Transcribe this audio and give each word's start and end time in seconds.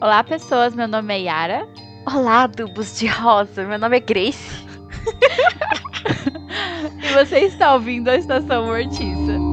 Olá, 0.00 0.24
pessoas. 0.24 0.74
Meu 0.74 0.88
nome 0.88 1.14
é 1.14 1.20
Yara. 1.24 1.68
Olá, 2.06 2.44
adubos 2.44 2.98
de 2.98 3.06
rosa. 3.06 3.66
Meu 3.66 3.78
nome 3.78 3.98
é 3.98 4.00
Grace. 4.00 4.66
e 7.04 7.12
você 7.12 7.40
está 7.40 7.74
ouvindo 7.74 8.08
a 8.08 8.16
Estação 8.16 8.64
Mortiça. 8.64 9.49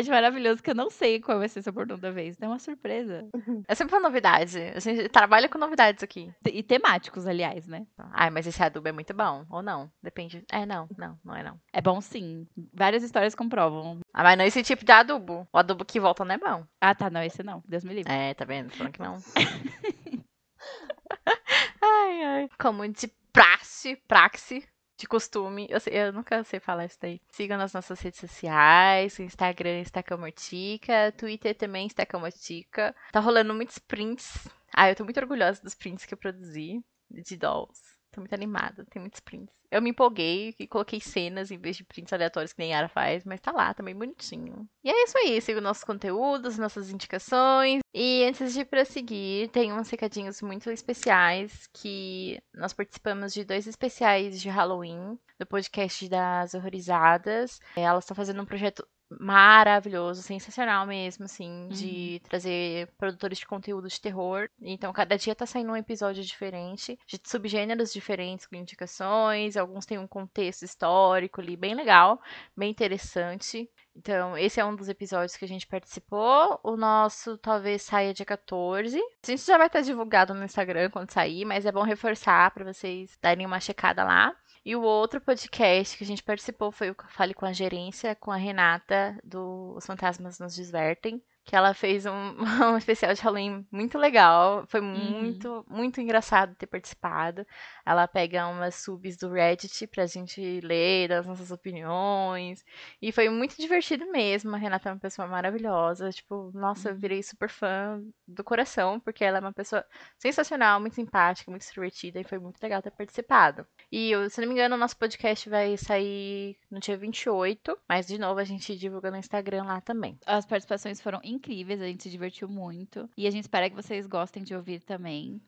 Acho 0.00 0.10
maravilhoso 0.10 0.62
que 0.62 0.70
eu 0.70 0.74
não 0.74 0.90
sei 0.90 1.20
qual 1.20 1.38
vai 1.38 1.48
ser 1.48 1.62
seu 1.62 1.72
bordão 1.72 1.98
da 1.98 2.10
vez. 2.10 2.36
É 2.40 2.46
uma 2.46 2.58
surpresa. 2.58 3.28
É 3.68 3.74
sempre 3.74 3.94
uma 3.94 4.08
novidade. 4.08 4.58
A 4.74 4.80
gente 4.80 5.08
trabalha 5.08 5.48
com 5.48 5.58
novidades 5.58 6.02
aqui. 6.02 6.32
E 6.46 6.62
temáticos, 6.62 7.26
aliás, 7.26 7.66
né? 7.66 7.86
Ai, 8.12 8.30
mas 8.30 8.46
esse 8.46 8.62
adubo 8.62 8.88
é 8.88 8.92
muito 8.92 9.14
bom. 9.14 9.44
Ou 9.50 9.62
não? 9.62 9.90
Depende. 10.02 10.44
É, 10.50 10.64
não, 10.64 10.88
não, 10.96 11.18
não 11.24 11.36
é 11.36 11.42
não. 11.42 11.60
É 11.72 11.80
bom 11.80 12.00
sim. 12.00 12.46
Várias 12.72 13.02
histórias 13.02 13.34
comprovam. 13.34 14.00
Ah, 14.12 14.22
mas 14.22 14.38
não 14.38 14.44
esse 14.44 14.62
tipo 14.62 14.84
de 14.84 14.92
adubo. 14.92 15.46
O 15.52 15.58
adubo 15.58 15.84
que 15.84 16.00
volta 16.00 16.24
não 16.24 16.34
é 16.34 16.38
bom. 16.38 16.64
Ah, 16.80 16.94
tá. 16.94 17.10
Não, 17.10 17.22
esse 17.22 17.42
não. 17.42 17.62
Deus 17.68 17.84
me 17.84 17.94
livre. 17.94 18.12
É, 18.12 18.34
tá 18.34 18.44
vendo? 18.44 18.70
Falando 18.70 18.92
que 18.92 19.00
não. 19.00 19.16
ai, 21.82 22.24
ai. 22.24 22.48
Como 22.58 22.86
de 22.88 23.08
praxe, 23.32 23.96
praxe, 24.08 24.66
de 25.00 25.08
costume. 25.08 25.66
Eu, 25.68 25.80
sei, 25.80 25.94
eu, 25.94 26.12
nunca 26.12 26.44
sei 26.44 26.60
falar 26.60 26.84
isso 26.84 26.98
daí. 27.00 27.20
Sigam 27.30 27.58
nas 27.58 27.72
nossas 27.72 28.00
redes 28.00 28.20
sociais, 28.20 29.18
Instagram 29.18 29.80
Estacamortica, 29.80 31.12
Twitter 31.16 31.54
também 31.56 31.86
Estacamortica. 31.86 32.94
Tá 33.10 33.20
rolando 33.20 33.54
muitos 33.54 33.78
prints. 33.78 34.48
Ah, 34.72 34.88
eu 34.88 34.94
tô 34.94 35.04
muito 35.04 35.18
orgulhosa 35.18 35.62
dos 35.62 35.74
prints 35.74 36.04
que 36.04 36.14
eu 36.14 36.18
produzi 36.18 36.84
de 37.10 37.36
dolls. 37.36 37.99
Tô 38.12 38.20
muito 38.20 38.34
animada, 38.34 38.84
tem 38.90 39.00
muitos 39.00 39.20
prints. 39.20 39.54
Eu 39.70 39.80
me 39.80 39.90
empolguei 39.90 40.52
e 40.58 40.66
coloquei 40.66 41.00
cenas 41.00 41.52
em 41.52 41.56
vez 41.58 41.76
de 41.76 41.84
prints 41.84 42.12
aleatórios 42.12 42.52
que 42.52 42.58
nem 42.58 42.72
a 42.72 42.78
Yara 42.78 42.88
faz, 42.88 43.24
mas 43.24 43.40
tá 43.40 43.52
lá, 43.52 43.72
também 43.72 43.94
bonitinho. 43.94 44.68
E 44.82 44.90
é 44.90 45.04
isso 45.04 45.16
aí, 45.16 45.40
siga 45.40 45.60
nossos 45.60 45.84
conteúdos, 45.84 46.58
nossas 46.58 46.90
indicações. 46.90 47.80
E 47.94 48.24
antes 48.24 48.52
de 48.52 48.64
prosseguir, 48.64 49.48
tem 49.50 49.72
uns 49.72 49.88
recadinhos 49.88 50.42
muito 50.42 50.68
especiais 50.70 51.68
que 51.72 52.42
nós 52.52 52.72
participamos 52.72 53.32
de 53.32 53.44
dois 53.44 53.68
especiais 53.68 54.40
de 54.40 54.48
Halloween 54.48 55.16
do 55.38 55.46
podcast 55.46 56.08
das 56.08 56.52
Horrorizadas. 56.54 57.60
Elas 57.76 58.02
estão 58.02 58.16
fazendo 58.16 58.42
um 58.42 58.46
projeto 58.46 58.84
maravilhoso, 59.18 60.22
sensacional 60.22 60.86
mesmo, 60.86 61.24
assim, 61.24 61.68
de 61.68 62.20
uhum. 62.22 62.28
trazer 62.28 62.88
produtores 62.98 63.38
de 63.38 63.46
conteúdo 63.46 63.88
de 63.88 64.00
terror. 64.00 64.48
Então, 64.60 64.92
cada 64.92 65.16
dia 65.16 65.34
tá 65.34 65.46
saindo 65.46 65.72
um 65.72 65.76
episódio 65.76 66.22
diferente, 66.22 66.98
de 67.06 67.20
subgêneros 67.24 67.92
diferentes, 67.92 68.46
com 68.46 68.56
indicações. 68.56 69.56
Alguns 69.56 69.86
têm 69.86 69.98
um 69.98 70.06
contexto 70.06 70.62
histórico 70.62 71.40
ali, 71.40 71.56
bem 71.56 71.74
legal, 71.74 72.20
bem 72.56 72.70
interessante. 72.70 73.68
Então, 73.96 74.38
esse 74.38 74.60
é 74.60 74.64
um 74.64 74.74
dos 74.74 74.88
episódios 74.88 75.36
que 75.36 75.44
a 75.44 75.48
gente 75.48 75.66
participou. 75.66 76.58
O 76.62 76.76
nosso 76.76 77.36
talvez 77.38 77.82
saia 77.82 78.14
dia 78.14 78.24
14. 78.24 78.98
A 78.98 79.26
gente 79.26 79.44
já 79.44 79.58
vai 79.58 79.66
estar 79.66 79.80
divulgado 79.80 80.32
no 80.32 80.44
Instagram 80.44 80.90
quando 80.90 81.10
sair, 81.10 81.44
mas 81.44 81.66
é 81.66 81.72
bom 81.72 81.82
reforçar 81.82 82.50
para 82.52 82.72
vocês 82.72 83.18
darem 83.20 83.44
uma 83.46 83.60
checada 83.60 84.04
lá. 84.04 84.34
E 84.64 84.76
o 84.76 84.82
outro 84.82 85.20
podcast 85.20 85.96
que 85.96 86.04
a 86.04 86.06
gente 86.06 86.22
participou 86.22 86.70
foi 86.70 86.90
o 86.90 86.96
Fale 87.08 87.34
com 87.34 87.46
a 87.46 87.52
Gerência, 87.52 88.14
com 88.14 88.30
a 88.30 88.36
Renata, 88.36 89.18
do 89.24 89.74
Os 89.76 89.86
Fantasmas 89.86 90.38
Nos 90.38 90.54
Desvertem 90.54 91.22
que 91.50 91.56
ela 91.56 91.74
fez 91.74 92.06
um, 92.06 92.12
um 92.72 92.76
especial 92.76 93.12
de 93.12 93.20
Halloween 93.22 93.66
muito 93.72 93.98
legal. 93.98 94.64
Foi 94.68 94.80
uhum. 94.80 94.86
muito, 94.86 95.66
muito 95.68 96.00
engraçado 96.00 96.54
ter 96.54 96.68
participado. 96.68 97.44
Ela 97.84 98.06
pega 98.06 98.46
umas 98.46 98.76
subs 98.76 99.16
do 99.16 99.28
Reddit 99.28 99.84
pra 99.88 100.06
gente 100.06 100.60
ler, 100.60 101.08
das 101.08 101.26
nossas 101.26 101.50
opiniões. 101.50 102.64
E 103.02 103.10
foi 103.10 103.28
muito 103.28 103.56
divertido 103.56 104.06
mesmo. 104.12 104.54
A 104.54 104.58
Renata 104.58 104.90
é 104.90 104.92
uma 104.92 105.00
pessoa 105.00 105.26
maravilhosa. 105.26 106.10
Tipo, 106.10 106.52
nossa, 106.54 106.90
eu 106.90 106.92
uhum. 106.92 107.00
virei 107.00 107.20
super 107.20 107.48
fã 107.48 108.00
do 108.28 108.44
coração, 108.44 109.00
porque 109.00 109.24
ela 109.24 109.38
é 109.38 109.40
uma 109.40 109.52
pessoa 109.52 109.84
sensacional, 110.20 110.78
muito 110.78 110.94
simpática, 110.94 111.50
muito 111.50 111.62
extrovertida. 111.62 112.20
E 112.20 112.24
foi 112.24 112.38
muito 112.38 112.62
legal 112.62 112.80
ter 112.80 112.92
participado. 112.92 113.66
E, 113.90 114.12
se 114.30 114.40
não 114.40 114.46
me 114.46 114.54
engano, 114.54 114.76
o 114.76 114.78
nosso 114.78 114.96
podcast 114.96 115.50
vai 115.50 115.76
sair 115.76 116.56
no 116.70 116.78
dia 116.78 116.96
28. 116.96 117.76
Mas, 117.88 118.06
de 118.06 118.18
novo, 118.18 118.38
a 118.38 118.44
gente 118.44 118.78
divulga 118.78 119.10
no 119.10 119.16
Instagram 119.16 119.64
lá 119.64 119.80
também. 119.80 120.16
As 120.24 120.46
participações 120.46 121.00
foram 121.00 121.18
incríveis, 121.24 121.39
a 121.48 121.86
gente 121.86 122.02
se 122.02 122.10
divertiu 122.10 122.48
muito. 122.48 123.08
E 123.16 123.26
a 123.26 123.30
gente 123.30 123.44
espera 123.44 123.70
que 123.70 123.76
vocês 123.76 124.06
gostem 124.06 124.42
de 124.42 124.54
ouvir 124.54 124.80
também. 124.80 125.40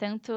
Tanto 0.00 0.32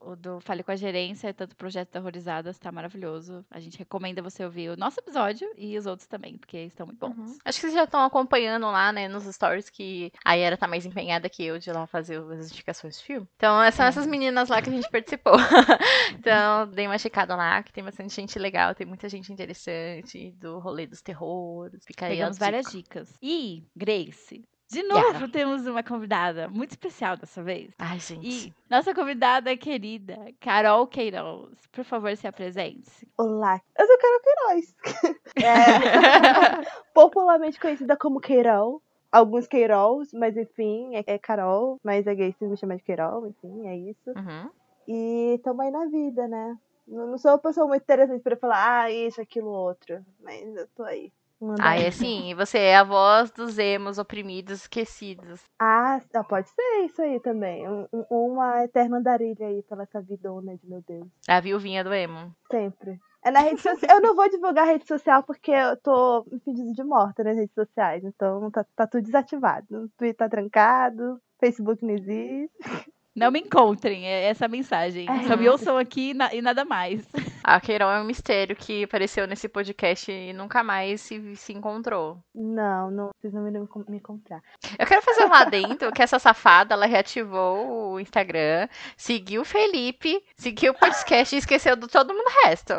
o 0.00 0.16
do 0.16 0.40
Fale 0.40 0.64
com 0.64 0.72
a 0.72 0.76
Gerência, 0.76 1.32
tanto 1.32 1.52
o 1.52 1.56
Projeto 1.56 1.92
da 1.92 2.00
Horrorizadas, 2.00 2.58
tá 2.58 2.72
maravilhoso. 2.72 3.46
A 3.48 3.60
gente 3.60 3.78
recomenda 3.78 4.20
você 4.20 4.44
ouvir 4.44 4.70
o 4.70 4.76
nosso 4.76 4.98
episódio 4.98 5.48
e 5.56 5.78
os 5.78 5.86
outros 5.86 6.08
também, 6.08 6.36
porque 6.36 6.58
estão 6.58 6.84
muito 6.84 6.98
bons. 6.98 7.16
Uhum. 7.16 7.38
Acho 7.44 7.60
que 7.60 7.60
vocês 7.60 7.74
já 7.74 7.84
estão 7.84 8.02
acompanhando 8.02 8.66
lá, 8.66 8.90
né, 8.92 9.06
nos 9.06 9.22
stories, 9.32 9.70
que 9.70 10.10
a 10.24 10.34
Yara 10.34 10.56
tá 10.56 10.66
mais 10.66 10.84
empenhada 10.84 11.28
que 11.28 11.44
eu 11.44 11.60
de 11.60 11.70
lá 11.70 11.86
fazer 11.86 12.20
as 12.32 12.50
indicações 12.50 12.98
de 12.98 13.04
filme. 13.04 13.28
Então, 13.36 13.54
são 13.70 13.86
é. 13.86 13.88
essas 13.88 14.04
meninas 14.04 14.48
lá 14.48 14.60
que 14.60 14.68
a 14.68 14.72
gente 14.72 14.90
participou. 14.90 15.34
então, 16.18 16.66
dei 16.72 16.88
uma 16.88 16.98
checada 16.98 17.36
lá, 17.36 17.62
que 17.62 17.72
tem 17.72 17.84
bastante 17.84 18.12
gente 18.12 18.36
legal, 18.36 18.74
tem 18.74 18.84
muita 18.84 19.08
gente 19.08 19.32
interessante 19.32 20.32
do 20.32 20.58
rolê 20.58 20.88
dos 20.88 21.00
terrores. 21.00 21.84
Pegamos 21.96 22.36
várias 22.36 22.66
dicas. 22.66 23.14
E, 23.22 23.62
Grace, 23.76 24.44
de 24.70 24.82
novo, 24.82 25.00
yeah. 25.00 25.28
temos 25.28 25.66
uma 25.66 25.82
convidada 25.82 26.48
muito 26.48 26.70
especial 26.70 27.16
dessa 27.16 27.42
vez. 27.42 27.72
Ai, 27.78 27.98
gente. 27.98 28.48
E 28.48 28.54
nossa 28.68 28.94
convidada 28.94 29.56
querida, 29.56 30.18
Carol 30.40 30.86
Queiroz. 30.86 31.66
Por 31.70 31.84
favor, 31.84 32.16
se 32.16 32.26
apresente. 32.26 33.06
Olá, 33.18 33.60
eu 33.78 33.86
sou 33.86 33.98
Carol 33.98 34.20
Queiroz. 34.20 34.74
É, 35.36 35.44
popularmente 36.94 37.58
conhecida 37.58 37.96
como 37.96 38.20
Queirol. 38.20 38.80
Alguns 39.10 39.46
Queirols, 39.46 40.12
mas 40.12 40.36
enfim, 40.36 40.94
é, 40.96 41.04
é 41.06 41.18
Carol. 41.18 41.78
Mas 41.82 42.06
é 42.06 42.14
gay 42.14 42.32
se 42.32 42.44
me 42.44 42.56
chamar 42.56 42.76
de 42.76 42.82
Queirol, 42.82 43.26
enfim, 43.26 43.66
é 43.66 43.76
isso. 43.76 44.10
Uhum. 44.10 44.50
E 44.86 45.40
tamo 45.42 45.62
aí 45.62 45.70
na 45.70 45.86
vida, 45.86 46.28
né? 46.28 46.56
Não 46.86 47.16
sou 47.16 47.32
uma 47.32 47.38
pessoa 47.38 47.66
muito 47.66 47.82
interessante 47.82 48.22
pra 48.22 48.36
falar, 48.36 48.82
ah, 48.82 48.90
isso, 48.90 49.20
aquilo, 49.20 49.48
outro. 49.48 50.04
Mas 50.20 50.54
eu 50.54 50.68
tô 50.74 50.82
aí. 50.84 51.12
Ah, 51.60 51.76
é 51.76 51.90
sim. 51.90 52.34
Você 52.34 52.58
é 52.58 52.76
a 52.76 52.84
voz 52.84 53.30
dos 53.30 53.58
emos 53.58 53.98
oprimidos, 53.98 54.62
esquecidos. 54.62 55.42
Ah, 55.60 56.00
pode 56.28 56.48
ser 56.48 56.84
isso 56.84 57.02
aí 57.02 57.20
também. 57.20 57.68
Um, 57.68 57.86
uma 58.10 58.64
eterna 58.64 58.98
andarilha 58.98 59.46
aí 59.46 59.62
pela 59.62 59.82
essa 59.82 60.00
vidona 60.00 60.56
de 60.56 60.66
meu 60.66 60.82
Deus. 60.86 61.06
A 61.28 61.40
viuvinha 61.40 61.84
do 61.84 61.92
emo. 61.92 62.34
Sempre. 62.50 62.98
É 63.24 63.30
na 63.30 63.40
rede 63.40 63.60
social. 63.60 63.96
Eu 63.96 64.02
não 64.02 64.14
vou 64.14 64.28
divulgar 64.28 64.64
a 64.64 64.72
rede 64.72 64.86
social 64.86 65.22
porque 65.22 65.50
eu 65.50 65.76
tô 65.78 66.24
me 66.30 66.38
pedindo 66.40 66.72
de 66.72 66.84
morta 66.84 67.24
nas 67.24 67.36
redes 67.36 67.54
sociais. 67.54 68.04
Então 68.04 68.50
tá, 68.50 68.64
tá 68.76 68.86
tudo 68.86 69.04
desativado. 69.04 69.84
O 69.84 69.88
Twitter 69.96 70.16
tá 70.16 70.28
trancado, 70.28 71.20
Facebook 71.40 71.84
não 71.84 71.94
existe. 71.94 72.92
Não 73.14 73.30
me 73.30 73.38
encontrem, 73.38 74.08
é 74.08 74.24
essa 74.24 74.46
a 74.46 74.48
mensagem. 74.48 75.06
É. 75.08 75.28
Só 75.28 75.36
me 75.36 75.48
ouçam 75.48 75.78
aqui 75.78 76.12
e 76.32 76.42
nada 76.42 76.64
mais. 76.64 77.06
A 77.44 77.60
Queiroz 77.60 77.98
é 77.98 78.00
um 78.00 78.06
mistério 78.06 78.56
que 78.56 78.84
apareceu 78.84 79.26
nesse 79.26 79.48
podcast 79.48 80.10
e 80.10 80.32
nunca 80.32 80.64
mais 80.64 81.00
se, 81.02 81.36
se 81.36 81.52
encontrou. 81.52 82.18
Não, 82.34 82.90
não, 82.90 83.10
vocês 83.14 83.32
não 83.32 83.42
me, 83.42 83.50
me 83.50 83.98
encontrar. 83.98 84.42
Eu 84.78 84.86
quero 84.86 85.02
fazer 85.02 85.26
um 85.26 85.34
adendo 85.34 85.92
que 85.92 86.02
essa 86.02 86.18
safada, 86.18 86.74
ela 86.74 86.86
reativou 86.86 87.92
o 87.92 88.00
Instagram, 88.00 88.66
seguiu 88.96 89.42
o 89.42 89.44
Felipe, 89.44 90.24
seguiu 90.34 90.72
o 90.72 90.78
podcast 90.78 91.34
e 91.34 91.38
esqueceu 91.38 91.76
de 91.76 91.86
todo 91.86 92.14
mundo 92.14 92.26
o 92.26 92.48
resto. 92.48 92.72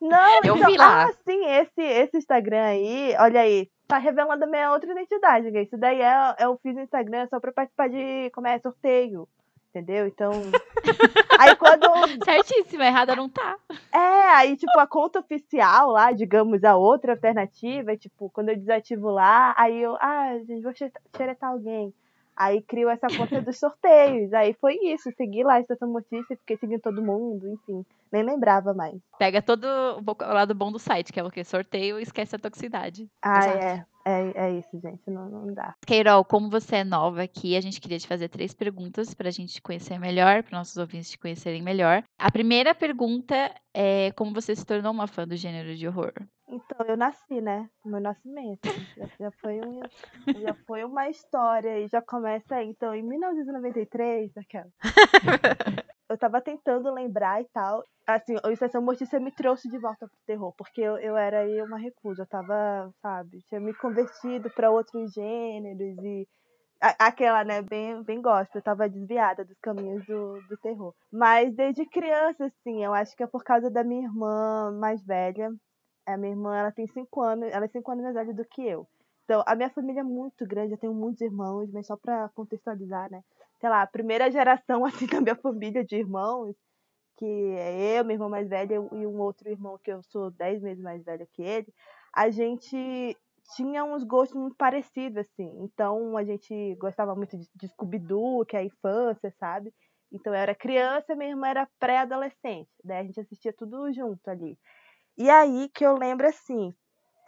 Não, 0.00 0.40
eu 0.42 0.56
então, 0.56 0.70
vi 0.70 0.76
lá. 0.76 1.04
Ah, 1.04 1.12
sim, 1.24 1.46
esse, 1.46 1.82
esse 1.82 2.16
Instagram 2.16 2.64
aí, 2.64 3.14
olha 3.20 3.40
aí, 3.40 3.68
tá 3.86 3.98
revelando 3.98 4.44
a 4.44 4.48
minha 4.48 4.72
outra 4.72 4.90
identidade, 4.90 5.50
gente. 5.50 5.68
Isso 5.68 5.78
daí 5.78 6.00
é, 6.00 6.36
eu 6.40 6.58
fiz 6.62 6.74
no 6.74 6.82
Instagram 6.82 7.26
só 7.28 7.38
pra 7.38 7.52
participar 7.52 7.88
de, 7.88 8.30
como 8.30 8.46
é, 8.46 8.58
sorteio 8.58 9.28
entendeu? 9.76 10.06
Então. 10.06 10.32
aí 11.38 11.54
quando. 11.56 11.86
Certíssima, 12.24 12.86
errada 12.86 13.14
não 13.14 13.28
tá. 13.28 13.56
É, 13.92 14.28
aí, 14.34 14.56
tipo, 14.56 14.78
a 14.78 14.86
conta 14.86 15.20
oficial 15.20 15.90
lá, 15.90 16.12
digamos, 16.12 16.64
a 16.64 16.76
outra 16.76 17.12
alternativa, 17.12 17.92
é, 17.92 17.96
tipo, 17.96 18.30
quando 18.30 18.50
eu 18.50 18.56
desativo 18.56 19.10
lá, 19.10 19.54
aí 19.56 19.82
eu, 19.82 19.96
ah, 19.96 20.38
gente, 20.46 20.62
vou 20.62 20.72
xeretar 21.16 21.50
alguém. 21.50 21.92
Aí 22.34 22.60
crio 22.60 22.90
essa 22.90 23.06
conta 23.06 23.40
dos 23.40 23.58
sorteios. 23.58 24.32
Aí 24.34 24.52
foi 24.60 24.74
isso. 24.82 25.10
Segui 25.16 25.42
lá 25.42 25.54
a 25.54 25.60
Estação 25.60 25.88
Notícia, 25.88 26.36
fiquei 26.36 26.58
seguindo 26.58 26.82
todo 26.82 27.02
mundo, 27.02 27.48
enfim. 27.48 27.84
Nem 28.12 28.22
lembrava 28.22 28.74
mais. 28.74 28.94
Pega 29.18 29.40
todo 29.40 29.64
o 29.64 30.32
lado 30.34 30.54
bom 30.54 30.70
do 30.70 30.78
site, 30.78 31.12
que 31.12 31.18
é 31.18 31.24
o 31.24 31.30
que? 31.30 31.42
Sorteio 31.42 31.98
e 31.98 32.02
esquece 32.02 32.36
a 32.36 32.38
toxicidade. 32.38 33.08
Ah, 33.22 33.38
Exato. 33.38 33.58
é. 33.58 33.86
É, 34.06 34.46
é 34.46 34.50
isso, 34.52 34.78
gente. 34.80 35.10
Não, 35.10 35.28
não 35.28 35.52
dá. 35.52 35.74
Keirol, 35.84 36.24
como 36.24 36.48
você 36.48 36.76
é 36.76 36.84
nova 36.84 37.24
aqui, 37.24 37.56
a 37.56 37.60
gente 37.60 37.80
queria 37.80 37.98
te 37.98 38.06
fazer 38.06 38.28
três 38.28 38.54
perguntas 38.54 39.12
para 39.12 39.26
a 39.26 39.32
gente 39.32 39.54
te 39.54 39.60
conhecer 39.60 39.98
melhor, 39.98 40.44
para 40.44 40.56
nossos 40.56 40.76
ouvintes 40.76 41.10
te 41.10 41.18
conhecerem 41.18 41.60
melhor. 41.60 42.04
A 42.16 42.30
primeira 42.30 42.72
pergunta 42.72 43.52
é 43.74 44.12
como 44.12 44.32
você 44.32 44.54
se 44.54 44.64
tornou 44.64 44.92
uma 44.92 45.08
fã 45.08 45.26
do 45.26 45.34
gênero 45.34 45.74
de 45.74 45.88
horror? 45.88 46.12
Então, 46.48 46.86
eu 46.86 46.96
nasci, 46.96 47.40
né? 47.40 47.68
Meu 47.84 48.00
nascimento. 48.00 48.68
Já, 48.96 49.06
já, 49.18 49.30
foi, 49.42 49.60
um, 49.60 49.80
já 50.40 50.54
foi 50.68 50.84
uma 50.84 51.10
história 51.10 51.80
e 51.80 51.88
já 51.88 52.00
começa 52.00 52.54
aí. 52.54 52.68
Então, 52.68 52.94
em 52.94 53.02
1993, 53.02 54.30
aquela. 54.36 54.70
eu 56.08 56.18
tava 56.18 56.40
tentando 56.40 56.92
lembrar 56.92 57.40
e 57.42 57.46
tal. 57.46 57.84
Assim, 58.06 58.36
a 58.42 58.52
Estação 58.52 58.80
Mortícia 58.80 59.18
me 59.18 59.32
trouxe 59.32 59.68
de 59.68 59.78
volta 59.78 60.06
pro 60.06 60.16
terror, 60.26 60.52
porque 60.56 60.80
eu, 60.80 60.96
eu 60.98 61.16
era 61.16 61.40
aí 61.40 61.60
uma 61.62 61.78
recusa. 61.78 62.22
Eu 62.22 62.26
tava, 62.26 62.92
sabe, 63.02 63.42
tinha 63.48 63.60
me 63.60 63.74
convertido 63.74 64.48
para 64.50 64.70
outros 64.70 65.12
gêneros 65.12 65.98
e 66.04 66.28
aquela, 66.80 67.42
né, 67.42 67.62
bem, 67.62 68.02
bem 68.02 68.20
gospel, 68.20 68.58
eu 68.58 68.62
tava 68.62 68.88
desviada 68.88 69.44
dos 69.44 69.58
caminhos 69.60 70.04
do, 70.06 70.40
do 70.48 70.56
terror. 70.58 70.94
Mas 71.10 71.54
desde 71.54 71.86
criança, 71.86 72.46
assim, 72.46 72.84
eu 72.84 72.92
acho 72.92 73.16
que 73.16 73.22
é 73.22 73.26
por 73.26 73.42
causa 73.42 73.70
da 73.70 73.82
minha 73.82 74.04
irmã 74.04 74.70
mais 74.78 75.02
velha. 75.04 75.50
A 76.06 76.16
minha 76.16 76.32
irmã, 76.32 76.56
ela 76.56 76.70
tem 76.70 76.86
cinco 76.86 77.22
anos, 77.22 77.50
ela 77.52 77.64
é 77.64 77.68
cinco 77.68 77.90
anos 77.90 78.04
mais 78.04 78.14
velha 78.14 78.34
do 78.34 78.44
que 78.44 78.62
eu. 78.62 78.86
Então, 79.24 79.42
a 79.44 79.56
minha 79.56 79.70
família 79.70 80.00
é 80.00 80.04
muito 80.04 80.46
grande, 80.46 80.72
eu 80.72 80.78
tenho 80.78 80.94
muitos 80.94 81.20
irmãos, 81.20 81.68
mas 81.72 81.86
só 81.86 81.96
pra 81.96 82.28
contextualizar, 82.28 83.10
né? 83.10 83.22
Sei 83.60 83.68
lá, 83.68 83.86
primeira 83.86 84.30
geração, 84.30 84.84
assim, 84.86 85.06
da 85.06 85.20
minha 85.20 85.36
família 85.36 85.84
de 85.84 85.96
irmãos, 85.96 86.54
que 87.16 87.24
é 87.24 87.98
eu, 87.98 88.04
minha 88.04 88.16
irmã 88.16 88.28
mais 88.28 88.48
velha 88.48 88.74
e 88.74 89.06
um 89.06 89.20
outro 89.20 89.48
irmão 89.48 89.78
que 89.82 89.90
eu 89.90 90.02
sou 90.04 90.30
dez 90.30 90.60
meses 90.62 90.82
mais 90.82 91.02
velha 91.04 91.26
que 91.32 91.42
ele, 91.42 91.72
a 92.14 92.30
gente 92.30 93.16
tinha 93.54 93.84
uns 93.84 94.02
gostos 94.02 94.36
muito 94.38 94.56
parecidos, 94.56 95.18
assim. 95.18 95.50
Então 95.62 96.16
a 96.16 96.24
gente 96.24 96.74
gostava 96.76 97.14
muito 97.14 97.36
de, 97.54 97.68
Scooby-Doo, 97.68 98.44
que 98.44 98.56
é 98.56 98.60
a 98.60 98.64
infância, 98.64 99.32
sabe? 99.38 99.72
Então 100.12 100.32
eu 100.34 100.38
era 100.38 100.54
criança, 100.54 101.14
minha 101.14 101.30
irmã 101.30 101.48
era 101.48 101.68
pré-adolescente. 101.78 102.70
Daí 102.84 102.98
a 102.98 103.04
gente 103.04 103.20
assistia 103.20 103.52
tudo 103.52 103.92
junto 103.92 104.28
ali. 104.28 104.58
E 105.16 105.30
aí 105.30 105.68
que 105.74 105.84
eu 105.84 105.96
lembro 105.96 106.26
assim, 106.28 106.74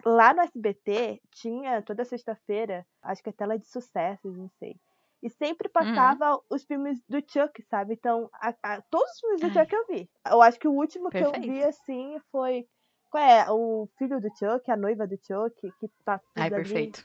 lá 0.05 0.35
no 0.35 0.43
SBT 0.43 1.21
tinha 1.33 1.83
toda 1.83 2.05
sexta-feira, 2.05 2.87
acho 3.03 3.23
que 3.23 3.31
é 3.31 3.33
tela 3.33 3.59
de 3.59 3.67
sucessos, 3.67 4.37
não 4.37 4.49
sei. 4.59 4.77
E 5.23 5.29
sempre 5.31 5.69
uhum. 5.69 5.73
passava 5.73 6.35
uhum. 6.35 6.41
os 6.51 6.65
filmes 6.65 7.01
do 7.09 7.19
Chuck, 7.19 7.63
sabe? 7.69 7.95
Então, 7.95 8.31
a, 8.35 8.55
a, 8.63 8.83
todos 8.83 9.11
os 9.11 9.21
filmes 9.21 9.41
do. 9.41 9.51
Chuck 9.53 9.73
eu 9.73 9.87
vi. 9.87 10.11
Eu 10.31 10.41
acho 10.41 10.59
que 10.59 10.69
o 10.69 10.73
último 10.73 11.11
Perfeito. 11.11 11.41
que 11.41 11.49
eu 11.49 11.53
vi, 11.53 11.65
assim, 11.65 12.19
foi 12.31 12.67
qual 13.11 13.25
é? 13.25 13.51
O 13.51 13.89
filho 13.99 14.21
do 14.21 14.29
Chuck, 14.37 14.71
a 14.71 14.77
noiva 14.77 15.07
do 15.07 15.17
Chuck, 15.17 15.55
que 15.61 15.89
tá 16.05 16.19
tudo 16.19 16.43
Ai, 16.43 16.51
perfeito. 16.51 17.05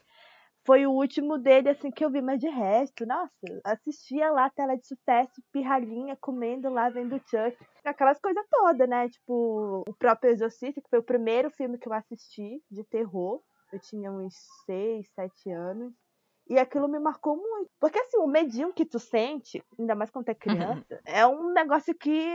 Foi 0.65 0.86
o 0.86 0.92
último 0.92 1.38
dele, 1.38 1.69
assim, 1.69 1.92
que 1.92 2.06
eu 2.06 2.10
vi, 2.10 2.21
mas 2.21 2.39
de 2.39 2.48
resto, 2.48 3.06
nossa, 3.06 3.36
assistia 3.65 4.31
lá 4.31 4.45
a 4.45 4.50
tela 4.50 4.77
de 4.77 4.88
sucesso, 4.88 5.42
pirralhinha, 5.51 6.18
comendo 6.21 6.69
lá, 6.69 6.89
vendo 6.89 7.18
o 7.18 7.19
Chuck. 7.19 7.57
Aquelas 7.83 8.19
coisas 8.21 8.45
todas, 8.50 8.88
né? 8.88 9.10
Tipo, 9.10 9.83
o 9.86 9.94
próprio 9.95 10.31
Exorcista, 10.31 10.81
que 10.81 10.89
foi 10.89 11.00
o 11.00 11.04
primeiro 11.04 11.51
filme 11.51 11.77
que 11.77 11.88
eu 11.88 11.94
assisti 11.94 12.62
de 12.71 12.83
terror. 12.86 13.42
Eu 13.74 13.80
tinha 13.80 14.10
uns 14.10 14.33
6, 14.65 15.06
7 15.15 15.51
anos. 15.51 15.94
E 16.49 16.59
aquilo 16.59 16.87
me 16.87 16.99
marcou 16.99 17.37
muito. 17.37 17.69
Porque 17.79 17.97
assim, 17.97 18.17
o 18.17 18.27
medinho 18.27 18.73
que 18.73 18.85
tu 18.85 18.99
sente, 18.99 19.63
ainda 19.79 19.95
mais 19.95 20.09
quando 20.09 20.29
é 20.29 20.35
criança, 20.35 20.99
é 21.05 21.25
um 21.25 21.53
negócio 21.53 21.95
que, 21.95 22.27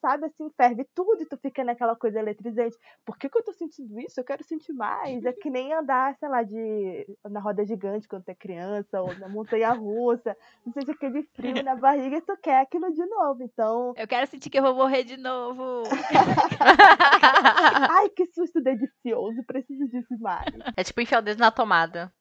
sabe, 0.00 0.26
assim, 0.26 0.48
ferve 0.56 0.86
tudo 0.94 1.22
e 1.22 1.26
tu 1.26 1.36
fica 1.36 1.64
naquela 1.64 1.96
coisa 1.96 2.18
eletrizante. 2.18 2.76
Por 3.04 3.18
que, 3.18 3.28
que 3.28 3.38
eu 3.38 3.44
tô 3.44 3.52
sentindo 3.52 3.98
isso? 4.00 4.20
Eu 4.20 4.24
quero 4.24 4.44
sentir 4.44 4.72
mais. 4.72 5.24
É 5.24 5.32
que 5.32 5.50
nem 5.50 5.72
andar, 5.72 6.16
sei 6.16 6.28
lá, 6.28 6.42
de 6.42 7.06
na 7.28 7.40
roda 7.40 7.64
gigante 7.64 8.08
quando 8.08 8.24
tu 8.24 8.30
é 8.30 8.34
criança, 8.34 9.02
ou 9.02 9.16
na 9.18 9.28
montanha 9.28 9.72
russa. 9.72 10.36
Não 10.64 10.72
sente 10.72 10.92
aquele 10.92 11.24
frio 11.34 11.62
na 11.62 11.74
barriga 11.74 12.16
e 12.16 12.20
tu 12.20 12.36
quer 12.36 12.60
aquilo 12.60 12.92
de 12.92 13.04
novo. 13.04 13.42
Então. 13.42 13.92
Eu 13.96 14.06
quero 14.06 14.26
sentir 14.28 14.48
que 14.48 14.58
eu 14.58 14.62
vou 14.62 14.74
morrer 14.74 15.02
de 15.02 15.16
novo. 15.16 15.82
Ai, 17.90 18.08
que 18.10 18.26
susto 18.26 18.60
delicioso. 18.60 19.42
Preciso 19.44 19.88
disso 19.88 20.16
mais. 20.20 20.46
É 20.76 20.84
tipo 20.84 21.00
enfiar 21.00 21.18
o 21.18 21.22
dedo 21.22 21.38
na 21.38 21.50
tomada. 21.50 22.12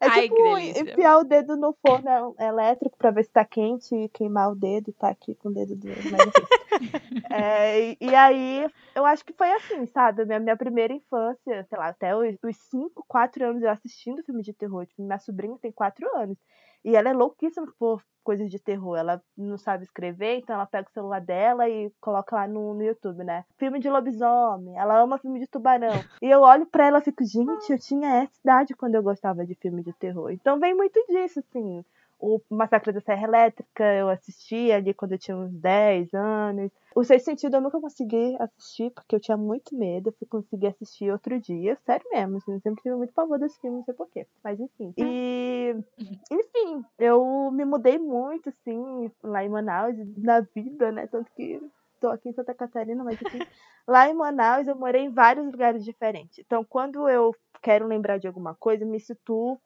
É 0.00 0.06
Ai, 0.06 0.22
tipo 0.22 0.58
enfiar 0.58 1.18
o 1.18 1.24
dedo 1.24 1.56
no 1.56 1.76
forno 1.86 2.34
elétrico 2.38 2.96
pra 2.96 3.10
ver 3.10 3.24
se 3.24 3.30
tá 3.30 3.44
quente 3.44 3.94
e 3.94 4.08
queimar 4.08 4.50
o 4.50 4.54
dedo 4.54 4.90
e 4.90 4.92
tá 4.92 5.08
aqui 5.08 5.34
com 5.34 5.50
o 5.50 5.52
dedo 5.52 5.76
do. 5.76 5.88
é, 7.30 7.96
e, 8.00 8.14
aí, 8.14 8.66
eu 8.94 9.04
acho 9.04 9.24
que 9.24 9.32
foi 9.32 9.50
assim, 9.52 9.86
sabe? 9.86 10.24
Minha, 10.24 10.40
minha 10.40 10.56
primeira 10.56 10.92
infância, 10.92 11.66
sei 11.68 11.78
lá, 11.78 11.88
até 11.88 12.16
os 12.16 12.56
5, 12.70 13.04
4 13.06 13.44
anos 13.44 13.62
eu 13.62 13.70
assistindo 13.70 14.22
filme 14.24 14.42
de 14.42 14.52
terror. 14.52 14.86
Tipo, 14.86 15.02
minha 15.02 15.18
sobrinha 15.18 15.58
tem 15.60 15.72
4 15.72 16.08
anos. 16.16 16.38
E 16.84 16.96
ela 16.96 17.10
é 17.10 17.12
louquíssima 17.12 17.66
por 17.78 18.02
coisas 18.22 18.50
de 18.50 18.58
terror. 18.58 18.96
Ela 18.96 19.22
não 19.36 19.58
sabe 19.58 19.84
escrever, 19.84 20.38
então 20.38 20.54
ela 20.54 20.66
pega 20.66 20.88
o 20.88 20.92
celular 20.92 21.20
dela 21.20 21.68
e 21.68 21.90
coloca 22.00 22.36
lá 22.36 22.46
no, 22.48 22.74
no 22.74 22.82
YouTube, 22.82 23.24
né? 23.24 23.44
Filme 23.58 23.80
de 23.80 23.90
lobisomem. 23.90 24.76
Ela 24.78 25.00
ama 25.00 25.18
filme 25.18 25.40
de 25.40 25.46
tubarão. 25.46 26.02
E 26.22 26.30
eu 26.30 26.40
olho 26.40 26.66
pra 26.66 26.86
ela 26.86 26.98
e 26.98 27.02
fico, 27.02 27.24
gente, 27.24 27.72
eu 27.72 27.78
tinha 27.78 28.22
essa 28.22 28.38
idade 28.42 28.74
quando 28.74 28.94
eu 28.94 29.02
gostava 29.02 29.44
de 29.44 29.54
filme 29.54 29.82
de 29.82 29.92
terror. 29.92 30.30
Então 30.30 30.58
vem 30.58 30.74
muito 30.74 30.98
disso, 31.08 31.40
assim. 31.40 31.84
O 32.20 32.40
Massacre 32.50 32.92
da 32.92 33.00
Serra 33.00 33.26
Elétrica 33.26 33.82
eu 33.94 34.08
assisti 34.10 34.70
ali 34.70 34.92
quando 34.92 35.12
eu 35.12 35.18
tinha 35.18 35.36
uns 35.36 35.52
10 35.52 36.12
anos. 36.12 36.70
O 36.94 37.02
Sexto 37.02 37.26
Sentido 37.26 37.56
eu 37.56 37.60
nunca 37.60 37.80
consegui 37.80 38.36
assistir, 38.38 38.90
porque 38.90 39.16
eu 39.16 39.20
tinha 39.20 39.36
muito 39.36 39.74
medo. 39.74 40.10
Eu 40.10 40.12
fui 40.12 40.26
conseguir 40.26 40.66
assistir 40.66 41.10
outro 41.10 41.40
dia. 41.40 41.78
Sério 41.86 42.04
mesmo, 42.10 42.36
assim, 42.36 42.52
eu 42.52 42.60
sempre 42.60 42.82
tive 42.82 42.94
muito 42.94 43.14
pavor 43.14 43.38
desse 43.38 43.58
filme, 43.60 43.78
não 43.78 43.84
sei 43.84 43.94
porquê. 43.94 44.26
Mas 44.44 44.60
enfim. 44.60 44.92
E. 44.98 45.74
Enfim, 46.30 46.84
eu 46.98 47.50
me 47.52 47.64
mudei 47.64 47.98
muito, 47.98 48.48
assim, 48.48 49.10
lá 49.22 49.44
em 49.44 49.48
Manaus, 49.48 49.96
na 50.16 50.40
vida, 50.40 50.92
né? 50.92 51.06
Tanto 51.06 51.30
que 51.32 51.60
tô 52.00 52.08
aqui 52.08 52.28
em 52.28 52.32
Santa 52.32 52.54
Catarina, 52.54 53.04
mas 53.04 53.20
enfim. 53.20 53.38
lá 53.86 54.08
em 54.08 54.14
Manaus 54.14 54.66
eu 54.66 54.74
morei 54.74 55.02
em 55.02 55.10
vários 55.10 55.46
lugares 55.46 55.84
diferentes. 55.84 56.38
Então, 56.38 56.64
quando 56.64 57.08
eu 57.08 57.34
quero 57.62 57.86
lembrar 57.86 58.18
de 58.18 58.26
alguma 58.26 58.54
coisa, 58.54 58.84
me 58.84 58.98
situo 58.98 59.60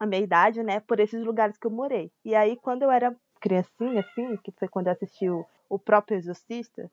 a 0.00 0.06
minha 0.06 0.22
idade, 0.22 0.62
né, 0.62 0.80
por 0.80 0.98
esses 0.98 1.22
lugares 1.22 1.58
que 1.58 1.66
eu 1.66 1.70
morei. 1.70 2.10
E 2.24 2.34
aí, 2.34 2.56
quando 2.56 2.82
eu 2.82 2.90
era 2.90 3.14
criancinha, 3.38 4.00
assim, 4.00 4.34
que 4.38 4.50
foi 4.52 4.66
quando 4.66 4.86
eu 4.86 4.94
assisti 4.94 5.28
o, 5.28 5.44
o 5.68 5.78
próprio 5.78 6.16
Exorcista, 6.16 6.90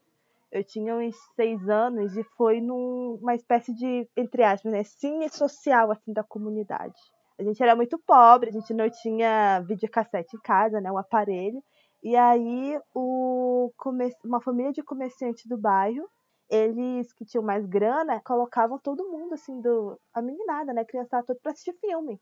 eu 0.51 0.62
tinha 0.63 0.94
uns 0.94 1.15
seis 1.33 1.69
anos 1.69 2.18
e 2.18 2.24
foi 2.36 2.59
numa 2.59 3.33
espécie 3.33 3.74
de, 3.74 4.07
entre 4.15 4.44
aspas, 4.44 4.71
né, 4.71 4.83
cine 4.83 5.30
social, 5.30 5.89
assim, 5.89 6.12
da 6.12 6.24
comunidade. 6.24 7.00
A 7.39 7.44
gente 7.44 7.63
era 7.63 7.75
muito 7.75 7.98
pobre, 8.00 8.50
a 8.50 8.54
gente 8.54 8.74
não 8.74 8.89
tinha 8.89 9.62
videocassete 9.62 10.36
em 10.36 10.39
casa, 10.42 10.81
né, 10.81 10.92
um 10.92 10.98
aparelho. 10.98 11.63
E 12.03 12.15
aí, 12.15 12.77
o 12.94 13.71
uma 14.24 14.42
família 14.42 14.71
de 14.74 14.83
comerciantes 14.83 15.45
do 15.45 15.57
bairro, 15.57 16.10
eles 16.50 17.12
que 17.13 17.25
tinham 17.25 17.44
mais 17.44 17.65
grana, 17.65 18.21
colocavam 18.21 18.77
todo 18.80 19.10
mundo, 19.10 19.33
assim, 19.33 19.62
do, 19.62 19.98
a 20.13 20.21
meninada, 20.21 20.74
né, 20.74 20.83
criançada 20.83 21.25
toda 21.25 21.39
pra 21.42 21.51
assistir 21.51 21.74
filme. 21.80 22.19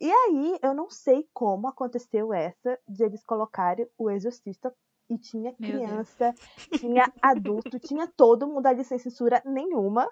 E 0.00 0.10
aí, 0.10 0.58
eu 0.62 0.72
não 0.72 0.88
sei 0.88 1.28
como 1.34 1.68
aconteceu 1.68 2.32
essa 2.32 2.78
de 2.88 3.04
eles 3.04 3.22
colocarem 3.22 3.86
o 3.98 4.10
Exorcista 4.10 4.74
e 5.10 5.18
tinha 5.18 5.52
criança, 5.52 6.34
tinha 6.78 7.12
adulto, 7.20 7.78
tinha 7.80 8.06
todo 8.06 8.46
mundo 8.46 8.66
ali 8.66 8.82
sem 8.82 8.98
censura 8.98 9.42
nenhuma. 9.44 10.08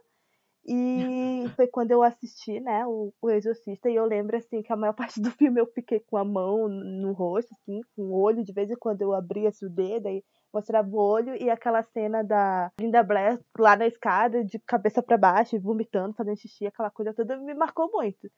E 0.67 1.45
foi 1.57 1.67
quando 1.69 1.93
eu 1.93 2.03
assisti, 2.03 2.61
né, 2.61 2.87
o, 2.87 3.15
o 3.23 3.31
Exorcista, 3.31 3.89
e 3.89 3.95
eu 3.95 4.05
lembro, 4.05 4.37
assim, 4.37 4.61
que 4.61 4.71
a 4.71 4.77
maior 4.77 4.93
parte 5.17 5.23
do 5.23 5.31
filme 5.31 5.59
eu 5.59 5.67
fiquei 5.67 6.01
com 6.01 6.19
a 6.19 6.25
mão 6.25 6.69
no 6.69 7.13
rosto, 7.13 7.55
assim, 7.55 7.81
com 7.97 8.03
o 8.03 8.21
olho, 8.21 8.45
de 8.45 8.53
vez 8.53 8.71
em 8.71 8.77
quando 8.77 9.01
eu 9.01 9.15
abria 9.15 9.49
assim, 9.49 9.65
o 9.65 9.71
dedo, 9.71 10.09
aí 10.09 10.23
mostrava 10.53 10.87
o 10.87 10.99
olho, 10.99 11.35
e 11.35 11.49
aquela 11.49 11.83
cena 11.83 12.23
da 12.23 12.71
Linda 12.79 13.03
Blair 13.03 13.41
lá 13.59 13.75
na 13.75 13.87
escada, 13.87 14.45
de 14.45 14.59
cabeça 14.59 15.03
para 15.03 15.17
baixo, 15.17 15.59
vomitando, 15.59 16.15
fazendo 16.15 16.37
xixi, 16.37 16.67
aquela 16.67 16.91
coisa 16.91 17.15
toda, 17.15 17.39
me 17.39 17.55
marcou 17.55 17.91
muito. 17.91 18.31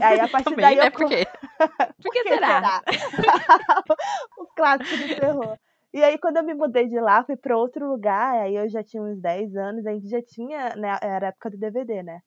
Aí 0.00 0.20
a 0.20 0.28
partir 0.28 0.50
Também, 0.50 0.64
daí 0.64 0.76
né? 0.76 0.86
eu. 0.86 0.92
Por 0.92 1.08
quê? 1.08 1.26
Por 2.02 2.12
que 2.12 2.22
será? 2.22 2.82
o 4.38 4.46
clássico 4.54 4.96
do 4.96 5.16
terror. 5.16 5.58
E 5.92 6.04
aí, 6.04 6.18
quando 6.18 6.36
eu 6.36 6.44
me 6.44 6.54
mudei 6.54 6.86
de 6.86 7.00
lá, 7.00 7.24
fui 7.24 7.36
para 7.36 7.56
outro 7.56 7.88
lugar, 7.88 8.34
aí 8.42 8.54
eu 8.54 8.68
já 8.68 8.82
tinha 8.84 9.02
uns 9.02 9.20
10 9.20 9.56
anos, 9.56 9.86
a 9.86 9.92
gente 9.92 10.08
já 10.08 10.20
tinha, 10.22 10.76
né, 10.76 10.98
era 11.00 11.26
a 11.26 11.28
época 11.30 11.50
do 11.50 11.58
DVD, 11.58 12.02
né? 12.02 12.20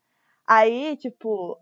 Aí, 0.47 0.97
tipo, 0.97 1.57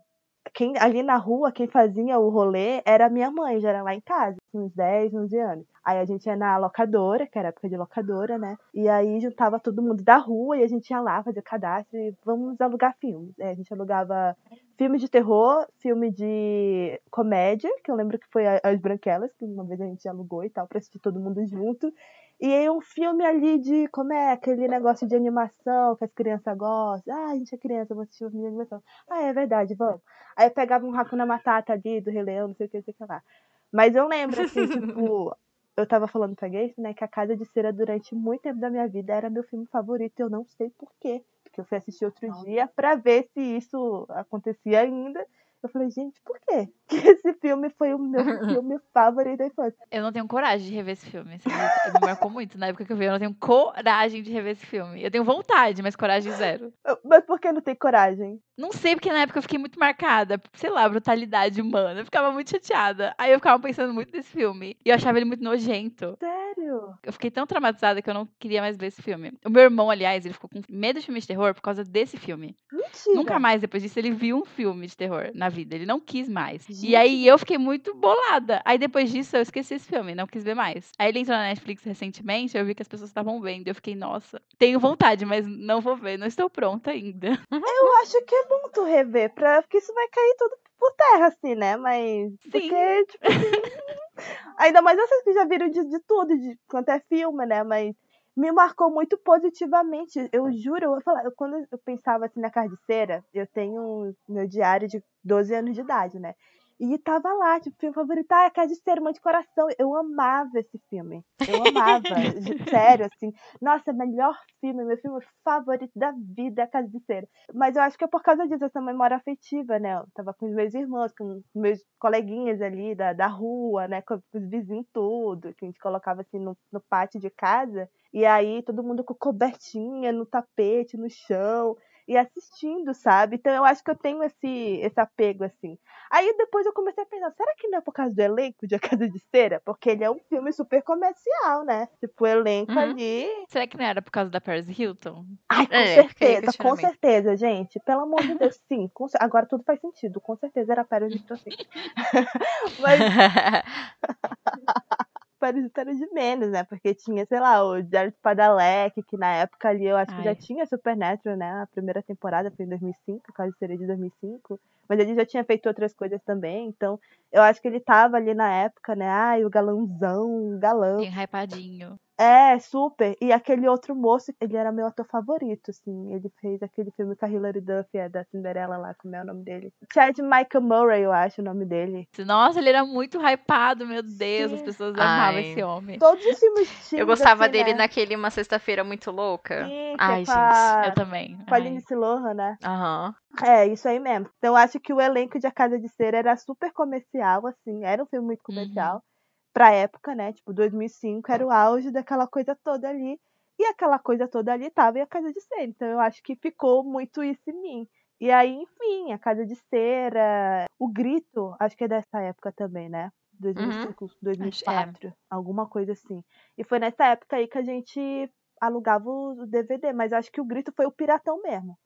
quem, 0.52 0.76
ali 0.78 1.02
na 1.02 1.16
rua, 1.16 1.52
quem 1.52 1.66
fazia 1.66 2.18
o 2.18 2.28
rolê 2.28 2.82
era 2.84 3.08
minha 3.08 3.30
mãe, 3.30 3.60
já 3.60 3.70
era 3.70 3.82
lá 3.82 3.94
em 3.94 4.00
casa, 4.00 4.36
uns 4.52 4.72
10, 4.74 5.14
11 5.14 5.38
anos. 5.38 5.66
Aí 5.84 5.98
a 5.98 6.04
gente 6.04 6.26
ia 6.26 6.36
na 6.36 6.58
locadora, 6.58 7.26
que 7.26 7.38
era 7.38 7.48
época 7.48 7.68
de 7.68 7.76
locadora, 7.76 8.38
né? 8.38 8.56
E 8.74 8.88
aí 8.88 9.18
juntava 9.20 9.58
todo 9.58 9.82
mundo 9.82 10.02
da 10.02 10.18
rua 10.18 10.58
e 10.58 10.62
a 10.62 10.68
gente 10.68 10.90
ia 10.90 11.00
lá 11.00 11.22
fazer 11.22 11.42
cadastro 11.42 11.98
e 11.98 12.14
vamos 12.24 12.60
alugar 12.60 12.96
filmes. 13.00 13.38
É, 13.38 13.50
a 13.50 13.54
gente 13.54 13.72
alugava 13.72 14.36
filme 14.76 14.98
de 14.98 15.08
terror, 15.08 15.66
filme 15.78 16.10
de 16.10 17.00
comédia, 17.10 17.70
que 17.82 17.90
eu 17.90 17.94
lembro 17.94 18.18
que 18.18 18.26
foi 18.30 18.44
As 18.46 18.78
Branquelas, 18.78 19.32
que 19.38 19.44
uma 19.44 19.64
vez 19.64 19.80
a 19.80 19.86
gente 19.86 20.08
alugou 20.08 20.44
e 20.44 20.50
tal, 20.50 20.66
pra 20.66 20.78
assistir 20.78 20.98
todo 20.98 21.20
mundo 21.20 21.44
junto. 21.46 21.92
E 22.40 22.46
aí 22.46 22.70
um 22.70 22.80
filme 22.80 23.24
ali 23.24 23.58
de, 23.58 23.86
como 23.88 24.12
é, 24.12 24.32
aquele 24.32 24.66
negócio 24.66 25.06
de 25.06 25.14
animação 25.14 25.94
que 25.96 26.04
as 26.04 26.12
crianças 26.12 26.56
gostam. 26.56 27.14
Ah, 27.14 27.32
a 27.32 27.34
gente 27.36 27.54
é 27.54 27.58
criança, 27.58 27.94
vou 27.94 28.02
assistir 28.02 28.24
um 28.24 28.30
filme 28.30 28.44
de 28.44 28.48
animação. 28.48 28.82
Ah, 29.08 29.22
é 29.22 29.32
verdade, 29.32 29.74
vamos. 29.74 30.00
Aí 30.34 30.46
eu 30.46 30.50
pegava 30.50 30.86
um 30.86 30.94
Hakuna 30.98 31.26
Matata 31.26 31.74
ali, 31.74 32.00
do 32.00 32.10
Rei 32.10 32.22
Leão, 32.22 32.48
não 32.48 32.54
sei 32.54 32.66
o 32.66 32.70
que, 32.70 32.78
não 32.78 32.84
sei 32.84 32.94
o 32.94 32.96
que 32.96 33.04
lá. 33.04 33.22
Mas 33.70 33.94
eu 33.94 34.08
lembro, 34.08 34.40
assim, 34.40 34.66
tipo, 34.68 35.36
eu 35.76 35.86
tava 35.86 36.08
falando 36.08 36.34
pra 36.34 36.48
Gays, 36.48 36.74
né, 36.78 36.94
que 36.94 37.04
A 37.04 37.08
Casa 37.08 37.36
de 37.36 37.44
Cera 37.44 37.72
durante 37.72 38.14
muito 38.14 38.42
tempo 38.42 38.58
da 38.58 38.70
minha 38.70 38.88
vida 38.88 39.12
era 39.12 39.28
meu 39.28 39.42
filme 39.44 39.66
favorito 39.66 40.18
e 40.18 40.22
eu 40.22 40.30
não 40.30 40.46
sei 40.46 40.70
porquê. 40.70 41.22
Porque 41.44 41.60
eu 41.60 41.64
fui 41.64 41.76
assistir 41.76 42.06
outro 42.06 42.30
dia 42.44 42.68
pra 42.74 42.94
ver 42.94 43.28
se 43.34 43.40
isso 43.40 44.06
acontecia 44.10 44.80
ainda. 44.80 45.26
Eu 45.62 45.68
falei, 45.68 45.90
gente, 45.90 46.20
por 46.24 46.38
quê? 46.40 46.68
Que 46.88 46.96
esse 46.96 47.32
filme 47.34 47.70
foi 47.70 47.94
o 47.94 47.98
meu 47.98 48.24
filme 48.62 48.78
favorito 48.92 49.38
da 49.38 49.46
infância. 49.46 49.78
Eu 49.90 50.02
não 50.02 50.10
tenho 50.10 50.26
coragem 50.26 50.66
de 50.68 50.74
rever 50.74 50.94
esse 50.94 51.06
filme. 51.08 51.36
Esse 51.36 51.48
filme 51.48 52.00
me 52.00 52.06
marcou 52.06 52.28
muito 52.30 52.58
na 52.58 52.66
época 52.68 52.84
que 52.84 52.92
eu 52.92 52.96
vi. 52.96 53.04
Eu 53.04 53.12
não 53.12 53.18
tenho 53.18 53.34
coragem 53.34 54.22
de 54.22 54.32
rever 54.32 54.52
esse 54.52 54.66
filme. 54.66 55.02
Eu 55.02 55.10
tenho 55.10 55.22
vontade, 55.22 55.82
mas 55.82 55.94
coragem 55.94 56.32
zero. 56.32 56.72
Mas 57.04 57.24
por 57.24 57.38
que 57.38 57.52
não 57.52 57.60
tem 57.60 57.76
coragem? 57.76 58.40
Não 58.60 58.72
sei, 58.72 58.94
porque 58.94 59.10
na 59.10 59.20
época 59.20 59.38
eu 59.38 59.42
fiquei 59.42 59.58
muito 59.58 59.78
marcada. 59.78 60.40
Sei 60.52 60.68
lá, 60.68 60.86
brutalidade 60.86 61.62
humana. 61.62 62.00
Eu 62.00 62.04
ficava 62.04 62.30
muito 62.30 62.50
chateada. 62.50 63.14
Aí 63.16 63.32
eu 63.32 63.38
ficava 63.38 63.60
pensando 63.60 63.94
muito 63.94 64.14
nesse 64.14 64.30
filme. 64.30 64.76
E 64.84 64.90
eu 64.90 64.94
achava 64.94 65.18
ele 65.18 65.24
muito 65.24 65.42
nojento. 65.42 66.16
Sério? 66.20 66.94
Eu 67.02 67.12
fiquei 67.12 67.30
tão 67.30 67.46
traumatizada 67.46 68.02
que 68.02 68.10
eu 68.10 68.14
não 68.14 68.28
queria 68.38 68.60
mais 68.60 68.76
ver 68.76 68.88
esse 68.88 69.00
filme. 69.00 69.32
O 69.46 69.50
meu 69.50 69.62
irmão, 69.62 69.90
aliás, 69.90 70.26
ele 70.26 70.34
ficou 70.34 70.50
com 70.50 70.60
medo 70.68 71.00
de 71.00 71.06
filme 71.06 71.20
de 71.20 71.26
terror 71.26 71.54
por 71.54 71.62
causa 71.62 71.82
desse 71.82 72.18
filme. 72.18 72.54
Mentira. 72.70 73.16
Nunca 73.16 73.38
mais 73.38 73.62
depois 73.62 73.82
disso 73.82 73.98
ele 73.98 74.10
viu 74.10 74.36
um 74.36 74.44
filme 74.44 74.86
de 74.86 74.96
terror 74.96 75.30
na 75.34 75.48
vida. 75.48 75.74
Ele 75.74 75.86
não 75.86 75.98
quis 75.98 76.28
mais. 76.28 76.66
Gente. 76.66 76.86
E 76.86 76.94
aí 76.94 77.26
eu 77.26 77.38
fiquei 77.38 77.56
muito 77.56 77.94
bolada. 77.94 78.60
Aí 78.64 78.76
depois 78.76 79.10
disso 79.10 79.36
eu 79.36 79.42
esqueci 79.42 79.74
esse 79.74 79.88
filme, 79.88 80.14
não 80.14 80.26
quis 80.26 80.44
ver 80.44 80.54
mais. 80.54 80.92
Aí 80.98 81.08
ele 81.08 81.20
entrou 81.20 81.36
na 81.36 81.44
Netflix 81.44 81.82
recentemente, 81.82 82.58
eu 82.58 82.64
vi 82.64 82.74
que 82.74 82.82
as 82.82 82.88
pessoas 82.88 83.08
estavam 83.08 83.40
vendo. 83.40 83.68
Eu 83.68 83.74
fiquei, 83.74 83.94
nossa, 83.94 84.40
tenho 84.58 84.78
vontade, 84.78 85.24
mas 85.24 85.46
não 85.46 85.80
vou 85.80 85.96
ver, 85.96 86.18
não 86.18 86.26
estou 86.26 86.50
pronta 86.50 86.90
ainda. 86.90 87.40
Eu 87.50 87.96
acho 88.02 88.22
que 88.24 88.34
é 88.34 88.49
bom 88.50 88.68
tu 88.72 88.84
rever, 88.84 89.32
pra... 89.34 89.62
porque 89.62 89.78
isso 89.78 89.94
vai 89.94 90.08
cair 90.08 90.34
tudo 90.38 90.56
por 90.78 90.92
terra, 90.92 91.26
assim, 91.28 91.54
né? 91.54 91.76
Mas. 91.76 92.30
Sim. 92.42 92.50
Porque, 92.50 93.04
tipo. 93.06 93.24
Ainda 94.58 94.82
mais 94.82 94.98
vocês 94.98 95.22
que 95.24 95.32
já 95.32 95.44
viram 95.46 95.68
de, 95.70 95.82
de 95.84 95.98
tudo, 96.00 96.36
de 96.36 96.58
quanto 96.68 96.90
é 96.90 97.00
filme, 97.08 97.46
né? 97.46 97.62
Mas 97.62 97.94
me 98.36 98.52
marcou 98.52 98.90
muito 98.90 99.16
positivamente. 99.18 100.28
Eu 100.32 100.50
juro, 100.52 100.94
eu, 100.96 101.00
falava, 101.02 101.26
eu- 101.26 101.32
quando 101.34 101.56
eu 101.70 101.78
pensava 101.84 102.26
assim 102.26 102.40
na 102.40 102.50
cardiceira, 102.50 103.24
eu 103.32 103.46
tenho 103.46 104.14
meu 104.28 104.46
diário 104.46 104.86
de 104.88 105.02
12 105.24 105.54
anos 105.54 105.74
de 105.74 105.80
idade, 105.80 106.18
né? 106.18 106.34
E 106.80 106.96
tava 106.96 107.30
lá, 107.34 107.60
tipo, 107.60 107.76
filme 107.78 107.94
favorito, 107.94 108.32
ah, 108.32 108.50
Cardiceiro, 108.50 109.02
Mãe 109.02 109.12
de 109.12 109.20
Coração. 109.20 109.68
Eu 109.78 109.94
amava 109.94 110.58
esse 110.58 110.78
filme. 110.88 111.22
Eu 111.46 111.62
amava. 111.68 112.00
de- 112.40 112.70
sério, 112.70 113.04
assim. 113.04 113.34
Nossa, 113.60 113.92
melhor 113.92 114.34
filme, 114.62 114.82
meu 114.82 114.96
filme 114.96 115.20
favorito 115.44 115.92
da 115.94 116.10
vida 116.16 116.62
é 116.62 116.66
Cardiceiro. 116.66 117.28
Mas 117.52 117.76
eu 117.76 117.82
acho 117.82 117.98
que 117.98 118.04
é 118.04 118.08
por 118.08 118.22
causa 118.22 118.48
disso, 118.48 118.64
essa 118.64 118.80
memória 118.80 119.18
afetiva, 119.18 119.78
né? 119.78 119.98
Eu 119.98 120.06
tava 120.14 120.32
com 120.32 120.46
os 120.46 120.54
meus 120.54 120.72
irmãos, 120.72 121.12
com 121.12 121.24
os 121.34 121.42
meus 121.54 121.80
coleguinhas 121.98 122.62
ali 122.62 122.94
da, 122.94 123.12
da 123.12 123.26
rua, 123.26 123.86
né? 123.86 124.00
Com 124.00 124.14
os 124.14 124.48
vizinhos 124.48 124.86
tudo, 124.90 125.52
que 125.54 125.66
a 125.66 125.68
gente 125.68 125.78
colocava 125.80 126.22
assim 126.22 126.38
no, 126.38 126.56
no 126.72 126.80
pátio 126.80 127.20
de 127.20 127.28
casa. 127.28 127.90
E 128.10 128.24
aí 128.24 128.62
todo 128.62 128.82
mundo 128.82 129.04
com 129.04 129.14
cobertinha 129.14 130.12
no 130.12 130.24
tapete, 130.24 130.96
no 130.96 131.10
chão, 131.10 131.76
e 132.10 132.16
assistindo, 132.16 132.92
sabe? 132.92 133.36
Então 133.36 133.52
eu 133.52 133.64
acho 133.64 133.84
que 133.84 133.90
eu 133.90 133.96
tenho 133.96 134.22
esse, 134.24 134.46
esse 134.82 135.00
apego, 135.00 135.44
assim. 135.44 135.78
Aí 136.10 136.34
depois 136.36 136.66
eu 136.66 136.72
comecei 136.72 137.04
a 137.04 137.06
pensar, 137.06 137.30
será 137.30 137.54
que 137.56 137.68
não 137.68 137.78
é 137.78 137.80
por 137.80 137.92
causa 137.92 138.12
do 138.14 138.20
elenco 138.20 138.66
de 138.66 138.74
A 138.74 138.80
Casa 138.80 139.08
de 139.08 139.18
Cera? 139.30 139.62
Porque 139.64 139.90
ele 139.90 140.02
é 140.02 140.10
um 140.10 140.18
filme 140.28 140.52
super 140.52 140.82
comercial, 140.82 141.64
né? 141.64 141.88
Tipo, 142.00 142.24
o 142.24 142.26
elenco 142.26 142.72
Uhum. 142.72 142.78
ali. 142.78 143.28
Será 143.48 143.66
que 143.66 143.76
não 143.76 143.84
era 143.84 144.02
por 144.02 144.10
causa 144.10 144.30
da 144.30 144.40
Paris 144.40 144.68
Hilton? 144.68 145.24
Ai, 145.48 145.66
com 145.66 145.74
É, 145.74 145.86
certeza, 145.86 146.52
com 146.58 146.76
certeza, 146.76 147.36
gente. 147.36 147.78
Pelo 147.80 148.02
amor 148.02 148.24
de 148.24 148.34
Deus, 148.36 148.58
sim. 148.68 148.88
com 148.92 149.06
Agora 149.20 149.46
tudo 149.46 149.62
faz 149.64 149.80
sentido. 149.80 150.20
Com 150.20 150.36
certeza 150.36 150.72
era 150.72 150.84
Paris 150.84 151.14
Hilton, 151.14 151.36
sim. 151.36 151.50
Mas 152.78 153.00
Era 155.46 155.94
de 155.94 156.12
menos, 156.12 156.50
né? 156.50 156.64
Porque 156.64 156.94
tinha, 156.94 157.24
sei 157.26 157.40
lá, 157.40 157.64
o 157.64 157.80
Jared 157.82 158.14
Padalecki, 158.22 159.02
que 159.02 159.16
na 159.16 159.34
época 159.36 159.68
ali 159.68 159.86
eu 159.86 159.96
acho 159.96 160.14
que 160.14 160.22
já 160.22 160.30
Ai. 160.30 160.36
tinha 160.36 160.66
Supernatural, 160.66 161.36
né? 161.36 161.62
A 161.62 161.66
primeira 161.66 162.02
temporada 162.02 162.50
foi 162.50 162.66
em 162.66 162.68
2005, 162.68 163.32
quase 163.34 163.56
seria 163.58 163.76
de 163.76 163.86
2005. 163.86 164.60
Mas 164.88 164.98
ele 164.98 165.14
já 165.14 165.24
tinha 165.24 165.44
feito 165.44 165.66
outras 165.66 165.94
coisas 165.94 166.20
também, 166.24 166.66
então 166.66 166.98
eu 167.30 167.42
acho 167.42 167.62
que 167.62 167.68
ele 167.68 167.78
tava 167.78 168.16
ali 168.16 168.34
na 168.34 168.52
época, 168.52 168.96
né? 168.96 169.08
Ai, 169.08 169.44
o 169.44 169.50
galãozão, 169.50 170.54
o 170.54 170.58
galão. 170.58 170.98
Bem 170.98 171.10
hypadinho. 171.10 171.96
É, 172.20 172.58
super. 172.58 173.16
E 173.18 173.32
aquele 173.32 173.66
outro 173.66 173.94
moço, 173.94 174.30
ele 174.38 174.54
era 174.54 174.70
meu 174.70 174.86
ator 174.86 175.06
favorito, 175.06 175.70
assim. 175.70 176.12
Ele 176.12 176.30
fez 176.38 176.62
aquele 176.62 176.90
filme 176.90 177.16
com 177.16 177.24
a 177.24 177.28
Hilary 177.30 177.62
Duff, 177.62 177.88
é 177.94 178.10
da 178.10 178.22
Cinderela 178.24 178.76
lá, 178.76 178.94
como 178.94 179.16
é 179.16 179.22
o 179.22 179.24
nome 179.24 179.42
dele? 179.42 179.72
Chad 179.90 180.18
Michael 180.18 180.60
Murray, 180.60 181.02
eu 181.02 181.12
acho 181.12 181.40
o 181.40 181.44
nome 181.44 181.64
dele. 181.64 182.06
Nossa, 182.26 182.58
ele 182.58 182.68
era 182.68 182.84
muito 182.84 183.18
hypado, 183.18 183.86
meu 183.86 184.02
Deus. 184.02 184.52
As 184.52 184.58
Sim. 184.58 184.64
pessoas 184.66 184.98
amavam 184.98 185.36
Ai. 185.38 185.50
esse 185.50 185.62
homem. 185.62 185.98
Todos 185.98 186.22
os 186.26 186.38
filmes 186.38 186.92
Eu 186.92 187.06
teens, 187.06 187.06
gostava 187.06 187.44
assim, 187.44 187.52
dele 187.52 187.72
né? 187.72 187.78
naquele 187.78 188.14
Uma 188.14 188.30
Sexta-feira 188.30 188.84
Muito 188.84 189.10
Louca. 189.10 189.64
Sim, 189.64 189.96
que 189.96 189.96
Ai, 189.98 190.22
é 190.22 190.26
com 190.26 190.32
a, 190.32 190.82
Eu 190.84 190.94
também. 190.94 191.38
com 191.48 191.54
a 191.54 191.56
Ai. 191.56 191.62
Lindsay 191.62 191.96
Lohan, 191.96 192.34
né? 192.34 192.56
Aham. 192.62 193.14
É, 193.42 193.66
isso 193.66 193.88
aí 193.88 193.98
mesmo. 193.98 194.28
Então 194.36 194.52
eu 194.52 194.56
acho 194.56 194.78
que 194.78 194.92
o 194.92 195.00
elenco 195.00 195.38
de 195.38 195.46
A 195.46 195.52
Casa 195.52 195.78
de 195.78 195.88
Cera 195.88 196.18
era 196.18 196.36
super 196.36 196.70
comercial, 196.72 197.46
assim. 197.46 197.84
Era 197.84 198.02
um 198.02 198.06
filme 198.06 198.26
muito 198.26 198.42
comercial. 198.42 199.02
Pra 199.52 199.72
época, 199.72 200.14
né? 200.14 200.32
Tipo, 200.32 200.52
2005 200.52 201.30
era 201.32 201.44
o 201.46 201.50
auge 201.50 201.90
daquela 201.90 202.26
coisa 202.26 202.56
toda 202.62 202.88
ali. 202.88 203.18
E 203.58 203.64
aquela 203.64 203.98
coisa 203.98 204.26
toda 204.26 204.52
ali 204.52 204.70
tava 204.70 204.98
em 204.98 205.02
A 205.02 205.06
Casa 205.06 205.32
de 205.32 205.40
Cera. 205.40 205.64
Então 205.64 205.88
eu 205.88 206.00
acho 206.00 206.22
que 206.22 206.36
ficou 206.36 206.82
muito 206.84 207.22
isso 207.22 207.42
em 207.48 207.60
mim. 207.60 207.88
E 208.20 208.30
aí, 208.30 208.54
enfim, 208.54 209.12
A 209.12 209.18
Casa 209.18 209.44
de 209.44 209.56
Cera. 209.68 210.64
O 210.78 210.88
Grito, 210.88 211.54
acho 211.58 211.76
que 211.76 211.84
é 211.84 211.88
dessa 211.88 212.20
época 212.20 212.52
também, 212.52 212.88
né? 212.88 213.10
2005, 213.38 214.06
2004, 214.22 215.12
alguma 215.28 215.68
coisa 215.68 215.92
assim. 215.92 216.22
E 216.56 216.64
foi 216.64 216.78
nessa 216.78 217.06
época 217.06 217.36
aí 217.36 217.48
que 217.48 217.58
a 217.58 217.62
gente 217.62 218.30
alugava 218.60 219.10
o 219.10 219.46
DVD, 219.46 219.92
mas 219.92 220.12
acho 220.12 220.30
que 220.30 220.40
o 220.40 220.44
Grito 220.44 220.72
foi 220.76 220.86
o 220.86 220.92
Piratão 220.92 221.40
mesmo. 221.42 221.78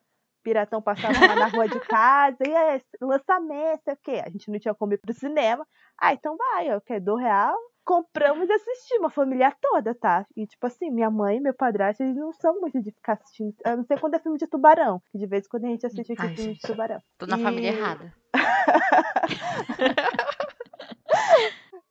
Piratão 0.44 0.80
passava 0.82 1.18
lá 1.26 1.34
na 1.34 1.46
rua 1.46 1.66
de 1.66 1.80
casa, 1.80 2.36
e 2.46 2.52
é 2.52 2.80
lançamento, 3.00 3.80
sei 3.82 3.94
o 3.94 3.98
quê. 4.02 4.22
A 4.24 4.28
gente 4.30 4.48
não 4.50 4.58
tinha 4.60 4.74
como 4.74 4.92
ir 4.92 4.98
pro 4.98 5.12
cinema. 5.14 5.66
Ah, 5.98 6.12
então 6.12 6.36
vai, 6.36 6.72
ó, 6.76 6.80
quer 6.80 7.00
do 7.00 7.16
real? 7.16 7.56
Compramos 7.84 8.48
e 8.48 8.52
assistimos, 8.52 9.06
a 9.06 9.10
família 9.14 9.54
toda, 9.60 9.94
tá? 9.94 10.24
E 10.36 10.46
tipo 10.46 10.66
assim, 10.66 10.90
minha 10.90 11.10
mãe 11.10 11.38
e 11.38 11.40
meu 11.40 11.54
padrasto, 11.54 12.02
eles 12.02 12.16
não 12.16 12.32
são 12.32 12.60
muito 12.60 12.80
de 12.80 12.92
ficar 12.92 13.14
assistindo. 13.14 13.54
A 13.64 13.76
não 13.76 13.84
ser 13.84 13.98
quando 14.00 14.14
é 14.14 14.18
filme 14.18 14.38
de 14.38 14.46
tubarão. 14.46 15.02
Que 15.10 15.18
de 15.18 15.26
vez 15.26 15.44
em 15.44 15.48
quando 15.48 15.64
a 15.64 15.68
gente 15.68 15.86
assiste 15.86 16.12
aqui 16.12 16.22
Ai, 16.22 16.34
filme 16.34 16.52
gente. 16.52 16.60
de 16.62 16.68
tubarão. 16.68 17.00
Tô 17.18 17.26
na 17.26 17.38
E- 17.38 17.42
família 17.42 17.68
errada. 17.68 18.12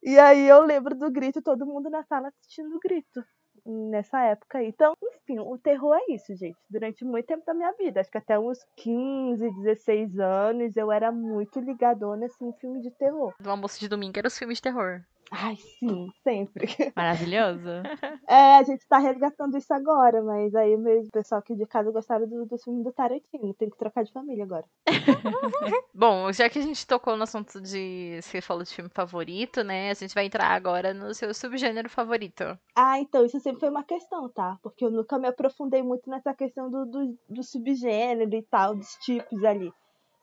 E 0.06 0.20
aí 0.20 0.46
eu 0.50 0.62
lembro 0.62 0.94
do 0.96 1.10
grito, 1.10 1.42
todo 1.42 1.66
mundo 1.66 1.90
na 1.90 2.04
sala 2.04 2.28
assistindo 2.28 2.76
o 2.76 2.80
grito. 2.80 3.24
Nessa 3.66 4.20
época 4.24 4.58
aí. 4.58 4.68
Então, 4.68 4.94
enfim, 5.02 5.40
o 5.40 5.58
terror 5.58 5.96
é 5.96 6.14
isso, 6.14 6.36
gente. 6.36 6.58
Durante 6.70 7.06
muito 7.06 7.26
tempo 7.26 7.46
da 7.46 7.54
minha 7.54 7.72
vida. 7.74 8.02
Acho 8.02 8.12
que 8.12 8.18
até 8.18 8.38
uns 8.38 8.60
15, 8.78 9.50
16 9.62 10.20
anos 10.20 10.76
eu 10.76 10.92
era 10.92 11.12
muito 11.12 11.60
ligadona 11.60 12.26
assim, 12.26 12.50
em 12.50 12.54
filme 12.54 12.82
de 12.82 12.92
terror. 12.92 13.34
Do 13.40 13.50
almoço 13.50 13.80
de 13.80 13.88
domingo 13.88 14.18
era 14.20 14.28
os 14.28 14.38
filmes 14.38 14.58
de 14.58 14.64
terror. 14.64 15.02
Ai, 15.32 15.56
sim, 15.80 16.10
sempre. 16.24 16.68
Maravilhoso. 16.96 17.70
É, 18.26 18.56
a 18.58 18.64
gente 18.64 18.88
tá 18.88 18.98
resgatando 18.98 19.58
isso 19.58 19.72
agora, 19.74 20.24
mas 20.24 20.56
aí 20.56 20.76
o 20.76 21.12
pessoal 21.12 21.40
aqui 21.40 21.56
de 21.56 21.66
casa 21.66 21.92
gostaram 21.92 22.28
do, 22.28 22.46
do 22.46 22.58
filme 22.58 22.84
do 22.84 22.92
Tarantino. 22.92 23.54
Tem 23.54 23.70
que 23.70 23.78
trocar 23.78 24.04
de 24.04 24.12
família 24.12 24.44
agora. 24.44 24.66
Bom, 25.94 26.32
já 26.32 26.50
que 26.50 26.58
a 26.58 26.62
gente 26.62 26.88
tocou 26.88 27.18
no 27.18 27.24
assunto 27.24 27.62
de. 27.62 28.20
Você 28.22 28.42
falou 28.42 28.64
de 28.64 28.74
filme 28.74 28.90
favorito, 28.90 29.64
né? 29.64 29.92
A 29.92 29.94
gente 29.94 30.16
vai 30.16 30.26
entrar 30.26 30.48
agora 30.50 30.94
no 30.94 31.14
seu 31.14 31.34
subgênero 31.34 31.90
favorito. 31.90 32.58
Ah, 32.76 33.00
então, 33.00 33.26
isso 33.26 33.40
sempre 33.40 33.60
foi 33.60 33.70
uma 33.70 33.84
questão, 33.84 34.30
tá? 34.30 34.58
Porque 34.64 34.86
eu 34.86 34.90
nunca 34.92 35.20
me 35.20 35.28
aprofundei 35.28 35.84
muito 35.84 36.10
nessa 36.10 36.34
questão 36.34 36.72
do, 36.72 36.86
do, 36.86 37.20
do 37.30 37.44
subgênero 37.44 38.34
e 38.34 38.42
tal, 38.44 38.74
dos 38.74 38.94
tipos 38.96 39.44
ali. 39.44 39.72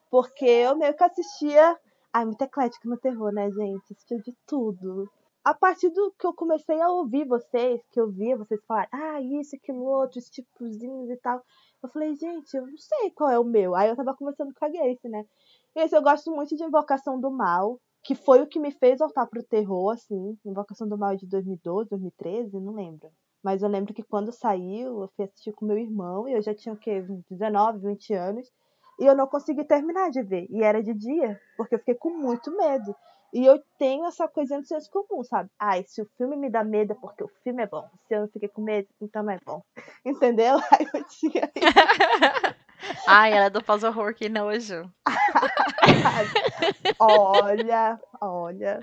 Porque 0.09 0.45
eu 0.45 0.75
meio 0.75 0.93
que 0.93 1.03
assistia. 1.03 1.77
Ai, 2.13 2.25
muito 2.25 2.41
eclético 2.41 2.89
no 2.89 2.97
terror, 2.97 3.31
né, 3.31 3.49
gente? 3.49 3.93
Assistia 3.93 4.19
de 4.19 4.35
tudo. 4.45 5.09
A 5.45 5.53
partir 5.53 5.89
do 5.89 6.13
que 6.19 6.27
eu 6.27 6.33
comecei 6.33 6.79
a 6.81 6.89
ouvir 6.89 7.25
vocês, 7.25 7.81
que 7.89 7.99
eu 7.99 8.11
via 8.11 8.37
vocês 8.37 8.59
falarem, 8.67 8.89
ah, 8.91 9.21
isso, 9.21 9.55
aquilo, 9.55 9.83
outro, 9.83 10.19
os 10.19 10.29
tipozinhos 10.29 11.09
e 11.09 11.15
tal. 11.17 11.41
Eu 11.81 11.89
falei, 11.89 12.13
gente, 12.15 12.53
eu 12.53 12.67
não 12.67 12.77
sei 12.77 13.11
qual 13.11 13.29
é 13.29 13.39
o 13.39 13.45
meu. 13.45 13.73
Aí 13.75 13.89
eu 13.89 13.95
tava 13.95 14.13
conversando 14.15 14.53
com 14.53 14.65
a 14.65 14.69
Grace, 14.69 15.07
né? 15.07 15.25
Esse 15.73 15.95
eu 15.95 16.01
gosto 16.01 16.29
muito 16.31 16.55
de 16.55 16.63
Invocação 16.63 17.19
do 17.19 17.31
Mal, 17.31 17.79
que 18.03 18.13
foi 18.13 18.41
o 18.41 18.47
que 18.47 18.59
me 18.59 18.71
fez 18.71 18.99
voltar 18.99 19.25
pro 19.25 19.41
terror, 19.41 19.91
assim. 19.93 20.37
Invocação 20.45 20.87
do 20.87 20.97
Mal 20.97 21.13
é 21.13 21.15
de 21.15 21.25
2012, 21.27 21.89
2013, 21.89 22.59
não 22.59 22.73
lembro. 22.73 23.09
Mas 23.41 23.63
eu 23.63 23.69
lembro 23.69 23.93
que 23.93 24.03
quando 24.03 24.33
saiu, 24.33 25.01
eu 25.01 25.09
fui 25.15 25.25
assistir 25.25 25.53
com 25.53 25.65
meu 25.65 25.77
irmão, 25.77 26.27
e 26.27 26.33
eu 26.33 26.41
já 26.41 26.53
tinha 26.53 26.73
o 26.73 26.77
quê? 26.77 27.03
19, 27.29 27.79
20 27.79 28.13
anos. 28.13 28.51
E 29.01 29.05
eu 29.05 29.15
não 29.15 29.25
consegui 29.25 29.63
terminar 29.63 30.11
de 30.11 30.21
ver. 30.21 30.45
E 30.51 30.61
era 30.61 30.83
de 30.83 30.93
dia, 30.93 31.41
porque 31.57 31.73
eu 31.73 31.79
fiquei 31.79 31.95
com 31.95 32.11
muito 32.11 32.55
medo. 32.55 32.95
E 33.33 33.43
eu 33.43 33.59
tenho 33.79 34.05
essa 34.05 34.27
coisa 34.27 34.57
no 34.59 34.63
senso 34.63 34.91
comum, 34.91 35.23
sabe? 35.23 35.49
Ai, 35.57 35.83
se 35.87 36.03
o 36.03 36.07
filme 36.17 36.37
me 36.37 36.51
dá 36.51 36.63
medo 36.63 36.91
é 36.91 36.95
porque 36.95 37.23
o 37.23 37.31
filme 37.43 37.63
é 37.63 37.67
bom. 37.67 37.89
Se 38.07 38.13
eu 38.13 38.21
não 38.21 38.27
fiquei 38.27 38.47
com 38.47 38.61
medo, 38.61 38.87
então 39.01 39.23
não 39.23 39.33
é 39.33 39.39
bom. 39.43 39.63
Entendeu? 40.05 40.57
Aí 40.71 40.87
eu 40.93 41.03
tinha 41.05 41.49
Ai, 43.07 43.31
ela 43.31 43.45
é 43.45 43.49
do 43.49 43.63
pós-horror, 43.63 44.13
que 44.13 44.29
nojo. 44.29 44.91
Olha, 46.99 47.99
olha. 48.19 48.79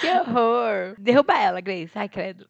Que 0.00 0.06
horror. 0.06 0.94
Derruba 0.98 1.34
ela, 1.34 1.60
Grace. 1.60 1.92
Ai, 1.94 2.08
credo. 2.08 2.48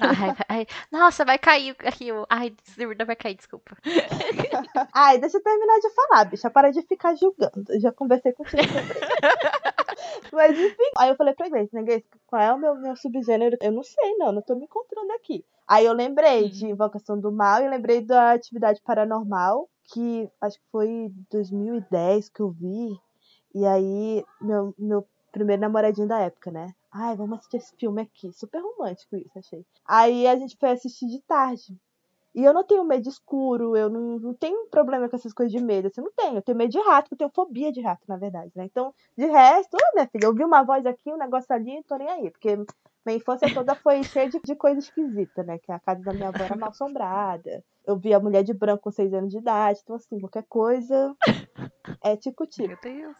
Ai, 0.00 0.36
ai, 0.48 0.66
nossa, 0.90 1.24
vai 1.24 1.38
cair 1.38 1.76
aqui. 1.84 2.12
o- 2.12 2.26
Ai, 2.28 2.54
não 2.98 3.06
vai 3.06 3.16
cair, 3.16 3.34
desculpa. 3.34 3.76
Ai, 4.94 5.18
deixa 5.18 5.38
eu 5.38 5.42
terminar 5.42 5.78
de 5.80 5.90
falar, 5.90 6.24
bicha. 6.24 6.50
Para 6.50 6.70
de 6.70 6.82
ficar 6.82 7.14
julgando. 7.14 7.64
Eu 7.68 7.80
já 7.80 7.92
conversei 7.92 8.32
contigo 8.32 8.62
sobre. 8.62 8.96
Mas 10.32 10.58
enfim. 10.58 10.90
Aí 10.98 11.08
eu 11.08 11.16
falei 11.16 11.34
pra 11.34 11.48
né, 11.48 11.66
Grace, 11.82 12.04
qual 12.26 12.42
é 12.42 12.52
o 12.52 12.58
meu, 12.58 12.74
meu 12.76 12.96
subgênero? 12.96 13.56
Eu 13.60 13.72
não 13.72 13.82
sei, 13.82 14.14
não. 14.16 14.32
Não 14.32 14.42
tô 14.42 14.54
me 14.54 14.64
encontrando 14.64 15.12
aqui. 15.12 15.44
Aí 15.66 15.84
eu 15.84 15.92
lembrei 15.92 16.46
Hum. 16.46 16.48
de 16.48 16.66
Invocação 16.66 17.18
do 17.18 17.32
Mal 17.32 17.62
e 17.62 17.68
lembrei 17.68 18.00
da 18.00 18.32
Atividade 18.32 18.80
Paranormal, 18.82 19.68
que 19.92 20.28
acho 20.40 20.58
que 20.58 20.64
foi 20.70 21.10
2010 21.30 22.28
que 22.28 22.40
eu 22.40 22.50
vi. 22.50 22.98
E 23.54 23.64
aí, 23.66 24.24
meu, 24.40 24.74
meu 24.78 25.06
primeiro 25.32 25.62
namoradinho 25.62 26.06
da 26.08 26.20
época, 26.20 26.50
né? 26.50 26.74
Ai, 26.98 27.14
vamos 27.14 27.38
assistir 27.38 27.58
esse 27.58 27.76
filme 27.76 28.00
aqui. 28.00 28.32
Super 28.32 28.62
romântico 28.62 29.16
isso, 29.16 29.38
achei. 29.38 29.66
Aí 29.84 30.26
a 30.26 30.34
gente 30.36 30.56
foi 30.58 30.70
assistir 30.70 31.06
de 31.08 31.20
tarde. 31.20 31.78
E 32.34 32.42
eu 32.42 32.54
não 32.54 32.64
tenho 32.64 32.84
medo 32.84 33.06
escuro, 33.06 33.76
eu 33.76 33.90
não, 33.90 34.18
não 34.18 34.34
tenho 34.34 34.66
problema 34.68 35.06
com 35.06 35.16
essas 35.16 35.32
coisas 35.32 35.52
de 35.52 35.62
medo. 35.62 35.88
Assim, 35.88 36.00
não 36.00 36.12
tenho. 36.12 36.36
Eu 36.36 36.42
tenho 36.42 36.56
medo 36.56 36.70
de 36.70 36.80
rato, 36.80 37.08
eu 37.12 37.18
tenho 37.18 37.30
fobia 37.34 37.70
de 37.70 37.82
rato, 37.82 38.02
na 38.08 38.16
verdade, 38.16 38.50
né? 38.54 38.64
Então, 38.64 38.94
de 39.16 39.26
resto, 39.26 39.74
ô, 39.74 39.94
minha 39.94 40.06
filha, 40.06 40.24
eu 40.24 40.34
vi 40.34 40.42
uma 40.42 40.62
voz 40.62 40.86
aqui, 40.86 41.12
um 41.12 41.18
negócio 41.18 41.54
ali, 41.54 41.76
não 41.76 41.82
tô 41.82 41.96
nem 41.96 42.08
aí. 42.08 42.30
Porque 42.30 42.56
minha 43.04 43.16
infância 43.18 43.52
toda 43.52 43.74
foi 43.74 44.02
cheia 44.02 44.30
de, 44.30 44.40
de 44.40 44.54
coisa 44.54 44.78
esquisita, 44.78 45.42
né? 45.42 45.58
Que 45.58 45.72
a 45.72 45.78
casa 45.78 46.02
da 46.02 46.14
minha 46.14 46.28
avó 46.28 46.44
era 46.44 46.56
mal 46.56 46.70
assombrada. 46.70 47.62
Eu 47.86 47.96
vi 47.96 48.14
a 48.14 48.20
mulher 48.20 48.42
de 48.42 48.54
branco 48.54 48.84
com 48.84 48.90
seis 48.90 49.12
anos 49.12 49.30
de 49.30 49.38
idade. 49.38 49.80
Então, 49.82 49.96
assim, 49.96 50.18
qualquer 50.18 50.44
coisa 50.48 51.14
é 52.02 52.16
tico-tico. 52.16 52.74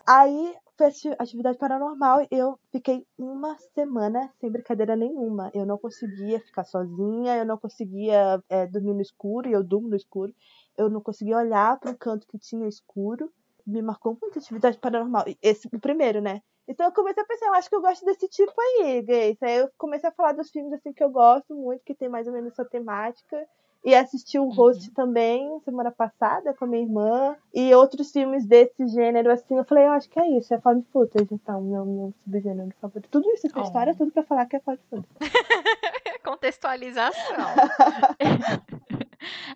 Aí 0.06 0.54
foi 0.76 0.86
ati- 0.86 1.16
atividade 1.18 1.58
paranormal 1.58 2.26
eu 2.30 2.58
fiquei 2.70 3.06
uma 3.18 3.56
semana 3.74 4.30
sem 4.40 4.50
brincadeira 4.50 4.94
nenhuma. 4.96 5.50
Eu 5.54 5.64
não 5.66 5.78
conseguia 5.78 6.38
ficar 6.40 6.64
sozinha, 6.64 7.36
eu 7.36 7.46
não 7.46 7.56
conseguia 7.58 8.42
é, 8.48 8.66
dormir 8.66 8.94
no 8.94 9.00
escuro, 9.00 9.48
e 9.48 9.52
eu 9.52 9.64
durmo 9.64 9.88
no 9.88 9.96
escuro. 9.96 10.34
Eu 10.76 10.90
não 10.90 11.00
conseguia 11.00 11.38
olhar 11.38 11.78
para 11.80 11.90
um 11.90 11.96
canto 11.96 12.26
que 12.26 12.38
tinha 12.38 12.68
escuro. 12.68 13.32
Me 13.66 13.82
marcou 13.82 14.16
muito 14.20 14.38
atividade 14.38 14.78
paranormal. 14.78 15.24
Esse, 15.42 15.66
o 15.72 15.80
primeiro, 15.80 16.20
né? 16.20 16.42
Então 16.68 16.86
eu 16.86 16.92
comecei 16.92 17.22
a 17.22 17.26
pensar, 17.26 17.46
eu 17.46 17.54
acho 17.54 17.68
que 17.68 17.76
eu 17.76 17.80
gosto 17.80 18.04
desse 18.04 18.28
tipo 18.28 18.52
aí, 18.60 19.02
Grace. 19.02 19.38
Aí 19.42 19.56
eu 19.58 19.70
comecei 19.78 20.08
a 20.08 20.12
falar 20.12 20.32
dos 20.32 20.50
filmes 20.50 20.72
assim 20.72 20.92
que 20.92 21.02
eu 21.02 21.10
gosto 21.10 21.54
muito, 21.54 21.82
que 21.84 21.94
tem 21.94 22.08
mais 22.08 22.26
ou 22.26 22.32
menos 22.32 22.52
essa 22.52 22.64
temática. 22.64 23.46
E 23.86 23.94
assisti 23.94 24.36
o 24.36 24.48
Host 24.48 24.90
também, 24.90 25.60
semana 25.64 25.92
passada, 25.92 26.52
com 26.52 26.64
a 26.64 26.68
minha 26.68 26.82
irmã. 26.82 27.36
E 27.54 27.72
outros 27.72 28.10
filmes 28.10 28.44
desse 28.44 28.84
gênero, 28.88 29.30
assim, 29.30 29.56
eu 29.56 29.64
falei, 29.64 29.84
eu 29.86 29.92
acho 29.92 30.10
que 30.10 30.18
é 30.18 30.28
isso, 30.36 30.52
é 30.52 30.60
found 30.60 30.84
footage, 30.92 31.28
então, 31.32 31.60
meu, 31.62 31.84
meu 31.86 32.14
subgênero 32.24 32.74
favorito. 32.80 33.08
Tudo 33.08 33.30
isso, 33.30 33.46
essa 33.46 33.60
Oh. 33.60 33.62
história, 33.62 33.94
tudo 33.94 34.10
pra 34.10 34.24
falar 34.24 34.46
que 34.46 34.56
é 34.56 34.60
found 34.60 34.80
footage. 34.90 35.06
Contextualização. 36.24 37.14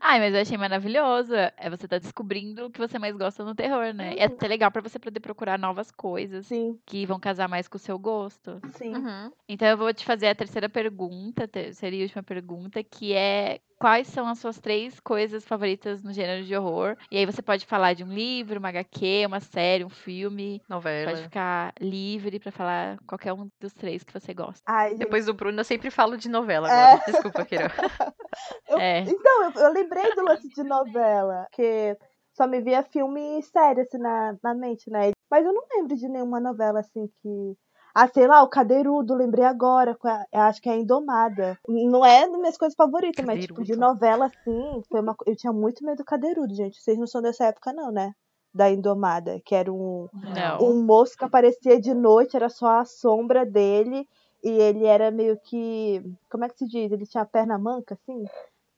Ai, 0.01 0.19
mas 0.21 0.35
eu 0.35 0.41
achei 0.41 0.57
maravilhoso. 0.57 1.35
É 1.35 1.69
você 1.69 1.87
tá 1.89 1.99
descobrindo 1.99 2.67
o 2.67 2.71
que 2.71 2.79
você 2.79 2.99
mais 2.99 3.15
gosta 3.17 3.45
no 3.45 3.55
terror, 3.55 3.93
né? 3.93 4.15
E 4.15 4.19
é 4.19 4.25
até 4.25 4.47
legal 4.49 4.71
pra 4.71 4.81
você 4.81 4.99
poder 4.99 5.21
procurar 5.21 5.59
novas 5.59 5.91
coisas 5.91 6.47
Sim, 6.47 6.79
que 6.87 7.05
vão 7.05 7.19
casar 7.21 7.49
mais 7.49 7.69
com 7.69 7.77
o 7.77 7.81
seu 7.81 7.99
gosto. 7.99 8.61
sim. 8.77 8.95
Uhum. 8.95 9.31
Então 9.49 9.67
eu 9.69 9.77
vou 9.77 9.93
te 9.93 10.05
fazer 10.05 10.29
a 10.29 10.35
terceira 10.35 10.69
pergunta, 10.69 11.47
terceira 11.49 11.95
e 11.97 12.03
última 12.03 12.23
pergunta, 12.23 12.83
que 12.83 13.13
é 13.13 13.61
quais 13.81 14.07
são 14.09 14.29
as 14.29 14.39
suas 14.39 14.61
três 14.61 15.01
coisas 15.01 15.43
favoritas 15.45 16.03
no 16.03 16.13
gênero 16.13 16.45
de 16.45 16.55
horror? 16.55 16.97
E 17.11 17.17
aí 17.17 17.25
você 17.25 17.41
pode 17.41 17.65
falar 17.65 17.95
de 17.95 18.05
um 18.05 18.13
livro, 18.13 18.59
uma 18.59 18.69
HQ, 18.69 19.25
uma 19.27 19.41
série, 19.41 19.85
um 19.85 19.89
filme. 19.89 20.63
Novela. 20.69 21.11
Pode 21.13 21.23
ficar 21.23 21.73
livre 21.81 22.39
pra 22.39 22.53
falar 22.53 22.99
qualquer 23.07 23.33
um 23.33 23.49
dos 23.59 23.73
três 23.73 24.05
que 24.05 24.13
você 24.13 24.35
gosta. 24.35 24.61
Ai, 24.67 24.95
Depois 24.95 25.25
do 25.27 25.33
Bruno, 25.35 25.59
eu 25.61 25.65
sempre 25.65 25.91
falo 25.91 26.19
de 26.19 26.29
novela 26.29 26.71
É. 26.71 26.93
agora. 26.93 27.03
Desculpa, 27.11 27.45
Queiroz. 27.47 27.73
eu- 28.69 28.79
É. 28.79 29.01
Então, 29.01 29.45
eu, 29.45 29.53
eu 29.63 29.73
lembrei 29.73 30.15
do 30.15 30.23
lance 30.23 30.49
de 30.51 30.63
novela, 30.63 31.47
que 31.53 31.97
só 32.37 32.47
me 32.47 32.61
via 32.61 32.83
filme 32.83 33.43
sério, 33.43 33.83
assim, 33.83 33.99
na, 33.99 34.37
na 34.43 34.55
mente, 34.55 34.91
né? 34.91 35.11
Mas 35.31 35.45
eu 35.47 35.55
não 35.55 35.65
lembro 35.75 35.97
de 35.97 36.07
nenhuma 36.07 36.39
novela, 36.39 36.81
assim, 36.81 37.09
que... 37.23 37.57
Ah, 37.95 38.09
sei 38.09 38.27
lá, 38.27 38.43
o 38.43 38.49
Cadeirudo, 38.49 39.15
lembrei 39.15 39.45
agora, 39.45 39.97
eu 40.33 40.41
acho 40.41 40.61
que 40.63 40.69
é 40.69 40.73
a 40.73 40.77
Indomada. 40.77 41.59
Não 41.69 42.05
é 42.05 42.29
das 42.29 42.39
minhas 42.39 42.57
coisas 42.57 42.77
favoritas, 42.77 43.25
mas, 43.25 43.41
tipo, 43.41 43.63
de 43.63 43.73
Cadeirudo. 43.73 43.87
novela, 43.87 44.27
assim, 44.27 44.83
foi 44.89 45.01
uma... 45.01 45.17
eu 45.27 45.37
tinha 45.37 45.53
muito 45.53 45.85
medo 45.85 45.99
do 45.99 46.05
Cadeirudo, 46.05 46.55
gente. 46.55 46.81
Vocês 46.81 46.99
não 46.99 47.07
são 47.07 47.21
dessa 47.21 47.45
época, 47.47 47.73
não, 47.73 47.91
né? 47.91 48.13
Da 48.53 48.71
Indomada, 48.71 49.41
que 49.45 49.55
era 49.55 49.73
um, 49.73 50.09
Não. 50.13 50.71
um 50.71 50.83
moço 50.85 51.17
que 51.17 51.25
aparecia 51.25 51.81
de 51.81 51.95
noite, 51.95 52.37
era 52.37 52.49
só 52.49 52.81
a 52.81 52.85
sombra 52.85 53.47
dele, 53.47 54.09
e 54.43 54.49
ele 54.51 54.87
era 54.87 55.11
meio 55.11 55.39
que. 55.45 56.03
Como 56.29 56.45
é 56.45 56.49
que 56.49 56.59
se 56.59 56.67
diz? 56.67 56.91
Ele 56.91 57.07
tinha 57.07 57.23
a 57.23 57.27
perna 57.27 57.59
manca, 57.59 57.95
assim? 57.95 58.25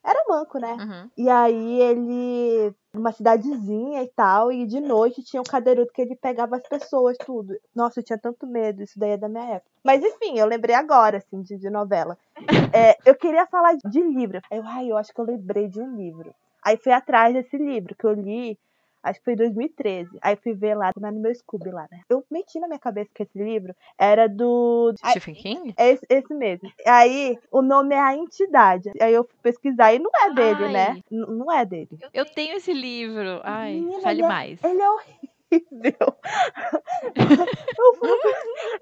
Era 0.04 0.24
manco, 0.28 0.58
né? 0.58 0.72
Uhum. 0.72 1.10
E 1.16 1.28
aí 1.28 1.80
ele. 1.80 2.74
Uma 2.94 3.10
cidadezinha 3.12 4.02
e 4.02 4.08
tal, 4.08 4.52
e 4.52 4.66
de 4.66 4.78
noite 4.78 5.22
tinha 5.22 5.40
um 5.40 5.44
cadeirudo 5.44 5.90
que 5.94 6.02
ele 6.02 6.14
pegava 6.14 6.56
as 6.56 6.68
pessoas, 6.68 7.16
tudo. 7.24 7.56
Nossa, 7.74 8.00
eu 8.00 8.04
tinha 8.04 8.18
tanto 8.18 8.46
medo, 8.46 8.82
isso 8.82 8.98
daí 8.98 9.12
é 9.12 9.16
da 9.16 9.30
minha 9.30 9.44
época. 9.44 9.70
Mas 9.82 10.02
enfim, 10.04 10.38
eu 10.38 10.46
lembrei 10.46 10.74
agora, 10.74 11.16
assim, 11.16 11.40
de, 11.40 11.56
de 11.56 11.70
novela. 11.70 12.18
É, 12.74 12.96
eu 13.04 13.14
queria 13.14 13.46
falar 13.46 13.76
de 13.76 14.00
livro. 14.00 14.40
Eu, 14.50 14.62
ai, 14.64 14.90
eu 14.90 14.96
acho 14.96 15.12
que 15.12 15.20
eu 15.20 15.26
lembrei 15.26 15.68
de 15.68 15.80
um 15.80 15.94
livro. 15.94 16.34
Aí 16.62 16.76
fui 16.76 16.92
atrás 16.92 17.34
desse 17.34 17.56
livro 17.58 17.94
que 17.94 18.04
eu 18.04 18.12
li, 18.12 18.58
acho 19.02 19.18
que 19.18 19.24
foi 19.24 19.32
em 19.34 19.36
2013. 19.36 20.10
Aí 20.20 20.36
fui 20.36 20.54
ver 20.54 20.74
lá, 20.74 20.90
no 20.96 21.12
meu 21.20 21.34
Scooby 21.34 21.70
lá, 21.70 21.86
né? 21.90 22.00
Eu 22.08 22.24
meti 22.30 22.58
na 22.60 22.66
minha 22.68 22.78
cabeça 22.78 23.10
que 23.14 23.22
esse 23.22 23.38
livro 23.38 23.74
era 23.98 24.28
do. 24.28 24.94
Ai, 25.02 25.10
Stephen 25.12 25.34
King? 25.34 25.74
é 25.76 25.90
esse, 25.90 26.06
esse 26.08 26.34
mesmo. 26.34 26.70
Aí 26.86 27.38
o 27.50 27.62
nome 27.62 27.94
é 27.94 28.00
A 28.00 28.16
Entidade. 28.16 28.90
Aí 29.00 29.12
eu 29.12 29.24
fui 29.24 29.36
pesquisar 29.42 29.92
e 29.92 29.98
não 29.98 30.10
é 30.24 30.30
dele, 30.34 30.64
Ai. 30.64 30.72
né? 30.72 31.00
N- 31.10 31.26
não 31.26 31.50
é 31.52 31.64
dele. 31.64 31.88
Eu 32.12 32.24
tenho 32.26 32.56
esse 32.56 32.72
livro. 32.72 33.40
Ai, 33.42 33.74
Menina, 33.74 34.00
fale 34.02 34.14
ele 34.20 34.22
é- 34.24 34.28
mais. 34.28 34.62
Ele 34.64 34.80
é 34.82 34.90
horrível. 34.90 35.31
Eu 37.78 37.94
fui... 37.98 38.08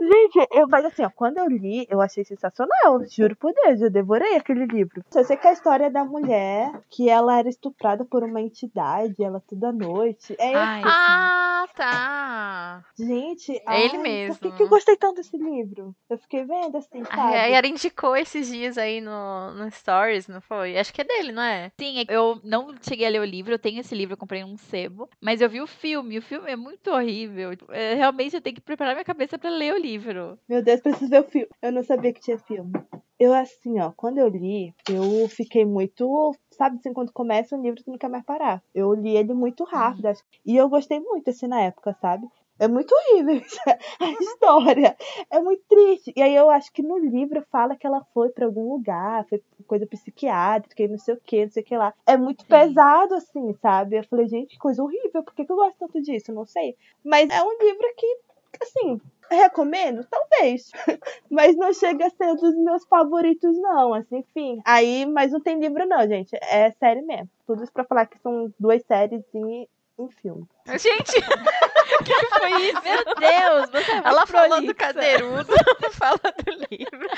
Gente, 0.01 0.49
eu, 0.53 0.69
mas 0.69 0.85
assim, 0.85 1.05
ó, 1.05 1.11
quando 1.11 1.39
eu 1.39 1.49
li, 1.49 1.87
eu 1.91 2.01
achei 2.01 2.25
sensacional. 2.25 3.05
Juro 3.09 3.37
por 3.37 3.53
Deus, 3.53 3.81
eu 3.81 3.91
devorei 3.91 4.37
aquele 4.37 4.67
livro. 4.67 5.05
Eu 5.15 5.25
sei 5.25 5.37
que 5.37 5.47
a 5.47 5.53
história 5.53 5.87
é 5.87 5.91
da 5.91 6.05
mulher, 6.05 6.73
que 6.89 7.09
ela 7.09 7.39
era 7.39 7.49
estuprada 7.49 8.05
por 8.05 8.23
uma 8.23 8.41
entidade, 8.41 9.23
ela 9.23 9.41
toda 9.41 9.73
noite. 9.73 10.35
É, 10.39 10.55
Ai. 10.55 10.83
Ah, 10.85 11.67
tá. 11.75 12.85
gente, 12.99 13.53
É 13.69 13.85
ele 13.85 13.97
ai, 13.97 14.03
mesmo. 14.03 14.37
Por 14.37 14.51
que, 14.51 14.57
que 14.57 14.63
eu 14.63 14.69
gostei 14.69 14.97
tanto 14.97 15.17
desse 15.17 15.37
livro? 15.37 15.95
Eu 16.09 16.19
fiquei 16.19 16.45
vendo 16.45 16.77
assim, 16.77 17.05
sabe? 17.05 17.35
A 17.35 17.47
Yara 17.47 17.67
indicou 17.67 18.17
esses 18.17 18.49
dias 18.49 18.79
aí 18.79 19.01
no, 19.01 19.53
no 19.53 19.71
Stories, 19.71 20.29
não 20.29 20.41
foi? 20.41 20.79
Acho 20.79 20.93
que 20.93 21.01
é 21.01 21.05
dele, 21.05 21.33
não 21.33 21.43
é? 21.43 21.71
Sim, 21.79 22.05
eu 22.09 22.41
não 22.43 22.75
cheguei 22.81 23.07
a 23.07 23.11
ler 23.11 23.21
o 23.21 23.25
livro, 23.25 23.53
eu 23.53 23.59
tenho 23.59 23.81
esse 23.81 23.95
livro, 23.95 24.15
eu 24.15 24.19
comprei 24.19 24.45
um 24.45 24.57
sebo, 24.57 25.09
mas 25.21 25.41
eu 25.41 25.49
vi 25.49 25.61
o 25.61 25.67
filme, 25.67 26.19
o 26.19 26.23
filme 26.23 26.51
é 26.51 26.57
muito 26.61 26.90
horrível. 26.90 27.51
É, 27.70 27.94
realmente 27.94 28.37
eu 28.37 28.40
tenho 28.40 28.55
que 28.57 28.61
preparar 28.62 28.94
minha 28.94 29.05
cabeça 29.05 29.38
pra 29.38 29.51
ler 29.51 29.75
o 29.75 29.79
livro. 29.79 30.38
Meu 30.49 30.62
Deus, 30.62 30.81
preciso 30.81 31.11
ver 31.11 31.20
o 31.20 31.25
filme. 31.29 31.49
Eu 31.62 31.73
não 31.73 31.83
sabia 31.83 32.12
que 32.12 32.20
tinha 32.20 32.38
filme. 32.38 32.70
Eu, 33.18 33.35
assim, 33.35 33.79
ó, 33.81 33.92
quando 33.96 34.18
eu 34.18 34.29
li, 34.29 34.73
eu 34.88 35.29
fiquei 35.29 35.64
muito. 35.64 36.35
Sabe 36.53 36.77
assim, 36.77 36.92
quando 36.92 37.12
começa 37.12 37.55
um 37.57 37.61
livro, 37.62 37.83
tu 37.83 37.90
não 37.90 37.99
quer 37.99 38.09
mais 38.09 38.25
parar. 38.25 38.62
Eu 38.75 38.94
li 38.94 39.16
ele 39.16 39.35
muito 39.35 39.64
rápido. 39.64 40.07
acho- 40.07 40.23
E 40.46 40.57
eu 40.57 40.68
gostei 40.68 40.99
muito, 41.01 41.29
assim, 41.29 41.46
na 41.46 41.61
época, 41.61 41.94
sabe? 42.01 42.27
É 42.61 42.68
muito 42.68 42.94
horrível 42.94 43.40
a 43.99 44.11
história. 44.11 44.94
É 45.31 45.40
muito 45.40 45.62
triste. 45.66 46.12
E 46.14 46.20
aí 46.20 46.35
eu 46.37 46.51
acho 46.51 46.70
que 46.70 46.83
no 46.83 46.99
livro 46.99 47.42
fala 47.51 47.75
que 47.75 47.87
ela 47.87 48.05
foi 48.12 48.29
pra 48.29 48.44
algum 48.44 48.75
lugar, 48.75 49.27
foi 49.29 49.42
coisa 49.66 49.87
psiquiátrica 49.87 50.83
e 50.83 50.88
não 50.88 50.99
sei 50.99 51.14
o 51.14 51.20
que, 51.25 51.46
não 51.46 51.51
sei 51.51 51.62
o 51.62 51.66
que 51.66 51.75
lá. 51.75 51.94
É 52.07 52.18
muito 52.18 52.42
Sim. 52.42 52.49
pesado, 52.49 53.14
assim, 53.14 53.55
sabe? 53.62 53.96
Eu 53.96 54.05
falei, 54.05 54.29
gente, 54.29 54.51
que 54.51 54.59
coisa 54.59 54.83
horrível. 54.83 55.23
Por 55.23 55.35
que, 55.35 55.46
que 55.46 55.51
eu 55.51 55.57
gosto 55.57 55.79
tanto 55.79 56.03
disso? 56.03 56.35
Não 56.35 56.44
sei. 56.44 56.77
Mas 57.03 57.31
é 57.31 57.42
um 57.42 57.59
livro 57.59 57.87
que, 57.96 58.18
assim, 58.61 59.01
recomendo? 59.31 60.07
Talvez. 60.11 60.70
Mas 61.31 61.57
não 61.57 61.73
chega 61.73 62.09
a 62.09 62.11
ser 62.11 62.27
um 62.27 62.37
dos 62.37 62.55
meus 62.57 62.85
favoritos, 62.85 63.57
não. 63.57 63.94
Assim, 63.94 64.18
enfim. 64.18 64.61
Aí, 64.66 65.07
mas 65.07 65.33
não 65.33 65.40
tem 65.40 65.59
livro, 65.59 65.87
não, 65.87 66.07
gente. 66.07 66.37
É 66.42 66.70
série 66.73 67.01
mesmo. 67.01 67.31
Tudo 67.46 67.62
isso 67.62 67.73
pra 67.73 67.85
falar 67.85 68.05
que 68.05 68.18
são 68.18 68.53
duas 68.59 68.83
séries 68.85 69.25
e 69.35 69.68
um 70.05 70.09
filme. 70.11 70.47
Gente, 70.79 71.13
que 72.05 72.27
foi 72.27 72.63
isso? 72.63 72.83
Meu 72.83 73.05
Deus, 73.05 73.71
você 73.71 73.91
é 73.91 73.95
muito 73.95 74.09
ela 74.09 74.27
falou 74.27 74.49
do 74.63 74.75
prolixa. 74.75 74.75
cadeirudo, 74.75 75.53
fala 75.93 76.19
do 76.19 76.53
livro. 76.71 77.09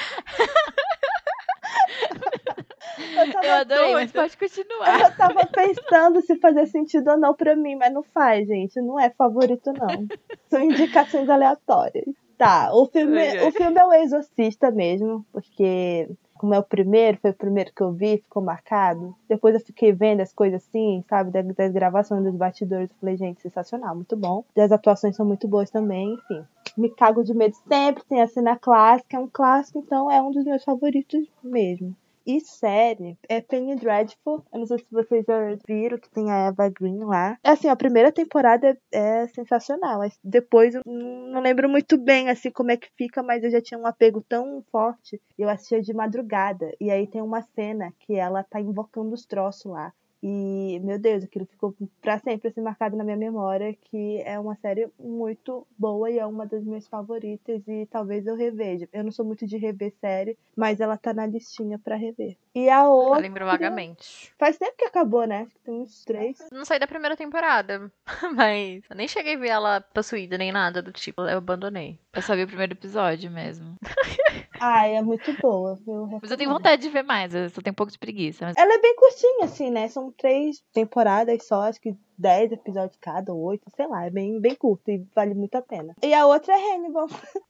Eu 3.17 3.43
Eu 3.43 3.55
adorei, 3.55 3.93
mas 3.93 4.13
doida. 4.13 4.29
pode 4.29 4.37
continuar. 4.37 5.01
eu 5.01 5.17
tava 5.17 5.47
pensando 5.47 6.21
se 6.23 6.37
fazia 6.37 6.67
sentido 6.67 7.11
ou 7.11 7.19
não 7.19 7.35
pra 7.35 7.57
mim, 7.57 7.77
mas 7.77 7.93
não 7.93 8.03
faz, 8.03 8.47
gente. 8.47 8.81
Não 8.81 8.99
é 8.99 9.11
favorito, 9.11 9.73
não. 9.73 10.07
São 10.51 10.61
indicações 10.61 11.29
aleatórias. 11.29 12.05
Tá, 12.43 12.75
o 12.75 12.87
filme, 12.87 13.21
Ai, 13.21 13.39
ai. 13.39 13.49
o 13.49 13.53
filme 13.53 13.79
é 13.79 13.87
o 13.87 13.93
Exorcista 13.93 14.69
mesmo, 14.73 15.25
porque 15.33 16.09
como 16.35 16.53
é 16.53 16.59
o 16.59 16.65
primeiro, 16.65 17.17
foi 17.23 17.31
o 17.31 17.35
primeiro 17.35 17.71
que 17.73 17.81
eu 17.81 17.93
vi, 17.93 18.19
ficou 18.19 18.43
marcado. 18.43 19.15
Depois 19.29 19.55
eu 19.55 19.61
fiquei 19.61 19.93
vendo 19.93 20.23
as 20.23 20.33
coisas 20.33 20.61
assim, 20.61 21.05
sabe, 21.09 21.31
das, 21.31 21.71
gravações 21.71 22.25
dos 22.25 22.35
bastidores. 22.35 22.91
Eu 22.91 22.97
falei, 22.99 23.17
gente, 23.17 23.41
sensacional, 23.41 23.95
muito 23.95 24.17
bom. 24.17 24.45
E 24.57 24.61
as 24.61 24.73
atuações 24.73 25.15
são 25.15 25.25
muito 25.25 25.47
boas 25.47 25.71
também, 25.71 26.15
enfim. 26.15 26.45
Me 26.77 26.91
cago 26.91 27.23
de 27.23 27.33
medo 27.33 27.55
sempre, 27.69 28.03
tem 28.09 28.21
a 28.21 28.27
cena 28.27 28.59
clássica, 28.59 29.17
é 29.17 29.21
um 29.21 29.29
clássico, 29.33 29.79
então 29.79 30.11
é 30.11 30.21
um 30.21 30.33
dos 30.33 30.45
meus 30.45 30.65
favoritos 30.65 31.25
mesmo. 31.45 31.95
E 32.25 32.41
série, 32.41 33.19
é 33.29 33.41
Penny 33.41 33.75
Dreadful. 33.75 34.45
Eu 34.53 34.61
não 34.61 34.67
sei 34.67 34.79
se 34.79 34.87
vocês 34.91 35.25
já 35.27 35.39
viram 35.67 35.99
que 35.99 36.11
tem 36.11 36.31
a 36.31 36.47
Eva 36.47 36.69
Green 36.69 37.05
lá. 37.05 37.37
É 37.43 37.51
assim, 37.51 37.69
a 37.69 37.77
primeira 37.77 38.13
temporada 38.13 38.69
é, 38.69 39.23
é 39.23 39.27
sensacional. 39.29 39.99
Mas 39.99 40.19
depois 40.23 40.75
eu 40.75 40.83
não 40.87 41.41
lembro 41.41 41.69
muito 41.69 41.99
bem 41.99 42.31
assim 42.31 42.51
como 42.51 42.71
é 42.71 42.77
que 42.77 42.89
fica, 42.97 43.23
mas 43.23 43.43
eu 43.43 43.51
já 43.51 43.61
tinha 43.61 43.79
um 43.79 43.87
apego 43.87 44.25
tão 44.29 44.63
forte. 44.71 45.21
Eu 45.39 45.49
assistia 45.49 45.81
de 45.81 45.93
madrugada. 45.93 46.73
E 46.81 46.91
aí 46.91 47.07
tem 47.07 47.21
uma 47.21 47.43
cena 47.43 47.93
que 48.01 48.15
ela 48.15 48.45
tá 48.45 48.61
invocando 48.61 49.13
os 49.13 49.27
troços 49.27 49.71
lá. 49.71 49.93
E, 50.23 50.79
meu 50.85 51.01
Deus, 51.01 51.25
aquilo 51.25 51.47
ficou 51.47 51.75
pra 52.01 52.17
sempre 52.21 52.49
assim, 52.49 52.61
marcado 52.61 52.97
na 52.97 53.03
minha 53.03 53.17
memória, 53.17 53.77
que 53.91 54.23
é 54.25 54.39
uma 54.39 54.55
série 54.55 54.89
muito 54.97 55.67
boa 55.77 56.09
e 56.09 56.19
é 56.19 56.25
uma 56.25 56.47
das 56.47 56.63
minhas 56.63 56.87
favoritas 56.87 57.67
e 57.67 57.87
talvez 57.91 58.25
eu 58.25 58.37
reveja. 58.37 58.89
Eu 58.93 59.03
não 59.03 59.11
sou 59.11 59.25
muito 59.25 59.45
de 59.47 59.57
rever 59.57 59.93
série, 60.01 60.39
mas 60.57 60.81
ela 60.81 60.97
tá 60.97 61.13
na 61.13 61.27
listinha 61.27 61.77
pra 61.77 61.97
rever. 61.97 62.37
E 62.55 62.71
a 62.71 62.89
outra... 62.89 63.19
Eu 63.19 63.23
lembro 63.23 63.45
vagamente. 63.45 64.33
Faz 64.39 64.57
tempo 64.57 64.77
que 64.77 64.85
acabou, 64.85 65.27
né? 65.27 65.43
Acho 65.43 65.55
que 65.55 65.61
tem 65.61 65.75
uns 65.75 66.05
três. 66.05 66.39
Não 66.53 66.65
saí 66.65 66.79
da 66.79 66.87
primeira 66.87 67.17
temporada, 67.17 67.91
mas 68.37 68.85
eu 68.89 68.97
nem 68.97 69.09
cheguei 69.09 69.35
a 69.35 69.39
ver 69.39 69.49
ela 69.49 69.81
possuída 69.81 70.39
nem 70.39 70.53
nada 70.53 70.81
do 70.81 70.93
tipo, 70.93 71.23
eu 71.23 71.39
abandonei. 71.39 71.99
Eu 72.13 72.23
só 72.23 72.37
vi 72.37 72.45
o 72.45 72.47
primeiro 72.47 72.75
episódio 72.75 73.29
mesmo. 73.29 73.75
Ai, 74.61 74.95
é 74.95 75.03
muito 75.03 75.33
boa, 75.41 75.75
viu? 75.85 76.21
Mas 76.21 76.31
eu 76.31 76.37
tenho 76.37 76.51
vontade 76.51 76.83
de 76.83 76.89
ver 76.89 77.03
mais, 77.03 77.35
eu 77.35 77.51
só 77.51 77.61
tenho 77.61 77.73
um 77.73 77.75
pouco 77.75 77.91
de 77.91 77.99
preguiça. 77.99 78.47
Mas... 78.47 78.57
Ela 78.57 78.75
é 78.75 78.81
bem 78.81 78.95
curtinha, 78.95 79.45
assim, 79.47 79.71
né? 79.71 79.89
São 79.89 80.12
três 80.13 80.63
temporadas 80.73 81.47
só, 81.47 81.63
acho 81.63 81.81
que 81.81 81.97
dez 82.23 82.53
episódios 82.53 82.97
cada, 83.01 83.35
oito, 83.35 83.69
sei 83.77 83.87
lá, 83.87 84.07
é 84.07 84.11
bem, 84.11 84.41
bem 84.41 84.55
curto 84.55 84.91
e 84.91 85.05
vale 85.15 85.35
muito 85.35 85.55
a 85.57 85.63
pena. 85.63 85.95
E 86.03 86.15
a 86.15 86.25
outra 86.27 86.55
é 86.55 86.75
Hannibal. 86.75 87.09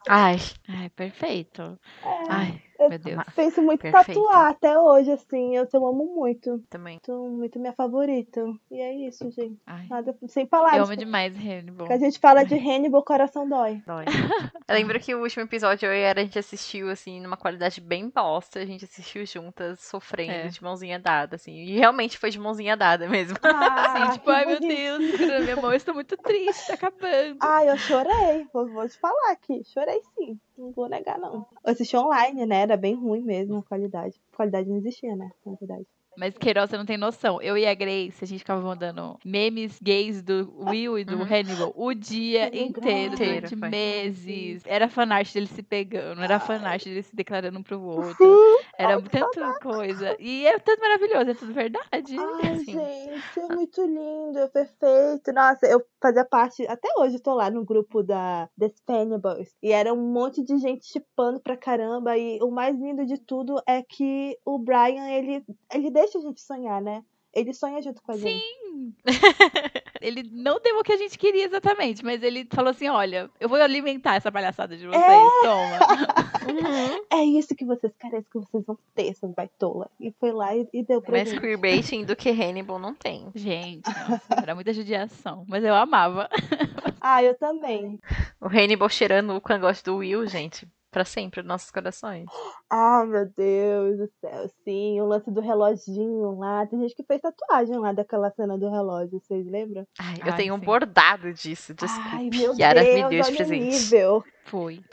Ai. 0.08 0.36
Ai, 0.68 0.88
perfeito. 0.90 1.78
É. 2.02 2.08
Ai, 2.28 2.62
Eu 2.78 2.88
meu 2.88 2.98
Deus. 2.98 3.22
Penso 3.36 3.62
muito 3.62 3.86
em 3.86 3.92
Perfeito. 3.92 4.20
tatuar 4.20 4.48
até 4.50 4.78
hoje, 4.78 5.10
assim. 5.12 5.54
Eu, 5.56 5.68
eu 5.72 5.86
amo 5.86 6.06
muito. 6.14 6.58
Também. 6.70 6.94
Muito, 7.06 7.28
muito 7.30 7.58
minha 7.60 7.72
favorita. 7.72 8.40
E 8.70 8.80
é 8.80 8.92
isso, 9.06 9.30
gente. 9.30 9.60
Ai, 9.66 9.86
Nada 9.88 10.16
sem 10.28 10.42
eu 10.44 10.48
palavras. 10.48 10.88
amo 10.88 10.96
demais 10.96 11.36
Hannibal. 11.36 11.86
Que 11.86 11.92
a 11.92 11.98
gente 11.98 12.18
fala 12.18 12.44
de 12.44 12.54
Hannibal, 12.54 13.00
o 13.00 13.04
coração 13.04 13.48
dói. 13.48 13.82
Dói. 13.86 14.04
Eu 14.68 14.74
lembro 14.76 14.98
que 15.00 15.14
o 15.14 15.20
último 15.20 15.42
episódio 15.44 15.86
eu 15.86 15.92
e 15.92 16.06
a 16.06 16.14
gente 16.14 16.38
assistiu, 16.38 16.88
assim, 16.88 17.20
numa 17.20 17.36
qualidade 17.36 17.78
bem 17.80 18.08
bosta. 18.08 18.60
A 18.60 18.64
gente 18.64 18.84
assistiu 18.86 19.26
juntas, 19.26 19.80
sofrendo, 19.80 20.32
É. 20.32 20.46
de 20.48 20.62
mãozinha 20.62 20.98
dada, 20.98 21.36
assim. 21.36 21.52
E 21.52 21.78
realmente 21.78 22.16
foi 22.16 22.30
de 22.30 22.38
mãozinha 22.38 22.74
dada 22.76 23.06
mesmo. 23.08 23.36
Ah, 23.42 23.92
Assim, 24.04 24.12
tipo, 24.18 24.30
ai 24.30 24.46
meu. 24.46 24.58
Deus, 24.68 25.44
minha 25.44 25.56
mão, 25.56 25.72
estou 25.72 25.94
muito 25.94 26.16
triste, 26.16 26.66
tá 26.66 26.74
acabando. 26.74 27.38
Ai, 27.40 27.68
eu 27.70 27.76
chorei. 27.76 28.46
Vou, 28.52 28.68
vou 28.68 28.88
te 28.88 28.98
falar 28.98 29.32
aqui. 29.32 29.62
Chorei 29.64 30.00
sim. 30.14 30.38
Não 30.56 30.72
vou 30.72 30.88
negar, 30.88 31.18
não. 31.18 31.46
Eu 31.64 31.72
assisti 31.72 31.96
online, 31.96 32.46
né? 32.46 32.62
Era 32.62 32.76
bem 32.76 32.94
ruim 32.94 33.22
mesmo 33.22 33.58
a 33.58 33.62
qualidade. 33.62 34.20
A 34.32 34.36
qualidade 34.36 34.68
não 34.68 34.76
existia, 34.76 35.14
né? 35.16 35.30
Na 35.44 35.54
verdade. 35.54 35.86
Mas, 36.16 36.36
Queiroz, 36.36 36.70
você 36.70 36.76
não 36.76 36.84
tem 36.84 36.96
noção. 36.98 37.40
Eu 37.40 37.56
e 37.56 37.66
a 37.66 37.74
Grace, 37.74 38.22
a 38.22 38.26
gente 38.26 38.40
ficava 38.40 38.60
mandando 38.60 39.18
memes 39.24 39.78
gays 39.82 40.22
do 40.22 40.52
Will 40.58 40.98
e 40.98 41.04
do 41.04 41.16
Uhum. 41.16 41.22
Hannibal 41.22 41.72
o 41.74 41.94
dia 41.94 42.48
inteiro, 42.48 43.14
Inteiro, 43.14 43.16
durante 43.16 43.56
foi. 43.56 43.68
meses. 43.68 44.62
Era 44.66 44.88
fanart 44.88 45.32
deles 45.32 45.50
se 45.50 45.62
pegando, 45.62 46.22
era 46.22 46.38
fanart 46.38 46.84
deles 46.84 47.06
se 47.06 47.16
declarando 47.16 47.58
um 47.58 47.62
pro 47.62 47.80
outro. 47.80 48.16
Era 48.78 49.00
tanta 49.02 49.58
coisa. 49.60 50.16
E 50.18 50.46
é 50.46 50.58
tudo 50.58 50.80
maravilhoso, 50.80 51.30
é 51.30 51.34
tudo 51.34 51.52
verdade. 51.52 52.16
Ai, 52.18 52.52
Assim, 52.52 52.72
gente, 52.72 53.40
é 53.40 53.54
muito 53.54 53.84
lindo, 53.84 54.38
é 54.38 54.48
perfeito. 54.48 55.32
Nossa, 55.32 55.66
eu 55.66 55.80
fazia 56.00 56.24
parte, 56.24 56.66
até 56.66 56.88
hoje 56.98 57.16
eu 57.16 57.22
tô 57.22 57.34
lá 57.34 57.50
no 57.50 57.64
grupo 57.64 58.02
da 58.02 58.48
The 58.58 58.70
Spanibles. 58.70 59.54
E 59.62 59.70
era 59.72 59.92
um 59.92 60.12
monte 60.12 60.42
de 60.42 60.58
gente 60.58 60.86
chipando 60.86 61.38
pra 61.40 61.56
caramba. 61.56 62.16
E 62.18 62.38
o 62.42 62.50
mais 62.50 62.76
lindo 62.76 63.04
de 63.06 63.18
tudo 63.18 63.60
é 63.66 63.82
que 63.82 64.36
o 64.44 64.58
Brian, 64.58 65.08
ele, 65.10 65.44
ele 65.72 65.90
deixa 66.02 66.18
a 66.18 66.20
gente 66.20 66.40
sonhar, 66.40 66.80
né? 66.80 67.02
Ele 67.34 67.54
sonha 67.54 67.80
junto 67.80 68.02
com 68.02 68.12
a 68.12 68.16
gente. 68.16 68.44
Ele 70.02 70.22
não 70.32 70.60
deu 70.60 70.78
o 70.78 70.82
que 70.82 70.92
a 70.92 70.96
gente 70.96 71.16
queria 71.16 71.44
exatamente, 71.46 72.04
mas 72.04 72.22
ele 72.22 72.46
falou 72.52 72.70
assim: 72.70 72.88
olha, 72.88 73.30
eu 73.40 73.48
vou 73.48 73.56
alimentar 73.58 74.16
essa 74.16 74.32
palhaçada 74.32 74.76
de 74.76 74.86
vocês, 74.86 75.02
É. 75.02 75.42
toma. 75.42 75.78
É 77.10 77.24
isso 77.24 77.54
que 77.54 77.64
vocês 77.64 77.92
querem, 77.98 78.18
isso 78.18 78.28
que 78.28 78.38
vocês 78.38 78.64
vão 78.66 78.76
ter, 78.96 79.08
essas 79.08 79.30
baitolas. 79.32 79.88
E 80.00 80.10
foi 80.18 80.32
lá 80.32 80.54
e, 80.56 80.68
e 80.72 80.82
deu 80.82 81.00
pra 81.00 81.12
Mais 81.12 81.28
gente. 81.30 81.40
queerbaiting 81.40 82.04
do 82.04 82.16
que 82.16 82.30
Hannibal 82.30 82.78
não 82.80 82.94
tem. 82.94 83.30
Gente, 83.34 83.86
nossa, 83.86 84.34
era 84.42 84.54
muita 84.54 84.72
judiação. 84.72 85.44
Mas 85.48 85.62
eu 85.62 85.74
amava. 85.74 86.28
Ah, 87.00 87.22
eu 87.22 87.34
também. 87.36 88.00
O 88.40 88.46
Hannibal 88.48 88.88
cheirando 88.88 89.34
o 89.36 89.40
cangote 89.40 89.84
do 89.84 89.96
Will, 89.98 90.26
gente. 90.26 90.66
Pra 90.92 91.06
sempre, 91.06 91.40
nos 91.40 91.48
nossos 91.48 91.70
corações. 91.70 92.26
Ah, 92.68 93.02
meu 93.06 93.26
Deus 93.34 93.96
do 93.96 94.10
céu, 94.20 94.50
sim. 94.62 95.00
O 95.00 95.06
lance 95.06 95.30
do 95.30 95.40
reloginho 95.40 96.38
lá. 96.38 96.66
Tem 96.66 96.78
gente 96.80 96.94
que 96.94 97.02
fez 97.02 97.18
tatuagem 97.20 97.78
lá 97.78 97.92
daquela 97.92 98.30
cena 98.30 98.58
do 98.58 98.68
relógio, 98.68 99.18
vocês 99.18 99.46
lembram? 99.46 99.86
Ai, 99.98 100.16
eu 100.20 100.30
Ai, 100.32 100.36
tenho 100.36 100.54
um 100.54 100.58
sim. 100.58 100.64
bordado 100.66 101.32
disso. 101.32 101.72
Desculpe. 101.72 102.10
Ai, 102.12 102.28
meu 102.30 102.54
Yara 102.54 102.82
Deus, 102.84 102.94
me 102.94 103.08
deu 103.08 103.24
presente. 103.24 103.58
nível. 103.64 104.22
Foi. 104.44 104.84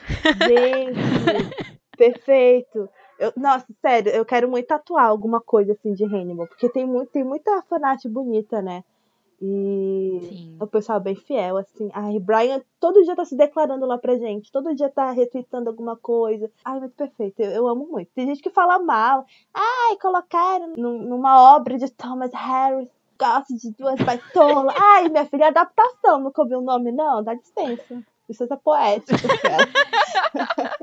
Gente, 0.47 1.49
perfeito. 1.97 2.89
Eu- 3.19 3.33
nossa, 3.35 3.65
sério, 3.81 4.12
eu 4.13 4.23
quero 4.23 4.49
muito 4.49 4.67
tatuar 4.67 5.05
alguma 5.05 5.41
coisa 5.41 5.73
assim 5.73 5.93
de 5.93 6.05
Hannibal, 6.05 6.47
porque 6.47 6.69
tem, 6.69 6.85
muito, 6.85 7.12
tem 7.12 7.23
muita 7.25 7.62
fanart 7.63 8.01
bonita, 8.07 8.62
né? 8.62 8.83
E 9.41 10.19
Sim. 10.21 10.58
o 10.60 10.67
pessoal 10.67 10.97
é 10.97 11.02
bem 11.02 11.15
fiel, 11.15 11.58
assim. 11.58 11.89
Ai, 11.93 12.19
Brian 12.19 12.62
todo 12.80 13.04
dia 13.04 13.15
tá 13.15 13.23
se 13.23 13.36
declarando 13.38 13.86
lá 13.86 13.97
pra 13.97 14.17
gente, 14.17 14.52
todo 14.52 14.75
dia 14.75 14.89
tá 14.89 15.12
retweetando 15.12 15.69
alguma 15.69 15.95
coisa. 15.95 16.52
Ai, 16.65 16.80
muito 16.80 16.95
perfeito, 16.95 17.39
eu, 17.41 17.52
eu 17.52 17.67
amo 17.67 17.88
muito. 17.89 18.10
Tem 18.13 18.25
gente 18.28 18.41
que 18.41 18.49
fala 18.49 18.80
mal. 18.80 19.25
Ai, 19.54 19.97
colocaram 20.02 20.73
num- 20.75 21.04
numa 21.04 21.56
obra 21.56 21.78
de 21.78 21.89
Thomas 21.91 22.32
Harris. 22.34 22.89
Gosto 23.19 23.54
de 23.58 23.71
duas 23.78 23.99
baitolas. 24.02 24.73
Ai, 24.82 25.10
minha 25.10 25.25
filha, 25.25 25.45
é 25.45 25.47
adaptação, 25.47 26.19
nunca 26.21 26.41
ouviu 26.41 26.60
o 26.60 26.63
nome, 26.63 26.91
não? 26.91 27.21
Dá 27.23 27.34
licença. 27.34 28.02
Licença 28.30 28.56
poética, 28.58 29.17
cara. 29.41 30.78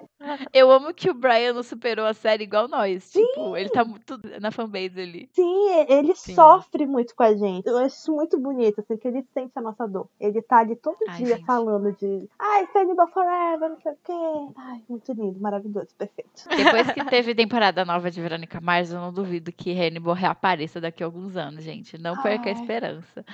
Eu 0.53 0.71
amo 0.71 0.93
que 0.95 1.11
o 1.11 1.15
Brian 1.15 1.53
não 1.53 1.63
superou 1.63 2.07
a 2.07 2.15
série 2.15 2.45
igual 2.45 2.69
nós. 2.69 3.11
Tipo, 3.11 3.57
ele 3.57 3.69
tá 3.69 3.85
muito 3.85 4.21
na 4.41 4.51
fanbase 4.51 5.01
ali. 5.01 5.29
Sim, 5.33 5.85
ele 5.89 6.15
Sim. 6.15 6.35
sofre 6.35 6.87
muito 6.87 7.15
com 7.15 7.23
a 7.23 7.35
gente. 7.35 7.67
Eu 7.67 7.79
acho 7.79 8.13
muito 8.13 8.39
bonito, 8.39 8.81
assim, 8.81 8.97
que 8.97 9.09
ele 9.09 9.25
sente 9.33 9.53
a 9.57 9.61
nossa 9.61 9.87
dor. 9.87 10.09
Ele 10.21 10.41
tá 10.43 10.59
ali 10.59 10.77
todo 10.77 10.99
Ai, 11.09 11.17
dia 11.19 11.37
gente. 11.37 11.47
falando 11.47 11.93
de 11.93 12.29
ai, 12.39 12.69
Hannibal 12.75 13.09
Forever, 13.09 13.71
não 13.71 13.81
sei 13.81 13.93
o 13.93 13.99
quê. 14.05 14.53
Ai, 14.57 14.83
muito 14.89 15.13
lindo, 15.13 15.41
maravilhoso, 15.41 15.89
perfeito. 15.97 16.49
Depois 16.57 16.91
que 16.93 17.05
teve 17.07 17.35
temporada 17.35 17.85
nova 17.85 18.11
de 18.11 18.21
Verônica 18.21 18.61
Mars, 18.61 18.91
eu 18.93 19.01
não 19.01 19.13
duvido 19.13 19.53
que 19.53 19.73
Hannibal 19.73 20.15
reapareça 20.15 20.81
daqui 20.81 21.03
a 21.03 21.07
alguns 21.07 21.37
anos, 21.37 21.65
gente. 21.65 21.99
Não 21.99 22.17
perca 22.17 22.51
a 22.51 22.53
Ai. 22.53 22.61
esperança. 22.61 23.25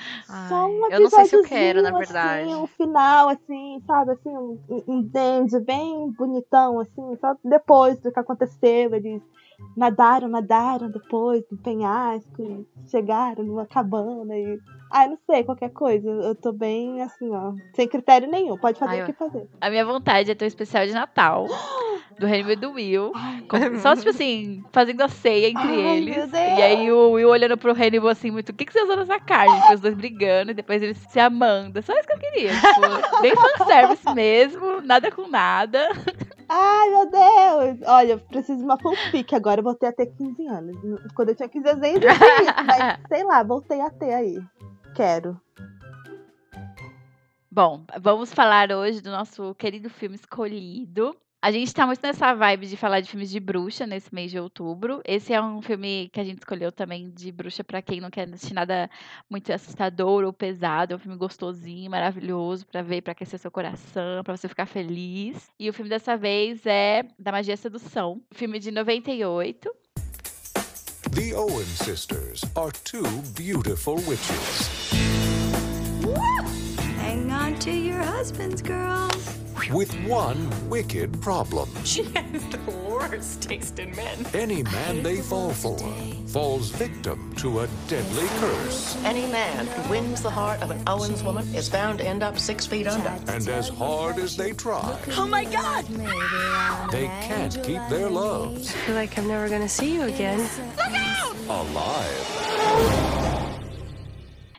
Só 0.48 0.66
um 0.66 0.90
eu 0.90 1.00
não 1.00 1.10
sei 1.10 1.24
se 1.26 1.36
eu 1.36 1.42
quero, 1.42 1.82
na 1.82 1.88
episódiozinho, 1.88 1.98
verdade. 1.98 2.50
Assim, 2.52 2.54
um 2.62 2.66
final, 2.66 3.28
assim, 3.28 3.82
sabe, 3.86 4.12
assim, 4.12 4.30
um, 4.30 4.58
um 4.88 5.02
dandy 5.02 5.60
bem 5.60 6.10
bonitão, 6.10 6.78
assim, 6.82 7.16
só 7.20 7.34
depois 7.44 7.98
do 8.00 8.12
que 8.12 8.20
aconteceu, 8.20 8.94
eles 8.94 9.22
nadaram, 9.76 10.28
nadaram 10.28 10.90
depois 10.90 11.42
do 11.50 11.56
penhasco 11.56 12.66
chegaram 12.90 13.44
numa 13.44 13.66
cabana 13.66 14.36
e. 14.36 14.58
Ai, 14.90 15.08
não 15.08 15.18
sei, 15.24 15.42
qualquer 15.42 15.70
coisa. 15.70 16.06
Eu 16.06 16.34
tô 16.34 16.52
bem 16.52 17.00
assim, 17.00 17.30
ó. 17.30 17.54
Sem 17.74 17.88
critério 17.88 18.30
nenhum. 18.30 18.58
Pode 18.58 18.78
fazer 18.78 18.96
Ai, 18.96 19.02
o 19.02 19.06
que 19.06 19.12
fazer. 19.14 19.48
A 19.58 19.70
minha 19.70 19.86
vontade 19.86 20.30
é 20.30 20.34
ter 20.34 20.44
um 20.44 20.48
especial 20.48 20.84
de 20.84 20.92
Natal 20.92 21.46
do 22.20 22.26
Hannibal 22.26 22.52
e 22.52 22.56
do 22.56 22.72
Will. 22.72 23.10
Com- 23.48 23.78
Só, 23.78 23.96
tipo 23.96 24.10
assim, 24.10 24.62
fazendo 24.70 25.00
a 25.00 25.08
ceia 25.08 25.48
entre 25.48 25.62
Ai, 25.62 25.96
eles. 25.96 26.30
E 26.32 26.36
aí 26.36 26.92
o 26.92 27.12
Will 27.12 27.30
olhando 27.30 27.56
pro 27.56 27.72
Hannibal 27.72 28.10
assim, 28.10 28.30
muito, 28.30 28.50
o 28.50 28.52
que, 28.52 28.66
que 28.66 28.72
você 28.72 28.82
usou 28.82 28.96
nessa 28.96 29.18
carne? 29.18 29.54
Depois 29.54 29.74
os 29.76 29.80
dois 29.80 29.94
brigando 29.94 30.50
e 30.50 30.54
depois 30.54 30.82
eles 30.82 30.98
se 30.98 31.18
amando. 31.18 31.80
Só 31.82 31.94
isso 31.94 32.06
que 32.06 32.12
eu 32.12 32.18
queria. 32.18 32.50
Tipo, 32.50 33.22
bem 33.22 33.32
fanservice 33.34 34.14
mesmo, 34.14 34.82
nada 34.82 35.10
com 35.10 35.26
nada. 35.26 35.88
Ai, 36.54 36.90
meu 36.90 37.10
Deus! 37.10 37.88
Olha, 37.88 38.12
eu 38.12 38.18
preciso 38.18 38.58
de 38.58 38.64
uma 38.64 38.78
fanfic 38.78 39.34
agora. 39.34 39.60
Eu 39.60 39.64
voltei 39.64 39.88
a 39.88 39.92
ter 39.92 40.08
15 40.08 40.46
anos. 40.48 40.76
Quando 41.14 41.30
eu 41.30 41.34
tinha 41.34 41.48
15 41.48 41.66
anos, 41.66 41.80
nem 41.80 41.92
existia 41.92 42.42
isso, 42.42 42.52
mas 42.66 43.00
sei 43.08 43.24
lá, 43.24 43.42
voltei 43.42 43.80
a 43.80 43.88
ter 43.88 44.12
aí. 44.12 44.38
Quero. 44.94 45.40
Bom, 47.50 47.84
vamos 47.98 48.34
falar 48.34 48.70
hoje 48.70 49.00
do 49.00 49.10
nosso 49.10 49.54
querido 49.54 49.88
filme 49.88 50.14
escolhido. 50.14 51.16
A 51.44 51.50
gente 51.50 51.74
tá 51.74 51.84
muito 51.84 52.00
nessa 52.00 52.32
vibe 52.34 52.68
de 52.68 52.76
falar 52.76 53.00
de 53.00 53.10
filmes 53.10 53.28
de 53.28 53.40
bruxa 53.40 53.84
nesse 53.84 54.14
mês 54.14 54.30
de 54.30 54.38
outubro. 54.38 55.02
Esse 55.04 55.32
é 55.32 55.42
um 55.42 55.60
filme 55.60 56.08
que 56.12 56.20
a 56.20 56.24
gente 56.24 56.38
escolheu 56.38 56.70
também 56.70 57.10
de 57.10 57.32
bruxa 57.32 57.64
pra 57.64 57.82
quem 57.82 58.00
não 58.00 58.10
quer 58.10 58.28
assistir 58.28 58.54
nada 58.54 58.88
muito 59.28 59.52
assustador 59.52 60.22
ou 60.22 60.32
pesado. 60.32 60.92
É 60.92 60.96
um 60.96 61.00
filme 61.00 61.18
gostosinho, 61.18 61.90
maravilhoso 61.90 62.64
pra 62.64 62.80
ver, 62.80 63.02
pra 63.02 63.10
aquecer 63.10 63.40
seu 63.40 63.50
coração, 63.50 64.22
pra 64.22 64.36
você 64.36 64.46
ficar 64.46 64.66
feliz. 64.66 65.50
E 65.58 65.68
o 65.68 65.72
filme 65.72 65.88
dessa 65.90 66.16
vez 66.16 66.64
é 66.64 67.02
Da 67.18 67.32
Magia 67.32 67.54
e 67.54 67.56
Sedução, 67.56 68.22
filme 68.30 68.60
de 68.60 68.70
98. 68.70 69.68
The 71.10 71.34
Owen 71.34 71.66
sisters 71.66 72.44
are 72.54 72.70
two 72.84 73.02
beautiful 73.36 73.96
witches. 74.06 74.70
Hang 77.00 77.32
on 77.32 77.58
to 77.58 77.70
your 77.72 78.00
husbands, 78.00 78.62
girls. 78.62 79.41
With 79.70 79.92
one 80.06 80.50
wicked 80.68 81.20
problem. 81.20 81.68
She 81.84 82.04
has 82.14 82.42
the 82.48 82.58
worst 82.88 83.42
taste 83.42 83.78
in 83.78 83.94
men. 83.94 84.26
Any 84.34 84.62
man 84.62 85.02
they 85.02 85.20
fall 85.20 85.50
for 85.52 85.78
falls 86.26 86.70
victim 86.70 87.34
to 87.36 87.60
a 87.60 87.68
deadly 87.88 88.26
curse. 88.40 88.96
Any 89.04 89.26
man 89.30 89.66
who 89.66 89.90
wins 89.90 90.22
the 90.22 90.30
heart 90.30 90.62
of 90.62 90.70
an 90.70 90.80
Owens 90.86 91.22
woman 91.22 91.46
is 91.54 91.68
bound 91.68 91.98
to 91.98 92.06
end 92.06 92.22
up 92.22 92.38
six 92.38 92.64
feet 92.64 92.86
under. 92.86 93.12
And 93.30 93.46
as 93.48 93.68
hard 93.68 94.18
as 94.18 94.36
they 94.36 94.52
try, 94.52 94.98
Oh 95.16 95.26
my 95.26 95.44
god! 95.44 95.84
they 96.90 97.06
can't 97.28 97.54
keep 97.62 97.82
their 97.90 98.08
loves 98.08 98.70
I 98.70 98.72
feel 98.86 98.94
like 98.94 99.18
I'm 99.18 99.28
never 99.28 99.48
gonna 99.48 99.68
see 99.68 99.94
you 99.94 100.02
again. 100.04 100.38
Look 100.38 100.94
out! 100.94 101.36
alive. 101.48 103.12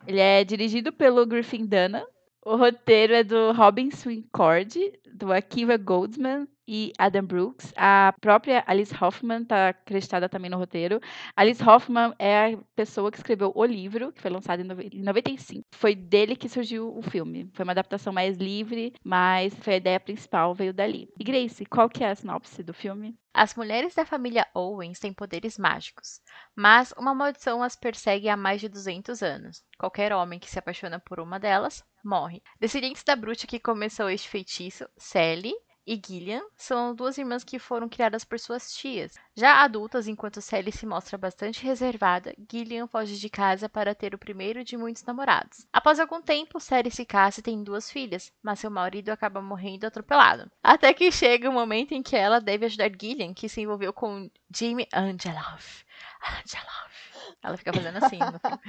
Ele 0.05 0.19
é 0.19 0.43
dirigido 0.43 0.91
pelo 0.91 1.25
Griffin 1.25 1.65
Dunna. 1.65 2.03
O 2.45 2.57
roteiro 2.57 3.13
é 3.13 3.23
do 3.23 3.53
Robin 3.53 3.89
Swincord, 3.89 4.99
do 5.13 5.31
Akiva 5.31 5.77
Goldsman 5.77 6.47
e 6.67 6.91
Adam 6.97 7.25
Brooks. 7.25 7.73
A 7.75 8.13
própria 8.21 8.63
Alice 8.67 8.93
Hoffman 9.01 9.43
está 9.43 9.69
acreditada 9.69 10.29
também 10.29 10.49
no 10.49 10.57
roteiro. 10.57 10.99
Alice 11.35 11.63
Hoffman 11.63 12.13
é 12.19 12.53
a 12.53 12.57
pessoa 12.75 13.11
que 13.11 13.17
escreveu 13.17 13.51
o 13.55 13.65
livro, 13.65 14.11
que 14.11 14.21
foi 14.21 14.31
lançado 14.31 14.61
em 14.61 14.63
nove- 14.63 14.89
em 14.91 15.01
95. 15.03 15.63
Foi 15.75 15.95
dele 15.95 16.35
que 16.35 16.49
surgiu 16.49 16.95
o 16.97 17.01
filme. 17.01 17.49
Foi 17.53 17.63
uma 17.63 17.71
adaptação 17.73 18.13
mais 18.13 18.37
livre, 18.37 18.93
mas 19.03 19.53
foi 19.55 19.73
a 19.73 19.77
ideia 19.77 19.99
principal, 19.99 20.53
veio 20.53 20.73
dali. 20.73 21.07
E 21.19 21.23
Grace, 21.23 21.65
qual 21.65 21.89
que 21.89 22.03
é 22.03 22.09
a 22.09 22.15
sinopse 22.15 22.63
do 22.63 22.73
filme? 22.73 23.15
As 23.33 23.55
mulheres 23.55 23.95
da 23.95 24.05
família 24.05 24.45
Owens 24.53 24.99
têm 24.99 25.11
poderes 25.11 25.57
mágicos, 25.57 26.21
mas 26.55 26.93
uma 26.97 27.15
maldição 27.15 27.63
as 27.63 27.75
persegue 27.75 28.29
há 28.29 28.37
mais 28.37 28.61
de 28.61 28.69
200 28.69 29.23
anos. 29.23 29.63
Qualquer 29.79 30.13
homem 30.13 30.37
que 30.39 30.49
se 30.49 30.59
apaixona 30.59 30.99
por 30.99 31.19
uma 31.19 31.39
delas 31.39 31.83
morre. 32.05 32.43
Descendentes 32.59 33.03
da 33.03 33.15
bruxa 33.15 33.47
que 33.47 33.59
começou 33.59 34.07
este 34.09 34.29
feitiço, 34.29 34.85
Sally 34.97 35.53
e 35.85 35.99
Gillian, 36.03 36.41
são 36.55 36.95
duas 36.95 37.17
irmãs 37.17 37.43
que 37.43 37.59
foram 37.59 37.89
criadas 37.89 38.23
por 38.23 38.39
suas 38.39 38.73
tias. 38.73 39.15
Já 39.35 39.63
adultas, 39.63 40.07
enquanto 40.07 40.41
Sally 40.41 40.71
se 40.71 40.85
mostra 40.85 41.17
bastante 41.17 41.63
reservada, 41.63 42.33
Gillian 42.49 42.87
foge 42.87 43.17
de 43.17 43.29
casa 43.29 43.67
para 43.67 43.93
ter 43.93 44.13
o 44.15 44.17
primeiro 44.17 44.63
de 44.63 44.77
muitos 44.77 45.03
namorados. 45.03 45.67
Após 45.73 45.99
algum 45.99 46.21
tempo, 46.21 46.59
Sally 46.59 46.91
se 46.91 47.05
casa 47.05 47.39
e 47.39 47.43
tem 47.43 47.63
duas 47.63 47.91
filhas, 47.91 48.31
mas 48.41 48.59
seu 48.59 48.71
marido 48.71 49.09
acaba 49.09 49.41
morrendo 49.41 49.85
atropelado. 49.85 50.49
Até 50.63 50.93
que 50.93 51.11
chega 51.11 51.49
o 51.49 51.53
momento 51.53 51.93
em 51.93 52.01
que 52.01 52.15
ela 52.15 52.39
deve 52.39 52.65
ajudar 52.65 52.89
Gillian, 52.89 53.33
que 53.33 53.49
se 53.49 53.61
envolveu 53.61 53.91
com 53.91 54.29
Jamie 54.55 54.87
Angelov. 54.93 55.83
Angelov. 56.21 56.93
Ela 57.41 57.57
fica 57.57 57.73
fazendo 57.73 57.97
assim 57.97 58.19
no 58.19 58.39
filme. 58.39 58.59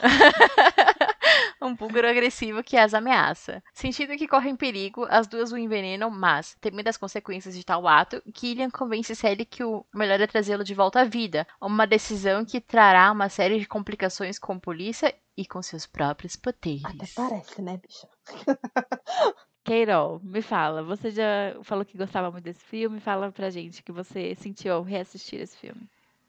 um 1.64 1.74
búlgaro 1.74 2.08
agressivo 2.08 2.62
que 2.62 2.76
as 2.76 2.94
ameaça. 2.94 3.62
Sentindo 3.72 4.16
que 4.16 4.28
correm 4.28 4.56
perigo, 4.56 5.06
as 5.10 5.26
duas 5.26 5.52
o 5.52 5.58
envenenam, 5.58 6.10
mas, 6.10 6.56
temendo 6.60 6.88
as 6.88 6.96
consequências 6.96 7.54
de 7.56 7.64
tal 7.64 7.86
ato, 7.88 8.22
Gillian 8.36 8.70
convence 8.70 9.14
Sally 9.14 9.44
que 9.44 9.62
o 9.64 9.84
melhor 9.94 10.20
é 10.20 10.26
trazê-lo 10.26 10.64
de 10.64 10.74
volta 10.74 11.00
à 11.00 11.04
vida. 11.04 11.46
Uma 11.60 11.86
decisão 11.86 12.44
que 12.44 12.60
trará 12.60 13.10
uma 13.12 13.28
série 13.28 13.58
de 13.58 13.66
complicações 13.66 14.38
com 14.38 14.54
a 14.54 14.60
polícia 14.60 15.14
e 15.36 15.46
com 15.46 15.62
seus 15.62 15.86
próprios 15.86 16.36
Até 16.84 17.06
poderes. 17.06 17.14
parece, 17.14 17.60
né, 17.60 17.76
bicha? 17.76 18.08
Keirol, 19.64 20.20
me 20.22 20.40
fala. 20.40 20.82
Você 20.84 21.10
já 21.10 21.56
falou 21.64 21.84
que 21.84 21.96
gostava 21.98 22.30
muito 22.30 22.44
desse 22.44 22.64
filme. 22.64 23.00
Fala 23.00 23.32
pra 23.32 23.50
gente 23.50 23.82
que 23.82 23.90
você 23.92 24.34
sentiu 24.36 24.74
ao 24.74 24.82
reassistir 24.82 25.40
esse 25.40 25.56
filme. 25.56 25.88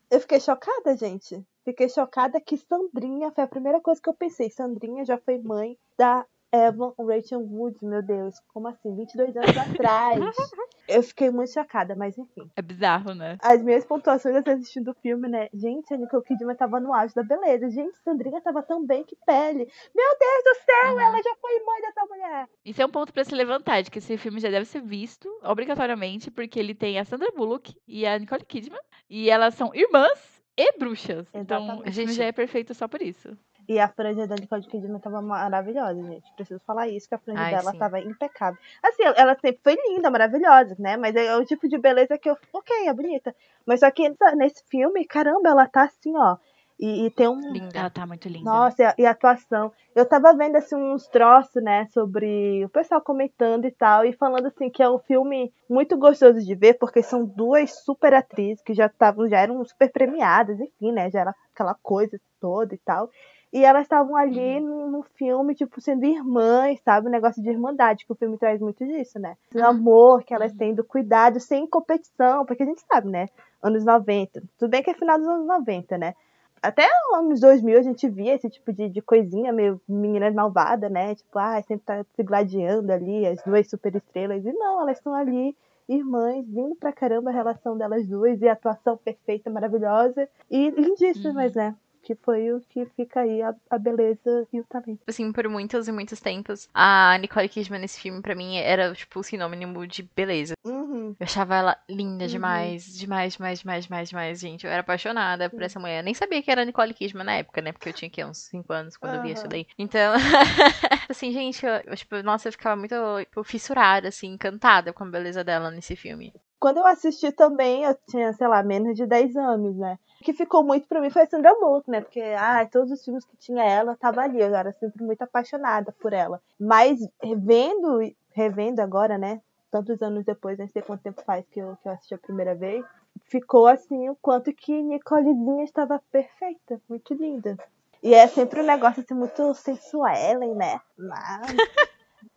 Eu 0.10 0.22
fiquei 0.22 0.40
chocada, 0.40 0.96
gente. 0.96 1.46
Fiquei 1.64 1.88
chocada 1.90 2.40
que 2.42 2.58
Sandrinha 2.58 3.32
foi 3.32 3.44
a 3.44 3.48
primeira 3.48 3.80
coisa 3.82 4.02
que 4.02 4.10
eu 4.10 4.14
pensei. 4.14 4.50
Sandrinha 4.50 5.06
já 5.06 5.18
foi 5.18 5.38
mãe 5.38 5.78
da 5.98 6.26
Evan 6.52 6.94
Rachel 7.00 7.40
Wood, 7.40 7.78
meu 7.84 8.04
Deus. 8.04 8.36
Como 8.54 8.68
assim? 8.68 8.96
22 8.96 9.36
anos 9.38 9.58
atrás. 9.58 10.20
Eu 10.86 11.02
fiquei 11.02 11.30
muito 11.32 11.50
chocada, 11.54 11.96
mas 11.96 12.18
enfim. 12.18 12.52
É 12.58 12.62
bizarro, 12.62 13.14
né? 13.16 13.38
As 13.42 13.64
minhas 13.64 13.86
pontuações 13.86 14.36
assistindo 14.46 14.92
o 14.92 14.94
filme, 14.96 15.30
né? 15.30 15.48
Gente, 15.54 15.94
a 15.94 15.98
Nicole 15.98 16.22
Kidman 16.26 16.58
tava 16.58 16.78
no 16.78 16.94
auge 16.94 17.16
da 17.16 17.24
beleza. 17.24 17.70
Gente, 17.70 17.98
Sandrinha 18.04 18.42
tava 18.42 18.62
tão 18.62 18.86
bem 18.86 19.02
que 19.06 19.16
pele. 19.26 19.66
Meu 19.96 20.18
Deus 20.20 20.44
do 20.44 20.56
céu, 20.66 20.94
Uhum. 20.94 21.00
ela 21.00 21.22
já 21.24 21.36
foi 21.40 21.60
mãe 21.66 21.82
dessa 21.82 22.06
mulher. 22.06 22.50
Isso 22.66 22.82
é 22.82 22.86
um 22.86 22.90
ponto 22.92 23.14
pra 23.14 23.24
se 23.24 23.34
levantar, 23.34 23.82
de 23.82 23.90
que 23.90 24.00
esse 24.00 24.18
filme 24.18 24.42
já 24.42 24.50
deve 24.50 24.66
ser 24.66 24.82
visto 24.82 25.30
obrigatoriamente, 25.42 26.30
porque 26.30 26.60
ele 26.60 26.76
tem 26.76 27.00
a 27.00 27.06
Sandra 27.06 27.32
Bullock 27.32 27.74
e 27.88 28.06
a 28.06 28.20
Nicole 28.20 28.44
Kidman, 28.46 28.82
e 29.10 29.30
elas 29.30 29.56
são 29.56 29.74
irmãs 29.74 30.43
e 30.58 30.78
bruxas. 30.78 31.28
Então, 31.34 31.64
Exatamente. 31.64 31.90
esse 31.90 31.96
filme 31.96 32.12
Gente. 32.14 32.18
já 32.18 32.26
é 32.26 32.32
perfeito 32.32 32.74
só 32.74 32.88
por 32.88 33.02
isso. 33.02 33.38
E 33.68 33.80
a 33.80 33.88
franja 33.88 34.28
da 34.28 34.36
Nicole 34.36 34.64
Kidman 34.64 35.00
tava 35.00 35.22
maravilhosa, 35.22 36.02
gente. 36.04 36.30
Preciso 36.36 36.60
falar 36.68 36.90
isso, 36.90 37.08
que 37.08 37.16
a 37.16 37.18
franja 37.18 37.40
Ai, 37.42 37.56
dela 37.56 37.72
sim. 37.72 37.78
tava 37.78 38.00
impecável. 38.00 38.60
Assim, 38.84 39.04
ela 39.16 39.36
sempre 39.36 39.60
foi 39.64 39.78
linda, 39.88 40.12
maravilhosa, 40.12 40.76
né? 40.78 40.98
Mas 40.98 41.16
é 41.16 41.36
o 41.38 41.46
tipo 41.46 41.68
de 41.70 41.78
beleza 41.78 42.18
que 42.18 42.30
eu. 42.30 42.38
Ok, 42.52 42.76
é 42.88 42.94
bonita. 42.94 43.34
Mas 43.66 43.80
só 43.80 43.90
que 43.90 44.14
nesse 44.36 44.64
filme, 44.70 45.06
caramba, 45.06 45.50
ela 45.50 45.66
tá 45.66 45.84
assim, 45.84 46.14
ó. 46.18 46.38
E, 46.80 47.06
e 47.06 47.12
tem 47.12 47.28
um. 47.28 47.52
Linda. 47.52 47.80
Ela 47.80 47.90
tá 47.90 48.06
muito 48.06 48.28
linda. 48.28 48.50
Nossa, 48.50 48.82
e 48.82 48.86
a, 48.86 48.96
e 49.00 49.06
a 49.06 49.12
atuação. 49.12 49.72
Eu 49.96 50.06
tava 50.08 50.34
vendo 50.36 50.56
assim 50.56 50.76
uns 50.76 51.08
troços, 51.08 51.62
né, 51.64 51.88
sobre 51.94 52.66
o 52.66 52.70
pessoal 52.70 53.00
comentando 53.02 53.66
e 53.66 53.72
tal, 53.72 54.04
e 54.06 54.12
falando 54.14 54.48
assim 54.48 54.70
que 54.70 54.82
é 54.82 54.90
um 54.90 55.00
filme 55.00 55.54
muito 55.70 55.96
gostoso 55.98 56.40
de 56.42 56.56
ver, 56.56 56.74
porque 56.80 57.02
são 57.04 57.26
duas 57.26 57.84
super 57.84 58.14
atrizes 58.14 58.62
que 58.64 58.74
já 58.74 58.88
estavam, 58.88 59.30
já 59.30 59.40
eram 59.40 59.64
super 59.64 59.92
premiadas, 59.92 60.60
enfim, 60.60 60.92
né, 60.92 61.10
já 61.12 61.22
era 61.22 61.36
aquela 61.54 61.76
coisa 61.76 62.20
toda 62.40 62.74
e 62.74 62.80
tal. 62.80 63.10
E 63.54 63.64
elas 63.64 63.84
estavam 63.84 64.16
ali 64.16 64.60
no, 64.60 64.90
no 64.90 65.04
filme, 65.16 65.54
tipo, 65.54 65.80
sendo 65.80 66.04
irmãs, 66.06 66.82
sabe? 66.84 67.08
O 67.08 67.12
negócio 67.12 67.40
de 67.42 67.52
irmandade, 67.52 68.04
que 68.04 68.12
o 68.12 68.16
filme 68.16 68.36
traz 68.36 68.60
muito 68.60 68.84
disso, 68.84 69.20
né? 69.20 69.38
Do 69.52 69.60
Uhum. 69.60 69.66
amor 69.68 70.24
que 70.24 70.34
elas 70.34 70.52
têm, 70.54 70.74
do 70.74 70.84
cuidado, 70.84 71.40
sem 71.40 71.68
competição, 71.68 72.48
porque 72.48 72.64
a 72.64 72.66
gente 72.66 72.82
sabe, 72.82 73.10
né? 73.10 73.30
Anos 73.62 73.86
90. 73.86 74.42
Tudo 74.58 74.72
bem 74.72 74.82
que 74.82 74.90
é 74.90 74.96
final 74.96 75.20
dos 75.20 75.28
anos 75.28 75.46
90, 75.46 76.00
né? 76.00 76.16
Até 76.64 76.88
anos 77.14 77.42
2000 77.42 77.78
a 77.78 77.82
gente 77.82 78.08
via 78.08 78.36
esse 78.36 78.50
tipo 78.50 78.72
de, 78.72 78.88
de 78.88 79.02
coisinha 79.02 79.52
meio 79.52 79.82
menina 79.86 80.32
malvada, 80.32 80.88
né? 80.88 81.14
Tipo, 81.14 81.38
ah, 81.38 81.62
sempre 81.62 81.86
tá 81.86 82.06
se 82.16 82.24
gladiando 82.24 82.90
ali, 82.90 83.28
as 83.28 83.44
duas 83.44 83.70
superestrelas. 83.70 84.46
E 84.46 84.54
não, 84.54 84.82
elas 84.82 84.98
estão 84.98 85.14
ali, 85.14 85.54
irmãs, 85.90 86.46
vindo 86.48 86.74
pra 86.76 86.94
caramba 86.94 87.32
a 87.32 87.34
relação 87.34 87.78
delas 87.78 88.08
duas 88.08 88.42
e 88.42 88.48
a 88.48 88.54
atuação 88.54 88.96
perfeita, 88.96 89.50
maravilhosa 89.50 90.26
e 90.50 90.70
lindíssimas, 90.70 91.54
né? 91.54 91.76
Que 92.02 92.16
foi 92.16 92.54
o 92.54 92.62
que 92.62 92.86
fica 92.98 93.22
aí 93.22 93.42
a, 93.42 93.54
a 93.70 93.78
beleza 93.78 94.48
e 94.52 94.60
o 94.60 94.64
talento. 94.64 95.02
Assim, 95.06 95.32
por 95.34 95.48
muitos 95.50 95.88
e 95.90 95.92
muitos 95.92 96.22
tempos, 96.22 96.70
a 96.74 97.18
Nicole 97.20 97.50
Kidman 97.50 97.80
nesse 97.80 98.00
filme, 98.00 98.22
pra 98.22 98.36
mim, 98.36 98.56
era, 98.58 98.94
tipo, 98.94 99.20
o 99.20 99.24
sinônimo 99.24 99.86
de 99.86 100.04
beleza. 100.16 100.54
Uhum. 100.66 100.83
Eu 101.10 101.24
achava 101.24 101.56
ela 101.56 101.78
linda 101.90 102.24
Uhum. 102.24 102.30
demais, 102.30 102.86
demais, 102.86 103.34
demais, 103.34 103.60
demais, 103.60 103.86
demais, 103.86 104.10
demais, 104.10 104.40
gente. 104.40 104.66
Eu 104.66 104.72
era 104.72 104.82
apaixonada 104.82 105.50
por 105.50 105.62
essa 105.62 105.80
mulher. 105.80 106.00
Eu 106.00 106.04
nem 106.04 106.14
sabia 106.14 106.42
que 106.42 106.52
era 106.52 106.66
Nicole 106.66 106.94
Kidman 106.94 107.24
na 107.26 107.36
época, 107.36 107.62
né? 107.62 107.72
Porque 107.72 107.90
eu 107.90 107.94
tinha 107.94 108.08
aqui 108.10 108.24
uns 108.24 108.38
5 108.50 108.72
anos 108.74 108.98
quando 108.98 109.16
eu 109.16 109.22
vi 109.22 109.32
isso 109.32 109.48
daí. 109.48 109.68
Então, 109.78 110.14
assim, 111.10 111.32
gente, 111.32 111.66
eu, 111.66 111.74
eu, 111.86 111.96
tipo, 111.96 112.22
nossa, 112.24 112.48
eu 112.48 112.52
ficava 112.52 112.76
muito 112.76 112.96
tipo, 113.20 113.44
fissurada, 113.44 114.08
assim, 114.08 114.28
encantada 114.28 114.94
com 114.94 115.04
a 115.04 115.08
beleza 115.10 115.44
dela 115.44 115.70
nesse 115.72 115.96
filme. 115.96 116.34
Quando 116.60 116.78
eu 116.78 116.88
assisti 116.88 117.32
também, 117.32 117.84
eu 117.84 117.94
tinha, 118.10 118.32
sei 118.32 118.48
lá, 118.48 118.64
menos 118.64 118.96
de 118.96 119.06
10 119.06 119.36
anos, 119.36 119.76
né? 119.76 120.00
O 120.22 120.24
que 120.24 120.32
ficou 120.32 120.64
muito 120.64 120.88
pra 120.88 121.02
mim 121.02 121.10
foi 121.10 121.24
a 121.24 121.30
Sandra 121.30 121.54
Bullock, 121.60 121.90
né? 121.92 122.00
Porque, 122.00 122.22
ah, 122.22 122.66
todos 122.72 122.90
os 122.92 123.04
filmes 123.04 123.26
que 123.26 123.36
tinha 123.36 123.62
ela, 123.64 123.98
tava 123.98 124.22
ali. 124.22 124.40
Eu 124.40 124.56
era 124.56 124.72
sempre 124.72 125.04
muito 125.04 125.22
apaixonada 125.22 125.92
por 125.92 126.14
ela. 126.14 126.42
Mas, 126.58 127.00
revendo, 127.22 128.00
revendo 128.34 128.82
agora, 128.82 129.18
né? 129.18 129.42
Tantos 129.74 130.04
anos 130.04 130.24
depois, 130.24 130.56
nem 130.60 130.68
sei 130.68 130.84
quanto 130.84 131.02
tempo 131.02 131.24
faz 131.24 131.44
que 131.50 131.60
eu, 131.60 131.76
que 131.82 131.88
eu 131.88 131.94
assisti 131.94 132.14
a 132.14 132.18
primeira 132.20 132.54
vez. 132.54 132.86
Ficou 133.26 133.66
assim, 133.66 134.08
o 134.08 134.16
quanto 134.22 134.54
que 134.54 134.72
Nicolezinha 134.84 135.64
estava 135.64 136.00
perfeita, 136.12 136.80
muito 136.88 137.16
linda. 137.16 137.58
E 138.04 138.14
é 138.14 138.28
sempre 138.28 138.62
um 138.62 138.66
negócio 138.66 139.02
assim, 139.02 139.16
muito 139.16 139.52
sensual, 139.56 140.14
né? 140.56 140.80
Mas... 140.96 141.56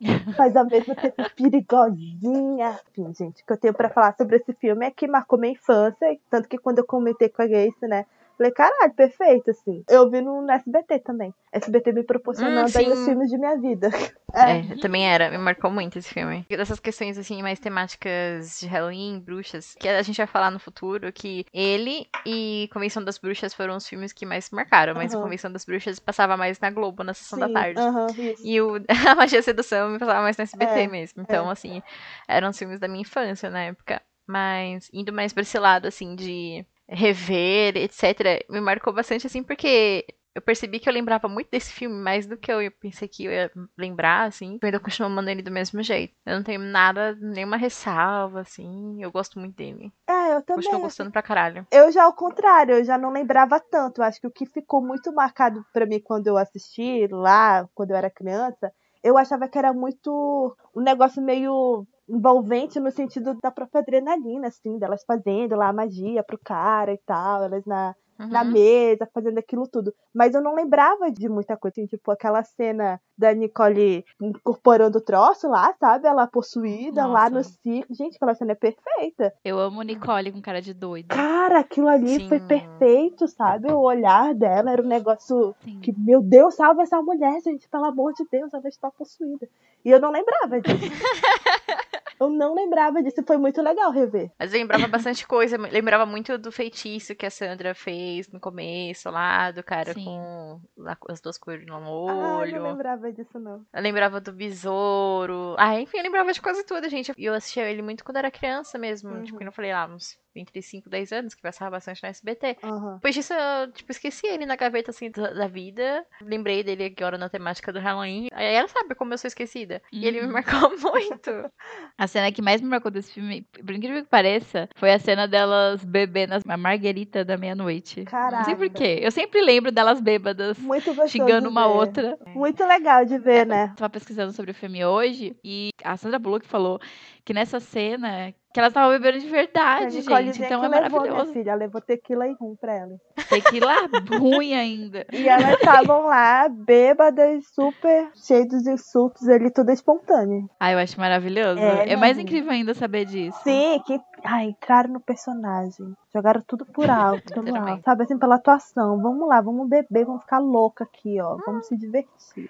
Mas 0.38 0.56
ao 0.56 0.64
mesmo 0.64 0.94
tempo 0.94 1.30
perigosinha. 1.36 2.80
Enfim, 2.90 3.12
gente, 3.14 3.42
o 3.42 3.46
que 3.46 3.52
eu 3.52 3.58
tenho 3.58 3.74
pra 3.74 3.90
falar 3.90 4.16
sobre 4.16 4.36
esse 4.36 4.54
filme 4.54 4.86
é 4.86 4.90
que 4.90 5.06
marcou 5.06 5.38
minha 5.38 5.52
infância. 5.52 6.18
Tanto 6.30 6.48
que 6.48 6.56
quando 6.56 6.78
eu 6.78 6.86
comentei 6.86 7.28
com 7.28 7.42
a 7.42 7.46
Grace, 7.46 7.86
né? 7.86 8.06
Falei, 8.36 8.52
caralho, 8.52 8.94
perfeito, 8.94 9.50
assim. 9.50 9.82
Eu 9.88 10.10
vi 10.10 10.20
no, 10.20 10.42
no 10.42 10.50
SBT 10.52 10.98
também. 11.00 11.32
SBT 11.52 11.92
me 11.92 12.04
proporcionando 12.04 12.76
Hum, 12.76 12.78
aí 12.78 12.90
os 12.92 13.02
filmes 13.04 13.30
de 13.30 13.38
minha 13.38 13.56
vida. 13.58 13.88
É, 14.34 14.76
também 14.76 15.08
era, 15.08 15.30
me 15.30 15.38
marcou 15.38 15.70
muito 15.70 15.98
esse 15.98 16.12
filme. 16.12 16.44
Dessas 16.50 16.78
questões, 16.78 17.16
assim, 17.16 17.40
mais 17.42 17.58
temáticas 17.58 18.60
de 18.60 18.66
Halloween, 18.66 19.18
bruxas, 19.18 19.74
que 19.80 19.88
a 19.88 20.02
gente 20.02 20.18
vai 20.18 20.26
falar 20.26 20.50
no 20.50 20.58
futuro, 20.58 21.10
que 21.10 21.46
ele 21.54 22.06
e 22.24 22.68
Convenção 22.70 23.02
das 23.02 23.16
Bruxas 23.16 23.54
foram 23.54 23.76
os 23.76 23.88
filmes 23.88 24.12
que 24.12 24.26
mais 24.26 24.50
marcaram, 24.50 24.94
mas 24.94 25.14
Aham. 25.14 25.14
Convenção 25.14 25.50
das 25.50 25.64
Bruxas 25.64 25.98
passava 25.98 26.36
mais 26.36 26.60
na 26.60 26.70
Globo, 26.70 27.02
na 27.02 27.14
sessão 27.14 27.38
da 27.38 27.48
Sim, 27.48 27.48
tarde. 27.48 27.88
aham, 27.88 28.14
isso. 28.18 28.42
E 28.44 28.60
o 28.60 28.76
A 29.10 29.14
Magia 29.14 29.38
e 29.38 29.40
a 29.40 29.42
Sedução 29.42 29.90
me 29.90 29.98
passava 29.98 30.20
mais 30.22 30.36
no 30.36 30.42
SBT 30.42 30.86
É, 30.86 30.88
mesmo. 30.88 31.22
Então, 31.22 31.48
assim, 31.48 31.82
eram 32.28 32.50
os 32.50 32.58
filmes 32.58 32.78
da 32.78 32.88
minha 32.88 33.02
infância 33.02 33.48
na 33.50 33.62
época. 33.64 34.02
Mas 34.26 34.90
indo 34.92 35.12
mais 35.12 35.32
pra 35.32 35.42
esse 35.42 35.58
lado, 35.58 35.86
assim, 35.88 36.14
de 36.16 36.66
rever, 36.88 37.76
etc., 37.76 38.44
me 38.48 38.60
marcou 38.60 38.92
bastante, 38.92 39.26
assim, 39.26 39.42
porque 39.42 40.04
eu 40.36 40.42
percebi 40.42 40.78
que 40.78 40.86
eu 40.86 40.92
lembrava 40.92 41.28
muito 41.28 41.50
desse 41.50 41.72
filme, 41.72 41.96
mais 41.96 42.26
do 42.26 42.36
que 42.36 42.52
eu 42.52 42.70
pensei 42.78 43.08
que 43.08 43.24
eu 43.24 43.32
ia 43.32 43.50
lembrar, 43.76 44.24
assim. 44.24 44.58
Eu 44.60 44.66
ainda 44.66 44.78
continuo 44.78 45.10
amando 45.10 45.30
ele 45.30 45.40
do 45.40 45.50
mesmo 45.50 45.82
jeito. 45.82 46.14
Eu 46.26 46.36
não 46.36 46.42
tenho 46.42 46.60
nada, 46.60 47.16
nenhuma 47.18 47.56
ressalva, 47.56 48.40
assim. 48.40 49.02
Eu 49.02 49.10
gosto 49.10 49.38
muito 49.38 49.56
dele. 49.56 49.90
É, 50.06 50.34
eu 50.34 50.42
também. 50.42 50.62
Continuo 50.62 50.82
gostando 50.82 51.10
pra 51.10 51.22
caralho. 51.22 51.66
Eu 51.70 51.90
já 51.90 52.04
ao 52.04 52.12
contrário, 52.12 52.74
eu 52.74 52.84
já 52.84 52.98
não 52.98 53.10
lembrava 53.10 53.58
tanto. 53.58 54.02
Acho 54.02 54.20
que 54.20 54.26
o 54.26 54.30
que 54.30 54.44
ficou 54.44 54.84
muito 54.84 55.10
marcado 55.10 55.64
pra 55.72 55.86
mim 55.86 56.00
quando 56.00 56.26
eu 56.26 56.36
assisti 56.36 57.06
lá, 57.10 57.66
quando 57.74 57.92
eu 57.92 57.96
era 57.96 58.10
criança, 58.10 58.70
eu 59.02 59.16
achava 59.16 59.48
que 59.48 59.56
era 59.56 59.72
muito 59.72 60.54
um 60.74 60.82
negócio 60.82 61.22
meio 61.22 61.86
envolvente 62.08 62.78
no 62.80 62.90
sentido 62.90 63.34
da 63.42 63.50
própria 63.50 63.80
adrenalina, 63.80 64.48
assim, 64.48 64.78
delas 64.78 65.04
fazendo 65.06 65.56
lá 65.56 65.68
a 65.68 65.72
magia 65.72 66.22
pro 66.22 66.38
cara 66.42 66.92
e 66.92 66.98
tal, 67.04 67.42
elas 67.44 67.64
na, 67.64 67.94
na 68.18 68.42
Uhum. 68.42 68.52
mesa, 68.52 69.08
fazendo 69.12 69.38
aquilo 69.38 69.68
tudo. 69.68 69.92
Mas 70.14 70.34
eu 70.34 70.40
não 70.40 70.54
lembrava 70.54 71.10
de 71.10 71.28
muita 71.28 71.56
coisa, 71.56 71.74
assim, 71.76 71.86
tipo 71.86 72.10
aquela 72.10 72.42
cena 72.42 72.98
da 73.18 73.34
Nicole 73.34 74.04
incorporando 74.20 74.98
o 74.98 75.00
troço 75.02 75.48
lá, 75.48 75.74
sabe? 75.78 76.06
Ela 76.06 76.26
possuída 76.26 77.06
lá 77.06 77.28
no 77.28 77.36
Nossa. 77.36 77.50
circo. 77.62 77.94
Gente, 77.94 78.16
aquela 78.16 78.34
cena 78.34 78.52
é 78.52 78.54
perfeita. 78.54 79.32
Eu 79.44 79.58
amo 79.58 79.82
Nicole 79.82 80.32
com 80.32 80.40
cara 80.40 80.62
de 80.62 80.72
doida. 80.72 81.14
Cara, 81.14 81.58
aquilo 81.60 81.88
ali 81.88 82.26
foi 82.28 82.38
Sim. 82.38 82.46
perfeito, 82.46 83.28
sabe? 83.28 83.70
O 83.70 83.80
olhar 83.80 84.34
dela 84.34 84.70
era 84.70 84.82
um 84.82 84.86
negócio 84.88 85.54
Sim. 85.62 85.80
que, 85.80 85.92
meu 85.98 86.22
Deus, 86.22 86.54
salva 86.54 86.82
essa 86.82 87.00
mulher, 87.02 87.38
gente, 87.42 87.68
pelo 87.68 87.84
amor 87.84 88.12
de 88.14 88.24
Deus, 88.30 88.52
ela 88.54 88.68
está 88.68 88.90
possuída. 88.90 89.46
E 89.84 89.90
eu 89.90 90.00
não 90.00 90.10
lembrava 90.10 90.60
disso. 90.60 90.76
eu 92.20 92.28
não 92.30 92.54
lembrava 92.54 93.02
disso, 93.02 93.22
foi 93.26 93.36
muito 93.36 93.60
legal 93.62 93.90
rever. 93.90 94.30
Mas 94.38 94.52
eu 94.52 94.60
lembrava 94.60 94.86
bastante 94.88 95.26
coisa. 95.26 95.56
Lembrava 95.56 96.04
muito 96.06 96.36
do 96.38 96.50
feitiço 96.52 97.14
que 97.14 97.26
a 97.26 97.30
Sandra 97.30 97.74
fez 97.74 98.28
no 98.30 98.40
começo 98.40 99.10
lá, 99.10 99.50
do 99.50 99.62
cara 99.62 99.92
Sim. 99.94 100.04
com 100.04 100.60
as 101.08 101.20
duas 101.20 101.38
cores 101.38 101.66
no 101.66 101.74
Ah, 101.74 101.80
não 101.80 102.36
olho. 102.38 102.62
lembrava 102.62 103.12
disso, 103.12 103.38
não. 103.38 103.64
Eu 103.74 103.82
lembrava 103.82 104.20
do 104.20 104.32
besouro. 104.32 105.54
Ah, 105.58 105.80
enfim, 105.80 105.98
eu 105.98 106.02
lembrava 106.02 106.32
de 106.32 106.40
quase 106.40 106.64
tudo, 106.64 106.88
gente. 106.88 107.12
E 107.16 107.24
eu 107.24 107.34
assistia 107.34 107.68
ele 107.70 107.82
muito 107.82 108.04
quando 108.04 108.16
era 108.18 108.30
criança 108.30 108.78
mesmo. 108.78 109.10
Uhum. 109.10 109.24
Tipo, 109.24 109.38
que 109.38 109.44
eu 109.46 109.52
falei 109.52 109.72
lá, 109.72 109.86
uns 109.86 110.18
entre 110.34 110.60
5 110.60 110.88
e 110.88 110.90
10 110.90 111.12
anos, 111.12 111.34
que 111.34 111.40
passava 111.40 111.70
bastante 111.70 112.02
no 112.02 112.08
SBT. 112.10 112.58
Aham. 112.62 112.96
Depois 112.96 113.14
disso, 113.14 113.32
eu, 113.32 113.72
tipo, 113.72 113.90
esqueci 113.90 114.26
ele 114.26 114.44
na 114.44 114.54
gaveta, 114.54 114.90
assim, 114.90 115.10
da, 115.10 115.32
da 115.32 115.46
vida. 115.48 116.04
Lembrei 116.20 116.62
dele 116.62 116.84
agora 116.94 117.16
na 117.16 117.28
temática 117.30 117.72
do 117.72 117.78
Halloween. 117.80 118.28
Aí 118.32 118.54
ela 118.54 118.68
sabe 118.68 118.94
como 118.94 119.14
eu 119.14 119.18
sou 119.18 119.28
esquecida. 119.28 119.80
E 119.90 120.06
ele 120.06 120.20
me 120.20 120.26
Uhum. 120.26 120.32
marcou 120.34 120.70
muito. 120.92 121.30
A 122.06 122.08
cena 122.08 122.30
que 122.30 122.40
mais 122.40 122.60
me 122.60 122.68
marcou 122.68 122.88
desse 122.88 123.12
filme, 123.12 123.42
por 123.42 123.74
incrível 123.74 124.00
que 124.00 124.08
pareça, 124.08 124.68
foi 124.76 124.92
a 124.92 124.98
cena 124.98 125.26
delas 125.26 125.84
bebendo 125.84 126.34
a 126.46 126.56
marguerita 126.56 127.24
da 127.24 127.36
meia-noite. 127.36 127.98
Não 127.98 128.04
Caraca. 128.04 128.44
sei 128.44 128.54
porquê. 128.54 129.00
Eu 129.02 129.10
sempre 129.10 129.40
lembro 129.40 129.72
delas 129.72 130.00
bêbadas, 130.00 130.56
Muito 130.56 130.86
gostoso. 130.90 131.08
xingando 131.08 131.48
uma 131.48 131.66
outra. 131.66 132.16
Muito 132.28 132.64
legal 132.64 133.04
de 133.04 133.18
ver, 133.18 133.44
né? 133.44 133.74
Tava 133.76 133.90
pesquisando 133.90 134.30
sobre 134.30 134.52
o 134.52 134.54
filme 134.54 134.84
hoje 134.84 135.36
e 135.42 135.70
a 135.82 135.96
Sandra 135.96 136.20
Bullock 136.20 136.46
falou 136.46 136.78
que 137.24 137.34
nessa 137.34 137.58
cena 137.58 138.32
que 138.56 138.60
elas 138.60 138.70
estavam 138.70 138.90
bebendo 138.98 139.18
de 139.20 139.28
verdade, 139.28 140.00
gente. 140.00 140.42
Então 140.42 140.64
é 140.64 140.68
levou, 140.68 140.70
minha 140.70 140.80
maravilhoso. 140.90 141.32
filha. 141.34 141.50
Ela 141.50 141.58
levou 141.58 141.80
tequila 141.82 142.26
e 142.26 142.32
rum 142.40 142.56
pra 142.58 142.72
ela. 142.74 142.96
Tequila 143.28 143.74
ruim 144.18 144.54
ainda. 144.54 145.04
E 145.12 145.28
elas 145.28 145.50
estavam 145.60 146.06
lá, 146.06 146.48
bêbadas, 146.48 147.44
super 147.54 148.08
cheias 148.14 148.48
dos 148.48 148.66
insultos 148.66 149.28
ali, 149.28 149.50
tudo 149.52 149.70
espontâneo. 149.70 150.48
Ah, 150.58 150.72
eu 150.72 150.78
acho 150.78 150.98
maravilhoso. 150.98 151.60
É, 151.60 151.90
É, 151.92 151.96
mais 151.96 152.16
não. 152.16 152.24
incrível 152.24 152.50
ainda 152.50 152.72
saber 152.72 153.04
disso. 153.04 153.38
Sim, 153.44 153.78
que. 153.86 154.00
Ai, 154.24 154.46
entraram 154.46 154.90
no 154.94 155.00
personagem. 155.00 155.94
Jogaram 156.14 156.42
tudo 156.46 156.64
por 156.64 156.88
alto, 156.88 157.22
Literalmente. 157.36 157.70
alto, 157.70 157.84
sabe 157.84 158.04
assim, 158.04 158.18
pela 158.18 158.36
atuação. 158.36 159.00
Vamos 159.02 159.28
lá, 159.28 159.40
vamos 159.42 159.68
beber, 159.68 160.06
vamos 160.06 160.22
ficar 160.22 160.38
louca 160.38 160.84
aqui, 160.84 161.20
ó. 161.20 161.36
Vamos 161.44 161.66
se 161.66 161.76
divertir. 161.76 162.48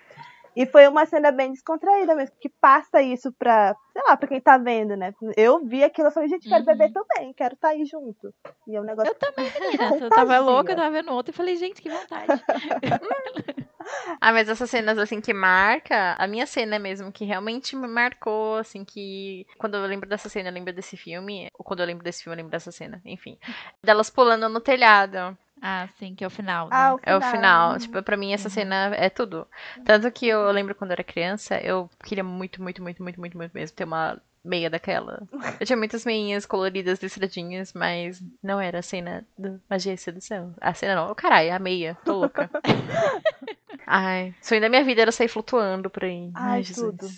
E 0.57 0.65
foi 0.67 0.89
uma 0.89 1.05
cena 1.07 1.31
bem 1.31 1.53
descontraída 1.53 2.15
mesmo, 2.15 2.35
que 2.41 2.49
passa 2.61 3.03
isso 3.03 3.31
pra, 3.39 3.77
sei 3.93 4.03
lá, 4.09 4.17
pra 4.17 4.27
quem 4.29 4.41
tá 4.41 4.57
vendo, 4.57 4.97
né? 4.97 5.13
Eu 5.37 5.65
vi 5.65 5.85
aquilo 5.85 6.09
e 6.09 6.13
falei, 6.13 6.29
gente, 6.31 6.49
quero 6.49 6.61
Uhum. 6.61 6.65
beber 6.65 6.91
também, 6.93 7.35
quero 7.35 7.55
estar 7.55 7.69
aí 7.69 7.85
junto. 7.85 8.33
E 8.67 8.75
é 8.75 8.81
um 8.81 8.85
negócio 8.85 9.11
Eu 9.11 9.19
também, 9.19 9.51
que 9.53 9.61
menina. 9.61 9.97
Eu 10.01 10.11
tava 10.11 10.39
louca, 10.39 10.73
eu 10.73 10.77
tava 10.77 10.91
vendo 10.91 11.13
outro 11.13 11.33
e 11.33 11.37
falei, 11.37 11.57
gente, 11.57 11.83
que 11.83 11.91
vontade. 11.91 12.27
Ah, 14.21 14.33
mas 14.33 14.49
essas 14.49 14.69
cenas, 14.71 14.99
assim, 14.99 15.21
que 15.21 15.33
marca, 15.33 16.15
a 16.19 16.27
minha 16.27 16.47
cena 16.47 16.79
mesmo, 16.79 17.13
que 17.13 17.25
realmente 17.25 17.77
me 17.77 17.87
marcou, 17.87 18.57
assim, 18.57 18.85
que 18.85 19.47
quando 19.59 19.77
eu 19.77 19.87
lembro 19.87 20.09
dessa 20.09 20.29
cena, 20.29 20.49
eu 20.49 20.53
lembro 20.53 20.73
desse 20.73 20.97
filme, 20.97 21.49
ou 21.57 21.65
quando 21.65 21.81
eu 21.81 21.87
lembro 21.87 22.03
desse 22.03 22.23
filme, 22.25 22.35
eu 22.35 22.39
lembro 22.39 22.51
dessa 22.51 22.73
cena, 22.73 23.01
enfim. 23.05 23.39
Delas 23.83 24.11
pulando 24.11 24.49
no 24.49 24.61
telhado. 24.61 25.37
Ah, 25.67 25.89
sim, 25.99 26.15
que 26.15 26.23
é 26.23 26.27
o 26.27 26.31
final. 26.31 26.69
Ah, 26.71 26.91
né? 26.91 26.95
o 26.95 27.01
É 27.03 27.17
o 27.17 27.21
final. 27.21 27.73
Uhum. 27.73 27.79
Tipo, 27.79 28.03
pra 28.03 28.17
mim 28.17 28.33
essa 28.33 28.49
cena 28.49 28.95
é 28.95 29.11
tudo. 29.11 29.47
Tanto 29.85 30.11
que 30.13 30.29
eu 30.29 30.49
lembro 30.53 30.75
quando 30.77 30.91
eu 30.91 30.95
era 30.95 31.05
criança, 31.05 31.59
eu 31.59 31.91
queria 32.05 32.23
muito, 32.23 32.63
muito, 32.63 32.81
muito, 32.81 33.03
muito, 33.03 33.21
muito, 33.21 33.37
muito 33.37 33.53
mesmo 33.53 33.77
ter 33.77 33.85
uma 33.85 34.21
meia 34.45 34.71
daquela. 34.71 35.27
Eu 35.59 35.67
tinha 35.67 35.77
muitas 35.77 36.05
meinhas 36.05 36.47
coloridas, 36.47 37.03
listradinhas, 37.03 37.73
mas 37.73 38.23
não 38.41 38.61
era 38.61 38.79
a 38.79 38.83
cena 38.83 39.27
do 39.37 39.61
Magia 39.69 39.93
e 39.93 39.99
Sedução. 39.99 40.55
A 40.61 40.73
cena 40.73 40.95
não. 40.95 41.11
Oh, 41.11 41.15
caralho, 41.17 41.53
a 41.53 41.59
meia. 41.59 41.97
Tô 42.05 42.19
louca. 42.21 42.49
Ai, 43.85 44.35
sonho 44.41 44.61
da 44.61 44.69
minha 44.69 44.85
vida 44.85 45.03
era 45.03 45.13
sair 45.13 45.29
flutuando 45.29 45.91
por 45.91 46.05
aí. 46.05 46.31
Ai, 46.35 46.63
Jesus. 46.63 46.97
tudo. 46.97 47.09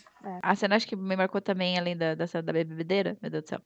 A 0.43 0.55
cena 0.55 0.77
acho 0.77 0.87
que 0.87 0.97
me 0.97 1.17
marcou 1.17 1.41
também, 1.41 1.79
além 1.79 1.97
da, 1.97 2.15
da 2.15 2.27
cena 2.27 2.43
da 2.43 2.53
bebedeira, 2.53 3.17
meu 3.21 3.31
Deus 3.31 3.45
do 3.45 3.49
céu. 3.49 3.61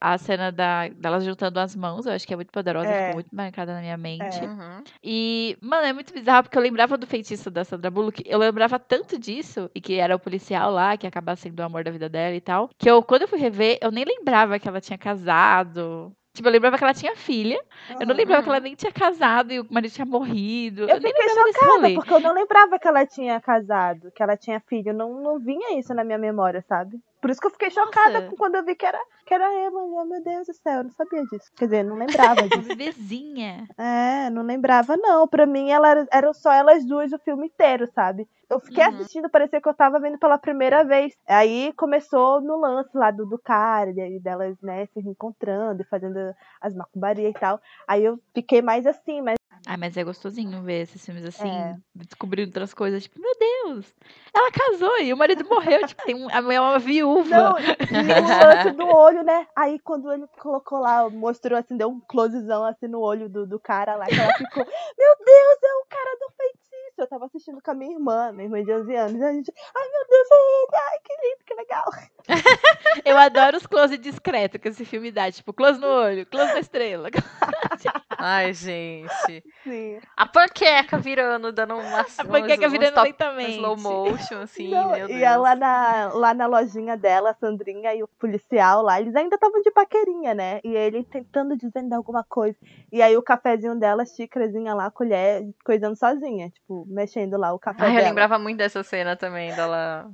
A 0.00 0.16
cena 0.18 0.50
da, 0.52 0.88
delas 0.88 1.24
juntando 1.24 1.58
as 1.60 1.74
mãos, 1.74 2.06
eu 2.06 2.12
acho 2.12 2.26
que 2.26 2.32
é 2.32 2.36
muito 2.36 2.52
poderosa, 2.52 2.88
É. 2.88 3.00
ficou 3.00 3.14
muito 3.14 3.34
marcada 3.34 3.74
na 3.74 3.80
minha 3.80 3.96
mente. 3.96 4.38
Uhum. 4.40 4.82
E, 5.02 5.56
mano, 5.60 5.86
é 5.86 5.92
muito 5.92 6.12
bizarro, 6.12 6.44
porque 6.44 6.56
eu 6.58 6.62
lembrava 6.62 6.96
do 6.96 7.06
feitiço 7.06 7.50
da 7.50 7.64
Sandra 7.64 7.90
Bullock, 7.90 8.22
eu 8.26 8.38
lembrava 8.38 8.78
tanto 8.78 9.18
disso, 9.18 9.70
e 9.74 9.80
que 9.80 9.94
era 9.94 10.14
o 10.16 10.18
policial 10.18 10.70
lá, 10.70 10.96
que 10.96 11.06
acaba 11.06 11.34
sendo 11.36 11.60
o 11.60 11.64
amor 11.64 11.84
da 11.84 11.90
vida 11.90 12.08
dela 12.08 12.34
e 12.34 12.40
tal, 12.40 12.68
que 12.78 12.90
eu, 12.90 13.02
quando 13.02 13.22
eu 13.22 13.28
fui 13.28 13.38
rever, 13.38 13.78
eu 13.80 13.90
nem 13.90 14.04
lembrava 14.04 14.58
que 14.58 14.68
ela 14.68 14.80
tinha 14.80 14.98
casado. 14.98 16.12
Tipo, 16.38 16.48
eu 16.48 16.52
lembrava 16.52 16.78
que 16.78 16.84
ela 16.84 16.94
tinha 16.94 17.16
filha, 17.16 17.60
eu 17.98 18.06
não 18.06 18.14
lembrava 18.14 18.44
que 18.44 18.48
ela 18.48 18.60
nem 18.60 18.76
tinha 18.76 18.92
casado 18.92 19.52
e 19.52 19.58
o 19.58 19.66
marido 19.68 19.92
tinha 19.92 20.06
morrido. 20.06 20.82
Eu, 20.82 20.88
Eu 20.90 21.00
nem 21.00 21.12
fiquei 21.12 21.28
chocada, 21.30 21.90
porque 21.94 22.14
eu 22.14 22.20
não 22.20 22.32
lembrava 22.32 22.78
que 22.78 22.86
ela 22.86 23.04
tinha 23.04 23.40
casado, 23.40 24.12
que 24.14 24.22
ela 24.22 24.36
tinha 24.36 24.60
filho. 24.60 24.92
Não, 24.94 25.20
não 25.20 25.40
vinha 25.40 25.76
isso 25.76 25.92
na 25.92 26.04
minha 26.04 26.16
memória, 26.18 26.62
sabe? 26.68 26.96
Por 27.20 27.28
isso 27.30 27.40
que 27.40 27.48
eu 27.48 27.50
fiquei 27.50 27.70
chocada 27.70 28.20
Nossa. 28.20 28.36
quando 28.36 28.54
eu 28.54 28.64
vi 28.64 28.76
que 28.76 28.86
era, 28.86 29.00
que 29.26 29.34
era 29.34 29.52
Emma. 29.66 29.80
Oh, 29.82 30.04
meu 30.04 30.22
Deus 30.22 30.46
do 30.46 30.54
céu, 30.54 30.74
eu 30.78 30.84
não 30.84 30.90
sabia 30.92 31.24
disso. 31.24 31.50
Quer 31.56 31.64
dizer, 31.64 31.82
não 31.84 31.96
lembrava 31.96 32.42
disso. 32.48 32.68
bebezinha. 32.68 33.66
É, 33.76 34.30
não 34.30 34.42
lembrava, 34.42 34.96
não. 34.96 35.26
Pra 35.26 35.44
mim, 35.44 35.70
ela 35.70 35.88
era- 35.90 36.06
eram 36.12 36.32
só 36.32 36.52
elas 36.52 36.84
duas 36.86 37.12
o 37.12 37.18
filme 37.18 37.46
inteiro, 37.48 37.88
sabe? 37.92 38.28
Eu 38.50 38.60
fiquei 38.60 38.82
Uhum. 38.82 38.90
assistindo, 38.90 39.28
parecia 39.28 39.60
que 39.60 39.68
eu 39.68 39.74
tava 39.74 40.00
vendo 40.00 40.18
pela 40.18 40.38
primeira 40.38 40.82
vez. 40.82 41.14
Aí 41.26 41.72
começou 41.74 42.40
no 42.40 42.56
lance 42.58 42.96
lá 42.96 43.10
do, 43.10 43.26
do 43.26 43.38
cara, 43.38 43.90
e 43.90 44.18
delas, 44.20 44.56
né, 44.62 44.86
se 44.86 45.00
reencontrando 45.00 45.82
e 45.82 45.86
fazendo 45.86 46.18
as 46.60 46.74
macumbarias 46.74 47.30
e 47.34 47.38
tal. 47.38 47.60
Aí 47.86 48.04
eu 48.04 48.18
fiquei 48.34 48.62
mais 48.62 48.86
assim, 48.86 49.20
mas 49.20 49.36
Ah, 49.66 49.76
mas 49.76 49.96
é 49.98 50.04
gostosinho 50.04 50.62
ver 50.62 50.82
esses 50.82 51.04
filmes 51.04 51.26
assim, 51.26 51.50
É. 51.50 51.76
descobrindo 51.94 52.48
outras 52.48 52.72
coisas. 52.72 53.02
Tipo, 53.02 53.20
meu 53.20 53.32
Deus, 53.38 53.94
ela 54.34 54.50
casou 54.50 54.98
e 55.02 55.12
o 55.12 55.16
marido 55.16 55.44
morreu. 55.46 55.86
tipo, 55.86 56.02
tem 56.04 56.14
um, 56.14 56.26
a 56.30 56.40
mulher 56.40 56.56
é 56.56 56.60
uma 56.60 56.78
viúva. 56.78 57.28
Não, 57.28 57.58
e 57.58 58.12
o 58.12 58.46
lance 58.46 58.70
do 58.72 58.86
olho, 58.88 59.22
né? 59.24 59.46
Aí 59.54 59.78
quando 59.80 60.10
ele 60.10 60.26
colocou 60.40 60.78
lá, 60.78 61.10
mostrou 61.10 61.58
assim, 61.58 61.76
deu 61.76 61.90
um 61.90 62.00
closezão 62.00 62.64
assim 62.64 62.86
no 62.88 63.00
olho 63.00 63.28
do, 63.28 63.46
do 63.46 63.60
cara 63.60 63.94
lá, 63.94 64.06
que 64.06 64.18
ela 64.18 64.32
ficou, 64.32 64.64
meu 64.64 65.16
Deus, 65.18 65.62
é 65.62 65.74
o 65.74 65.86
cara 65.90 66.16
do 66.18 66.32
feitiço. 66.34 66.57
Eu 67.00 67.06
tava 67.06 67.26
assistindo 67.26 67.60
com 67.62 67.70
a 67.70 67.74
minha 67.74 67.92
irmã, 67.92 68.32
minha 68.32 68.44
irmã 68.44 68.62
de 68.62 68.72
11 68.72 68.94
anos. 68.96 69.20
E 69.20 69.24
a 69.24 69.32
gente, 69.32 69.52
ai 69.76 69.88
meu 69.88 70.06
Deus, 70.08 70.28
é 70.30 70.36
ele, 70.36 70.82
ai 70.90 70.98
que 71.04 71.12
lindo, 71.28 71.44
que 71.46 71.54
legal. 71.54 71.84
Eu 73.04 73.16
adoro 73.16 73.56
os 73.56 73.66
close 73.66 73.96
discretos 73.96 74.60
que 74.60 74.68
esse 74.68 74.84
filme 74.84 75.10
dá. 75.10 75.30
Tipo, 75.30 75.52
close 75.52 75.80
no 75.80 75.86
olho, 75.86 76.26
close 76.26 76.52
na 76.52 76.60
estrela. 76.60 77.08
Ai, 78.20 78.52
gente. 78.52 79.44
Sim. 79.62 80.00
A 80.16 80.26
panqueca 80.26 80.98
virando, 80.98 81.52
dando 81.52 81.74
uma. 81.76 82.00
A 82.00 82.24
panqueca 82.24 82.66
uns- 82.66 82.66
uns 82.66 82.72
virando 82.72 82.94
top- 82.94 83.06
lentamente. 83.06 83.52
Slow 83.52 83.76
motion, 83.76 84.38
assim, 84.40 84.68
Não, 84.70 84.90
meu 84.90 85.06
Deus. 85.06 85.20
e 85.20 85.22
ela 85.24 85.54
na, 85.54 86.10
lá 86.12 86.34
na 86.34 86.46
lojinha 86.46 86.96
dela, 86.96 87.30
a 87.30 87.34
Sandrinha 87.34 87.94
e 87.94 88.02
o 88.02 88.08
policial 88.08 88.82
lá, 88.82 89.00
eles 89.00 89.14
ainda 89.14 89.36
estavam 89.36 89.62
de 89.62 89.70
paquerinha, 89.70 90.34
né? 90.34 90.60
E 90.64 90.74
ele 90.74 91.04
tentando 91.04 91.56
desvendar 91.56 91.96
alguma 91.98 92.24
coisa. 92.24 92.58
E 92.90 93.00
aí 93.00 93.16
o 93.16 93.22
cafezinho 93.22 93.76
dela, 93.76 94.04
xícarazinha 94.04 94.74
lá, 94.74 94.90
colher, 94.90 95.46
coisando 95.64 95.94
sozinha, 95.96 96.50
tipo, 96.50 96.86
mexendo 96.88 97.36
lá 97.36 97.52
o 97.52 97.58
café 97.58 97.84
Ai, 97.84 97.90
eu 97.90 97.94
dela. 97.96 98.08
lembrava 98.08 98.38
muito 98.38 98.58
dessa 98.58 98.82
cena 98.82 99.16
também, 99.16 99.54
dela. 99.54 100.10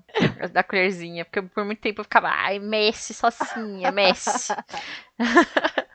da 0.53 0.63
colherzinha. 0.63 1.25
Porque 1.25 1.43
por 1.43 1.65
muito 1.65 1.81
tempo 1.81 2.01
eu 2.01 2.05
ficava, 2.05 2.29
ai, 2.29 2.59
mexe 2.59 3.15
sozinha, 3.15 3.91
mexe. 3.93 4.53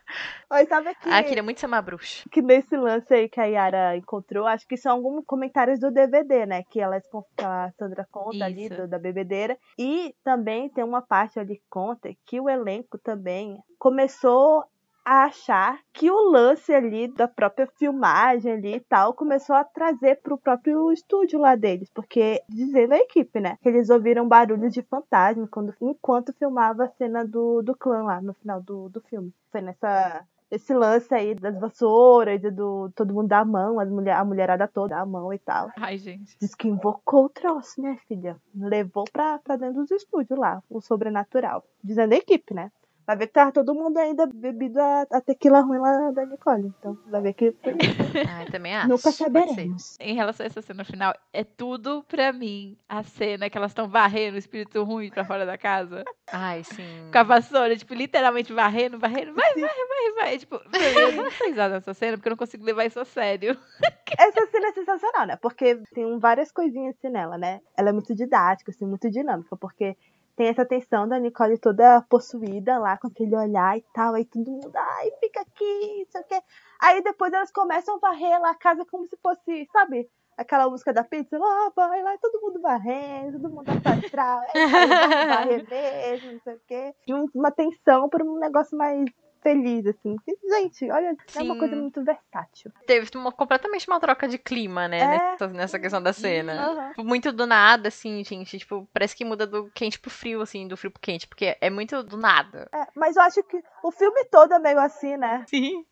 Mas 0.50 0.68
sabe 0.68 0.96
que, 0.96 1.08
Ai, 1.10 1.24
queria 1.24 1.44
muito 1.44 1.60
ser 1.60 1.68
uma 1.68 1.80
bruxa. 1.82 2.28
que 2.32 2.42
nesse 2.42 2.76
lance 2.76 3.14
aí 3.14 3.30
que 3.30 3.40
a 3.40 3.46
Yara 3.46 3.96
encontrou, 3.96 4.48
acho 4.48 4.68
que 4.68 4.76
são 4.76 4.94
alguns 4.94 5.24
comentários 5.24 5.80
do 5.80 5.92
DVD, 5.92 6.48
né? 6.48 6.64
Que 6.72 6.82
ela 6.82 7.00
que 7.00 7.46
a 7.46 7.72
Sandra 7.78 8.08
conta 8.12 8.46
ali 8.46 8.66
Isso. 8.66 8.76
do- 8.76 8.88
da 8.88 8.98
bebedeira. 8.98 9.56
E 9.78 10.16
também 10.24 10.68
tem 10.70 10.84
uma 10.84 11.04
parte 11.04 11.40
ali 11.40 11.58
que 11.58 11.64
conta 11.70 12.10
que 12.26 12.42
o 12.42 12.50
elenco 12.50 12.98
também 12.98 13.60
começou 13.78 14.64
a 15.10 15.24
achar 15.24 15.80
que 15.92 16.12
o 16.12 16.30
lance 16.30 16.72
ali 16.72 17.08
da 17.08 17.28
própria 17.28 17.66
filmagem 17.80 18.52
ali 18.52 18.76
e 18.76 18.80
tal 18.80 19.12
começou 19.12 19.56
a 19.56 19.64
trazer 19.64 20.22
pro 20.22 20.38
próprio 20.38 20.92
estúdio 20.92 21.40
lá 21.40 21.56
deles, 21.56 21.90
porque 21.92 22.44
dizendo 22.48 22.94
a 22.94 22.98
equipe, 22.98 23.40
né, 23.40 23.58
que 23.60 23.68
eles 23.68 23.90
ouviram 23.90 24.28
barulhos 24.28 24.72
de 24.72 24.84
fantasma 24.84 25.48
quando, 25.48 25.74
enquanto 25.82 26.32
filmava 26.34 26.84
a 26.84 26.90
cena 26.90 27.26
do, 27.26 27.64
do 27.64 27.76
clã 27.76 28.04
lá 28.04 28.22
no 28.22 28.36
final 28.36 28.62
do, 28.62 28.88
do 28.90 29.02
filme. 29.02 29.34
Foi 29.52 29.62
nessa 29.62 30.24
esse 30.52 30.74
lance 30.74 31.14
aí 31.14 31.36
das 31.36 31.60
vassouras 31.60 32.44
e 32.44 32.50
do 32.50 32.92
todo 32.96 33.14
mundo 33.14 33.28
dar 33.28 33.40
a 33.40 33.46
mão, 33.46 33.80
as 33.80 33.90
mulher, 33.90 34.16
a 34.16 34.26
mulherada 34.26 34.68
toda 34.68 34.96
dar 34.96 35.02
a 35.02 35.06
mão 35.06 35.34
e 35.34 35.40
tal. 35.40 35.72
Ai, 35.78 35.98
gente. 35.98 36.36
Diz 36.40 36.56
que 36.56 36.68
invocou 36.68 37.26
o 37.26 37.30
troço, 37.30 37.80
minha 37.80 37.98
filha. 38.08 38.36
Levou 38.56 39.06
pra, 39.12 39.38
pra 39.40 39.56
dentro 39.56 39.82
dos 39.82 39.92
estúdios 39.92 40.40
lá, 40.40 40.62
o 40.70 40.82
sobrenatural. 40.82 41.64
Dizendo 41.84 42.14
a 42.14 42.18
equipe, 42.18 42.54
né? 42.54 42.72
Vai 43.10 43.18
ver 43.18 43.26
que 43.26 43.34
tá 43.34 43.52
todo 43.52 43.74
mundo 43.74 43.98
ainda 43.98 44.28
bebido 44.28 44.80
a, 44.80 45.02
a 45.12 45.20
tequila 45.20 45.62
ruim 45.62 45.80
lá 45.80 46.12
da 46.12 46.28
Nicole. 46.28 46.72
Então, 46.78 46.96
vai 47.08 47.20
ver 47.24 47.34
que 47.34 47.56
Ai, 48.30 48.46
também 48.52 48.76
acho. 48.76 48.88
nunca 48.88 49.12
saberemos. 49.12 49.98
Em 50.00 50.14
relação 50.14 50.44
a 50.44 50.48
essa 50.48 50.62
cena 50.62 50.84
final, 50.84 51.16
é 51.34 51.44
tudo 51.44 52.04
pra 52.04 52.32
mim 52.32 52.78
a 52.88 53.02
cena 53.02 53.50
que 53.50 53.58
elas 53.58 53.72
estão 53.72 53.90
varrendo 53.90 54.36
o 54.36 54.38
espírito 54.38 54.84
ruim 54.84 55.10
pra 55.10 55.26
fora 55.26 55.44
da 55.44 55.58
casa. 55.58 56.06
Ai, 56.32 56.64
sim. 56.64 57.10
Com 57.12 57.18
a 57.18 57.24
vassoura, 57.24 57.76
tipo, 57.76 57.96
literalmente 57.96 58.54
varrendo, 58.54 59.00
varrendo, 59.00 59.34
vai, 59.34 59.56
vai, 59.56 59.64
vai, 59.64 60.14
vai. 60.16 60.38
Tipo, 60.38 60.62
eu 60.72 61.12
não 61.16 61.32
tô 61.32 61.46
risada 61.46 61.74
nessa 61.74 61.96
cena 61.96 62.16
porque 62.16 62.28
eu 62.28 62.34
não 62.34 62.38
consigo 62.38 62.64
levar 62.64 62.86
isso 62.86 63.00
a 63.00 63.06
sério. 63.06 63.58
Essa 64.20 64.46
cena 64.52 64.68
é 64.68 64.72
sensacional, 64.74 65.26
né? 65.26 65.36
Porque 65.36 65.82
tem 65.96 66.20
várias 66.20 66.52
coisinhas 66.52 66.96
assim 66.96 67.10
nela, 67.10 67.40
né? 67.40 67.60
Ela 67.76 67.90
é 67.90 67.92
muito 67.92 68.14
didática, 68.14 68.70
assim, 68.70 68.86
muito 68.86 69.10
dinâmica, 69.10 69.58
porque 69.58 69.98
tem 70.40 70.48
essa 70.48 70.66
tensão 70.66 71.06
da 71.06 71.20
Nicole 71.20 71.58
toda 71.58 72.02
possuída 72.04 72.78
lá, 72.80 72.98
com 72.98 73.08
aquele 73.08 73.36
olhar 73.36 73.78
e 73.78 73.84
tal, 73.94 74.14
aí 74.14 74.24
todo 74.24 74.50
mundo, 74.50 74.72
ai, 74.74 75.12
fica 75.20 75.42
aqui, 75.42 76.06
não 76.06 76.12
sei 76.14 76.22
o 76.22 76.24
quê. 76.24 76.42
Aí 76.82 77.04
depois 77.04 77.34
elas 77.34 77.52
começam 77.52 77.96
a 77.96 78.00
varrer 78.00 78.40
lá 78.40 78.52
a 78.52 78.56
casa 78.56 78.86
como 78.90 79.06
se 79.06 79.18
fosse, 79.18 79.68
sabe? 79.74 80.10
Aquela 80.38 80.70
música 80.70 80.94
da 80.94 81.04
pizza, 81.04 81.38
lá 81.38 81.70
vai 81.76 82.02
lá, 82.02 82.18
todo 82.20 82.40
mundo 82.42 82.62
varrendo, 82.62 83.38
todo 83.38 83.54
mundo 83.54 83.66
astral, 83.84 84.42
é, 84.56 85.28
varrer 85.28 85.70
mesmo, 85.70 86.32
não 86.32 86.40
sei 86.40 86.54
o 86.56 86.62
quê. 86.66 86.96
E 87.06 87.14
um- 87.14 87.28
uma 87.36 87.52
tensão 87.52 88.08
para 88.08 88.24
um 88.24 88.40
negócio 88.40 88.78
mais 88.78 89.04
feliz, 89.42 89.86
assim. 89.86 90.16
Gente, 90.50 90.90
olha, 90.92 91.16
é 91.36 91.42
uma 91.42 91.58
coisa 91.58 91.76
Sim. 91.76 91.82
muito 91.82 92.04
versátil. 92.04 92.72
Teve 92.86 93.10
uma, 93.16 93.32
completamente 93.32 93.88
uma 93.88 94.00
troca 94.00 94.28
de 94.28 94.38
clima, 94.38 94.88
né? 94.88 95.00
É. 95.00 95.08
Nessa, 95.08 95.48
nessa 95.48 95.80
questão 95.80 96.02
da 96.02 96.14
cena. 96.14 96.90
Tipo, 96.90 97.04
Muito 97.04 97.32
do 97.32 97.46
nada, 97.46 97.88
assim, 97.88 98.24
gente. 98.24 98.60
Tipo, 98.60 98.88
parece 98.94 99.16
que 99.16 99.26
muda 99.26 99.46
do 99.46 99.70
quente 99.72 100.00
pro 100.00 100.10
frio, 100.10 100.42
assim, 100.42 100.68
do 100.68 100.78
frio 100.78 100.92
pro 100.92 101.02
quente. 101.02 101.28
Porque 101.28 101.58
é 101.60 101.70
muito 101.70 102.02
do 102.04 102.18
nada. 102.18 102.70
É, 102.74 102.88
mas 102.96 103.16
eu 103.16 103.22
acho 103.24 103.44
que 103.44 103.62
o 103.84 103.92
filme 103.92 104.26
todo 104.26 104.54
é 104.54 104.60
meio 104.60 104.80
assim, 104.80 105.18
né? 105.18 105.44
Sim. 105.48 105.86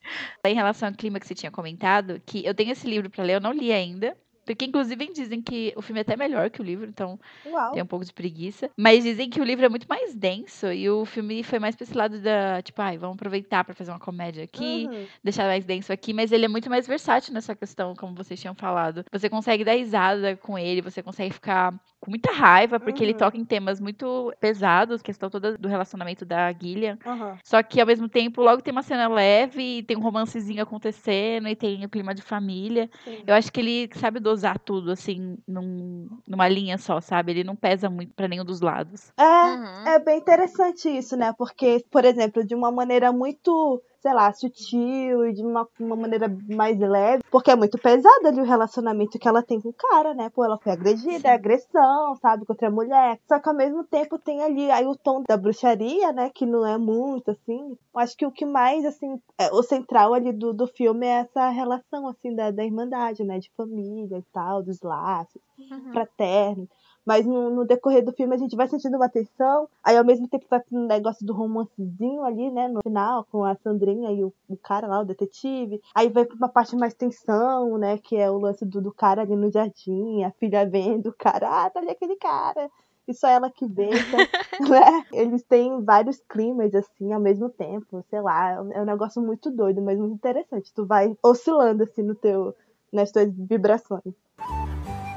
Em 0.45 0.55
relação 0.55 0.89
ao 0.89 0.95
clima 0.95 1.19
que 1.19 1.27
você 1.27 1.35
tinha 1.35 1.51
comentado, 1.51 2.21
que 2.25 2.45
eu 2.45 2.53
tenho 2.53 2.71
esse 2.71 2.87
livro 2.87 3.09
pra 3.09 3.23
ler, 3.23 3.35
eu 3.35 3.41
não 3.41 3.51
li 3.51 3.71
ainda. 3.71 4.17
Porque, 4.47 4.65
inclusive, 4.65 5.11
dizem 5.13 5.41
que 5.41 5.73
o 5.75 5.81
filme 5.81 5.99
é 5.99 6.01
até 6.03 6.15
melhor 6.15 6.49
que 6.49 6.61
o 6.61 6.63
livro, 6.63 6.87
então 6.89 7.19
Uau. 7.45 7.71
tem 7.73 7.83
um 7.83 7.85
pouco 7.85 8.05
de 8.05 8.13
preguiça. 8.13 8.69
Mas 8.77 9.03
dizem 9.03 9.29
que 9.29 9.41
o 9.41 9.43
livro 9.43 9.65
é 9.65 9.69
muito 9.69 9.87
mais 9.89 10.15
denso 10.15 10.71
e 10.71 10.89
o 10.89 11.03
filme 11.05 11.43
foi 11.43 11.59
mais 11.59 11.75
pra 11.75 11.83
esse 11.83 11.95
lado 11.95 12.19
da, 12.21 12.61
tipo, 12.61 12.81
ai, 12.81 12.97
vamos 12.97 13.15
aproveitar 13.15 13.63
pra 13.65 13.75
fazer 13.75 13.91
uma 13.91 13.99
comédia 13.99 14.43
aqui, 14.45 14.85
Uhum. 14.89 15.07
deixar 15.23 15.45
mais 15.47 15.65
denso 15.65 15.91
aqui, 15.91 16.13
mas 16.13 16.31
ele 16.31 16.45
é 16.45 16.47
muito 16.47 16.69
mais 16.69 16.87
versátil 16.87 17.33
nessa 17.33 17.53
questão, 17.55 17.93
como 17.95 18.15
vocês 18.15 18.39
tinham 18.39 18.55
falado. 18.55 19.03
Você 19.11 19.29
consegue 19.29 19.65
dar 19.65 19.73
risada 19.73 20.35
com 20.37 20.57
ele, 20.57 20.81
você 20.81 21.03
consegue 21.03 21.33
ficar 21.33 21.73
com 21.99 22.09
muita 22.11 22.31
raiva, 22.31 22.79
porque 22.79 23.03
ele 23.03 23.11
Uhum. 23.11 23.17
toca 23.17 23.37
em 23.37 23.43
temas 23.45 23.81
muito 23.81 24.31
pesados, 24.39 25.01
questão 25.01 25.29
toda 25.29 25.57
do 25.57 25.67
relacionamento 25.67 26.23
da 26.25 26.53
Gillian. 26.53 26.97
Aham. 27.05 27.37
Só 27.43 27.61
que 27.63 27.81
ao 27.81 27.87
mesmo 27.87 28.07
tempo, 28.07 28.41
logo 28.41 28.61
tem 28.61 28.71
uma 28.71 28.83
cena 28.83 29.07
leve, 29.09 29.79
e 29.79 29.83
tem 29.83 29.97
um 29.97 30.01
romancezinho 30.01 30.61
acontecendo, 30.63 31.47
e 31.49 31.55
tem 31.55 31.83
o 31.85 31.89
clima 31.89 32.13
de 32.13 32.21
família. 32.21 32.89
Sim. 33.03 33.23
Eu 33.25 33.33
acho 33.35 33.51
que 33.51 33.59
ele 33.59 33.89
sabe 33.95 34.19
dosar 34.19 34.36
tudo, 34.59 34.91
assim, 34.91 35.37
num- 35.47 36.07
numa 36.27 36.47
linha 36.47 36.77
só, 36.77 36.99
sabe? 37.01 37.31
Ele 37.31 37.43
não 37.43 37.55
pesa 37.55 37.89
muito 37.89 38.13
pra 38.13 38.27
nenhum 38.27 38.45
dos 38.45 38.61
lados. 38.61 39.11
É, 39.19 39.23
Uhum. 39.23 39.87
é 39.95 39.99
bem 39.99 40.17
interessante 40.19 40.89
isso, 40.89 41.15
né? 41.17 41.33
Porque, 41.37 41.83
por 41.91 42.05
exemplo, 42.05 42.45
de 42.45 42.53
uma 42.55 42.71
maneira 42.71 43.11
muito, 43.11 43.81
sei 44.01 44.13
lá, 44.13 44.31
sutil 44.31 45.25
e 45.27 45.33
de 45.33 45.41
uma, 45.41 45.67
uma 45.79 45.95
maneira 45.95 46.27
mais 46.49 46.77
leve, 46.79 47.23
porque 47.31 47.51
é 47.51 47.55
muito 47.55 47.77
pesado 47.77 48.27
ali 48.27 48.39
o 48.41 48.45
relacionamento 48.45 49.17
que 49.19 49.27
ela 49.27 49.41
tem 49.43 49.59
com 49.59 49.69
o 49.69 49.73
cara, 49.73 50.13
né? 50.13 50.29
Pô, 50.29 50.43
ela 50.45 50.57
foi 50.57 50.71
agredida, 50.71 51.29
é 51.29 51.33
agressão, 51.33 52.15
sabe, 52.21 52.45
contra 52.45 52.67
a 52.67 52.71
mulher. 52.71 53.19
Só 53.27 53.39
que 53.39 53.49
ao 53.49 53.55
mesmo 53.55 53.83
tempo 53.83 54.17
tem 54.19 54.41
ali 54.43 54.69
aí 54.71 54.85
o 54.85 54.95
tom 54.95 55.23
da 55.27 55.35
bruxaria, 55.37 56.11
né? 56.11 56.29
Que 56.33 56.45
não 56.45 56.65
é 56.65 56.77
muito, 56.77 57.31
assim. 57.31 57.77
Acho 57.95 58.15
que 58.15 58.25
o 58.25 58.31
que 58.31 58.45
mais, 58.45 58.85
assim, 58.85 59.19
é, 59.37 59.51
o 59.51 59.63
central 59.63 60.13
ali 60.13 60.31
do, 60.31 60.53
do 60.53 60.67
filme 60.67 61.05
é 61.05 61.19
essa 61.21 61.49
relação, 61.49 62.07
assim, 62.07 62.35
da, 62.35 62.51
da 62.51 62.63
irmandade, 62.63 63.23
né? 63.23 63.39
De 63.39 63.51
família 63.57 64.17
e 64.17 64.23
tal, 64.33 64.61
dos 64.63 64.81
laços 64.81 65.41
Uhum. 65.59 65.91
fraternos. 65.91 66.69
Mas 67.07 67.25
no, 67.25 67.49
no 67.49 67.63
decorrer 67.65 68.03
do 68.03 68.11
filme 68.11 68.35
a 68.35 68.37
gente 68.37 68.53
vai 68.53 68.67
sentindo 68.67 68.97
uma 68.97 69.07
tensão, 69.07 69.69
aí 69.81 69.95
ao 69.95 70.03
mesmo 70.03 70.27
tempo 70.27 70.45
vai 70.49 70.59
pro 70.59 70.77
negócio 70.77 71.25
do 71.25 71.31
romancezinho 71.33 72.21
ali, 72.21 72.51
né, 72.51 72.67
no 72.67 72.81
final, 72.83 73.25
com 73.31 73.45
a 73.45 73.55
Sandrinha 73.55 74.11
e 74.11 74.25
o, 74.25 74.33
o 74.49 74.57
cara 74.57 74.87
lá, 74.87 74.99
o 74.99 75.05
detetive. 75.05 75.81
Aí 75.95 76.09
vai 76.09 76.25
pra 76.25 76.35
uma 76.35 76.49
parte 76.49 76.75
mais 76.75 76.93
tensão, 76.93 77.77
né, 77.77 77.97
que 77.97 78.17
é 78.17 78.29
o 78.29 78.37
lance 78.37 78.65
do, 78.65 78.81
do 78.81 78.91
cara 78.93 79.21
ali 79.21 79.37
no 79.37 79.49
jardim, 79.49 80.25
a 80.25 80.31
filha 80.31 80.65
vendo 80.69 81.07
o 81.07 81.13
cara, 81.13 81.47
ah, 81.65 81.69
tá 81.69 81.79
ali 81.79 81.91
aquele 81.91 82.17
cara. 82.17 82.69
E 83.07 83.13
só 83.13 83.29
ela 83.29 83.49
que 83.49 83.65
vê, 83.65 83.89
então, 83.89 84.19
né? 84.69 85.05
Eles 85.13 85.41
têm 85.43 85.81
vários 85.81 86.19
climas, 86.27 86.75
assim, 86.75 87.13
ao 87.13 87.21
mesmo 87.21 87.47
tempo, 87.49 88.03
sei 88.09 88.19
lá, 88.19 88.49
é 88.51 88.61
um- 88.61 88.73
é 88.73 88.81
um 88.81 88.85
negócio 88.85 89.21
muito 89.21 89.49
doido, 89.49 89.81
mas 89.81 89.97
muito 89.97 90.15
interessante. 90.15 90.73
Tu 90.73 90.85
vai 90.85 91.15
oscilando, 91.23 91.83
assim, 91.83 92.01
no 92.03 92.15
teu, 92.15 92.53
nas 92.91 93.09
tuas 93.13 93.31
vibrações. 93.33 94.13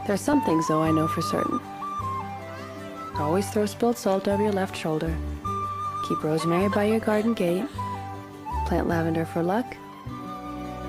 There's 0.07 0.21
some 0.21 0.41
things, 0.45 0.69
though, 0.69 0.85
I 0.85 0.93
know 0.93 1.09
for 1.09 1.23
certain. 1.23 1.59
Always 3.21 3.49
throw 3.51 3.67
spilled 3.67 3.99
salt 3.99 4.27
over 4.27 4.43
your 4.43 4.53
left 4.53 4.75
shoulder. 4.75 5.15
Keep 6.09 6.25
rosemary 6.25 6.69
by 6.71 6.85
your 6.85 7.01
garden 7.01 7.35
gate. 7.35 7.67
Plant 8.67 8.89
lavender 8.89 9.27
for 9.27 9.43
luck. 9.43 9.77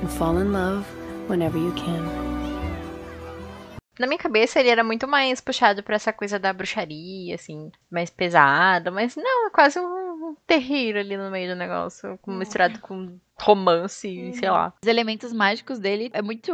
And 0.01 0.09
fall 0.09 0.37
in 0.37 0.53
love 0.53 0.85
whenever 1.27 1.57
you 1.57 1.73
can. 1.73 2.31
Na 3.99 4.07
minha 4.07 4.17
cabeça, 4.17 4.59
ele 4.59 4.69
era 4.69 4.83
muito 4.83 5.07
mais 5.07 5.41
puxado 5.41 5.83
pra 5.83 5.95
essa 5.95 6.11
coisa 6.11 6.39
da 6.39 6.51
bruxaria, 6.51 7.35
assim, 7.35 7.69
mais 7.91 8.09
pesada, 8.09 8.89
mas 8.89 9.15
não, 9.15 9.47
é 9.47 9.49
quase 9.51 9.77
um 9.79 10.35
terreiro 10.47 10.97
ali 10.97 11.15
no 11.15 11.29
meio 11.29 11.53
do 11.53 11.55
negócio, 11.55 12.17
misturado 12.25 12.79
com 12.79 13.19
romance, 13.41 14.07
e 14.07 14.33
sei 14.33 14.49
lá. 14.49 14.73
Os 14.83 14.87
elementos 14.87 15.33
mágicos 15.33 15.79
dele 15.79 16.09
é 16.13 16.21
muito. 16.21 16.51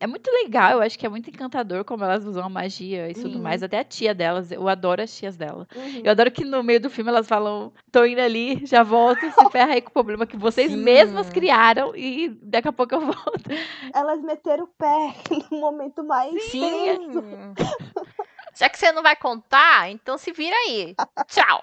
É 0.00 0.06
muito 0.06 0.28
legal, 0.32 0.72
eu 0.72 0.80
acho 0.80 0.98
que 0.98 1.06
é 1.06 1.08
muito 1.08 1.30
encantador 1.30 1.84
como 1.84 2.02
elas 2.02 2.24
usam 2.26 2.44
a 2.44 2.48
magia 2.48 3.08
e 3.08 3.14
tudo 3.14 3.36
Uhum. 3.36 3.42
mais. 3.42 3.62
Até 3.62 3.78
a 3.78 3.84
tia 3.84 4.12
delas, 4.12 4.50
eu 4.50 4.68
adoro 4.68 5.00
as 5.00 5.16
tias 5.16 5.36
dela. 5.36 5.66
Uhum. 5.76 6.00
Eu 6.02 6.10
adoro 6.10 6.28
que 6.32 6.44
no 6.44 6.60
meio 6.64 6.80
do 6.80 6.90
filme 6.90 7.08
elas 7.08 7.28
falam, 7.28 7.72
tô 7.92 8.04
indo 8.04 8.20
ali, 8.20 8.66
já 8.66 8.82
volto, 8.82 9.30
se 9.30 9.48
ferra 9.50 9.74
aí 9.74 9.80
com 9.80 9.90
o 9.90 9.92
problema 9.92 10.26
que 10.26 10.36
vocês 10.36 10.72
Sim. 10.72 10.78
mesmas 10.78 11.30
criaram 11.30 11.94
e 11.94 12.30
daqui 12.42 12.66
a 12.66 12.72
pouco 12.72 12.96
eu 12.96 13.00
volto. 13.00 13.50
elas 13.94 14.20
meteram 14.22 14.64
o 14.64 14.68
pé 14.68 15.14
no 15.52 15.60
momento 15.60 16.02
mais 16.02 16.50
tenso. 16.50 17.22
Já 18.54 18.68
que 18.68 18.78
você 18.78 18.92
não 18.92 19.02
vai 19.02 19.16
contar, 19.16 19.90
então 19.90 20.18
se 20.18 20.32
vira 20.32 20.54
aí. 20.66 20.94
Tchau. 21.26 21.62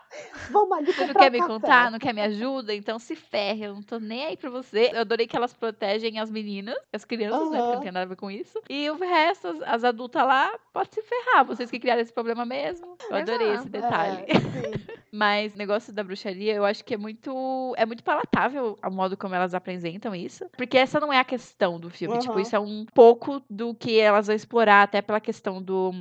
Vamos 0.49 0.77
ali 0.77 0.91
Você 0.91 1.05
não 1.05 1.13
quer 1.13 1.31
me 1.31 1.37
café. 1.39 1.53
contar, 1.53 1.91
não 1.91 1.99
quer 1.99 2.13
me 2.13 2.21
ajuda, 2.21 2.73
então 2.73 2.97
se 2.97 3.15
ferre, 3.15 3.65
eu 3.65 3.75
não 3.75 3.83
tô 3.83 3.99
nem 3.99 4.25
aí 4.25 4.37
pra 4.37 4.49
você. 4.49 4.89
Eu 4.93 5.01
adorei 5.01 5.27
que 5.27 5.35
elas 5.35 5.53
protegem 5.53 6.19
as 6.19 6.31
meninas, 6.31 6.75
as 6.91 7.05
crianças, 7.05 7.51
né, 7.51 7.61
porque 7.61 7.75
não 7.75 7.81
tem 7.83 7.91
nada 7.91 8.05
a 8.05 8.09
ver 8.09 8.15
com 8.15 8.31
isso. 8.31 8.59
E 8.69 8.89
o 8.89 8.95
resto, 8.97 9.47
as, 9.47 9.61
as 9.61 9.83
adultas 9.83 10.23
lá, 10.25 10.51
pode 10.73 10.93
se 10.93 11.01
ferrar, 11.01 11.45
vocês 11.45 11.69
que 11.69 11.79
criaram 11.79 12.01
esse 12.01 12.13
problema 12.13 12.45
mesmo. 12.45 12.97
Eu 13.09 13.17
adorei 13.17 13.53
esse 13.53 13.67
Exato. 13.67 13.69
detalhe. 13.69 14.23
É. 14.27 14.99
Mas 15.11 15.55
o 15.55 15.57
negócio 15.57 15.91
da 15.91 16.03
bruxaria, 16.03 16.53
eu 16.53 16.63
acho 16.63 16.83
que 16.85 16.93
é 16.93 16.97
muito 16.97 17.73
é 17.77 17.85
muito 17.85 18.03
palatável 18.03 18.77
o 18.83 18.91
modo 18.91 19.17
como 19.17 19.33
elas 19.33 19.55
apresentam 19.55 20.13
isso, 20.13 20.45
porque 20.55 20.77
essa 20.77 20.99
não 20.99 21.11
é 21.11 21.17
a 21.17 21.23
questão 21.23 21.79
do 21.79 21.89
filme, 21.89 22.19
tipo, 22.19 22.33
Aham. 22.33 22.41
isso 22.41 22.55
é 22.55 22.59
um 22.59 22.85
pouco 22.93 23.41
do 23.49 23.73
que 23.73 23.99
elas 23.99 24.27
vão 24.27 24.35
explorar 24.35 24.83
até 24.83 25.01
pela 25.01 25.19
questão 25.19 25.61
do 25.61 25.91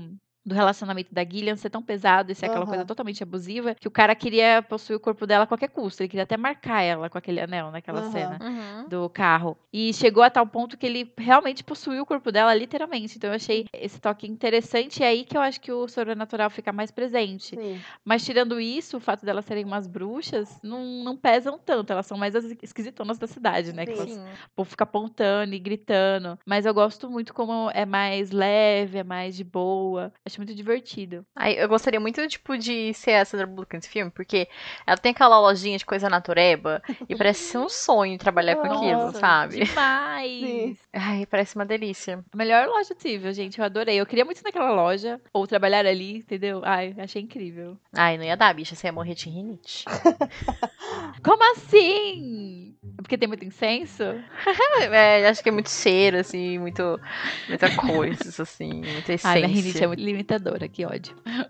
do 0.48 0.54
relacionamento 0.54 1.14
da 1.14 1.22
Gillian 1.22 1.56
ser 1.56 1.70
tão 1.70 1.82
pesado 1.82 2.32
e 2.32 2.34
ser 2.34 2.46
aquela 2.46 2.66
coisa 2.66 2.84
totalmente 2.84 3.22
abusiva, 3.22 3.74
que 3.74 3.86
o 3.86 3.90
cara 3.90 4.14
queria 4.14 4.62
possuir 4.62 4.96
o 4.96 5.00
corpo 5.00 5.26
dela 5.26 5.44
a 5.44 5.46
qualquer 5.46 5.68
custo. 5.68 6.02
Ele 6.02 6.08
queria 6.08 6.22
até 6.24 6.36
marcar 6.36 6.82
ela 6.82 7.10
com 7.10 7.18
aquele 7.18 7.40
anel 7.40 7.70
naquela 7.70 8.00
Aham. 8.00 8.10
cena 8.10 8.38
Uhum. 8.40 8.88
do 8.88 9.08
carro. 9.10 9.56
E 9.72 9.92
chegou 9.92 10.22
a 10.22 10.30
tal 10.30 10.46
ponto 10.46 10.78
que 10.78 10.86
ele 10.86 11.12
realmente 11.18 11.62
possuiu 11.62 12.02
o 12.02 12.06
corpo 12.06 12.32
dela, 12.32 12.54
literalmente. 12.54 13.16
Então 13.16 13.28
eu 13.30 13.36
achei 13.36 13.66
esse 13.72 14.00
toque 14.00 14.26
interessante. 14.26 15.00
E 15.00 15.04
é 15.04 15.08
aí 15.08 15.24
que 15.24 15.36
eu 15.36 15.40
acho 15.40 15.60
que 15.60 15.70
o 15.70 15.86
sobrenatural 15.86 16.48
fica 16.48 16.72
mais 16.72 16.90
presente. 16.90 17.54
Sim. 17.54 17.78
Mas 18.04 18.24
tirando 18.24 18.58
isso, 18.58 18.96
o 18.96 19.00
fato 19.00 19.26
delas 19.26 19.44
serem 19.44 19.64
umas 19.64 19.86
bruxas 19.86 20.58
não, 20.62 20.82
não 21.04 21.16
pesam 21.16 21.58
tanto. 21.58 21.92
Elas 21.92 22.06
são 22.06 22.16
mais 22.16 22.34
as 22.34 22.44
esquisitonas 22.62 23.18
da 23.18 23.26
cidade, 23.26 23.72
né? 23.74 23.84
Que 23.84 23.92
Sim. 23.92 23.98
elas, 23.98 24.10
Sim. 24.10 24.20
o 24.20 24.56
povo 24.56 24.70
fica 24.70 24.84
apontando 24.84 25.54
e 25.54 25.58
gritando. 25.58 26.38
Mas 26.46 26.64
eu 26.64 26.72
gosto 26.72 27.10
muito 27.10 27.34
como 27.34 27.70
é 27.74 27.84
mais 27.84 28.30
leve, 28.30 28.98
é 28.98 29.04
mais 29.04 29.36
de 29.36 29.44
boa. 29.44 30.12
Acho 30.24 30.37
acho 30.38 30.40
muito 30.40 30.54
divertido. 30.54 31.26
Aí 31.34 31.58
eu 31.58 31.68
gostaria 31.68 31.98
muito, 31.98 32.26
tipo, 32.28 32.56
de 32.56 32.94
ser 32.94 33.14
a 33.14 33.24
Sandra 33.24 33.46
Bullock 33.46 33.74
nesse 33.74 33.88
filme, 33.88 34.10
porque 34.10 34.48
ela 34.86 34.96
tem 34.96 35.10
aquela 35.10 35.38
lojinha 35.40 35.76
de 35.76 35.84
coisa 35.84 36.08
natureba 36.08 36.80
e 37.08 37.16
parece 37.16 37.42
ser 37.44 37.58
um 37.58 37.68
sonho 37.68 38.16
trabalhar 38.18 38.56
com 38.56 38.66
aquilo, 38.66 39.12
sabe? 39.12 39.64
Demais! 39.64 40.28
Sim. 40.40 40.76
Ai, 40.92 41.26
parece 41.26 41.56
uma 41.56 41.66
delícia. 41.66 42.24
A 42.32 42.36
melhor 42.36 42.68
loja 42.68 42.94
possível, 42.94 43.32
gente. 43.32 43.58
Eu 43.58 43.64
adorei. 43.64 44.00
Eu 44.00 44.06
queria 44.06 44.24
muito 44.24 44.38
ir 44.40 44.44
naquela 44.44 44.70
loja. 44.70 45.20
Ou 45.32 45.46
trabalhar 45.46 45.84
ali, 45.84 46.18
entendeu? 46.18 46.62
Ai, 46.64 46.94
achei 46.98 47.22
incrível. 47.22 47.76
Ai, 47.94 48.16
não 48.16 48.24
ia 48.24 48.36
dar, 48.36 48.54
bicha, 48.54 48.74
você 48.74 48.86
ia 48.86 48.92
morrer 48.92 49.14
de 49.14 49.28
rinite. 49.28 49.84
Como 51.22 51.42
assim? 51.52 52.74
Porque 52.96 53.18
tem 53.18 53.28
muito 53.28 53.44
incenso? 53.44 54.04
É, 54.90 55.26
acho 55.28 55.42
que 55.42 55.48
é 55.48 55.52
muito 55.52 55.70
cheiro, 55.70 56.18
assim, 56.18 56.58
muito. 56.58 57.00
Muita 57.48 57.74
coisa, 57.74 58.42
assim, 58.42 58.72
muita 58.74 59.12
essência. 59.12 59.28
Ai, 59.30 59.40
minha 59.42 59.48
rinite 59.48 59.82
é 59.82 59.86
muito 59.86 60.02
limitadora, 60.28 60.68
que 60.68 60.84
ódio. 60.84 61.16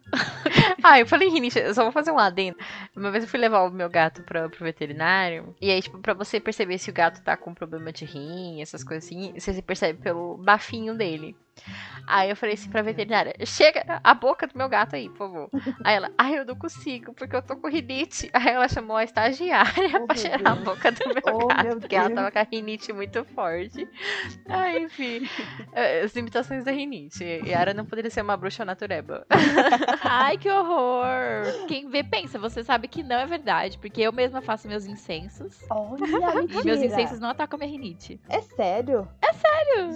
Ah, 0.81 1.01
eu 1.01 1.07
falei 1.07 1.29
rinite, 1.29 1.59
eu 1.59 1.75
só 1.75 1.83
vou 1.83 1.93
fazer 1.93 2.11
um 2.11 2.19
adendo. 2.19 2.57
Uma 2.97 3.11
vez 3.11 3.25
eu 3.25 3.29
fui 3.29 3.39
levar 3.39 3.63
o 3.65 3.71
meu 3.71 3.91
gato 3.91 4.23
pra, 4.23 4.49
pro 4.49 4.65
veterinário. 4.65 5.55
E 5.61 5.71
aí, 5.71 5.83
tipo, 5.83 5.99
pra 5.99 6.15
você 6.15 6.41
perceber 6.41 6.79
se 6.79 6.89
o 6.89 6.95
gato 6.95 7.23
tá 7.23 7.37
com 7.37 7.53
problema 7.53 7.93
de 7.93 8.05
rim, 8.05 8.63
essas 8.63 8.83
coisas 8.83 9.05
assim, 9.05 9.35
você 9.35 9.61
percebe 9.61 9.99
pelo 9.99 10.39
bafinho 10.39 10.95
dele. 10.95 11.37
Aí 12.07 12.31
eu 12.31 12.37
falei 12.37 12.55
assim 12.55 12.71
pra 12.71 12.81
veterinária: 12.83 13.35
chega 13.45 14.01
a 14.03 14.15
boca 14.15 14.47
do 14.47 14.57
meu 14.57 14.69
gato 14.69 14.97
aí, 14.97 15.09
por 15.11 15.19
favor. 15.19 15.51
Aí 15.85 15.97
ela, 15.97 16.11
ai, 16.17 16.39
eu 16.39 16.45
não 16.45 16.55
consigo, 16.57 17.13
porque 17.13 17.37
eu 17.37 17.43
tô 17.43 17.57
com 17.57 17.69
rinite. 17.69 18.31
Aí 18.33 18.49
ela 18.49 18.69
chamou 18.69 18.97
a 18.97 19.05
estagiária 19.05 20.01
Oh, 20.01 20.07
pra 20.07 20.17
cheirar 20.17 20.41
a 20.47 20.55
Deus. 20.55 20.65
boca 20.65 20.91
do 20.91 20.99
meu 21.07 21.23
Oh, 21.27 21.47
gato, 21.49 21.65
meu 21.65 21.77
porque 21.81 21.95
ela 21.97 22.11
tava 22.11 22.31
com 22.31 22.39
a 22.39 22.47
rinite 22.51 22.93
muito 22.93 23.25
forte. 23.25 23.87
Aí, 24.49 24.85
enfim, 24.85 25.29
eh, 25.73 26.01
as 26.03 26.15
limitações 26.15 26.65
da 26.65 26.71
rinite. 26.73 27.23
Yara 27.47 27.75
não 27.75 27.85
poderia 27.85 28.11
ser 28.11 28.23
uma 28.23 28.37
bruxa 28.37 28.65
natureba. 28.65 29.27
Ai, 30.03 30.39
que 30.39 30.51
horror! 30.51 31.67
Quem 31.67 31.89
vê 31.89 32.03
pensa, 32.03 32.39
você 32.39 32.65
sabe 32.65 32.89
que 32.89 33.03
não 33.03 33.17
é 33.17 33.27
verdade, 33.27 33.79
porque 33.79 34.01
eu 34.01 34.13
mesma 34.13 34.41
faço 34.41 34.67
meus 34.69 34.87
incensos. 34.87 35.55
Olha, 35.71 36.01
E 36.51 36.65
meus 36.65 36.81
incensos 36.83 37.21
não 37.21 37.29
atacam 37.31 37.59
minha 37.59 37.71
rinite. 37.71 38.21
É 38.29 38.41
sério? 38.41 39.09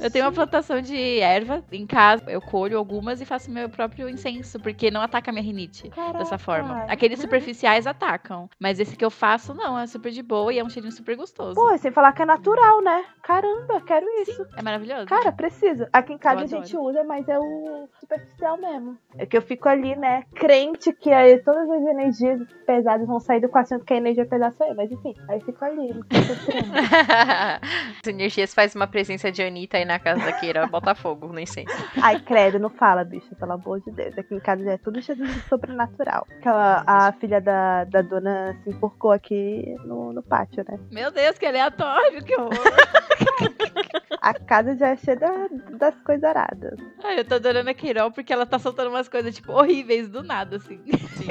Eu 0.03 0.11
tenho 0.11 0.25
uma 0.25 0.33
plantação 0.33 0.81
de 0.81 1.19
erva 1.21 1.52
em 1.73 1.87
casa, 1.87 2.25
eu 2.31 2.41
colho 2.41 2.79
algumas 2.79 3.21
e 3.21 3.25
faço 3.25 3.51
meu 3.51 3.69
próprio 3.69 4.09
incenso, 4.09 4.61
porque 4.61 4.91
não 4.91 5.01
ataca 5.01 5.31
a 5.31 5.33
minha 5.33 5.45
rinite 5.45 5.91
dessa 6.17 6.39
forma. 6.39 6.75
Caraca. 6.75 6.93
Aqueles 6.93 7.21
superficiais 7.21 7.87
atacam, 7.87 8.49
mas 8.59 8.79
esse 8.79 8.97
que 8.97 9.05
eu 9.05 9.11
faço 9.11 9.55
não, 9.55 9.79
é 9.79 9.87
super 9.87 10.11
de 10.13 10.23
boa 10.23 10.53
e 10.53 10.59
é 10.59 10.65
um 10.65 10.71
cheirinho 10.71 10.93
super 10.93 11.17
gostoso. 11.17 11.55
Pô, 11.55 11.77
sem 11.79 11.91
falar 11.91 12.13
que 12.13 12.23
é 12.23 12.27
natural, 12.27 12.83
né? 12.83 13.05
Caramba, 13.23 13.81
quero 13.81 14.07
isso. 14.23 14.47
É 14.57 14.63
maravilhoso. 14.63 15.07
Cara, 15.07 15.33
preciso. 15.33 15.87
Aqui 15.93 16.13
em 16.13 16.19
casa 16.19 16.41
Eu 16.41 16.45
a 16.45 16.47
gente 16.47 16.77
usa, 16.77 17.05
mas 17.05 17.29
é 17.29 17.39
o 17.39 17.89
superficial 18.01 18.57
mesmo. 18.59 18.99
É 19.17 19.27
que 19.27 19.37
eu 19.37 19.43
fico 19.43 19.69
ali, 19.69 19.95
né, 19.97 20.25
crente 20.35 20.93
que 20.93 21.11
aí 21.11 21.39
todas 21.39 21.69
as 21.69 21.83
energias 21.83 22.41
pesadas 22.67 23.07
vão 23.07 23.21
sair 23.21 23.41
do 23.41 23.49
quarto, 23.49 23.79
que 23.81 23.95
a 23.95 23.97
energia 23.97 24.27
pesada 24.27 24.55
sou 24.57 24.67
eu. 24.67 24.75
Mas 24.75 24.91
enfim, 24.91 25.15
aí 25.29 25.41
fico 25.41 25.65
ali. 25.65 25.89
não 25.89 26.03
fico 26.03 26.47
crente. 26.47 26.71
As 28.03 28.07
energias 28.07 28.55
faz 28.55 28.75
uma 28.75 28.87
presença 28.87 29.31
de 29.31 29.43
Anitta 29.43 29.77
aí 29.77 29.85
na 29.85 29.99
casa 29.99 30.25
da 30.25 30.33
Keira, 30.33 30.67
Botafogo, 30.67 31.33
incêndio. 31.43 31.75
Ai, 32.03 32.21
credo, 32.21 32.59
não 32.59 32.71
fala, 32.71 33.05
bicho, 33.05 33.35
pelo 33.37 33.53
amor 33.53 33.81
de 33.81 33.91
Deus. 33.93 34.17
Aqui 34.19 34.35
em 34.35 34.41
casa 34.41 34.63
já 34.65 34.73
é 34.73 34.79
tudo 34.79 35.01
cheio 35.03 35.19
de 35.19 35.29
sobrenatural. 35.49 36.27
Que 36.41 36.49
a, 36.49 36.85
a 36.87 37.13
filha 37.13 37.41
da, 37.41 37.85
da 37.85 38.03
dona 38.03 38.57
se 38.63 38.71
enforcou 38.71 39.11
aqui 39.13 39.75
no, 39.85 40.13
no 40.13 40.23
pátio, 40.23 40.65
né? 40.69 40.79
Meu 40.91 41.11
Deus, 41.11 41.39
que 41.39 41.47
aleatório, 41.47 42.25
que 42.25 42.35
horror. 42.35 42.53
A 44.21 44.35
casa 44.35 44.77
já 44.77 44.89
é 44.91 44.97
cheia 44.97 45.17
da- 45.17 45.49
das 45.79 45.99
coisas 46.03 46.23
aradas. 46.23 46.79
Ai, 47.03 47.19
eu 47.19 47.25
tô 47.25 47.35
adorando 47.35 47.69
a 47.71 47.75
Carol 47.75 48.13
porque 48.13 48.33
ela 48.33 48.47
tá 48.47 48.57
soltando 48.57 48.89
umas 48.91 49.09
coisas, 49.09 49.35
tipo, 49.35 49.51
horríveis 49.53 50.09
do 50.09 50.23
nada, 50.23 50.57
assim. 50.57 50.81
Sim. 51.17 51.27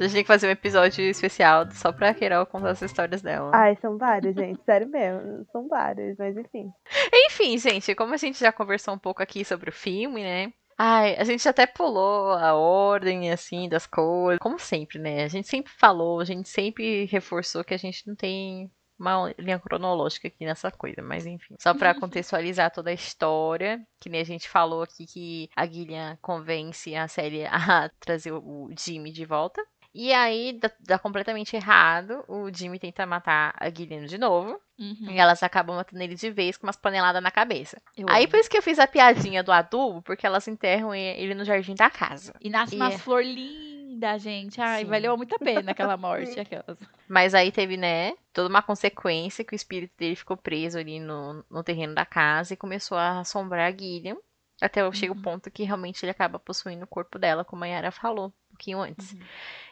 A 0.00 0.04
gente 0.04 0.14
tem 0.14 0.22
que 0.22 0.28
fazer 0.28 0.46
um 0.48 0.50
episódio 0.50 1.04
especial 1.04 1.70
só 1.72 1.92
pra 1.92 2.14
Carol 2.14 2.46
contar 2.46 2.70
as 2.70 2.80
histórias 2.80 3.20
dela. 3.20 3.50
Ai, 3.54 3.76
são 3.82 3.98
vários, 3.98 4.34
gente. 4.34 4.62
Sério 4.64 4.88
mesmo. 4.88 5.46
São 5.52 5.68
vários, 5.68 6.16
mas 6.18 6.36
enfim. 6.36 6.70
Enfim, 7.12 7.58
gente, 7.58 7.94
como 7.94 8.14
a 8.14 8.16
gente 8.16 8.40
já 8.40 8.50
conversou 8.50 8.94
um 8.94 8.98
pouco 8.98 9.22
aqui 9.22 9.44
sobre 9.44 9.68
o 9.68 9.72
filme, 9.72 10.22
né? 10.22 10.52
Ai, 10.78 11.14
a 11.16 11.24
gente 11.24 11.46
até 11.46 11.66
pulou 11.66 12.32
a 12.32 12.54
ordem, 12.54 13.30
assim, 13.30 13.68
das 13.68 13.86
coisas. 13.86 14.38
Como 14.40 14.58
sempre, 14.58 14.98
né? 14.98 15.24
A 15.24 15.28
gente 15.28 15.46
sempre 15.46 15.70
falou, 15.70 16.20
a 16.20 16.24
gente 16.24 16.48
sempre 16.48 17.04
reforçou 17.04 17.62
que 17.62 17.74
a 17.74 17.78
gente 17.78 18.08
não 18.08 18.14
tem 18.14 18.70
uma 18.98 19.34
linha 19.38 19.58
cronológica 19.58 20.28
aqui 20.28 20.44
nessa 20.44 20.70
coisa, 20.70 21.02
mas 21.02 21.26
enfim. 21.26 21.54
Só 21.58 21.74
pra 21.74 21.94
contextualizar 22.00 22.70
toda 22.70 22.88
a 22.88 22.94
história, 22.94 23.78
que 24.00 24.08
nem 24.08 24.22
a 24.22 24.24
gente 24.24 24.48
falou 24.48 24.82
aqui 24.82 25.06
que 25.06 25.50
a 25.54 25.66
Gillian 25.66 26.18
convence 26.22 26.94
a 26.94 27.06
série 27.08 27.44
a 27.44 27.90
trazer 28.00 28.32
o 28.32 28.70
Jimmy 28.78 29.12
de 29.12 29.26
volta. 29.26 29.62
E 29.92 30.12
aí 30.12 30.52
dá, 30.52 30.70
dá 30.80 30.98
completamente 30.98 31.56
errado. 31.56 32.24
O 32.28 32.48
Jimmy 32.52 32.78
tenta 32.78 33.04
matar 33.06 33.54
a 33.58 33.68
Gillian 33.70 34.06
de 34.06 34.18
novo. 34.18 34.60
Uhum. 34.78 35.10
E 35.10 35.18
elas 35.18 35.42
acabam 35.42 35.76
matando 35.76 36.02
ele 36.02 36.14
de 36.14 36.30
vez 36.30 36.56
com 36.56 36.66
umas 36.66 36.76
paneladas 36.76 37.22
na 37.22 37.30
cabeça. 37.30 37.80
Eu 37.96 38.06
Aí 38.08 38.22
amo. 38.24 38.30
por 38.30 38.38
isso 38.40 38.48
que 38.48 38.56
eu 38.56 38.62
fiz 38.62 38.78
a 38.78 38.86
piadinha 38.86 39.42
do 39.42 39.52
adubo, 39.52 40.00
porque 40.02 40.24
elas 40.26 40.46
enterram 40.48 40.94
ele 40.94 41.34
no 41.34 41.44
jardim 41.44 41.74
da 41.74 41.90
casa. 41.90 42.32
E 42.40 42.48
nasce 42.48 42.74
E 42.74 42.76
umas 42.76 42.94
é- 42.94 42.98
flor 42.98 43.22
linda, 43.24 44.16
gente. 44.16 44.60
Ai, 44.60 44.84
Sim. 44.84 44.90
valeu 44.90 45.16
muito 45.16 45.34
a 45.34 45.38
pena 45.38 45.72
aquela 45.72 45.96
morte. 45.98 46.38
aquelas. 46.38 46.78
Mas 47.08 47.34
aí 47.34 47.50
teve, 47.52 47.76
né, 47.76 48.14
toda 48.32 48.48
uma 48.48 48.62
consequência 48.62 49.44
que 49.44 49.54
o 49.54 49.56
espírito 49.56 49.92
dele 49.98 50.14
ficou 50.16 50.36
preso 50.36 50.78
ali 50.78 51.00
no, 51.00 51.44
no 51.50 51.62
terreno 51.64 51.94
da 51.94 52.06
casa 52.06 52.54
e 52.54 52.56
começou 52.56 52.96
a 52.96 53.20
assombrar 53.20 53.70
a 53.72 53.76
Gillian. 53.76 54.16
Até 54.62 54.90
chega 54.92 55.12
o 55.12 55.20
ponto 55.20 55.50
que 55.50 55.64
realmente 55.64 56.02
ele 56.04 56.10
acaba 56.12 56.38
possuindo 56.38 56.84
o 56.84 56.88
corpo 56.88 57.18
dela, 57.18 57.44
como 57.44 57.64
a 57.64 57.66
Yara 57.66 57.90
falou 57.90 58.32
pouquinho 58.60 58.80
antes. 58.80 59.16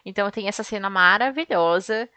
Então 0.05 0.31
tem 0.31 0.49
essa 0.49 0.65
cena 0.65 0.89
maravilhosa 0.89 2.09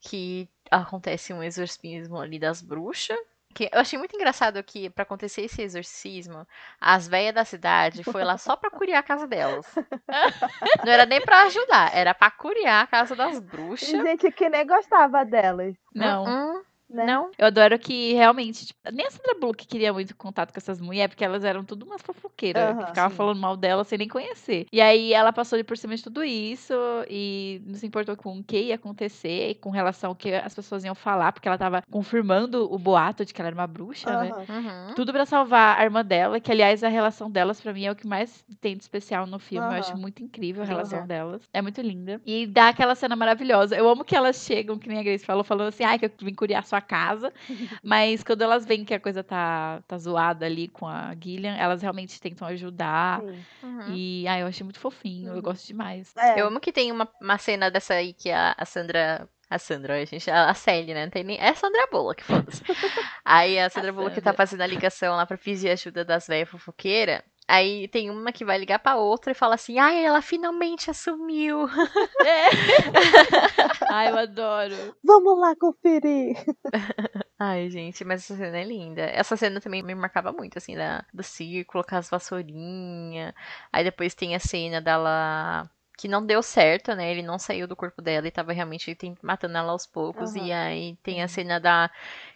que 0.00 0.48
acontece 0.70 1.32
um 1.32 1.42
exorcismo 1.42 2.18
ali 2.18 2.38
das 2.38 2.62
bruxas. 2.62 3.18
Que 3.52 3.68
eu 3.72 3.80
achei 3.80 3.98
muito 3.98 4.14
engraçado 4.14 4.62
que, 4.62 4.88
pra 4.90 5.02
acontecer 5.02 5.42
esse 5.42 5.60
exorcismo, 5.60 6.46
as 6.80 7.08
velhas 7.08 7.34
da 7.34 7.44
cidade 7.44 8.04
foi 8.04 8.22
lá 8.22 8.38
só 8.38 8.54
pra 8.54 8.70
curiar 8.70 9.00
a 9.00 9.02
casa 9.02 9.26
delas. 9.26 9.66
Não 10.86 10.92
era 10.92 11.04
nem 11.04 11.20
pra 11.20 11.42
ajudar, 11.42 11.90
era 11.92 12.14
pra 12.14 12.30
curiar 12.30 12.84
a 12.84 12.86
casa 12.86 13.16
das 13.16 13.40
bruxas. 13.40 13.88
gente 13.88 14.30
que 14.30 14.48
nem 14.48 14.64
gostava 14.64 15.24
delas. 15.24 15.74
Não. 15.92 16.26
Hum, 16.26 16.62
Né? 16.90 17.04
não. 17.06 17.30
Eu 17.38 17.46
adoro 17.46 17.78
que 17.78 18.12
realmente, 18.14 18.66
tipo, 18.66 18.78
nem 18.92 19.06
a 19.06 19.10
Sandra 19.10 19.34
Bullock 19.38 19.66
queria 19.66 19.92
muito 19.92 20.14
contato 20.16 20.52
com 20.52 20.58
essas 20.58 20.80
mulheres, 20.80 21.08
porque 21.14 21.24
elas 21.24 21.44
eram 21.44 21.64
tudo 21.64 21.84
umas 21.86 22.02
fofoqueiras, 22.02 22.70
Aham, 22.70 22.78
que 22.78 22.86
ficavam 22.88 23.10
sim. 23.10 23.16
falando 23.16 23.38
mal 23.40 23.56
dela 23.56 23.84
sem 23.84 23.98
nem 23.98 24.08
conhecer. 24.08 24.66
E 24.72 24.80
aí 24.80 25.12
ela 25.12 25.32
passou 25.32 25.56
de 25.58 25.64
por 25.64 25.76
cima 25.76 25.94
de 25.96 26.02
tudo 26.02 26.22
isso 26.24 26.74
e 27.08 27.62
não 27.64 27.74
se 27.74 27.86
importou 27.86 28.16
com 28.16 28.38
o 28.38 28.44
que 28.44 28.60
ia 28.60 28.74
acontecer, 28.74 29.54
com 29.60 29.70
relação 29.70 30.10
ao 30.10 30.16
que 30.16 30.32
as 30.34 30.54
pessoas 30.54 30.84
iam 30.84 30.94
falar, 30.94 31.32
porque 31.32 31.48
ela 31.48 31.58
tava 31.58 31.82
confirmando 31.90 32.72
o 32.72 32.78
boato 32.78 33.24
de 33.24 33.32
que 33.32 33.40
ela 33.40 33.48
era 33.48 33.56
uma 33.56 33.66
bruxa, 33.66 34.10
né? 34.22 34.30
Aham. 34.30 34.88
Uhum. 34.88 34.94
Tudo 34.94 35.12
pra 35.12 35.24
salvar 35.24 35.78
a 35.78 35.84
irmã 35.84 36.04
dela, 36.04 36.40
que 36.40 36.50
aliás 36.50 36.82
a 36.82 36.88
relação 36.88 37.30
delas 37.30 37.60
pra 37.60 37.72
mim 37.72 37.84
é 37.84 37.92
o 37.92 37.96
que 37.96 38.06
mais 38.06 38.44
tem 38.60 38.76
de 38.76 38.82
especial 38.82 39.26
no 39.26 39.38
filme. 39.38 39.66
Eu 39.66 39.72
acho 39.72 39.96
muito 39.96 40.22
incrível 40.22 40.62
a 40.62 40.66
relação 40.66 41.06
delas. 41.06 41.42
É 41.52 41.62
muito 41.62 41.80
linda. 41.80 42.20
E 42.26 42.46
dá 42.46 42.68
aquela 42.68 42.94
cena 42.94 43.14
maravilhosa. 43.16 43.76
Eu 43.76 43.88
amo 43.88 44.04
que 44.04 44.16
elas 44.16 44.36
chegam, 44.36 44.78
que 44.78 44.88
nem 44.88 44.98
a 44.98 45.02
Grace 45.02 45.24
falou, 45.24 45.44
falando 45.44 45.68
assim: 45.68 45.84
ai, 45.84 45.98
que 45.98 46.06
eu 46.06 46.10
vim 46.20 46.34
curiar 46.34 46.64
sua 46.66 46.79
casa. 46.80 47.32
Mas 47.82 48.22
quando 48.22 48.42
elas 48.42 48.64
veem 48.64 48.84
que 48.84 48.94
a 48.94 49.00
coisa 49.00 49.22
tá, 49.22 49.82
tá 49.86 49.98
zoada 49.98 50.46
ali 50.46 50.68
com 50.68 50.86
a 50.86 51.14
Gillian, 51.20 51.56
elas 51.56 51.82
realmente 51.82 52.20
tentam 52.20 52.46
ajudar. 52.48 53.20
Uhum. 53.62 53.94
E 53.94 54.26
ai, 54.26 54.42
eu 54.42 54.46
achei 54.46 54.64
muito 54.64 54.80
fofinho. 54.80 55.34
Eu 55.34 55.42
gosto 55.42 55.66
demais. 55.66 56.14
É. 56.16 56.40
Eu 56.40 56.46
amo 56.46 56.60
que 56.60 56.72
tem 56.72 56.90
uma, 56.92 57.08
uma 57.20 57.38
cena 57.38 57.70
dessa 57.70 57.94
aí 57.94 58.12
que 58.12 58.30
a, 58.30 58.54
a 58.56 58.64
Sandra. 58.64 59.28
A 59.48 59.58
Sandra, 59.58 60.00
a 60.00 60.04
gente. 60.04 60.30
A, 60.30 60.48
a 60.48 60.54
Sally, 60.54 60.94
né? 60.94 61.04
Não 61.04 61.10
tem 61.10 61.24
nem. 61.24 61.36
É 61.38 61.48
a 61.48 61.54
Sandra 61.54 61.86
Bullock, 61.90 62.22
foda-se. 62.22 62.62
Aí 63.24 63.58
a 63.58 63.68
Sandra 63.68 63.92
Bullock 63.92 64.14
tá 64.14 64.30
Sandra. 64.30 64.32
fazendo 64.34 64.60
a 64.60 64.66
ligação 64.66 65.16
lá 65.16 65.26
pra 65.26 65.36
pedir 65.36 65.70
ajuda 65.70 66.04
das 66.04 66.28
velhas 66.28 66.48
fofoqueiras. 66.48 67.20
Aí 67.50 67.88
tem 67.88 68.10
uma 68.10 68.30
que 68.30 68.44
vai 68.44 68.56
ligar 68.56 68.78
pra 68.78 68.94
outra 68.94 69.32
e 69.32 69.34
fala 69.34 69.56
assim: 69.56 69.76
Ai, 69.80 70.04
ela 70.04 70.22
finalmente 70.22 70.88
assumiu. 70.88 71.66
ai, 73.90 74.08
eu 74.10 74.18
adoro. 74.18 74.96
Vamos 75.02 75.36
lá 75.36 75.56
conferir. 75.56 76.36
Ai, 77.36 77.68
gente, 77.70 78.04
mas 78.04 78.22
essa 78.22 78.36
cena 78.36 78.56
é 78.58 78.62
linda. 78.62 79.02
Essa 79.02 79.36
cena 79.36 79.60
também 79.60 79.82
me 79.82 79.94
marcava 79.96 80.30
muito, 80.30 80.58
assim, 80.58 80.76
da, 80.76 81.04
do 81.12 81.24
círculo 81.24 81.82
com 81.82 81.96
as 81.96 82.08
vassourinhas. 82.08 83.34
Aí 83.72 83.82
depois 83.82 84.14
tem 84.14 84.36
a 84.36 84.38
cena 84.38 84.80
dela. 84.80 85.68
Que 85.98 86.06
não 86.06 86.24
deu 86.24 86.42
certo, 86.42 86.94
né? 86.94 87.10
Ele 87.10 87.22
não 87.22 87.38
saiu 87.38 87.66
do 87.66 87.76
corpo 87.76 88.00
dela 88.00 88.26
e 88.28 88.30
tava 88.30 88.52
realmente 88.52 88.96
matando 89.22 89.58
ela 89.58 89.72
aos 89.72 89.86
poucos. 89.86 90.34
E 90.36 90.52
aí 90.52 90.96
tem 91.02 91.22
a 91.22 91.28
cena 91.28 91.58
da. 91.58 91.90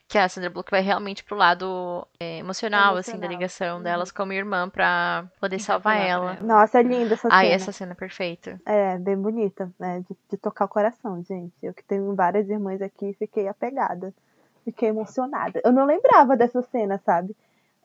Que 0.07 0.19
a 0.19 0.29
Sandra 0.29 0.51
Bullock 0.51 0.71
vai 0.71 0.83
realmente 0.83 1.25
pro 1.25 1.37
lado 1.37 2.07
é, 2.21 2.39
emocional, 2.39 2.97
assim, 2.97 3.19
da 3.19 3.27
ligação 3.27 3.83
delas 3.83 4.13
como 4.13 4.33
irmã 4.33 4.69
pra 4.69 5.27
poder 5.41 5.59
salvar 5.59 5.97
ela. 5.97 6.39
Nossa, 6.43 6.79
é 6.79 6.83
linda 6.83 7.15
essa 7.15 7.29
Ai, 7.31 7.47
cena. 7.47 7.55
essa 7.57 7.73
cena 7.73 7.93
é 7.93 7.95
perfeita. 7.95 8.61
É, 8.67 8.99
bem 8.99 9.17
bonita, 9.17 9.73
né? 9.79 10.01
De, 10.01 10.17
de 10.31 10.37
tocar 10.37 10.67
o 10.67 10.69
coração, 10.69 11.23
gente. 11.23 11.55
Eu 11.63 11.73
que 11.73 11.83
tenho 11.83 12.15
várias 12.15 12.49
irmãs 12.49 12.83
aqui, 12.83 13.15
fiquei 13.19 13.49
apegada. 13.49 14.15
Fiquei 14.65 14.89
emocionada. 14.91 15.61
Eu 15.65 15.73
não 15.73 15.87
lembrava 15.87 16.37
dessa 16.37 16.63
cena, 16.63 17.01
sabe? 17.05 17.35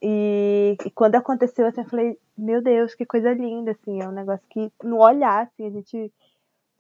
E, 0.01 0.78
e 0.86 0.91
quando 0.91 1.15
aconteceu, 1.15 1.67
assim, 1.67 1.82
eu 1.82 1.89
falei, 1.89 2.17
meu 2.38 2.61
Deus, 2.61 2.95
que 2.95 3.05
coisa 3.05 3.34
linda, 3.34 3.72
assim, 3.72 4.01
é 4.01 4.07
um 4.07 4.13
negócio 4.13 4.45
que 4.49 4.72
no 4.84 4.97
olhar, 4.97 5.43
assim, 5.43 5.67
a 5.67 5.70
gente 5.70 6.11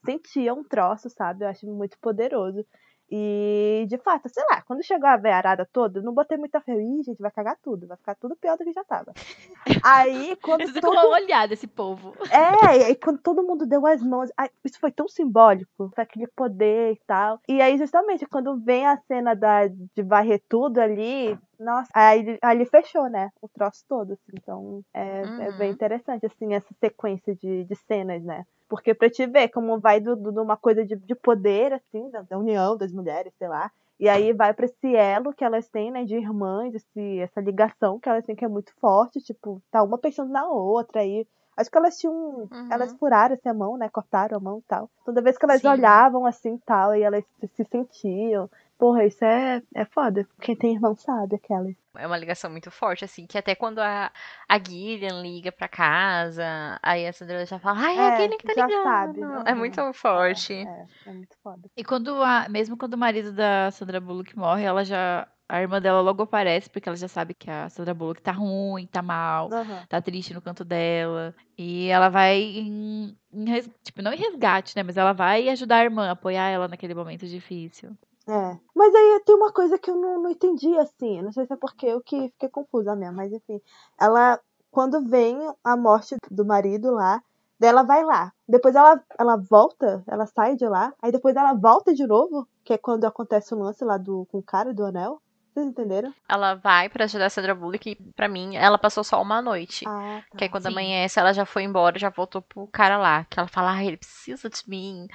sentia 0.05 0.53
um 0.53 0.63
troço, 0.63 1.09
sabe? 1.09 1.43
Eu 1.43 1.49
acho 1.49 1.67
muito 1.67 1.97
poderoso. 1.99 2.65
E, 3.11 3.85
de 3.89 3.97
fato, 3.97 4.29
sei 4.29 4.43
lá, 4.51 4.61
quando 4.61 4.83
chegou 4.83 5.09
a 5.09 5.17
veiarada 5.17 5.67
toda, 5.71 6.01
não 6.01 6.13
botei 6.13 6.37
muita 6.37 6.61
fé. 6.61 6.73
Ih, 6.73 7.03
gente, 7.03 7.21
vai 7.21 7.31
cagar 7.31 7.57
tudo, 7.63 7.87
vai 7.87 7.97
ficar 7.97 8.15
tudo 8.15 8.35
pior 8.35 8.57
do 8.57 8.63
que 8.63 8.71
já 8.71 8.83
tava. 8.83 9.13
Aí, 9.83 10.35
quando 10.41 10.67
Você 10.67 10.79
todo... 10.79 10.93
uma 10.93 11.07
olhada 11.07 11.53
esse 11.53 11.67
povo. 11.67 12.13
É, 12.29 12.79
e 12.79 12.83
aí 12.83 12.95
quando 12.95 13.19
todo 13.19 13.43
mundo 13.43 13.65
deu 13.65 13.85
as 13.85 14.01
mãos, 14.01 14.29
ai, 14.37 14.49
isso 14.63 14.79
foi 14.79 14.91
tão 14.91 15.07
simbólico, 15.07 15.91
foi 15.95 16.03
aquele 16.03 16.27
poder 16.27 16.93
e 16.93 17.01
tal. 17.07 17.39
E 17.47 17.61
aí, 17.61 17.77
justamente, 17.77 18.25
quando 18.25 18.57
vem 18.57 18.85
a 18.85 18.97
cena 19.07 19.35
da, 19.35 19.67
de 19.67 20.03
varrer 20.03 20.41
tudo 20.47 20.79
ali, 20.79 21.37
nossa, 21.59 21.89
aí 21.93 22.37
ali 22.41 22.65
fechou, 22.65 23.09
né? 23.09 23.29
O 23.41 23.47
troço 23.47 23.83
todo, 23.87 24.13
assim. 24.13 24.31
Então, 24.41 24.81
é, 24.93 25.21
é 25.37 25.51
bem 25.51 25.67
Uhum. 25.69 25.73
interessante, 25.73 26.25
assim, 26.25 26.53
essa 26.53 26.73
sequência 26.79 27.35
de, 27.35 27.63
de 27.65 27.75
cenas, 27.75 28.23
né? 28.23 28.45
Porque 28.67 28.93
pra 28.93 29.09
te 29.09 29.25
ver 29.25 29.49
como 29.49 29.79
vai 29.79 29.99
de 29.99 30.09
uma 30.09 30.55
coisa 30.57 30.85
de, 30.85 30.95
de 30.95 31.15
poder, 31.15 31.73
assim, 31.73 32.09
da, 32.11 32.21
da 32.21 32.37
união 32.37 32.77
das 32.77 32.91
mulheres, 32.91 33.33
sei 33.37 33.47
lá. 33.47 33.71
E 33.99 34.07
aí 34.07 34.31
vai 34.31 34.53
pra 34.53 34.65
esse 34.65 34.95
elo 34.95 35.33
que 35.33 35.43
elas 35.43 35.67
têm, 35.67 35.91
né, 35.91 36.05
de 36.05 36.15
irmãs, 36.15 36.73
esse, 36.73 37.19
essa 37.19 37.41
ligação 37.41 37.99
que 37.99 38.07
elas 38.07 38.25
têm 38.25 38.35
que 38.35 38.45
é 38.45 38.47
muito 38.47 38.71
forte, 38.79 39.19
tipo, 39.21 39.61
tá 39.69 39.83
uma 39.83 39.97
pensando 39.97 40.31
na 40.31 40.47
outra 40.47 41.01
aí. 41.01 41.27
Acho 41.57 41.69
que 41.69 41.77
elas 41.77 41.97
tinham. 41.97 42.15
Uhum. 42.15 42.67
Elas 42.71 42.93
furaram 42.93 43.33
assim, 43.35 43.49
a 43.49 43.53
mão, 43.53 43.75
né? 43.77 43.89
Cortaram 43.89 44.37
a 44.37 44.39
mão 44.39 44.59
e 44.59 44.61
tal. 44.61 44.89
Toda 45.03 45.21
vez 45.21 45.37
que 45.37 45.43
elas 45.43 45.59
Sim. 45.59 45.67
olhavam 45.67 46.25
assim 46.25 46.57
tal, 46.65 46.95
e 46.95 47.01
elas 47.03 47.25
se 47.53 47.65
sentiam. 47.65 48.49
Porra, 48.79 49.05
isso 49.05 49.23
é, 49.23 49.61
é 49.75 49.85
foda. 49.85 50.27
Quem 50.41 50.55
tem 50.55 50.73
irmão 50.73 50.95
sabe 50.95 51.35
aquelas. 51.35 51.75
É 51.97 52.07
uma 52.07 52.17
ligação 52.17 52.49
muito 52.49 52.71
forte, 52.71 53.03
assim, 53.03 53.25
que 53.27 53.37
até 53.37 53.53
quando 53.55 53.79
a, 53.79 54.11
a 54.47 54.57
Gillian 54.59 55.21
liga 55.21 55.51
pra 55.51 55.67
casa, 55.67 56.79
aí 56.81 57.05
a 57.05 57.11
Sandra 57.11 57.45
já 57.45 57.59
fala, 57.59 57.79
ai, 57.79 57.97
é 57.97 58.07
a 58.07 58.11
É, 58.11 58.15
Gillian 58.15 58.37
que 58.37 58.45
tá 58.45 58.53
já 58.53 58.65
ligando. 58.67 58.83
sabe. 58.83 59.21
É 59.45 59.53
Uhum. 59.53 59.59
muito 59.59 59.93
forte. 59.93 60.53
É, 60.53 61.09
é 61.09 61.13
muito 61.13 61.35
foda. 61.43 61.69
E 61.75 61.83
quando 61.83 62.21
a, 62.23 62.47
mesmo 62.49 62.77
quando 62.77 62.93
o 62.93 62.97
marido 62.97 63.31
da 63.33 63.71
Sandra 63.71 63.99
Bullock 63.99 64.37
morre, 64.37 64.63
ela 64.63 64.83
já. 64.83 65.27
A 65.51 65.61
irmã 65.61 65.81
dela 65.81 65.99
logo 65.99 66.21
aparece, 66.21 66.69
porque 66.69 66.87
ela 66.87 66.95
já 66.95 67.07
sabe 67.07 67.33
que 67.33 67.49
a 67.49 67.67
Sandra 67.69 67.91
Bullock 67.95 68.21
tá 68.21 68.31
ruim, 68.31 68.85
tá 68.85 69.01
mal, 69.01 69.49
Aham. 69.51 69.87
tá 69.89 69.99
triste 69.99 70.31
no 70.31 70.41
canto 70.43 70.63
dela. 70.63 71.33
E 71.57 71.87
ela 71.87 72.07
vai 72.09 72.37
em, 72.39 73.17
em 73.33 73.45
tipo, 73.83 73.99
não 74.03 74.13
em 74.13 74.17
resgate, 74.17 74.75
né? 74.75 74.83
Mas 74.83 74.95
ela 74.95 75.11
vai 75.11 75.49
ajudar 75.49 75.77
a 75.77 75.83
irmã, 75.85 76.11
apoiar 76.11 76.49
ela 76.49 76.67
naquele 76.67 76.93
momento 76.93 77.25
difícil. 77.27 77.97
É. 78.29 78.59
Mas 78.75 78.93
aí 78.93 79.21
tem 79.25 79.35
uma 79.35 79.51
coisa 79.51 79.79
que 79.79 79.89
eu 79.89 79.95
não, 79.95 80.21
não 80.21 80.29
entendi, 80.29 80.77
assim. 80.77 81.19
Não 81.21 81.31
sei 81.31 81.47
se 81.47 81.53
é 81.53 81.55
porque 81.55 81.87
eu 81.87 81.99
que 81.99 82.29
fiquei 82.29 82.47
confusa 82.49 82.95
mesmo, 82.95 83.15
mas 83.17 83.33
enfim. 83.33 83.59
Ela, 83.99 84.39
quando 84.69 85.01
vem 85.01 85.35
a 85.63 85.75
morte 85.75 86.15
do 86.29 86.45
marido 86.45 86.91
lá, 86.91 87.23
daí 87.59 87.71
ela 87.71 87.81
vai 87.81 88.05
lá. 88.05 88.31
Depois 88.47 88.75
ela, 88.75 89.03
ela 89.17 89.35
volta, 89.35 90.03
ela 90.05 90.27
sai 90.27 90.55
de 90.55 90.67
lá. 90.67 90.93
Aí 91.01 91.11
depois 91.11 91.35
ela 91.35 91.53
volta 91.53 91.91
de 91.91 92.05
novo, 92.05 92.47
que 92.63 92.73
é 92.73 92.77
quando 92.77 93.05
acontece 93.05 93.53
o 93.55 93.59
lance 93.59 93.83
lá 93.83 93.97
do, 93.97 94.27
com 94.31 94.37
o 94.37 94.43
cara 94.43 94.75
do 94.75 94.85
anel. 94.85 95.19
Vocês 95.59 95.67
entenderam? 95.67 96.13
Ela 96.27 96.55
vai 96.55 96.87
pra 96.89 97.03
ajudar 97.05 97.25
a 97.25 97.29
Sandra 97.29 97.53
Bullock 97.53 97.89
e, 97.91 97.95
pra 98.13 98.27
mim, 98.27 98.55
ela 98.55 98.77
passou 98.77 99.03
só 99.03 99.21
uma 99.21 99.41
noite. 99.41 99.83
Ah, 99.87 100.21
tá. 100.31 100.37
Que 100.37 100.43
aí 100.45 100.49
quando 100.49 100.63
sim. 100.63 100.69
amanhece, 100.69 101.19
ela 101.19 101.33
já 101.33 101.45
foi 101.45 101.63
embora, 101.63 101.99
já 101.99 102.09
voltou 102.09 102.41
pro 102.41 102.67
cara 102.67 102.97
lá. 102.97 103.25
Que 103.29 103.39
ela 103.39 103.47
fala, 103.47 103.73
ah, 103.73 103.83
ele 103.83 103.97
precisa 103.97 104.49
de 104.49 104.61
mim. 104.67 105.07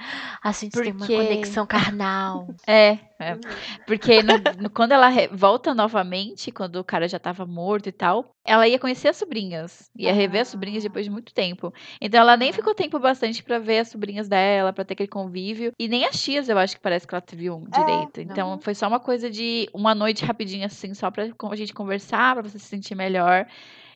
A 0.43 0.51
gente 0.51 0.79
tem 0.79 0.91
uma 0.91 1.07
conexão 1.07 1.65
carnal. 1.65 2.47
É, 2.67 2.99
é. 3.19 3.37
Porque 3.85 4.21
no- 4.21 4.37
no- 4.63 4.69
quando 4.69 4.91
ela 4.91 5.09
volta 5.31 5.73
novamente, 5.73 6.51
quando 6.51 6.77
o 6.77 6.83
cara 6.83 7.07
já 7.07 7.19
tava 7.19 7.45
morto 7.45 7.87
e 7.87 7.91
tal, 7.91 8.34
ela 8.45 8.67
ia 8.67 8.77
conhecer 8.77 9.07
as 9.07 9.17
sobrinhas. 9.17 9.89
Ia 9.97 10.13
rever 10.13 10.41
as 10.41 10.47
sobrinhas 10.49 10.83
depois 10.83 11.03
de 11.03 11.11
muito 11.11 11.33
tempo. 11.33 11.73
Então 11.99 12.19
ela 12.21 12.37
nem 12.37 12.53
ficou 12.53 12.75
tempo 12.75 12.99
bastante 12.99 13.43
pra 13.43 13.57
ver 13.57 13.79
as 13.79 13.89
sobrinhas 13.89 14.27
dela, 14.27 14.71
pra 14.71 14.85
ter 14.85 14.93
aquele 14.93 15.09
convívio. 15.09 15.71
E 15.79 15.87
nem 15.87 16.05
as 16.05 16.21
tias, 16.21 16.47
eu 16.47 16.57
acho 16.57 16.75
que 16.75 16.81
parece 16.81 17.07
que 17.07 17.15
ela 17.15 17.23
viu 17.33 17.65
direito. 17.69 18.21
Então 18.21 18.59
foi 18.59 18.75
só 18.75 18.87
uma 18.87 18.99
coisa 18.99 19.29
de 19.29 19.67
uma 19.73 19.95
noite 19.95 20.23
rapidinho 20.23 20.65
assim, 20.65 20.93
só 20.93 21.09
pra 21.09 21.25
a 21.25 21.55
gente 21.55 21.73
conversar, 21.73 22.35
pra 22.35 22.43
você 22.43 22.59
se 22.59 22.65
sentir 22.65 22.93
melhor. 22.95 23.47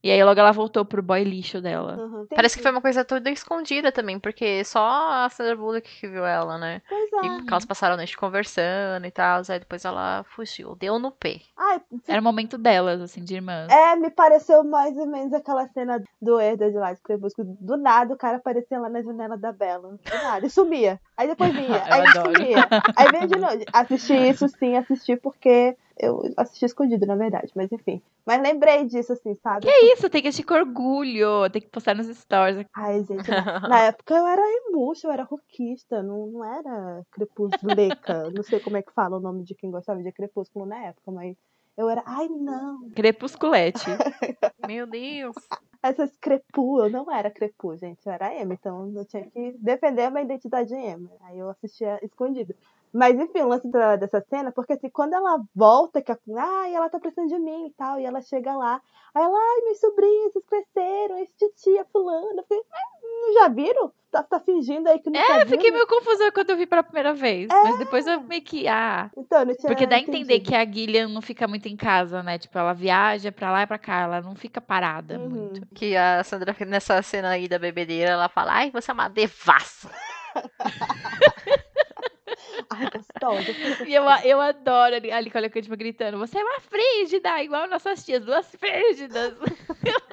E 0.02 0.10
aí 0.12 0.24
logo 0.24 0.40
ela 0.40 0.52
voltou 0.52 0.86
pro 0.86 1.04
boy 1.04 1.24
lixo 1.24 1.62
dela. 1.62 1.98
Uhum, 1.98 2.28
Parece 2.34 2.56
que 2.58 2.64
foi 2.64 2.72
uma 2.72 2.82
coisa 2.82 3.04
toda 3.04 3.30
escondida 3.30 3.92
também, 3.92 4.18
porque 4.20 4.64
só 4.64 4.80
a 5.26 5.30
Sandra 5.30 5.56
Bullock 5.56 5.82
que 6.00 6.08
viu 6.08 6.26
ela, 6.26 6.58
né? 6.58 6.82
Pois 6.88 7.12
E 7.12 7.28
é. 7.28 7.30
porque 7.38 7.52
elas 7.54 7.66
passaram 7.66 7.96
a 7.96 7.98
noite 7.98 8.18
conversando 8.18 9.06
e 9.06 9.12
tal, 9.12 9.42
aí 9.50 9.60
depois 9.60 9.84
ela 9.84 10.24
fugiu, 10.24 10.76
deu 10.76 10.98
no 11.00 11.12
pé. 11.12 11.42
Ai, 11.58 11.82
Era 12.08 12.22
o 12.22 12.24
momento 12.24 12.58
delas, 12.58 13.02
assim, 13.02 13.24
de 13.24 13.36
irmãs. 13.36 13.68
É, 13.70 13.96
me 13.98 14.10
pareceu 14.10 14.64
mais 14.64 14.96
ou 14.98 15.06
menos 15.06 15.34
aquela 15.34 15.68
cena 15.68 16.02
do 16.22 16.40
Herda 16.40 16.72
de 16.72 16.78
lá 16.78 16.94
de 16.94 17.02
Crepúsculo. 17.02 17.58
Do 17.60 17.76
nada 17.76 18.14
o 18.14 18.18
cara 18.18 18.38
aparecia 18.38 18.80
lá 18.80 18.90
na 18.90 19.02
janela 19.02 19.38
da 19.38 19.52
Bela. 19.52 19.90
Do 19.90 20.00
nada. 20.24 20.46
E 20.46 20.50
sumia. 20.50 21.00
Aí 21.18 21.28
depois 21.28 21.54
vinha. 21.54 21.84
Aí 21.86 22.02
adoro. 22.08 22.36
sumia. 22.38 22.68
Aí 22.96 23.12
veio 23.12 23.28
de 23.28 23.38
novo. 23.38 23.66
Assisti 23.74 24.14
isso 24.14 24.48
sim, 24.48 24.78
assisti 24.78 25.18
porque 25.18 25.76
eu 26.00 26.22
assisti 26.38 26.66
escondido, 26.66 27.06
na 27.06 27.16
verdade. 27.16 27.52
Mas 27.56 27.72
enfim. 27.72 28.02
Mas 28.26 28.42
lembrei 28.42 28.86
disso, 28.86 29.14
assim, 29.14 29.36
sabe? 29.36 29.66
Que 29.66 29.94
isso, 29.94 30.10
tem 30.10 30.22
que 30.22 30.30
assistir 30.30 30.46
com 30.46 30.54
orgulho, 30.54 31.50
tem 31.52 31.62
que 31.62 31.68
postar 31.68 31.96
nos 31.96 32.08
stories. 32.08 32.66
Ai, 32.74 33.04
gente, 33.04 33.30
na, 33.30 33.60
na 33.68 33.80
época 33.84 34.16
eu 34.16 34.26
era 34.26 34.42
embucha, 34.42 35.08
eu 35.08 35.12
era 35.12 35.24
rockista, 35.24 36.02
não, 36.02 36.28
não 36.28 36.44
era 36.44 37.04
crepusculeca. 37.12 38.30
não 38.34 38.44
sei 38.44 38.60
como 38.60 38.78
é 38.78 38.82
que 38.82 38.94
fala 38.94 39.18
o 39.18 39.22
nome 39.22 39.44
de 39.44 39.54
quem 39.54 39.70
gostava 39.70 40.02
de 40.02 40.12
crepúsculo 40.12 40.66
na 40.66 40.78
época, 40.86 41.12
mas 41.12 41.36
eu 41.78 41.90
era, 41.90 42.04
ai 42.06 42.28
não, 42.28 42.90
Crepusculete. 42.92 43.86
Meu 44.68 44.86
Deus. 44.86 45.36
essas 45.82 46.16
crepu, 46.18 46.82
eu 46.82 46.90
não 46.90 47.10
era 47.12 47.32
crepu, 47.32 47.76
gente, 47.78 48.06
eu 48.06 48.12
era 48.12 48.36
emo, 48.36 48.54
então 48.54 48.92
eu 48.94 49.06
tinha 49.06 49.26
que 49.30 49.54
defender 49.60 50.04
a 50.04 50.12
minha 50.12 50.24
identidade 50.24 50.74
emo. 50.74 51.10
Aí 51.22 51.40
eu 51.40 51.50
assistia 51.50 52.00
escondido. 52.04 52.54
Mas 52.94 53.20
enfim, 53.20 53.42
o 53.42 53.48
lance 53.48 53.68
da- 53.70 53.96
dessa 53.96 54.22
cena, 54.30 54.52
porque 54.52 54.74
assim, 54.74 54.90
quando 54.90 55.14
ela 55.14 55.40
volta, 55.56 56.02
que 56.02 56.12
a, 56.12 56.18
ai, 56.38 56.74
ela 56.74 56.90
tá 56.90 57.00
precisando 57.00 57.30
de 57.30 57.40
mim 57.40 57.68
e 57.68 57.74
tal, 57.74 58.00
e 58.00 58.06
ela 58.06 58.22
chega 58.22 58.56
lá, 58.56 58.82
aí 59.14 59.24
ela, 59.24 59.38
ai, 59.38 59.62
meus 59.66 59.80
sobrinhos, 59.80 60.34
vocês 60.34 60.46
cresceram, 60.46 61.18
esse 61.20 61.34
titia 61.38 61.86
fulana, 61.92 62.42
eu 62.42 62.46
falei, 62.48 62.64
"Mas 62.72 62.82
não 63.22 63.34
já 63.34 63.48
viram? 63.50 63.92
Tá, 64.12 64.24
tá 64.24 64.40
fingindo 64.40 64.90
aí 64.90 64.98
que 64.98 65.08
não 65.12 65.22
tá 65.22 65.34
É, 65.36 65.44
eu 65.44 65.48
fiquei 65.48 65.70
vindo?" 65.70 65.74
meio 65.74 65.86
confusa 65.88 66.32
quando 66.32 66.50
eu 66.50 66.58
vi 66.58 66.66
pela 66.66 66.82
primeira 66.82 67.14
vez. 67.14 67.48
Mas 67.48 67.78
depois 67.78 68.08
eu 68.08 68.22
meio 68.22 68.42
que. 68.42 68.68
Ah. 68.68 69.12
Então, 69.16 69.42
eu 69.42 69.46
não 69.46 69.56
tinha 69.56 69.70
Porque 69.70 69.86
dá 69.86 69.98
a 69.98 70.00
entender 70.00 70.40
que 70.40 70.56
a 70.56 70.66
Gillian 70.66 71.08
não 71.10 71.22
fica 71.22 71.48
muito 71.48 71.68
em 71.68 71.78
casa, 71.78 72.24
né? 72.24 72.40
Tipo, 72.40 72.58
ela 72.58 72.74
viaja 72.74 73.32
pra 73.32 73.52
lá 73.52 73.62
e 73.62 73.68
pra 73.68 73.78
cá, 73.78 74.02
ela 74.02 74.20
não 74.22 74.34
fica 74.36 74.60
parada 74.60 75.20
Uhum. 75.20 75.30
muito. 75.30 75.62
Que 75.76 75.96
a 75.96 76.24
Sandra, 76.24 76.56
nessa 76.66 77.00
cena 77.04 77.30
aí 77.30 77.48
da 77.48 77.60
bebedeira, 77.60 78.14
ela 78.14 78.30
fala, 78.30 78.54
ai, 78.54 78.72
você 78.72 78.90
é 78.90 78.94
uma 78.96 79.08
devassa. 79.08 79.92
Ai, 82.70 82.90
gostosa. 82.90 83.86
E 83.88 83.94
eu, 83.94 84.04
eu 84.24 84.42
adoro 84.42 84.96
a 84.96 85.40
Leocante 85.40 85.70
gritando: 85.76 86.18
Você 86.18 86.38
é 86.38 86.44
uma 86.44 86.60
frígida, 86.60 87.42
igual 87.42 87.68
nossas 87.68 88.04
tias, 88.04 88.26
duas 88.26 88.48
frígidas. 88.56 89.36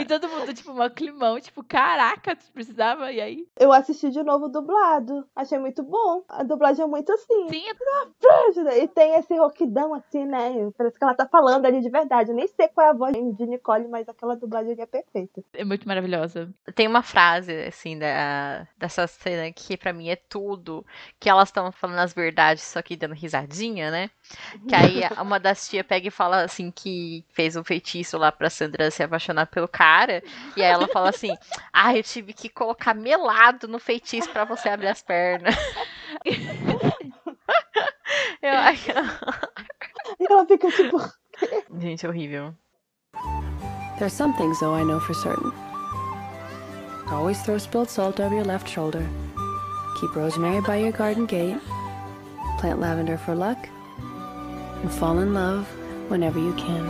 E 0.00 0.04
todo 0.04 0.28
mundo, 0.28 0.52
tipo, 0.52 0.72
um 0.72 0.90
climão, 0.90 1.40
tipo, 1.40 1.62
caraca, 1.62 2.34
tu 2.34 2.50
precisava? 2.52 3.12
E 3.12 3.20
aí? 3.20 3.46
Eu 3.56 3.72
assisti 3.72 4.10
de 4.10 4.22
novo 4.22 4.48
dublado. 4.48 5.24
Achei 5.36 5.58
muito 5.58 5.82
bom. 5.82 6.24
A 6.28 6.42
dublagem 6.42 6.84
é 6.84 6.88
muito 6.88 7.12
assim. 7.12 7.48
Sim, 7.48 7.64
Frígida. 8.20 8.76
E 8.76 8.88
tem 8.88 9.14
esse 9.14 9.36
roquidão 9.36 9.94
assim, 9.94 10.24
né? 10.24 10.70
Parece 10.76 10.98
que 10.98 11.04
ela 11.04 11.14
tá 11.14 11.26
falando 11.26 11.66
ali 11.66 11.80
de 11.80 11.88
verdade. 11.88 12.30
Eu 12.30 12.36
nem 12.36 12.48
sei 12.48 12.68
qual 12.68 12.86
é 12.86 12.90
a 12.90 12.94
voz 12.94 13.12
de 13.12 13.46
Nicole, 13.46 13.86
mas 13.88 14.08
aquela 14.08 14.34
dublagem 14.34 14.74
é 14.78 14.86
perfeita. 14.86 15.42
é 15.52 15.64
muito 15.64 15.86
maravilhosa. 15.86 16.52
Tem 16.74 16.88
uma 16.88 17.02
frase, 17.02 17.52
assim, 17.64 17.98
da, 17.98 18.66
dessa 18.76 19.06
cena 19.06 19.52
que 19.52 19.76
pra 19.76 19.92
mim 19.92 20.08
é 20.08 20.16
tudo. 20.16 20.84
Que 21.20 21.28
elas 21.28 21.51
estão 21.52 21.70
falando 21.70 21.98
as 21.98 22.12
verdades, 22.12 22.62
só 22.62 22.80
que 22.82 22.96
dando 22.96 23.14
risadinha, 23.14 23.90
né? 23.90 24.10
Que 24.68 24.74
aí 24.74 25.02
uma 25.20 25.38
das 25.38 25.68
tias 25.68 25.86
pega 25.86 26.08
e 26.08 26.10
fala 26.10 26.42
assim 26.42 26.70
que 26.70 27.24
fez 27.32 27.54
um 27.54 27.62
feitiço 27.62 28.16
lá 28.18 28.32
pra 28.32 28.50
Sandra 28.50 28.90
se 28.90 29.02
apaixonar 29.02 29.46
pelo 29.46 29.68
cara. 29.68 30.22
E 30.56 30.62
aí 30.62 30.70
ela 30.70 30.88
fala 30.88 31.10
assim: 31.10 31.36
Ah, 31.72 31.94
eu 31.96 32.02
tive 32.02 32.32
que 32.32 32.48
colocar 32.48 32.94
melado 32.94 33.68
no 33.68 33.78
feitiço 33.78 34.28
pra 34.30 34.44
você 34.44 34.68
abrir 34.68 34.88
as 34.88 35.02
pernas. 35.02 35.54
Eu 38.42 38.52
acho. 38.52 38.90
E 40.18 40.30
ela 40.30 40.44
fica 40.46 40.70
tipo. 40.70 40.98
Gente, 41.78 42.06
horrível. 42.06 42.54
There's 43.98 44.12
some 44.12 44.34
things, 44.36 44.58
though, 44.60 44.74
I 44.74 44.82
know 44.84 45.00
for 45.00 45.14
certain. 45.14 45.52
Always 47.08 47.40
throw 47.42 47.58
spilled 47.58 47.90
salt 47.90 48.20
over 48.20 48.34
your 48.34 48.44
left 48.44 48.68
shoulder. 48.68 49.06
Keep 50.02 50.16
rosemary 50.16 50.60
by 50.62 50.78
your 50.78 50.90
garden 50.90 51.26
gate. 51.26 51.60
Plant 52.58 52.80
lavender 52.80 53.16
for 53.16 53.36
luck. 53.36 53.56
And 54.82 54.90
fall 54.90 55.20
in 55.20 55.32
love 55.32 55.64
whenever 56.08 56.40
you 56.40 56.52
can. 56.54 56.84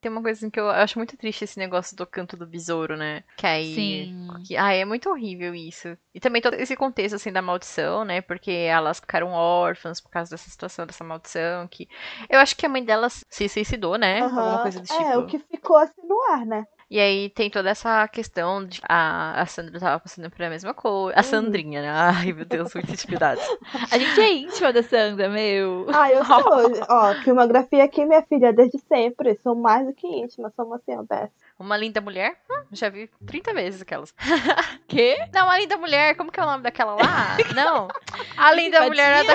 Tem 0.00 0.08
uma 0.08 0.22
coisa 0.22 0.38
assim 0.38 0.50
que 0.50 0.60
eu 0.60 0.70
acho 0.70 1.00
muito 1.00 1.16
triste 1.16 1.42
esse 1.42 1.58
negócio 1.58 1.96
do 1.96 2.06
canto 2.06 2.36
do 2.36 2.46
besouro, 2.46 2.96
né? 2.96 3.24
Que 3.36 3.44
aí. 3.44 3.74
Sim. 3.74 4.28
Que, 4.46 4.56
ah, 4.56 4.72
é 4.72 4.84
muito 4.84 5.10
horrível 5.10 5.52
isso. 5.52 5.98
E 6.14 6.20
também 6.20 6.40
todo 6.40 6.54
esse 6.54 6.76
contexto, 6.76 7.16
assim, 7.16 7.32
da 7.32 7.42
maldição, 7.42 8.04
né? 8.04 8.20
Porque 8.20 8.52
elas 8.52 9.00
ficaram 9.00 9.32
órfãs 9.32 10.00
por 10.00 10.10
causa 10.10 10.30
dessa 10.30 10.48
situação, 10.48 10.86
dessa 10.86 11.02
maldição. 11.02 11.66
Que 11.66 11.88
eu 12.30 12.38
acho 12.38 12.56
que 12.56 12.64
a 12.64 12.68
mãe 12.68 12.84
delas 12.84 13.24
se 13.28 13.48
suicidou, 13.48 13.98
né? 13.98 14.20
Aham. 14.20 14.40
Alguma 14.40 14.62
coisa 14.62 14.78
do 14.78 14.86
tipo. 14.86 15.02
É, 15.02 15.18
o 15.18 15.26
que 15.26 15.40
ficou 15.40 15.76
assim 15.76 16.06
no 16.06 16.22
ar, 16.30 16.46
né? 16.46 16.64
E 16.88 17.00
aí 17.00 17.30
tem 17.30 17.50
toda 17.50 17.68
essa 17.68 18.06
questão 18.06 18.64
de 18.64 18.80
a, 18.88 19.42
a 19.42 19.46
Sandra 19.46 19.80
tava 19.80 19.98
passando 19.98 20.30
por 20.30 20.40
a 20.40 20.48
mesma 20.50 20.72
coisa. 20.72 21.18
A 21.18 21.22
Sandrinha, 21.22 21.82
né? 21.82 21.90
Ai, 21.90 22.32
meu 22.32 22.44
Deus, 22.44 22.72
muita 22.72 22.92
intimidade. 22.92 23.40
A 23.90 23.98
gente 23.98 24.20
é 24.20 24.32
íntima 24.32 24.72
da 24.72 24.82
Sandra, 24.84 25.28
meu. 25.28 25.86
Ah, 25.92 26.10
eu 26.10 26.24
sou. 26.24 26.38
Ó, 26.88 27.14
filmografia 27.24 27.82
aqui, 27.82 28.04
minha 28.04 28.22
filha, 28.22 28.52
desde 28.52 28.78
sempre. 28.78 29.36
Sou 29.42 29.54
mais 29.56 29.84
do 29.86 29.92
que 29.92 30.06
íntima, 30.06 30.52
sou 30.54 30.64
uma 30.64 30.78
senhora 30.78 31.06
dessa. 31.08 31.32
Uma 31.58 31.76
linda 31.76 32.00
mulher? 32.00 32.38
Hum, 32.50 32.64
já 32.70 32.88
vi 32.88 33.10
30 33.26 33.54
vezes 33.54 33.82
aquelas. 33.82 34.14
Quê? 34.86 35.16
Não, 35.32 35.48
a 35.48 35.58
linda 35.58 35.76
mulher, 35.78 36.14
como 36.14 36.30
que 36.30 36.38
é 36.38 36.42
o 36.42 36.46
nome 36.46 36.62
daquela 36.62 36.94
lá? 36.94 37.36
Não. 37.54 37.88
A 38.36 38.52
linda 38.52 38.86
mulher 38.86 39.24
é 39.24 39.26
da. 39.26 39.34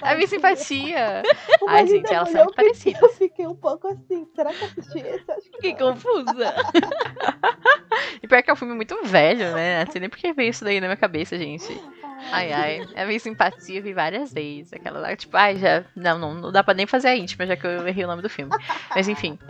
A 0.00 0.14
Miss 0.14 0.30
Simpatia. 0.30 1.22
Ai, 1.66 1.86
gente, 1.86 2.12
elas 2.12 2.30
são 2.30 2.44
muito 2.44 2.54
parecidas. 2.54 3.02
Eu 3.02 3.08
fiquei 3.10 3.46
um 3.46 3.56
pouco 3.56 3.88
assim. 3.88 4.26
Será 4.34 4.52
que 4.52 4.62
eu 4.62 4.68
assisti 4.68 4.98
esse? 5.00 5.43
Que 5.60 5.74
confusa. 5.74 6.54
E 8.22 8.26
pior 8.26 8.42
que 8.42 8.50
é 8.50 8.52
um 8.54 8.56
filme 8.56 8.74
muito 8.74 8.96
velho, 9.04 9.54
né? 9.54 9.84
Não 9.84 9.92
sei 9.92 10.00
nem 10.00 10.08
porque 10.08 10.32
veio 10.32 10.48
isso 10.48 10.64
daí 10.64 10.80
na 10.80 10.86
minha 10.86 10.96
cabeça, 10.96 11.36
gente. 11.36 11.78
Ai, 12.32 12.52
ai. 12.52 12.88
A 12.96 13.04
minha 13.04 13.20
simpatia 13.20 13.82
vi 13.82 13.92
várias 13.92 14.32
vezes. 14.32 14.72
Aquela 14.72 14.98
lá, 14.98 15.14
tipo, 15.14 15.36
ai, 15.36 15.56
já. 15.56 15.84
Não, 15.94 16.18
não, 16.18 16.32
não 16.34 16.50
dá 16.50 16.64
pra 16.64 16.72
nem 16.72 16.86
fazer 16.86 17.08
a 17.08 17.16
íntima, 17.16 17.46
já 17.46 17.54
que 17.54 17.66
eu 17.66 17.86
errei 17.86 18.04
o 18.04 18.08
nome 18.08 18.22
do 18.22 18.30
filme. 18.30 18.50
Mas 18.94 19.08
enfim. 19.08 19.38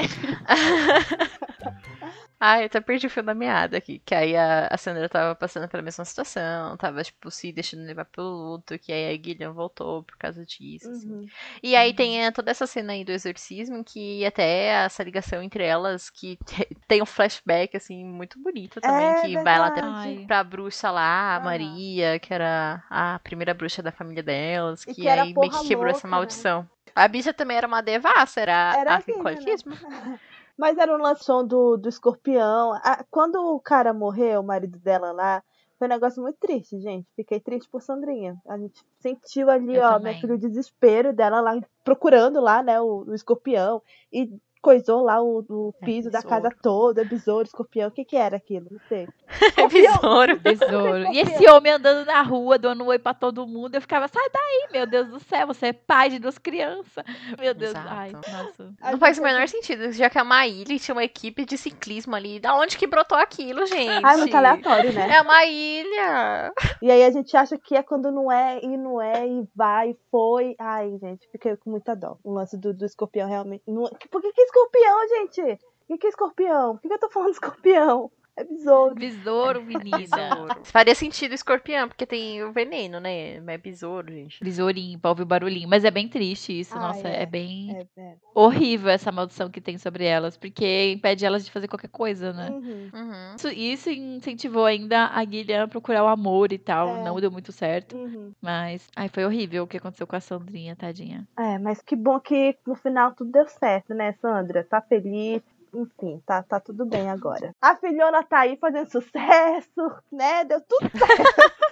Ai, 2.47 2.63
eu 2.63 2.67
até 2.67 2.79
perdi 2.79 3.07
o 3.07 3.11
fio 3.11 3.23
da 3.23 3.33
meada 3.35 3.79
aqui. 3.79 4.03
Que 4.05 4.15
aí 4.15 4.37
a, 4.37 4.69
a 4.71 4.77
Sandra 4.77 5.09
tava 5.09 5.35
passando 5.35 5.67
pela 5.67 5.83
mesma 5.83 6.05
situação, 6.05 6.77
tava, 6.77 7.03
tipo, 7.03 7.31
se 7.31 7.51
deixando 7.53 7.85
levar 7.87 8.05
pelo 8.05 8.29
luto, 8.53 8.79
que 8.79 8.93
aí 8.93 9.15
a 9.15 9.17
Guilherme 9.17 9.55
voltou 9.55 10.03
por 10.03 10.17
causa 10.19 10.45
disso, 10.45 10.91
assim. 10.91 11.11
Uhum. 11.11 11.27
E 11.63 11.75
aí 11.75 11.95
tem 11.95 12.23
eh, 12.23 12.31
toda 12.31 12.51
essa 12.51 12.67
cena 12.67 12.93
aí 12.93 13.03
do 13.03 13.13
exorcismo, 13.13 13.83
que 13.83 14.27
até 14.27 14.67
essa 14.85 15.03
ligação 15.03 15.43
entre 15.43 15.65
elas, 15.65 16.11
que 16.11 16.37
te- 16.45 16.69
tem 16.87 17.01
um 17.03 17.07
flashback, 17.07 17.75
assim, 17.77 18.05
muito 18.05 18.39
bonito 18.39 18.79
também, 18.81 19.07
É 19.07 19.15
que 19.23 19.35
vai 19.43 19.59
lá 19.59 19.69
até 19.69 19.81
verdade. 19.81 20.09
Ai. 20.19 20.25
pra 20.27 20.45
bruxa 20.45 20.91
lá, 20.91 21.35
a 21.35 21.37
Ah. 21.37 21.41
Maria, 21.41 22.19
que 22.19 22.35
era 22.35 22.85
a 22.91 23.19
primeira 23.21 23.55
bruxa 23.55 23.83
da 23.83 23.91
família 23.91 24.23
delas, 24.23 24.85
que, 24.85 24.93
que 24.95 25.09
aí 25.09 25.33
meio 25.33 25.51
que 25.51 25.67
quebrou 25.69 25.89
essa 25.89 26.07
louca, 26.07 26.09
né? 26.09 26.11
maldição. 26.11 26.69
A 26.95 27.09
bicha 27.09 27.33
também 27.33 27.57
era 27.57 27.67
uma 27.67 27.81
devassa, 27.81 28.41
era, 28.41 28.75
Era 28.77 28.95
a 28.97 28.99
Nicole 28.99 29.35
né? 29.37 29.57
Mas 30.57 30.79
era 30.79 30.95
um 30.95 31.01
lançom 31.01 31.47
do, 31.47 31.77
do 31.77 31.89
escorpião. 31.89 32.73
Ah, 32.83 33.05
quando 33.11 33.37
o 33.37 33.61
cara 33.61 33.93
morreu, 33.93 34.41
o 34.41 34.45
marido 34.45 34.79
dela 34.79 35.13
lá, 35.13 35.43
foi 35.79 35.89
um 35.89 35.91
negócio 35.91 36.23
muito 36.23 36.39
triste, 36.39 36.81
gente. 36.81 37.07
Fiquei 37.17 37.41
triste 37.41 37.69
por 37.69 37.83
Sandrinha. 37.83 38.37
A 38.49 38.57
gente 38.57 38.81
sentiu 39.01 39.51
ali, 39.51 39.75
Eu 39.75 39.83
ó, 39.83 39.95
também. 39.95 40.13
minha 40.13 40.21
filha, 40.21 40.35
o 40.35 40.39
desespero 40.39 41.13
dela 41.13 41.41
lá, 41.41 41.61
procurando 41.83 42.41
lá, 42.41 42.63
né, 42.63 42.81
o, 42.81 43.05
o 43.07 43.15
escorpião. 43.15 43.83
E 44.13 44.31
coisou 44.65 45.03
lá 45.03 45.23
o, 45.23 45.45
o 45.47 45.75
É, 45.83 45.85
piso 45.85 46.11
da 46.11 46.21
besouro. 46.23 46.43
casa 46.43 46.57
toda, 46.63 47.05
besouro, 47.05 47.45
escorpião. 47.47 47.89
O 47.89 47.93
que 47.93 48.03
que 48.03 48.17
era 48.17 48.37
aquilo? 48.37 48.67
Não 48.71 48.81
sei. 48.89 49.07
É 49.57 49.69
besouro. 49.69 50.39
Besouro. 50.41 51.13
E 51.13 51.21
esse 51.21 51.49
homem 51.51 51.73
andando 51.73 52.07
na 52.07 52.23
rua, 52.23 52.59
dando 52.59 52.85
oi 52.87 52.99
pra 52.99 53.13
todo 53.15 53.47
mundo, 53.47 53.75
eu 53.75 53.81
ficava, 53.81 54.09
sai 54.09 54.29
daí, 54.33 54.69
meu 54.73 54.87
Deus 54.87 55.09
do 55.09 55.21
céu, 55.21 55.47
você 55.47 55.67
é 55.67 55.73
pai 55.73 56.09
de 56.11 56.19
duas 56.19 56.39
crianças. 56.39 57.05
Meu 57.39 57.53
Deus, 57.55 57.71
Exato. 57.73 57.89
ai, 57.91 58.13
nossa. 58.13 58.75
Não 58.93 58.99
faz 58.99 59.19
o 59.19 59.23
menor 59.23 59.47
sentido, 59.49 59.93
já 59.93 60.09
que 60.09 60.19
é 60.19 60.23
uma 60.23 60.47
ilha 60.47 60.73
e 60.73 60.79
tinha 60.79 60.95
uma 60.95 61.05
equipe 61.05 61.45
de 61.45 61.59
ciclismo 61.59 62.15
ali. 62.17 62.41
Da 62.41 62.55
onde 62.57 62.77
que 62.79 62.87
brotou 62.87 63.19
aquilo, 63.19 63.65
gente? 63.67 64.05
Ai, 64.05 64.17
muito 64.17 64.37
aleatório, 64.37 64.93
né? 64.93 65.09
É 65.17 65.21
uma 65.23 65.45
ilha. 65.45 66.53
E 66.83 66.91
aí 66.91 67.05
a 67.05 67.11
gente 67.11 67.37
acha 67.37 67.59
que 67.59 67.75
é 67.77 67.83
quando 67.83 68.11
não 68.11 68.31
é, 68.31 68.61
e 68.63 68.77
não 68.77 69.01
é, 69.01 69.27
e 69.27 69.45
vai, 69.55 69.91
e 69.91 69.97
foi. 70.11 70.55
Ai, 70.59 70.97
gente, 71.01 71.29
fiquei 71.31 71.57
com 71.57 71.71
muita 71.71 71.95
dó. 71.95 72.17
O 72.23 72.33
lance 72.33 72.57
do, 72.57 72.73
do 72.73 72.85
escorpião 72.85 73.29
realmente. 73.29 73.63
Não... 73.67 73.85
Por 74.11 74.21
que, 74.21 74.33
que 74.33 74.41
é 74.41 74.45
escorpião, 74.55 75.09
gente? 75.09 75.43
Por 75.43 75.87
que, 75.89 75.99
que 75.99 76.07
é 76.07 76.11
escorpião? 76.11 76.75
Por 76.75 76.83
que, 76.83 76.89
que 76.89 76.95
eu 76.95 76.99
tô 76.99 77.11
falando 77.11 77.33
escorpião? 77.33 78.11
É 78.37 78.43
besouro. 78.43 78.95
Besouro, 78.97 79.63
menina. 79.63 79.99
Besouro. 79.99 80.65
Faria 80.65 80.95
sentido 80.95 81.35
escorpião, 81.35 81.87
porque 81.87 82.05
tem 82.05 82.43
o 82.43 82.53
veneno, 82.53 82.99
né? 82.99 83.41
Mas 83.41 83.55
é 83.55 83.59
besouro, 83.59 84.13
gente. 84.13 84.43
Besourinho, 84.43 84.99
pra 84.99 85.11
ouvir 85.11 85.23
o 85.23 85.27
barulhinho. 85.27 85.69
Mas 85.69 85.85
é 85.85 85.91
bem 85.91 86.09
triste 86.09 86.59
isso, 86.59 86.75
Ai, 86.75 86.81
nossa, 86.81 87.09
é. 87.09 87.23
é, 87.23 87.27
bem 87.27 87.71
É, 87.97 88.01
é. 88.01 88.17
horrível 88.35 88.91
essa 88.91 89.13
maldição 89.13 89.49
que 89.49 89.61
tem 89.61 89.79
sobre 89.79 90.05
elas, 90.05 90.37
porque 90.37 90.93
impede 90.93 91.25
elas 91.25 91.45
de 91.45 91.53
fazer 91.53 91.69
qualquer 91.69 91.91
coisa, 91.91 92.33
né? 92.33 92.51
Uhum. 92.51 92.91
Uhum. 92.93 93.35
Isso, 93.37 93.49
isso 93.49 93.91
incentivou 93.91 94.65
ainda 94.65 95.07
a 95.07 95.25
Guilherme 95.25 95.65
a 95.65 95.69
procurar 95.69 96.03
o 96.03 96.09
amor 96.09 96.53
e 96.53 96.59
tal. 96.59 96.89
É. 96.89 97.05
Não 97.05 97.21
deu 97.21 97.31
muito 97.31 97.53
certo. 97.53 97.97
Uhum. 97.97 98.33
Mas. 98.43 98.89
Ai, 98.97 99.09
foi 99.09 99.25
horrível 99.25 99.63
o 99.63 99.67
que 99.69 99.77
aconteceu 99.77 100.09
com 100.09 100.17
a 100.17 100.21
Sandrinha, 100.21 100.75
tadinha. 100.75 101.27
É, 101.39 101.57
mas 101.59 101.81
que 101.81 101.95
bom 101.95 102.19
que 102.19 102.57
no 102.67 102.75
final 102.75 103.13
tudo 103.13 103.31
deu 103.31 103.47
certo, 103.47 103.95
né, 103.95 104.13
Sandra? 104.21 104.65
Tá 104.65 104.81
feliz. 104.81 105.41
Enfim, 105.75 106.23
tá, 106.25 106.43
tá 106.43 106.61
tudo 106.61 106.87
bem 106.87 107.11
agora. 107.11 107.55
A 107.61 107.75
filhona 107.77 108.23
tá 108.23 108.41
aí 108.41 108.57
fazendo 108.57 108.91
sucesso, 108.91 109.93
né? 110.13 110.45
Deu 110.45 110.61
tudo 110.61 110.91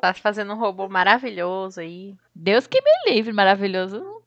Tá 0.00 0.14
fazendo 0.14 0.54
um 0.54 0.58
robô 0.58 0.88
maravilhoso 0.88 1.80
aí. 1.80 2.16
Deus 2.34 2.66
que 2.66 2.80
me 2.80 3.12
livre, 3.12 3.32
maravilhoso. 3.32 4.22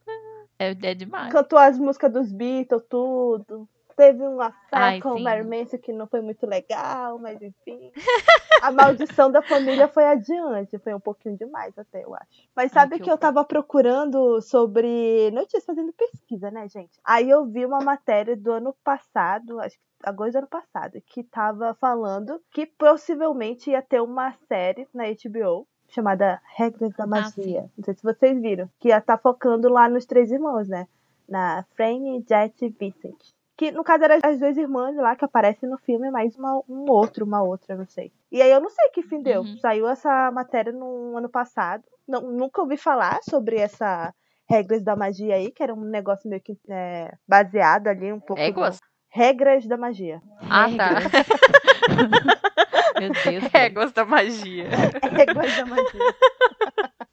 É, 0.60 0.72
é 0.72 0.94
demais. 0.94 1.32
cantou 1.32 1.60
as 1.60 1.78
músicas 1.78 2.12
dos 2.12 2.32
Beatles, 2.32 2.84
tudo. 2.90 3.57
Teve 3.98 4.28
uma 4.28 4.54
Ai, 4.72 4.98
fé 4.98 5.02
com 5.02 5.16
o 5.16 5.24
Manson 5.24 5.80
que 5.80 5.92
não 5.92 6.06
foi 6.06 6.22
muito 6.22 6.46
legal, 6.46 7.18
mas 7.18 7.42
enfim. 7.42 7.92
A 8.62 8.72
maldição 8.72 9.32
da 9.32 9.42
família 9.42 9.88
foi 9.88 10.06
adiante, 10.06 10.78
foi 10.78 10.94
um 10.94 11.00
pouquinho 11.00 11.36
demais 11.36 11.76
até, 11.78 12.04
eu 12.04 12.14
acho. 12.14 12.48
Mas 12.56 12.72
Ai, 12.72 12.82
sabe 12.82 12.98
que 12.98 13.06
que, 13.06 13.12
eu 13.12 13.18
tava 13.18 13.44
procurando 13.44 14.40
sobre 14.42 15.32
notícias, 15.32 15.66
fazendo 15.66 15.92
pesquisa, 15.94 16.52
né, 16.52 16.68
gente? 16.70 17.00
Aí 17.04 17.28
eu 17.28 17.44
vi 17.46 17.66
uma 17.66 17.80
matéria 17.80 18.38
do 18.38 18.52
ano 18.52 18.76
passado, 18.84 19.60
acho 19.60 19.76
que 19.76 19.84
agosto 20.04 20.34
do 20.34 20.38
ano 20.40 20.48
passado, 20.48 21.02
que 21.08 21.24
tava 21.24 21.74
falando 21.76 22.40
que 22.52 22.68
possivelmente 22.68 23.72
ia 23.72 23.82
ter 23.82 24.02
uma 24.02 24.32
série 24.48 24.88
na 24.94 25.06
HBO 25.06 25.68
chamada 25.90 26.40
Regras 26.56 26.94
da 26.94 27.08
Magia. 27.08 27.70
Não 27.76 27.84
sei 27.84 27.96
se 27.96 28.04
vocês 28.04 28.40
viram. 28.40 28.70
Que 28.80 28.90
ia 28.90 29.00
estar 29.00 29.18
focando 29.18 29.70
lá 29.70 29.90
nos 29.90 30.06
três 30.06 30.32
irmãos, 30.32 30.68
né? 30.68 30.88
Na 31.28 31.66
Fran, 31.76 32.22
Jet 32.28 32.64
e 32.64 32.70
Vincent. 32.70 33.37
Que 33.58 33.72
no 33.72 33.84
caso 33.84 34.04
eram 34.04 34.20
as 34.24 34.40
duas 34.40 34.56
irmãs 34.56 34.96
lá 34.96 35.16
que 35.16 35.26
aparecem 35.26 35.68
no 35.68 35.80
filme, 35.80 36.12
mais 36.12 36.36
uma, 36.38 36.62
um 36.70 36.86
outro, 36.92 37.26
uma 37.26 37.42
outra, 37.42 37.76
não 37.76 37.88
sei. 37.88 38.12
E 38.32 38.40
aí 38.42 38.52
eu 38.52 38.62
não 38.62 38.70
sei 38.70 38.90
que 38.92 39.02
fim 39.02 39.22
deu. 39.22 39.42
Uhum. 39.42 39.58
Saiu 39.58 39.88
essa 39.90 40.30
matéria 40.32 40.72
no 40.72 41.18
ano 41.18 41.28
passado. 41.28 41.84
Não, 42.08 42.22
nunca 42.22 42.62
ouvi 42.62 42.78
falar 42.78 43.18
sobre 43.28 43.58
essa 43.58 44.14
regras 44.48 44.84
da 44.84 44.96
magia 44.96 45.36
aí, 45.36 45.52
que 45.52 45.64
era 45.64 45.74
um 45.74 45.82
negócio 45.82 46.30
meio 46.30 46.42
que 46.42 46.56
é, 46.70 47.12
baseado 47.28 47.88
ali 47.88 48.14
um 48.14 48.20
pouco. 48.20 48.40
Éguas? 48.42 48.76
no- 48.80 48.88
Regras 49.10 49.66
da 49.66 49.78
magia. 49.78 50.22
Ah, 50.50 50.68
tá. 50.78 50.90
Meu 53.00 53.10
Deus. 53.10 53.54
Éguas 53.54 53.92
da 53.92 54.06
magia. 54.06 54.66
Regras 55.12 55.58
da 55.58 55.66
magia. 55.66 56.16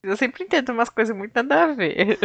Eu 0.03 0.17
sempre 0.17 0.45
entendo 0.45 0.73
umas 0.73 0.91
coisas 0.91 1.17
muito 1.17 1.33
nada 1.35 1.65
a 1.65 1.73
ver. 1.73 2.19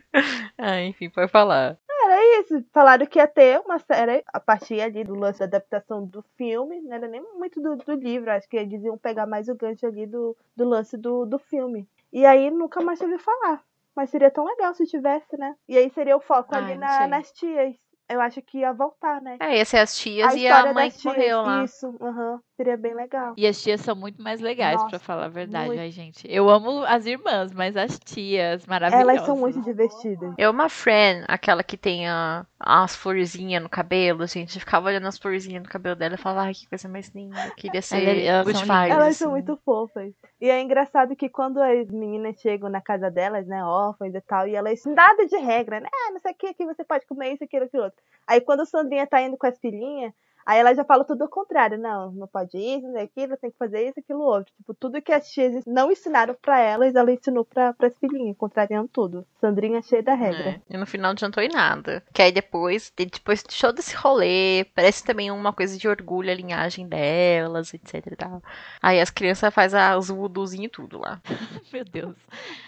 ah, 0.56 0.80
enfim, 0.80 1.10
pode 1.10 1.30
falar. 1.30 1.76
Era 2.16 2.40
isso. 2.40 2.64
Falaram 2.72 3.04
que 3.06 3.18
ia 3.18 3.28
ter 3.28 3.60
uma 3.60 3.78
série 3.78 4.24
a 4.28 4.40
partir 4.40 4.80
ali 4.80 5.04
do 5.04 5.14
lance 5.14 5.38
da 5.40 5.44
adaptação 5.44 6.04
do 6.06 6.22
filme. 6.36 6.80
Não 6.80 6.94
era 6.94 7.06
nem 7.08 7.20
muito 7.34 7.60
do, 7.60 7.76
do 7.76 7.92
livro. 7.94 8.30
Acho 8.30 8.48
que 8.48 8.56
eles 8.56 8.82
iam 8.82 8.96
pegar 8.96 9.26
mais 9.26 9.48
o 9.48 9.54
gancho 9.54 9.86
ali 9.86 10.06
do, 10.06 10.34
do 10.56 10.64
lance 10.66 10.96
do, 10.96 11.26
do 11.26 11.38
filme. 11.38 11.86
E 12.12 12.24
aí 12.24 12.50
nunca 12.50 12.80
mais 12.80 13.00
ouvi 13.02 13.18
falar. 13.18 13.62
Mas 13.94 14.10
seria 14.10 14.30
tão 14.30 14.44
legal 14.46 14.74
se 14.74 14.86
tivesse, 14.86 15.36
né? 15.38 15.54
E 15.68 15.76
aí 15.76 15.90
seria 15.90 16.16
o 16.16 16.20
foco 16.20 16.54
Ai, 16.54 16.62
ali 16.62 16.74
não 16.74 16.80
na- 16.80 17.06
nas 17.08 17.32
tias. 17.32 17.74
Eu 18.08 18.20
acho 18.20 18.40
que 18.42 18.58
ia 18.58 18.72
voltar, 18.72 19.20
né? 19.20 19.36
É, 19.40 19.58
ia 19.58 19.64
ser 19.64 19.78
as 19.78 19.96
tias 19.96 20.32
e 20.34 20.46
a 20.46 20.48
história 20.48 20.72
mãe 20.72 20.90
que 20.90 20.98
tias, 20.98 21.16
morreu 21.16 21.42
lá. 21.42 21.64
Isso, 21.64 21.94
aham. 22.00 22.40
Seria 22.56 22.76
bem 22.76 22.94
legal. 22.94 23.34
E 23.36 23.46
as 23.46 23.62
tias 23.62 23.82
são 23.82 23.94
muito 23.94 24.22
mais 24.22 24.40
legais, 24.40 24.82
pra 24.84 24.98
falar 24.98 25.26
a 25.26 25.28
verdade, 25.28 25.66
muito. 25.66 25.80
ai, 25.80 25.90
gente. 25.90 26.26
Eu 26.26 26.48
amo 26.48 26.84
as 26.84 27.04
irmãs, 27.04 27.52
mas 27.52 27.76
as 27.76 27.98
tias, 27.98 28.64
maravilhosas. 28.64 29.14
Elas 29.14 29.26
são 29.26 29.36
muito 29.36 29.60
divertidas. 29.60 30.32
Eu 30.38 30.52
uma 30.52 30.70
friend, 30.70 31.26
aquela 31.28 31.62
que 31.62 31.76
tem 31.76 32.08
a, 32.08 32.46
as 32.58 32.96
florzinhas 32.96 33.62
no 33.62 33.68
cabelo, 33.68 34.26
gente. 34.26 34.54
Eu 34.56 34.60
ficava 34.60 34.86
olhando 34.86 35.06
as 35.06 35.18
florzinhas 35.18 35.62
no 35.62 35.68
cabelo 35.68 35.94
dela 35.94 36.14
e 36.14 36.18
falava, 36.18 36.46
ai, 36.46 36.54
que 36.54 36.66
coisa 36.66 36.88
mais 36.88 37.10
linda. 37.10 37.38
Eu 37.46 37.54
queria 37.54 37.82
ser 37.82 38.24
elas 38.24 38.46
good 38.46 38.66
são. 38.66 38.74
Elas 38.74 39.08
assim. 39.08 39.14
são 39.16 39.30
muito 39.32 39.54
fofas. 39.62 40.14
E 40.40 40.48
é 40.48 40.58
engraçado 40.62 41.14
que 41.14 41.28
quando 41.28 41.60
as 41.60 41.90
meninas 41.90 42.40
chegam 42.40 42.70
na 42.70 42.80
casa 42.80 43.10
delas, 43.10 43.46
né, 43.46 43.62
órfãs 43.62 44.14
e 44.14 44.20
tal, 44.22 44.48
e 44.48 44.54
elas 44.54 44.82
nada 44.86 45.26
de 45.26 45.36
regra, 45.36 45.78
né? 45.78 45.88
Ah, 45.92 46.10
não 46.10 46.20
sei 46.20 46.32
o 46.32 46.34
que, 46.34 46.54
que 46.54 46.64
você 46.64 46.82
pode 46.82 47.04
comer 47.04 47.34
isso, 47.34 47.44
aquilo, 47.44 47.66
aquilo 47.66 47.82
outro. 47.82 47.98
Aí 48.26 48.40
quando 48.40 48.60
a 48.60 48.66
Sandrinha 48.66 49.06
tá 49.06 49.20
indo 49.20 49.36
com 49.36 49.46
as 49.46 49.58
filhinhas, 49.58 50.14
Aí 50.46 50.60
ela 50.60 50.72
já 50.74 50.84
fala 50.84 51.04
tudo 51.04 51.22
ao 51.22 51.28
contrário. 51.28 51.76
Não, 51.76 52.12
não 52.12 52.26
pode 52.28 52.56
isso, 52.56 52.86
não 52.86 52.98
é 52.98 53.02
aquilo, 53.02 53.36
tem 53.36 53.50
que 53.50 53.58
fazer 53.58 53.88
isso, 53.88 53.98
aquilo 53.98 54.20
outro. 54.20 54.52
Tipo, 54.56 54.72
tudo 54.74 55.02
que 55.02 55.12
as 55.12 55.28
tias 55.30 55.64
não 55.66 55.90
ensinaram 55.90 56.36
pra 56.40 56.60
elas, 56.60 56.94
ela 56.94 57.10
ensinou 57.12 57.44
pra, 57.44 57.72
pras 57.74 57.96
filhinhas, 57.98 58.36
contrariando 58.36 58.88
tudo. 58.88 59.26
Sandrinha 59.40 59.82
cheia 59.82 60.02
da 60.02 60.14
regra. 60.14 60.50
É, 60.50 60.60
E 60.70 60.76
no 60.76 60.86
final 60.86 61.08
não 61.08 61.12
adiantou 61.12 61.42
em 61.42 61.48
nada. 61.48 62.02
Que 62.12 62.22
aí 62.22 62.30
depois, 62.32 62.92
de- 62.96 63.06
depois 63.06 63.42
de 63.42 63.60
todo 63.60 63.78
esse 63.80 63.94
rolê, 63.96 64.64
parece 64.74 65.02
também 65.04 65.30
uma 65.30 65.52
coisa 65.52 65.76
de 65.76 65.88
orgulho 65.88 66.30
a 66.30 66.34
linhagem 66.34 66.86
delas, 66.88 67.74
etc 67.74 68.06
e 68.12 68.16
tal. 68.16 68.40
Aí 68.80 69.00
as 69.00 69.10
crianças 69.10 69.52
fazem 69.52 69.80
os 69.98 70.08
voodoozinhos 70.08 70.66
e 70.66 70.70
tudo 70.70 70.98
lá. 71.00 71.20
Meu 71.72 71.84
Deus. 71.84 72.16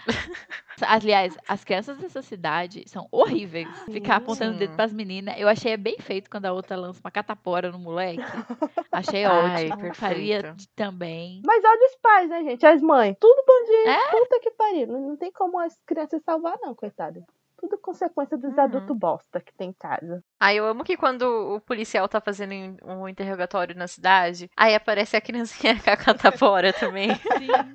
Aliás, 0.87 1.37
as 1.47 1.65
crianças 1.65 1.99
dessa 1.99 2.23
cidade 2.23 2.85
são 2.87 3.09
horríveis. 3.11 3.69
Ficar 3.91 4.17
apontando 4.17 4.57
o 4.57 4.59
dedo 4.59 4.75
pras 4.75 4.93
meninas. 4.93 5.35
Eu 5.39 5.49
achei 5.49 5.77
bem 5.77 5.97
feito 5.99 6.31
quando 6.31 6.47
a 6.47 6.53
outra 6.53 6.77
lança 6.77 7.01
uma 7.03 7.11
catapora 7.11 7.71
no 7.71 7.79
moleque. 7.79 8.23
Achei 8.91 9.25
Ai, 9.25 9.67
ótimo. 9.67 9.77
perfeito. 9.83 9.97
Faria 9.97 10.57
também. 10.75 11.43
Mas 11.45 11.63
olha 11.65 11.87
os 11.87 11.97
pais, 11.97 12.29
né, 12.29 12.43
gente? 12.43 12.67
As 12.67 12.81
mães. 12.81 13.17
Tudo 13.21 13.45
bandinho. 13.47 13.89
É? 13.89 14.11
Puta 14.11 14.41
que 14.41 14.51
pariu. 14.53 14.87
Não, 14.87 15.01
não 15.09 15.17
tem 15.17 15.31
como 15.31 15.59
as 15.59 15.79
crianças 15.87 16.23
salvar, 16.25 16.57
não, 16.61 16.75
coitada. 16.75 17.23
Tudo 17.61 17.77
consequência 17.79 18.37
dos 18.39 18.53
Uhum. 18.57 18.61
adultos 18.61 18.97
bosta 18.97 19.41
que 19.41 19.53
tem 19.57 19.71
em 19.71 19.73
casa. 19.73 20.23
Aí 20.41 20.57
eu 20.57 20.67
amo 20.67 20.85
que 20.85 20.97
quando 20.97 21.23
o 21.57 21.61
policial 21.61 22.09
tá 22.09 22.21
fazendo 22.21 22.53
um 22.85 23.09
interrogatório 23.09 23.75
na 23.77 23.89
cidade, 23.89 24.49
aí 24.57 24.75
aparece 24.75 25.17
a 25.17 25.21
criancinha 25.21 25.75
com 25.83 25.91
a 25.91 25.97
catapora 25.97 26.73
também. 26.73 27.09
Sim. 27.37 27.75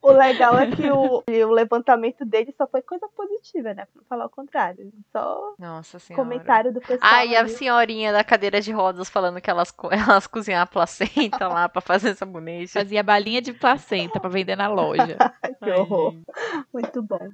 O 0.00 0.12
legal 0.12 0.56
é 0.58 0.70
que 0.70 0.88
o, 0.90 1.22
o 1.28 1.50
levantamento 1.52 2.24
dele 2.24 2.54
só 2.56 2.66
foi 2.68 2.80
coisa 2.82 3.08
positiva, 3.08 3.74
né? 3.74 3.84
Pra 3.86 4.00
não 4.00 4.04
falar 4.04 4.26
o 4.26 4.30
contrário. 4.30 4.90
Só 5.12 5.54
Nossa 5.58 5.98
senhora. 5.98 6.24
comentário 6.24 6.72
do 6.72 6.80
pessoal. 6.80 7.00
Ah, 7.02 7.24
e 7.24 7.36
a 7.36 7.46
senhorinha 7.48 8.12
da 8.12 8.22
cadeira 8.22 8.60
de 8.60 8.70
rodas 8.70 9.10
falando 9.10 9.40
que 9.40 9.50
elas, 9.50 9.74
elas 9.90 10.26
cozinham 10.28 10.62
a 10.62 10.66
placenta 10.66 11.48
lá 11.48 11.68
pra 11.68 11.80
fazer 11.80 12.14
sabonete. 12.14 12.72
Fazia 12.72 13.02
balinha 13.02 13.42
de 13.42 13.52
placenta 13.52 14.20
pra 14.20 14.30
vender 14.30 14.54
na 14.56 14.68
loja. 14.68 15.16
Ai, 15.42 15.54
que 15.54 15.70
Ai, 15.70 15.72
horror. 15.72 16.12
gente. 16.12 16.24
Muito 16.72 17.02
bom. 17.02 17.28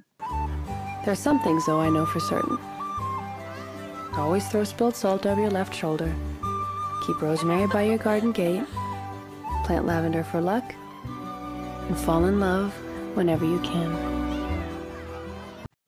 There's 1.05 1.19
some 1.19 1.39
things, 1.39 1.65
though, 1.65 1.79
I 1.79 1.89
know 1.89 2.05
for 2.05 2.19
certain. 2.19 2.57
Always 4.17 4.47
throw 4.49 4.63
spilled 4.63 4.95
salt 4.95 5.25
over 5.25 5.39
your 5.39 5.51
left 5.51 5.73
shoulder. 5.75 6.11
Keep 7.05 7.21
rosemary 7.21 7.67
by 7.67 7.83
your 7.83 7.97
garden 7.97 8.31
gate. 8.31 8.63
Plant 9.65 9.85
lavender 9.85 10.23
for 10.23 10.41
luck. 10.41 10.63
And 11.89 11.95
fall 11.95 12.25
in 12.25 12.39
love 12.39 12.73
whenever 13.15 13.45
you 13.45 13.59
can. 13.59 14.17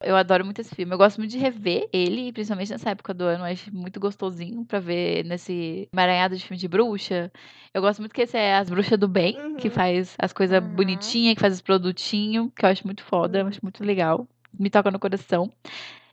Eu 0.02 0.16
adoro 0.16 0.46
muito 0.46 0.62
esse 0.62 0.74
filme. 0.74 0.94
Eu 0.94 0.98
gosto 0.98 1.18
muito 1.18 1.32
de 1.32 1.38
rever 1.38 1.90
ele, 1.92 2.32
principalmente 2.32 2.72
nessa 2.72 2.92
época 2.92 3.14
do 3.14 3.26
ano. 3.26 3.42
Eu 3.46 3.52
acho 3.52 3.76
muito 3.76 4.00
gostosinho 4.00 4.64
pra 4.64 4.80
ver 4.80 5.26
nesse 5.26 5.90
emaranhado 5.92 6.38
de 6.38 6.44
filme 6.44 6.58
de 6.58 6.68
bruxa. 6.70 7.30
Eu 7.74 7.82
gosto 7.82 8.00
muito 8.00 8.14
que 8.14 8.22
esse 8.22 8.38
é 8.38 8.56
As 8.56 8.70
Bruxas 8.70 8.98
do 8.98 9.08
Bem, 9.10 9.56
que 9.58 9.68
Uhum. 9.68 9.74
faz 9.74 10.16
as 10.18 10.32
coisas 10.32 10.64
Uhum. 10.64 10.70
bonitinhas, 10.70 11.34
que 11.36 11.42
faz 11.42 11.54
os 11.56 11.62
produtinhos, 11.62 12.50
que 12.56 12.64
eu 12.66 12.70
acho 12.70 12.86
muito 12.88 13.04
foda, 13.04 13.40
eu 13.40 13.48
acho 13.48 13.60
muito 13.62 13.84
legal. 13.84 14.26
Me 14.58 14.70
toca 14.70 14.92
no 14.92 15.00
coração. 15.00 15.52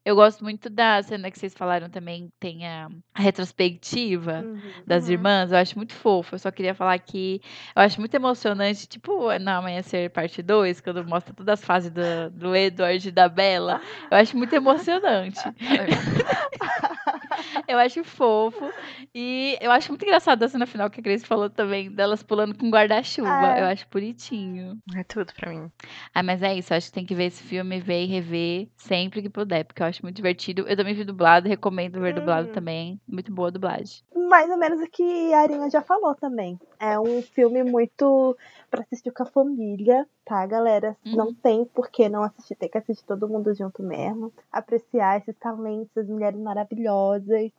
Eu 0.07 0.15
gosto 0.15 0.45
muito 0.45 0.71
da 0.71 1.03
cena 1.03 1.33
que 1.33 1.37
vocês 1.39 1.53
falaram 1.53 1.91
também, 1.91 2.31
tem 2.39 2.65
a, 2.65 2.89
a 3.13 3.21
retrospectiva 3.21 4.41
Uhum. 4.45 4.61
das 4.87 5.07
Uhum. 5.07 5.13
irmãs, 5.15 5.51
eu 5.51 5.59
acho 5.59 5.77
muito 5.77 5.93
fofo. 5.95 6.37
Eu 6.37 6.39
só 6.39 6.49
queria 6.53 6.77
falar 6.77 6.97
que 7.01 7.41
eu 7.75 7.83
acho 7.83 7.99
muito 7.99 8.15
emocionante, 8.15 8.87
tipo, 8.87 9.37
na 9.41 9.57
Amanhecer 9.57 10.09
Parte 10.11 10.43
2, 10.43 10.81
quando 10.81 11.05
mostra 11.05 11.35
todas 11.35 11.59
as 11.59 11.65
fases 11.65 11.91
do, 11.91 12.31
do 12.31 12.55
Edward 12.55 13.09
e 13.09 13.11
da 13.11 13.29
Bella. 13.29 13.81
Eu 14.09 14.17
acho 14.19 14.37
muito 14.37 14.53
emocionante. 14.55 15.41
eu 17.69 17.79
acho 17.79 18.05
fofo. 18.05 18.71
E 19.15 19.57
eu 19.61 19.71
acho 19.71 19.91
muito 19.91 20.05
engraçado 20.05 20.43
a 20.43 20.49
cena 20.49 20.67
final 20.67 20.91
que 20.91 21.01
a 21.01 21.03
Grace 21.03 21.25
falou 21.27 21.49
também, 21.51 21.91
delas 21.91 22.23
pulando 22.23 22.57
com 22.57 22.71
guarda-chuva. 22.71 23.57
É. 23.57 23.63
Eu 23.63 23.67
acho 23.67 23.87
bonitinho. 23.91 24.79
É 24.95 25.03
tudo 25.03 25.33
pra 25.35 25.51
mim. 25.51 25.71
Ah, 26.15 26.23
mas 26.23 26.43
é 26.43 26.55
isso, 26.55 26.73
eu 26.73 26.77
acho 26.77 26.89
que 26.89 26.93
tem 26.95 27.07
que 27.07 27.15
ver 27.15 27.25
esse 27.25 27.43
filme, 27.43 27.81
ver 27.81 28.05
e 28.05 28.07
rever 28.07 28.69
sempre 28.77 29.23
que 29.23 29.31
puder, 29.31 29.65
porque 29.65 29.83
eu 29.83 29.87
acho 29.87 29.96
muito 30.03 30.17
divertido. 30.17 30.67
Eu 30.69 30.77
também 30.77 30.95
vi 30.95 31.05
dublado, 31.05 31.49
recomendo 31.49 32.01
ver 32.01 32.15
dublado 32.15 32.49
Uhum. 32.49 32.55
também. 32.55 33.01
Muito 33.07 33.33
boa 33.33 33.49
a 33.49 33.51
dublagem. 33.51 34.03
Mais 34.29 34.51
ou 34.51 34.57
menos 34.57 34.81
o 34.81 34.91
que 34.91 35.33
a 35.33 35.41
Arinha 35.41 35.71
já 35.71 35.83
falou 35.83 36.15
também. 36.15 36.59
É 36.79 36.99
um 36.99 37.23
filme 37.23 37.63
muito 37.63 38.37
pra 38.71 38.83
assistir 38.83 39.11
com 39.13 39.23
a 39.23 39.27
família, 39.27 40.07
tá, 40.25 40.45
galera? 40.47 40.97
Uhum. 41.07 41.17
Não 41.17 41.35
tem 41.35 41.65
por 41.65 41.89
que 41.91 42.09
não 42.09 42.23
assistir, 42.23 42.55
tem 42.57 42.69
que 42.69 42.79
assistir 42.79 43.05
todo 43.05 43.29
mundo 43.29 43.55
junto 43.55 43.83
mesmo. 43.83 44.33
Apreciar 44.51 45.19
esses 45.19 45.37
talentos, 45.37 45.89
essas 45.97 46.09
mulheres 46.09 46.39
maravilhosas. 46.41 47.51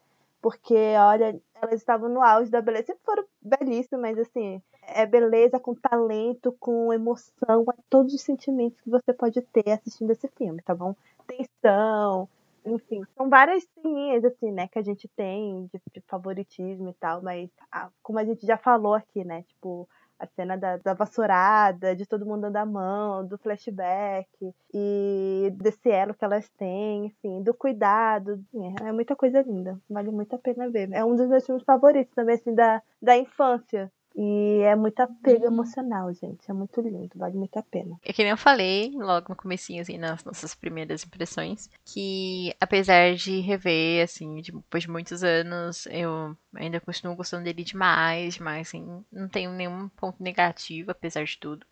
Porque, 0.42 0.76
olha, 1.00 1.40
elas 1.62 1.76
estavam 1.76 2.10
no 2.10 2.22
auge 2.22 2.52
da 2.52 2.62
beleza. 2.62 2.88
Sempre 2.88 3.02
foram 3.04 3.24
belíssimas, 3.42 4.02
mas 4.02 4.20
assim, 4.20 4.62
é 4.88 5.06
beleza 5.06 5.60
com 5.60 5.76
talento, 5.76 6.56
com 6.60 6.92
emoção, 6.94 7.66
é 7.70 7.82
todos 7.90 8.14
os 8.14 8.22
sentimentos 8.22 8.80
que 8.82 8.90
você 8.90 9.14
pode 9.14 9.42
ter 9.42 9.70
assistindo 9.72 10.12
esse 10.12 10.28
filme, 10.30 10.62
tá 10.62 10.74
bom? 10.74 10.96
Tensão, 11.28 12.30
enfim, 12.66 13.02
são 13.16 13.30
várias 13.30 13.64
ceninhas, 13.74 14.24
assim, 14.26 14.52
né, 14.52 14.68
que 14.68 14.80
a 14.80 14.82
gente 14.82 15.08
tem 15.10 15.70
de, 15.74 15.82
de 15.94 16.02
favoritismo 16.08 16.90
e 16.90 16.94
tal, 16.94 17.22
mas 17.22 17.50
ah, 17.72 17.90
como 18.02 18.20
a 18.20 18.26
gente 18.26 18.46
já 18.46 18.58
falou 18.58 18.94
aqui, 18.94 19.24
né, 19.24 19.44
tipo, 19.44 19.88
a 20.20 20.26
cena 20.28 20.58
da, 20.58 20.78
da 20.78 20.94
vassourada, 20.94 21.96
de 21.96 22.06
todo 22.06 22.26
mundo 22.26 22.42
dando 22.42 22.58
a 22.58 22.66
mão, 22.66 23.26
do 23.26 23.38
flashback, 23.38 24.28
e 24.74 25.54
desse 25.56 25.90
elo 25.90 26.14
que 26.14 26.26
elas 26.26 26.50
têm, 26.58 27.06
enfim, 27.06 27.42
do 27.44 27.54
cuidado, 27.54 28.44
é, 28.84 28.90
é 28.90 28.92
muita 28.92 29.16
coisa 29.16 29.42
linda, 29.42 29.80
vale 29.90 30.10
muito 30.10 30.36
a 30.36 30.40
pena 30.40 30.70
ver. 30.70 30.92
É 30.92 31.06
um 31.06 31.16
dos 31.16 31.28
meus 31.28 31.46
filmes 31.46 31.64
favoritos 31.64 32.14
também, 32.16 32.36
assim, 32.36 32.54
da, 32.54 32.82
da 33.02 33.16
infância. 33.18 33.92
E 34.20 34.62
é 34.64 34.76
muito 34.76 35.00
apego 35.00 35.46
emocional, 35.46 36.12
gente. 36.12 36.50
É 36.50 36.54
muito 36.54 36.82
lindo, 36.82 37.12
vale 37.16 37.38
muito 37.38 37.56
a 37.58 37.62
pena. 37.62 38.00
É 38.04 38.12
que 38.12 38.24
nem 38.24 38.32
eu 38.32 38.38
falei 38.38 38.92
logo 38.96 39.28
no 39.30 39.36
comecinho, 39.36 39.82
assim, 39.82 39.98
nas 40.00 40.24
nossas 40.24 40.56
primeiras 40.56 41.06
impressões, 41.06 41.70
que 41.86 42.52
apesar 42.60 43.14
de 43.14 43.40
rever, 43.42 44.04
assim, 44.04 44.42
de- 44.42 44.52
depois 44.52 44.84
de 44.84 44.90
muitos 44.90 45.24
anos, 45.24 45.86
eu 45.88 46.36
ainda 46.56 46.80
continuo 46.80 47.16
gostando 47.16 47.44
dele 47.44 47.64
demais, 47.64 48.34
demais, 48.36 48.68
assim, 48.68 49.06
não 49.12 49.28
tenho 49.30 49.52
nenhum 49.52 49.88
ponto 49.90 50.22
negativo, 50.22 50.90
apesar 50.90 51.24
de 51.24 51.38
tudo. 51.38 51.64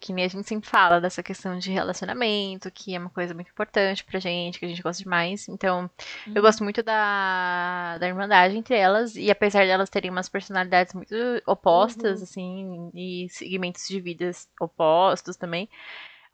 Que 0.00 0.12
nem 0.12 0.24
a 0.24 0.28
gente 0.28 0.46
sempre 0.46 0.68
fala 0.68 1.00
dessa 1.00 1.22
questão 1.22 1.58
de 1.58 1.70
relacionamento, 1.70 2.70
que 2.70 2.94
é 2.94 2.98
uma 2.98 3.10
coisa 3.10 3.34
muito 3.34 3.50
importante 3.50 4.04
pra 4.04 4.20
gente, 4.20 4.58
que 4.58 4.64
a 4.64 4.68
gente 4.68 4.82
gosta 4.82 5.02
demais. 5.02 5.48
Então, 5.48 5.90
eu 6.34 6.42
gosto 6.42 6.62
muito 6.62 6.82
da, 6.82 7.96
da 7.98 8.06
irmandade 8.06 8.56
entre 8.56 8.74
elas, 8.76 9.16
e 9.16 9.30
apesar 9.30 9.66
delas 9.66 9.90
terem 9.90 10.10
umas 10.10 10.28
personalidades 10.28 10.94
muito 10.94 11.14
opostas, 11.46 12.22
assim, 12.22 12.90
e 12.94 13.26
segmentos 13.30 13.86
de 13.88 14.00
vidas 14.00 14.48
opostos 14.60 15.36
também, 15.36 15.68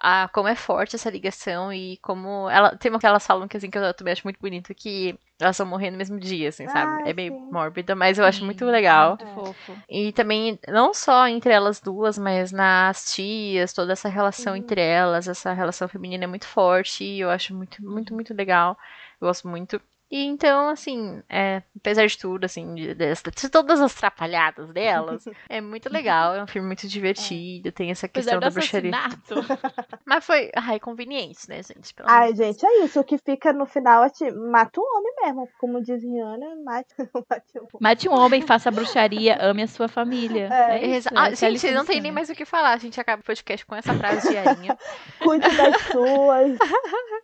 a, 0.02 0.28
como 0.30 0.48
é 0.48 0.56
forte 0.56 0.96
essa 0.96 1.10
ligação 1.10 1.72
e 1.72 1.98
como 1.98 2.50
ela 2.50 2.76
tem 2.76 2.90
uma 2.90 2.98
que 3.00 3.06
elas 3.06 3.26
falam 3.26 3.48
que 3.48 3.56
assim 3.56 3.70
que 3.70 3.78
eu 3.78 3.94
também 3.94 4.12
acho 4.12 4.24
muito 4.26 4.40
bonito 4.40 4.74
que 4.74 5.18
elas 5.40 5.58
vão 5.58 5.66
morrer 5.68 5.90
no 5.90 5.98
mesmo 5.98 6.18
dia, 6.20 6.48
assim, 6.50 6.68
sabe? 6.68 6.98
Ah, 6.98 7.04
é 7.04 7.12
meio 7.12 7.34
sim. 7.34 7.50
mórbida, 7.50 7.94
mas 7.96 8.18
eu 8.18 8.24
acho 8.24 8.44
Sim, 8.44 8.46
muito 8.46 8.64
legal. 8.66 9.18
Muito 9.18 9.26
fofo. 9.26 9.82
E 9.88 10.12
também, 10.12 10.58
não 10.68 10.94
só 10.94 11.26
entre 11.28 11.52
elas 11.52 11.80
duas, 11.80 12.18
mas 12.18 12.52
nas 12.52 13.12
tias, 13.14 13.72
toda 13.72 13.92
essa 13.92 14.08
relação 14.08 14.56
entre 14.56 14.80
elas, 14.80 15.28
essa 15.28 15.52
relação 15.52 15.88
feminina 15.88 16.24
é 16.24 16.26
muito 16.26 16.46
forte 16.46 17.04
e 17.04 17.20
eu 17.20 17.30
acho 17.30 17.54
muito, 17.54 17.82
muito, 17.84 18.14
muito 18.14 18.34
legal. 18.34 18.76
Eu 19.20 19.28
gosto 19.28 19.48
muito. 19.48 19.80
E 20.14 20.26
então, 20.26 20.68
assim, 20.68 21.22
é, 21.26 21.62
apesar 21.74 22.06
de 22.06 22.18
tudo, 22.18 22.44
assim, 22.44 22.74
de, 22.74 22.94
dessa- 22.94 23.30
de 23.30 23.48
todas 23.48 23.80
as 23.80 23.96
atrapalhadas 23.96 24.68
delas, 24.68 25.24
é 25.48 25.58
muito 25.58 25.90
legal, 25.90 26.34
é 26.34 26.42
um 26.42 26.46
filme 26.46 26.66
muito 26.66 26.86
divertido, 26.86 27.72
tem 27.72 27.90
essa 27.90 28.06
questão 28.06 28.38
da 28.38 28.50
bruxaria. 28.50 28.92
Mas 30.04 30.22
foi, 30.26 30.50
ai, 30.54 30.78
conveniente, 30.78 31.48
né, 31.48 31.62
gente? 31.62 31.94
Pelo 31.94 32.10
Ai, 32.10 32.32
de 32.32 32.38
Deus. 32.40 32.56
gente, 32.60 32.66
é 32.66 32.84
isso. 32.84 33.00
O 33.00 33.04
que 33.04 33.16
fica 33.16 33.54
no 33.54 33.64
final 33.64 34.04
é 34.04 34.10
te 34.10 34.30
mata 34.30 34.78
o 34.78 34.84
homem 34.84 35.12
mesmo. 35.22 35.48
Como 35.58 35.82
diz 35.82 36.02
Rihanna, 36.02 36.56
mate, 36.62 36.94
mate 37.30 37.56
o 37.56 37.60
homem. 37.60 37.68
Mate 37.80 38.08
um 38.10 38.12
homem, 38.12 38.42
faça 38.42 38.70
bruxaria, 38.70 39.38
ame 39.40 39.62
a 39.62 39.66
sua 39.66 39.88
família. 39.88 40.48
É, 40.52 40.76
É, 40.78 40.86
isso. 40.98 41.08
Ah, 41.14 41.30
é 41.30 41.32
a 41.32 41.34
gente, 41.34 41.70
não 41.70 41.86
tem 41.86 42.02
nem 42.02 42.12
mais 42.12 42.28
o 42.28 42.34
que 42.34 42.44
falar. 42.44 42.72
A 42.74 42.76
gente 42.78 43.00
acaba 43.00 43.22
o 43.22 43.24
podcast 43.24 43.64
com 43.64 43.74
essa 43.74 43.94
frase 43.94 44.28
de 44.28 44.36
Arinha. 44.36 44.76
Cuide 45.20 45.48
das 45.56 45.80
suas. 45.84 46.58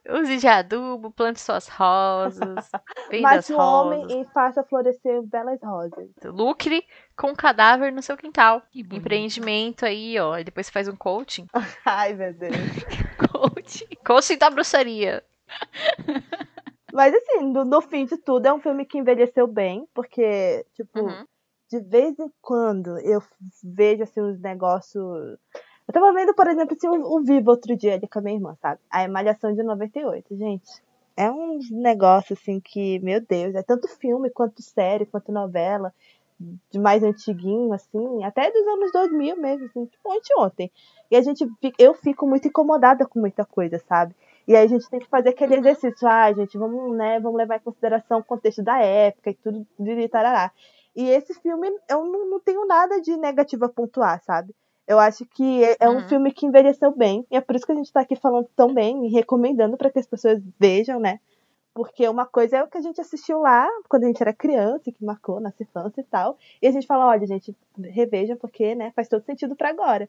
Use 0.09 0.39
de 0.39 0.47
adubo, 0.49 1.11
plante 1.11 1.39
suas 1.41 1.68
rosas, 1.68 2.70
Mate 3.20 3.52
o 3.52 3.58
homem 3.58 4.20
e 4.20 4.24
faça 4.32 4.62
florescer 4.64 5.22
belas 5.22 5.60
rosas. 5.62 6.08
Lucre 6.24 6.84
com 7.16 7.34
cadáver 7.34 7.92
no 7.92 8.02
seu 8.02 8.16
quintal. 8.16 8.62
Empreendimento 8.74 9.84
aí, 9.84 10.18
ó. 10.18 10.38
E 10.38 10.44
depois 10.44 10.66
você 10.66 10.72
faz 10.72 10.88
um 10.88 10.96
coaching. 10.96 11.46
Ai, 11.84 12.14
meu 12.14 12.32
Deus. 12.32 12.54
Coach. 13.30 13.86
Coaching 14.04 14.38
da 14.38 14.50
bruxaria. 14.50 15.24
Mas 16.92 17.14
assim, 17.14 17.40
no, 17.52 17.64
no 17.64 17.80
fim 17.82 18.06
de 18.06 18.16
tudo, 18.16 18.46
é 18.46 18.52
um 18.52 18.60
filme 18.60 18.84
que 18.84 18.98
envelheceu 18.98 19.46
bem, 19.46 19.86
porque, 19.94 20.64
tipo, 20.74 21.00
Uhum. 21.00 21.24
de 21.70 21.80
vez 21.80 22.18
em 22.18 22.30
quando 22.40 22.98
eu 23.00 23.22
vejo 23.62 24.02
assim 24.04 24.20
uns 24.20 24.40
negócios. 24.40 25.38
Eu 25.86 25.92
tava 25.94 26.12
vendo, 26.12 26.34
por 26.34 26.46
exemplo, 26.46 26.74
assim, 26.76 26.88
o, 26.88 27.16
o 27.18 27.22
Vivo 27.24 27.50
outro 27.50 27.76
dia 27.76 27.94
ali 27.94 28.08
com 28.08 28.18
a 28.18 28.22
minha 28.22 28.36
irmã, 28.36 28.56
sabe? 28.60 28.80
A 28.90 29.06
Malhação 29.06 29.54
de 29.54 29.62
98, 29.62 30.36
gente. 30.36 30.82
É 31.18 31.28
um 31.30 31.58
negócio 31.72 32.34
assim 32.34 32.60
que, 32.60 32.98
meu 33.00 33.20
Deus, 33.20 33.54
é 33.56 33.62
tanto 33.62 33.88
filme 33.88 34.30
quanto 34.30 34.62
série, 34.62 35.04
quanto 35.04 35.32
novela. 35.32 35.92
de 36.72 36.78
mais 36.80 37.02
antiguinho, 37.04 37.72
assim, 37.72 38.24
até 38.24 38.50
dos 38.52 38.66
anos 38.68 38.92
2000 38.92 39.36
mesmo, 39.36 39.66
assim, 39.66 39.86
tipo 39.86 40.12
anteontem. 40.12 40.70
E 41.10 41.16
a 41.16 41.22
gente, 41.22 41.46
eu 41.78 41.94
fico 41.94 42.26
muito 42.28 42.48
incomodada 42.48 43.06
com 43.06 43.20
muita 43.20 43.44
coisa, 43.46 43.78
sabe? 43.88 44.14
E 44.48 44.56
aí 44.56 44.64
a 44.64 44.68
gente 44.68 44.88
tem 44.90 45.00
que 45.00 45.08
fazer 45.08 45.30
aquele 45.30 45.56
exercício, 45.56 46.08
ah, 46.08 46.32
gente, 46.32 46.58
vamos, 46.58 46.96
né, 46.96 47.20
vamos 47.20 47.38
levar 47.38 47.56
em 47.58 47.60
consideração 47.60 48.20
o 48.20 48.24
contexto 48.24 48.62
da 48.62 48.80
época 48.80 49.30
e 49.30 49.34
tudo 49.36 49.66
de 49.78 50.08
tarará. 50.08 50.52
E 50.96 51.08
esse 51.10 51.34
filme, 51.42 51.68
eu 51.88 52.04
não, 52.04 52.30
não 52.30 52.40
tenho 52.40 52.66
nada 52.66 53.00
de 53.00 53.16
negativo 53.16 53.64
a 53.66 53.68
pontuar, 53.70 54.22
sabe? 54.24 54.54
Eu 54.89 54.99
acho 54.99 55.26
que 55.26 55.62
é, 55.64 55.76
é 55.80 55.91
um 55.91 55.97
Uhum. 55.97 56.09
filme 56.09 56.32
que 56.32 56.47
envelheceu 56.47 56.91
bem, 56.97 57.26
e 57.30 57.36
é 57.36 57.41
por 57.43 57.55
isso 57.55 57.66
que 57.66 57.72
a 57.72 57.76
gente 57.76 57.93
tá 57.93 58.01
aqui 58.01 58.16
falando 58.16 58.49
tão 58.57 58.72
bem 58.74 59.07
e 59.07 59.11
recomendando 59.11 59.76
para 59.76 59.91
que 59.91 59.99
as 60.01 60.07
pessoas 60.07 60.41
vejam, 60.59 60.99
né? 60.99 61.20
Porque 61.74 62.09
uma 62.09 62.26
coisa 62.26 62.57
é 62.59 62.62
o 62.62 62.68
que 62.68 62.78
a 62.78 62.80
gente 62.80 63.01
assistiu 63.01 63.41
lá 63.41 63.68
quando 63.89 64.05
a 64.05 64.07
gente 64.09 64.20
era 64.22 64.32
criança, 64.32 64.91
que 64.91 65.05
marcou 65.05 65.41
nossa 65.41 65.62
infância 65.62 66.01
e 66.01 66.05
tal. 66.05 66.36
E 66.62 66.66
a 66.66 66.72
gente 66.72 66.86
fala, 66.86 67.07
olha, 67.07 67.26
gente, 67.26 67.55
reveja 67.78 68.34
porque, 68.36 68.74
né, 68.74 68.93
faz 68.97 69.09
todo 69.09 69.22
sentido 69.24 69.55
para 69.55 69.68
agora. 69.70 70.09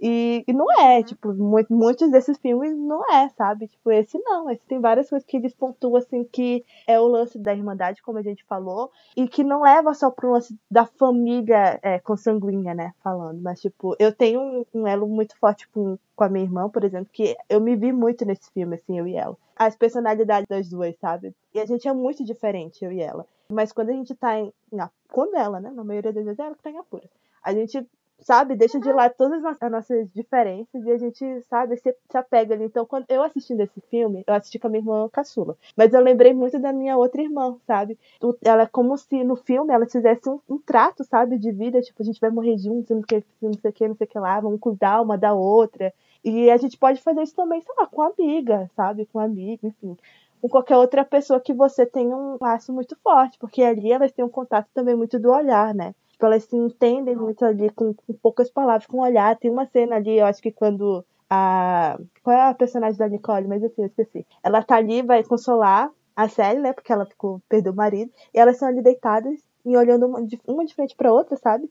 E, 0.00 0.42
e 0.48 0.52
não 0.52 0.66
é, 0.80 1.02
tipo, 1.02 1.32
mu- 1.34 1.64
muitos 1.68 2.10
desses 2.10 2.38
filmes 2.38 2.76
não 2.76 3.04
é, 3.12 3.28
sabe? 3.30 3.68
Tipo, 3.68 3.90
esse 3.90 4.18
não. 4.18 4.48
Esse 4.50 4.62
tem 4.66 4.80
várias 4.80 5.10
coisas 5.10 5.26
que 5.26 5.36
eles 5.36 5.52
pontuam, 5.54 5.96
assim, 5.96 6.24
que 6.24 6.64
é 6.86 6.98
o 6.98 7.06
lance 7.06 7.38
da 7.38 7.52
irmandade, 7.54 8.02
como 8.02 8.18
a 8.18 8.22
gente 8.22 8.42
falou, 8.44 8.90
e 9.16 9.28
que 9.28 9.44
não 9.44 9.62
leva 9.62 9.92
só 9.92 10.10
pro 10.10 10.32
lance 10.32 10.58
da 10.70 10.86
família 10.86 11.78
é, 11.82 11.98
consanguínea, 11.98 12.74
né? 12.74 12.92
Falando. 13.02 13.40
Mas, 13.42 13.60
tipo, 13.60 13.94
eu 13.98 14.12
tenho 14.12 14.40
um, 14.40 14.64
um 14.74 14.86
elo 14.86 15.06
muito 15.06 15.36
forte 15.36 15.68
com, 15.68 15.98
com 16.16 16.24
a 16.24 16.28
minha 16.28 16.44
irmã, 16.44 16.68
por 16.68 16.82
exemplo, 16.84 17.08
que 17.12 17.36
eu 17.48 17.60
me 17.60 17.76
vi 17.76 17.92
muito 17.92 18.24
nesse 18.24 18.50
filme, 18.52 18.76
assim, 18.76 18.98
eu 18.98 19.06
e 19.06 19.14
ela. 19.16 19.36
As 19.56 19.76
personalidades 19.76 20.48
das 20.48 20.68
duas, 20.70 20.96
sabe? 20.98 21.34
E 21.52 21.60
a 21.60 21.66
gente 21.66 21.86
é 21.86 21.92
muito 21.92 22.24
diferente, 22.24 22.82
eu 22.84 22.90
e 22.90 23.00
ela. 23.02 23.26
Mas 23.50 23.72
quando 23.72 23.90
a 23.90 23.92
gente 23.92 24.14
tá 24.14 24.38
em. 24.38 24.50
em 24.72 24.80
a- 24.80 24.90
quando 25.12 25.34
ela, 25.36 25.60
né? 25.60 25.70
Na 25.70 25.84
maioria 25.84 26.12
das 26.12 26.24
vezes 26.24 26.38
é 26.38 26.42
ela 26.44 26.54
que 26.54 26.62
tá 26.62 26.70
em 26.70 26.78
apura. 26.78 27.04
A 27.42 27.52
gente 27.52 27.86
sabe, 28.22 28.56
deixa 28.56 28.78
de 28.80 28.92
lado 28.92 29.14
todas 29.16 29.44
as 29.44 29.60
as 29.60 29.70
nossas 29.70 30.10
diferenças 30.12 30.84
e 30.84 30.90
a 30.90 30.96
gente, 30.96 31.42
sabe, 31.42 31.76
se, 31.76 31.94
se 32.10 32.16
apega 32.16 32.54
ali. 32.54 32.64
Então, 32.64 32.86
quando 32.86 33.04
eu 33.08 33.22
assistindo 33.22 33.60
esse 33.60 33.80
filme, 33.82 34.24
eu 34.26 34.34
assisti 34.34 34.58
com 34.58 34.66
a 34.68 34.70
minha 34.70 34.80
irmã 34.80 35.08
caçula. 35.12 35.56
Mas 35.76 35.92
eu 35.92 36.00
lembrei 36.00 36.32
muito 36.32 36.58
da 36.58 36.72
minha 36.72 36.96
outra 36.96 37.22
irmã, 37.22 37.56
sabe? 37.66 37.98
Ela 38.42 38.62
é 38.62 38.66
como 38.66 38.96
se 38.96 39.22
no 39.22 39.36
filme 39.36 39.72
ela 39.72 39.86
fizesse 39.86 40.28
um, 40.28 40.40
um 40.48 40.58
trato, 40.58 41.04
sabe, 41.04 41.38
de 41.38 41.52
vida, 41.52 41.80
tipo, 41.82 42.02
a 42.02 42.04
gente 42.04 42.20
vai 42.20 42.30
morrer 42.30 42.56
juntos, 42.58 42.90
não 42.96 43.02
sei 43.08 43.24
não 43.40 43.52
sei 43.54 43.70
o 43.70 43.72
que, 43.74 43.88
não 43.88 43.96
sei 43.96 44.06
o 44.06 44.08
que 44.10 44.18
lá, 44.18 44.40
vamos 44.40 44.60
cuidar 44.60 45.00
uma 45.02 45.16
da 45.18 45.34
outra. 45.34 45.92
E 46.24 46.50
a 46.50 46.56
gente 46.56 46.76
pode 46.76 47.00
fazer 47.00 47.22
isso 47.22 47.34
também, 47.34 47.60
sei 47.62 47.74
lá, 47.78 47.86
com 47.86 48.02
amiga, 48.02 48.70
sabe? 48.76 49.06
Com 49.06 49.18
amigo, 49.18 49.66
enfim. 49.66 49.96
Com 50.40 50.48
qualquer 50.48 50.76
outra 50.76 51.04
pessoa 51.04 51.40
que 51.40 51.52
você 51.52 51.84
tenha 51.84 52.16
um 52.16 52.38
laço 52.40 52.72
muito 52.72 52.96
forte, 53.02 53.38
porque 53.38 53.62
ali 53.62 53.92
elas 53.92 54.12
têm 54.12 54.24
um 54.24 54.28
contato 54.28 54.68
também 54.72 54.94
muito 54.94 55.18
do 55.18 55.30
olhar, 55.30 55.74
né? 55.74 55.94
Tipo, 56.12 56.26
elas 56.26 56.44
se 56.44 56.56
entendem 56.56 57.16
muito 57.16 57.44
ali 57.44 57.70
com, 57.70 57.94
com 57.94 58.12
poucas 58.14 58.50
palavras, 58.50 58.86
com 58.86 59.00
olhar. 59.00 59.36
Tem 59.38 59.50
uma 59.50 59.66
cena 59.66 59.96
ali, 59.96 60.18
eu 60.18 60.26
acho 60.26 60.42
que 60.42 60.52
quando 60.52 61.04
a. 61.28 61.98
Qual 62.22 62.36
é 62.36 62.50
a 62.50 62.54
personagem 62.54 62.98
da 62.98 63.08
Nicole? 63.08 63.48
Mas 63.48 63.62
enfim, 63.62 63.82
eu 63.82 63.86
esqueci. 63.86 64.26
Ela 64.42 64.62
tá 64.62 64.76
ali, 64.76 65.02
vai 65.02 65.22
consolar 65.24 65.90
a 66.16 66.28
Sally, 66.28 66.60
né? 66.60 66.72
Porque 66.72 66.92
ela 66.92 67.06
ficou, 67.06 67.40
perdeu 67.48 67.72
o 67.72 67.76
marido. 67.76 68.10
E 68.34 68.38
elas 68.38 68.56
estão 68.56 68.68
ali 68.68 68.82
deitadas 68.82 69.40
e 69.64 69.76
olhando 69.76 70.06
uma 70.06 70.26
de, 70.26 70.40
uma 70.46 70.64
de 70.64 70.74
frente 70.74 70.96
pra 70.96 71.12
outra, 71.12 71.36
sabe? 71.36 71.70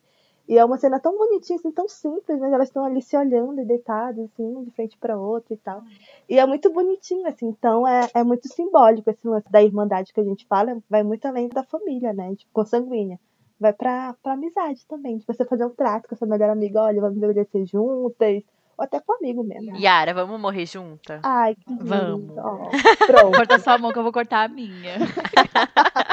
E 0.50 0.58
é 0.58 0.66
uma 0.66 0.80
cena 0.80 1.00
tão 1.00 1.16
bonitinha, 1.16 1.60
assim, 1.60 1.72
tão 1.72 1.88
simples, 1.88 2.40
mas 2.40 2.52
elas 2.52 2.70
estão 2.70 2.84
ali 2.84 3.04
se 3.04 3.16
olhando 3.16 3.62
e 3.62 3.66
deitadas, 3.66 4.26
assim, 4.26 4.64
de 4.64 4.72
frente 4.72 4.98
pra 4.98 5.16
outra 5.16 5.54
e 5.54 5.58
tal. 5.58 5.84
E 6.28 6.40
é 6.40 6.46
muito 6.48 6.74
bonitinho, 6.74 7.28
assim, 7.28 7.50
então 7.50 7.88
é, 7.88 8.10
é 8.16 8.24
muito 8.24 8.48
simbólico 8.52 9.12
esse 9.12 9.28
lance 9.28 9.48
da 9.52 9.62
irmandade 9.62 10.12
que 10.12 10.20
a 10.20 10.24
gente 10.24 10.48
fala, 10.48 10.76
vai 10.90 11.04
muito 11.04 11.24
além 11.28 11.50
da 11.50 11.64
família, 11.64 12.12
né? 12.14 12.36
Tipo, 12.36 12.52
consanguínea. 12.52 13.20
Vai 13.60 13.74
pra, 13.74 14.16
pra 14.24 14.34
amizade 14.34 14.84
também, 14.88 15.20
de 15.20 15.26
você 15.28 15.46
fazer 15.46 15.66
um 15.66 15.70
trato 15.70 16.08
com 16.08 16.16
a 16.16 16.18
sua 16.18 16.28
melhor 16.28 16.50
amiga, 16.50 16.82
olha, 16.82 17.00
vamos 17.00 17.18
envelhecer 17.18 17.68
juntas, 17.68 18.42
ou 18.76 18.84
até 18.84 19.00
com 19.00 19.14
amigo 19.18 19.44
mesmo. 19.44 19.78
Yara, 19.78 20.16
vamos 20.16 20.42
morrer 20.42 20.66
junta? 20.66 21.20
Ai, 21.22 21.54
que 21.54 21.70
lindo. 21.70 21.86
Vamos. 21.86 22.38
Ó, 22.40 22.70
pronto, 23.06 23.36
Corta 23.36 23.60
sua 23.60 23.78
mão 23.78 23.92
que 23.92 24.00
eu 24.00 24.04
vou 24.04 24.12
cortar 24.12 24.46
a 24.46 24.48
minha. 24.48 24.96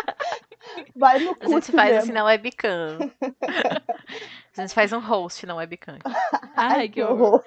vai 0.97 1.19
no 1.21 1.37
A 1.41 1.49
gente 1.49 1.73
faz 1.73 1.91
mesmo. 1.91 1.99
assim 2.03 2.13
na 2.13 2.25
webcam. 2.25 2.99
A 4.57 4.63
gente 4.63 4.73
faz 4.75 4.91
um 4.93 5.01
host 5.01 5.45
na 5.45 5.55
webcam. 5.55 5.99
Ai, 6.57 6.89
que 6.89 7.03
horror. 7.03 7.45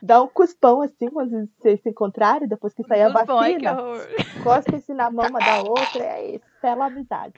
Dá 0.00 0.22
um 0.22 0.28
cuspão 0.28 0.82
assim 0.82 1.08
quando 1.10 1.48
vocês 1.58 1.80
se 1.82 1.88
encontrarem, 1.90 2.46
depois 2.48 2.72
que 2.72 2.84
sair 2.84 3.02
a 3.02 3.06
ai, 3.06 3.12
vacina. 3.12 3.72
horror. 3.80 4.06
Cospe 4.44 4.76
assim 4.76 4.94
na 4.94 5.10
mama 5.10 5.40
da 5.40 5.62
outra, 5.62 6.04
é 6.04 6.36
isso. 6.36 6.44
Bela 6.62 6.86
amizade. 6.86 7.34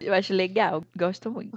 Eu 0.00 0.12
acho 0.14 0.32
legal, 0.32 0.82
gosto 0.96 1.30
muito. 1.30 1.56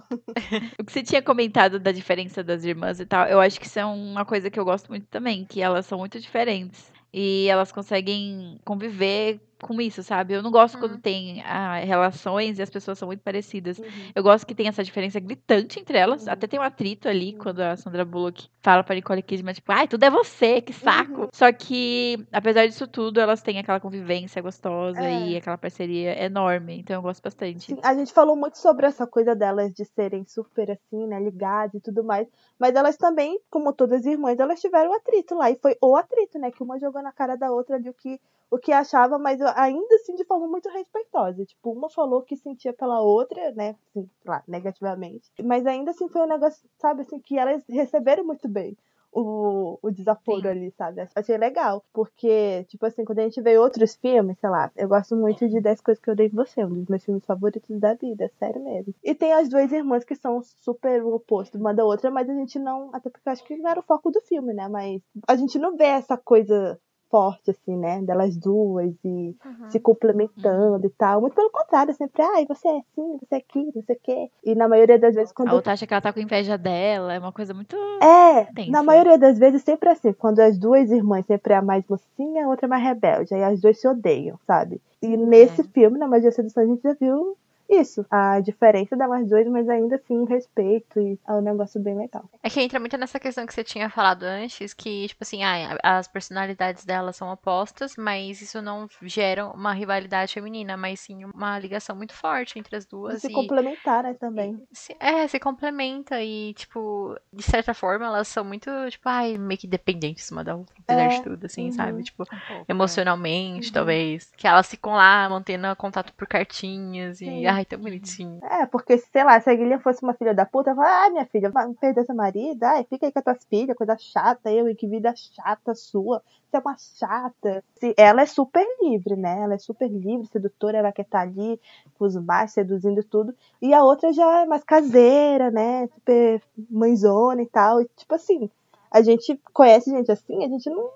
o 0.78 0.84
que 0.84 0.92
você 0.92 1.02
tinha 1.02 1.22
comentado 1.22 1.80
da 1.80 1.92
diferença 1.92 2.44
das 2.44 2.64
irmãs 2.64 3.00
e 3.00 3.06
tal, 3.06 3.26
eu 3.26 3.40
acho 3.40 3.60
que 3.60 3.66
isso 3.66 3.80
é 3.80 3.86
uma 3.86 4.26
coisa 4.26 4.52
que 4.52 4.60
eu 4.60 4.66
gosto 4.66 4.90
muito 4.90 5.08
também, 5.08 5.46
que 5.46 5.62
elas 5.62 5.86
são 5.86 5.98
muito 5.98 6.20
diferentes. 6.20 6.92
E 7.12 7.48
elas 7.48 7.72
conseguem 7.72 8.60
conviver 8.64 9.40
com 9.62 9.80
isso, 9.82 10.02
sabe? 10.04 10.34
Eu 10.34 10.42
não 10.44 10.52
gosto 10.52 10.78
quando 10.78 10.94
Uhum. 10.94 11.00
tem 11.02 11.42
ah, 11.44 11.78
relações 11.80 12.60
e 12.60 12.62
as 12.62 12.70
pessoas 12.70 12.98
são 12.98 13.08
muito 13.08 13.22
parecidas. 13.22 13.78
Uhum. 13.80 13.86
Eu 14.16 14.24
gosto 14.24 14.46
que 14.46 14.56
tem 14.56 14.68
essa 14.68 14.84
diferença 14.84 15.20
gritante 15.20 15.80
entre 15.80 15.98
elas. 15.98 16.26
Uhum. 16.26 16.34
Até 16.34 16.48
tem 16.48 16.60
um 16.60 16.64
atrito 16.64 17.08
ali 17.08 17.34
quando 17.34 17.60
a 17.62 17.76
Sandra 17.76 18.04
Bullock 18.06 18.48
fala 18.62 18.84
pra 18.84 18.96
Nicole 18.96 19.22
Kidman, 19.22 19.54
tipo, 19.54 19.72
ai, 19.72 19.88
tudo 19.88 20.04
é 20.04 20.10
você, 20.10 20.62
que 20.62 20.74
saco. 20.74 21.22
Uhum. 21.24 21.28
Só 21.34 21.52
que, 21.52 22.26
apesar 22.32 22.68
disso 22.68 22.88
tudo, 22.88 23.20
elas 23.20 23.42
têm 23.42 23.60
aquela 23.60 23.80
convivência 23.80 24.42
gostosa 24.42 25.02
É. 25.02 25.28
e 25.28 25.38
aquela 25.38 25.58
parceria 25.58 26.24
enorme. 26.24 26.80
Então 26.80 26.96
eu 26.96 27.02
gosto 27.02 27.22
bastante. 27.24 27.66
Sim, 27.68 27.80
a 27.84 27.94
gente 27.94 28.12
falou 28.14 28.36
muito 28.36 28.58
sobre 28.58 28.86
essa 28.86 29.06
coisa 29.08 29.36
delas 29.36 29.74
de 29.74 29.86
serem 29.86 30.26
super 30.26 30.72
assim, 30.72 31.08
né, 31.08 31.20
ligadas 31.20 31.76
e 31.76 31.80
tudo 31.80 32.04
mais. 32.04 32.28
Mas 32.60 32.76
elas 32.76 32.98
também, 32.98 33.40
como 33.50 33.72
todas 33.74 34.02
as 34.02 34.06
irmãs, 34.06 34.40
elas 34.40 34.60
tiveram 34.60 34.94
atrito 34.94 35.36
lá. 35.36 35.50
E 35.50 35.56
foi 35.62 35.76
o 35.82 35.96
atrito, 35.96 36.38
né? 36.38 36.52
Que 36.52 36.62
uma 36.64 36.78
jogou 36.80 37.02
na 37.02 37.12
cara 37.12 37.36
da 37.36 37.52
outra 37.52 37.76
ali 37.78 37.90
o 37.90 37.94
que, 37.94 38.20
o 38.52 38.58
que 38.58 38.72
achava, 38.72 39.18
mas 39.18 39.40
ainda 39.56 39.96
assim 39.96 40.16
de 40.16 40.24
forma 40.26 40.48
muito 40.48 40.70
respeitosa. 40.70 41.46
Tipo, 41.46 41.72
uma 41.72 41.90
falou 41.90 42.22
que 42.22 42.36
sentia 42.36 42.74
pela 42.74 43.02
outra, 43.02 43.52
né? 43.52 43.76
Assim, 43.90 44.10
sei 44.22 44.32
lá, 44.32 44.44
negativamente. 44.48 45.32
Mas 45.44 45.66
ainda 45.66 45.92
assim 45.92 46.08
foi 46.08 46.22
um 46.22 46.28
negócio, 46.28 46.68
sabe, 46.78 47.02
assim, 47.02 47.20
que 47.20 47.38
elas 47.38 47.64
receberam 47.68 48.24
muito 48.24 48.48
bem. 48.48 48.78
O, 49.12 49.80
o 49.82 49.90
desaforo 49.90 50.44
Sim. 50.44 50.48
ali, 50.50 50.72
sabe? 50.78 51.02
Achei 51.16 51.36
legal. 51.36 51.84
Porque, 51.92 52.64
tipo 52.66 52.86
assim, 52.86 53.04
quando 53.04 53.18
a 53.18 53.24
gente 53.24 53.42
vê 53.42 53.58
outros 53.58 53.96
filmes, 53.96 54.38
sei 54.38 54.50
lá, 54.50 54.72
eu 54.78 54.88
gosto 54.88 55.16
muito 55.16 55.50
de 55.50 55.60
10 55.60 55.82
Coisas 55.82 56.04
que 56.04 56.12
eu 56.12 56.16
dei 56.16 56.28
em 56.28 56.30
você, 56.30 56.64
um 56.64 56.76
dos 56.76 56.88
meus 56.88 57.04
filmes 57.04 57.26
favoritos 57.26 57.80
da 57.80 57.96
vida, 57.96 58.32
sério 58.38 58.64
mesmo. 58.64 58.94
E 59.04 59.16
tem 59.16 59.34
as 59.34 59.50
duas 59.50 59.72
irmãs 59.72 60.04
que 60.04 60.14
são 60.14 60.44
super 60.44 61.04
o 61.04 61.16
oposto 61.16 61.58
uma 61.58 61.74
da 61.74 61.84
outra, 61.84 62.12
mas 62.12 62.30
a 62.30 62.34
gente 62.36 62.60
não. 62.60 62.92
Até 62.94 63.10
porque 63.10 63.28
eu 63.28 63.34
acho 63.34 63.44
que 63.44 63.58
não 63.58 63.72
era 63.72 63.80
o 63.80 63.84
foco 63.84 64.12
do 64.12 64.22
filme, 64.22 64.54
né? 64.54 64.68
Mas 64.68 65.02
a 65.28 65.36
gente 65.36 65.58
não 65.58 65.76
vê 65.76 65.86
essa 65.86 66.16
coisa 66.16 66.80
forte, 67.10 67.52
assim, 67.52 67.76
né? 67.78 68.02
Delas 68.02 68.36
duas 68.38 68.94
e 69.04 69.36
se 69.70 69.80
complementando 69.80 70.86
e 70.86 70.90
tal. 70.90 71.22
Muito 71.22 71.34
pelo 71.36 71.50
contrário, 71.50 71.94
sempre, 71.94 72.22
ai, 72.22 72.46
você 72.46 72.68
é 72.68 72.78
assim, 72.78 73.18
você 73.20 73.36
é 73.36 73.38
aquilo, 73.38 73.72
não 73.76 73.84
sei 73.84 73.96
o 73.96 74.00
quê. 74.02 74.30
E 74.44 74.56
na 74.56 74.68
maioria 74.68 74.98
das 75.00 75.16
vezes, 75.16 75.32
quando 75.34 75.50
A 75.50 75.54
outra 75.54 75.74
acha 75.74 75.86
que 75.86 75.94
ela 75.94 76.02
tá 76.02 76.14
com 76.14 76.20
inveja 76.20 76.58
dela, 76.58 77.14
é 77.14 77.20
uma 77.20 77.32
coisa 77.32 77.54
muito. 77.54 77.76
é, 78.02 78.48
na 78.70 78.84
maioria 78.84 79.18
das 79.18 79.38
vezes 79.38 79.62
sempre 79.64 79.90
assim, 79.90 80.14
quando 80.14 80.40
as 80.40 80.58
duas 80.58 80.92
irmãs 80.92 81.26
sempre 81.26 81.54
é 81.54 81.58
a 81.58 81.62
mais 81.62 81.84
mocinha, 81.88 82.46
a 82.46 82.50
outra 82.50 82.66
é 82.66 82.70
mais 82.70 82.84
rebelde, 82.84 83.34
aí 83.34 83.44
as 83.44 83.60
duas 83.60 83.80
se 83.80 83.88
odeiam, 83.88 84.40
sabe? 84.46 84.82
E 85.02 85.16
nesse 85.16 85.64
filme, 85.64 85.98
na 85.98 86.08
magia 86.08 86.30
da 86.30 86.36
sedução, 86.36 86.64
a 86.64 86.66
gente 86.66 86.82
já 86.82 86.94
viu 86.94 87.38
isso, 87.70 88.06
a 88.10 88.40
diferença 88.40 88.96
delas 88.98 89.28
duas, 89.28 89.48
mas 89.48 89.70
ainda 89.70 89.96
assim 89.96 90.18
o 90.18 90.26
respeito 90.26 91.00
e 91.00 91.20
é 91.28 91.32
um 91.34 91.42
negócio 91.42 91.80
bem 91.82 91.96
legal. 91.98 92.30
É 92.42 92.50
que 92.50 92.60
entra 92.62 92.80
muito 92.80 92.98
nessa 92.98 93.20
questão 93.20 93.46
que 93.46 93.54
você 93.54 93.64
tinha 93.64 93.90
falado 93.90 94.24
antes, 94.24 94.74
que, 94.74 95.08
tipo 95.08 95.24
assim, 95.24 95.44
ah, 95.44 95.78
as 95.84 96.08
personalidades 96.08 96.84
delas 96.86 97.16
são 97.16 97.32
opostas, 97.32 97.96
mas 97.98 98.42
isso 98.42 98.62
não 98.62 98.88
gera 99.04 99.48
uma 99.48 99.74
rivalidade 99.74 100.34
feminina, 100.34 100.76
mas 100.76 101.00
sim 101.02 101.24
uma 101.26 101.60
ligação 101.60 101.96
muito 101.96 102.14
forte 102.14 102.58
entre 102.58 102.76
as 102.76 102.86
E 102.86 102.88
duas. 102.90 103.22
se 103.22 103.28
e- 103.30 103.32
complementar, 103.32 104.04
né, 104.04 104.14
também. 104.14 104.62
se- 104.72 104.96
é, 105.00 105.28
se 105.28 105.40
complementa 105.40 106.22
e, 106.24 106.54
tipo, 106.54 107.16
de 107.34 107.44
certa 107.44 107.74
forma, 107.74 108.06
elas 108.06 108.28
são 108.28 108.44
muito, 108.44 108.70
tipo, 108.90 109.08
ai, 109.10 109.38
meio 109.38 109.60
que 109.60 109.68
dependentes 109.68 110.30
uma 110.32 110.44
da 110.44 110.56
outra, 110.56 110.76
apesar 110.80 111.06
É, 111.06 111.08
de 111.08 111.22
tudo, 111.22 111.46
assim, 111.46 111.66
uhum. 111.66 111.72
sabe? 111.72 112.04
Tipo, 112.04 112.26
pouco, 112.48 112.66
emocionalmente, 112.68 113.68
Uhum. 113.68 113.74
talvez. 113.74 114.32
Que 114.38 114.48
elas 114.48 114.70
ficam 114.70 114.94
lá 114.94 115.28
mantendo 115.30 115.76
contato 115.76 116.14
por 116.14 116.28
cartinhas 116.28 117.22
e, 117.22 117.26
Sim. 117.26 117.46
Ai, 117.60 117.66
tão 117.66 117.80
bonitinho. 117.80 118.40
É, 118.44 118.66
porque, 118.66 118.98
sei 118.98 119.24
lá, 119.24 119.40
se 119.40 119.50
a 119.50 119.56
Guilherme 119.56 119.84
fosse 119.84 120.02
uma 120.04 120.14
filha 120.14 120.34
da 120.34 120.46
puta, 120.46 120.72
eu 120.72 120.76
falava, 120.76 121.06
ah, 121.06 121.10
minha 121.10 121.26
filha, 121.26 121.50
vai 121.50 121.72
perder 121.74 122.06
seu 122.06 122.16
marido, 122.16 122.64
ai, 122.64 122.84
fica 122.84 123.06
aí 123.06 123.12
com 123.12 123.20
as 123.20 123.24
tuas 123.26 123.46
filhas, 123.46 123.76
coisa 123.78 123.96
chata, 123.98 124.52
eu, 124.52 124.70
e 124.70 124.76
que 124.76 124.88
vida 124.88 125.14
chata 125.16 125.76
sua, 125.76 126.22
você 126.50 126.58
é 126.58 126.60
uma 126.60 126.76
chata. 126.78 127.64
Se- 127.76 127.94
Ela 127.98 128.22
é 128.22 128.26
super 128.26 128.66
livre, 128.82 129.16
né? 129.16 129.42
Ela 129.42 129.54
é 129.56 129.58
super 129.58 129.88
livre, 129.90 130.28
sedutora, 130.28 130.78
ela 130.78 130.92
quer 130.92 131.04
estar 131.04 131.22
ali 131.22 131.60
com 131.98 132.06
os 132.06 132.16
machos, 132.16 132.54
seduzindo 132.54 133.04
tudo. 133.04 133.36
E 133.62 133.74
a 133.74 133.84
outra 133.84 134.12
já 134.14 134.42
é 134.42 134.46
mais 134.46 134.64
caseira, 134.64 135.52
né? 135.52 135.88
Super 135.94 136.42
mãezona 136.70 137.42
e 137.42 137.46
tal. 137.48 137.82
E, 137.82 137.86
tipo 137.96 138.16
assim, 138.16 138.50
a 138.92 139.02
gente 139.02 139.40
conhece 139.54 139.90
gente 139.92 140.12
assim, 140.12 140.44
a 140.44 140.48
gente 140.48 140.70
não, 140.70 140.90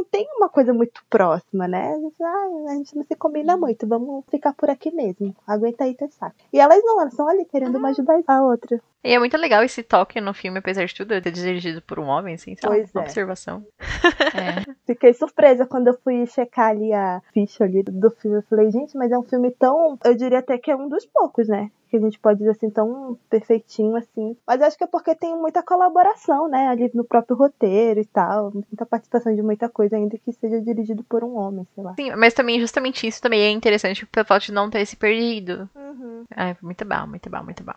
não 0.00 0.04
tem 0.04 0.26
uma 0.36 0.48
coisa 0.48 0.72
muito 0.72 1.02
próxima, 1.10 1.68
né? 1.68 1.92
A 1.92 1.98
gente, 1.98 2.22
ah, 2.22 2.70
a 2.70 2.74
gente 2.74 2.96
não 2.96 3.04
se 3.04 3.14
combina 3.14 3.56
muito, 3.56 3.86
vamos 3.86 4.24
ficar 4.30 4.54
por 4.54 4.70
aqui 4.70 4.90
mesmo. 4.90 5.36
Aguenta 5.46 5.84
aí 5.84 5.94
teu 5.94 6.08
saco. 6.10 6.34
E 6.52 6.58
elas 6.58 6.82
não, 6.82 7.00
elas 7.00 7.12
estão 7.12 7.28
ali 7.28 7.44
querendo 7.44 7.76
uma 7.76 7.90
ajudar 7.90 8.20
a 8.26 8.42
outra. 8.42 8.80
E 9.04 9.12
é 9.12 9.18
muito 9.18 9.36
legal 9.36 9.62
esse 9.62 9.82
toque 9.82 10.20
no 10.20 10.34
filme, 10.34 10.58
apesar 10.58 10.84
de 10.84 10.94
tudo, 10.94 11.20
ter 11.20 11.30
dirigido 11.30 11.80
por 11.82 11.98
um 11.98 12.06
homem, 12.06 12.34
assim, 12.34 12.54
lá, 12.62 12.70
Pois 12.70 12.94
uma 12.94 13.02
é. 13.02 13.04
observação. 13.04 13.64
É. 13.80 14.70
Fiquei 14.86 15.12
surpresa 15.12 15.66
quando 15.66 15.88
eu 15.88 15.98
fui 16.02 16.26
checar 16.26 16.70
ali 16.70 16.92
a 16.92 17.22
ficha 17.32 17.64
ali 17.64 17.82
do 17.82 18.10
filme. 18.10 18.38
Eu 18.38 18.42
falei, 18.42 18.70
gente, 18.70 18.96
mas 18.96 19.10
é 19.12 19.18
um 19.18 19.22
filme 19.22 19.50
tão. 19.50 19.98
Eu 20.04 20.14
diria 20.14 20.38
até 20.38 20.58
que 20.58 20.70
é 20.70 20.76
um 20.76 20.88
dos 20.88 21.06
poucos, 21.06 21.48
né? 21.48 21.70
Que 21.90 21.96
a 21.96 22.00
gente 22.00 22.20
pode 22.20 22.38
dizer 22.38 22.52
assim, 22.52 22.70
tão 22.70 23.18
perfeitinho 23.28 23.96
assim. 23.96 24.36
Mas 24.46 24.62
acho 24.62 24.78
que 24.78 24.84
é 24.84 24.86
porque 24.86 25.12
tem 25.12 25.36
muita 25.36 25.60
colaboração, 25.60 26.48
né? 26.48 26.68
Ali 26.68 26.88
no 26.94 27.02
próprio 27.02 27.36
roteiro 27.36 27.98
e 27.98 28.04
tal. 28.04 28.52
Muita 28.52 28.86
participação 28.86 29.34
de 29.34 29.42
muita 29.42 29.68
coisa, 29.68 29.96
ainda 29.96 30.16
que 30.16 30.32
seja 30.32 30.60
dirigido 30.60 31.02
por 31.02 31.24
um 31.24 31.36
homem, 31.36 31.66
sei 31.74 31.82
lá. 31.82 31.94
Sim, 31.96 32.14
mas 32.14 32.32
também, 32.32 32.60
justamente 32.60 33.06
isso 33.08 33.20
também 33.20 33.42
é 33.42 33.50
interessante 33.50 34.06
pelo 34.06 34.24
fato 34.24 34.44
de 34.44 34.52
não 34.52 34.70
ter 34.70 34.86
se 34.86 34.94
perdido. 34.94 35.68
Uhum. 35.74 36.24
Ai, 36.36 36.56
muito 36.62 36.84
bom, 36.84 37.06
muito 37.08 37.28
bom, 37.28 37.42
muito 37.42 37.64
bom. 37.64 37.72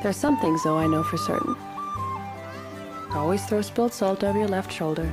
There's 0.00 0.16
some 0.16 0.38
things, 0.40 0.62
though, 0.62 0.78
I 0.78 0.86
know 0.86 1.04
for 1.04 1.18
certain. 1.18 1.54
Always 3.14 3.44
throw 3.46 3.60
spilled 3.60 3.92
salt 3.92 4.24
over 4.24 4.38
your 4.38 4.48
left 4.48 4.72
shoulder. 4.72 5.10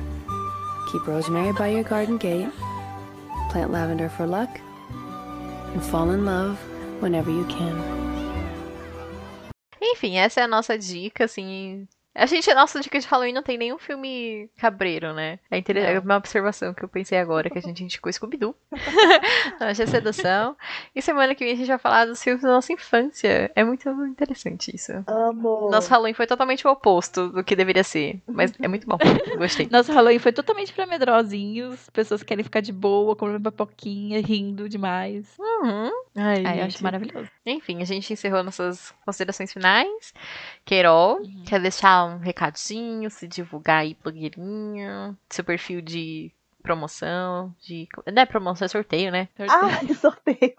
Keep 0.90 1.06
rosemary 1.06 1.52
by 1.52 1.68
your 1.68 1.84
garden 1.84 2.16
gate. 2.16 2.48
Plant 3.50 3.70
lavender 3.70 4.08
for 4.08 4.26
luck. 4.26 4.48
And 5.74 5.82
fall 5.82 6.10
in 6.12 6.24
love 6.24 6.58
whenever 7.00 7.30
you 7.30 7.44
can. 7.46 7.74
Enfim, 9.80 10.16
essa 10.16 10.40
é 10.40 10.44
a 10.44 10.48
nossa 10.48 10.78
dica, 10.78 11.24
assim. 11.24 11.86
A 12.16 12.26
gente, 12.26 12.52
nossa 12.54 12.80
dica 12.80 12.98
de 12.98 13.06
Halloween 13.06 13.32
não 13.32 13.42
tem 13.42 13.58
nenhum 13.58 13.78
filme 13.78 14.48
cabreiro, 14.56 15.12
né? 15.12 15.38
É, 15.50 15.58
inter... 15.58 15.76
é 15.76 15.98
uma 15.98 16.16
observação 16.16 16.72
que 16.72 16.82
eu 16.82 16.88
pensei 16.88 17.18
agora, 17.18 17.50
que 17.50 17.58
a 17.58 17.62
gente 17.62 17.84
indicou 17.84 18.10
Scooby-Doo. 18.12 18.54
Nossa 19.60 19.82
é 19.82 19.86
sedução. 19.86 20.56
E 20.94 21.02
semana 21.02 21.34
que 21.34 21.44
vem 21.44 21.52
a 21.52 21.56
gente 21.56 21.66
vai 21.68 21.78
falar 21.78 22.06
dos 22.06 22.22
filmes 22.22 22.42
da 22.42 22.48
nossa 22.48 22.72
infância. 22.72 23.50
É 23.54 23.62
muito 23.62 23.88
interessante 24.06 24.74
isso. 24.74 24.92
Amo. 25.06 25.68
Nosso 25.70 25.90
Halloween 25.90 26.14
foi 26.14 26.26
totalmente 26.26 26.66
o 26.66 26.70
oposto 26.70 27.28
do 27.28 27.44
que 27.44 27.54
deveria 27.54 27.84
ser. 27.84 28.20
Mas 28.26 28.52
é 28.60 28.68
muito 28.68 28.86
bom. 28.86 28.96
Gostei. 29.36 29.68
Nosso 29.70 29.92
Halloween 29.92 30.18
foi 30.18 30.32
totalmente 30.32 30.72
pra 30.72 30.86
medrosinhos. 30.86 31.90
Pessoas 31.90 32.22
que 32.22 32.28
querem 32.28 32.44
ficar 32.44 32.60
de 32.60 32.72
boa, 32.72 33.14
comendo 33.14 33.40
papoquinha, 33.40 34.20
rindo 34.20 34.68
demais. 34.68 35.26
Uhum. 35.38 35.90
Ai, 36.16 36.44
Ai, 36.46 36.60
eu 36.60 36.64
acho 36.64 36.82
maravilhoso. 36.82 37.28
Enfim, 37.44 37.82
a 37.82 37.84
gente 37.84 38.12
encerrou 38.12 38.42
nossas 38.42 38.92
considerações 39.04 39.52
finais. 39.52 40.14
Queirol, 40.64 41.18
Uhum. 41.20 41.44
quer 41.46 41.60
deixar 41.60 42.05
um 42.06 42.18
recadinho, 42.18 43.10
se 43.10 43.26
divulgar 43.26 43.80
aí, 43.80 43.96
blogueirinho, 44.02 45.16
seu 45.30 45.44
perfil 45.44 45.80
de 45.80 46.32
promoção, 46.62 47.54
de. 47.60 47.88
Não 48.12 48.22
é 48.22 48.26
promoção, 48.26 48.64
é 48.64 48.68
sorteio, 48.68 49.12
né? 49.12 49.28
Ah, 49.48 49.82
de 49.84 49.94
sorteio. 49.94 50.54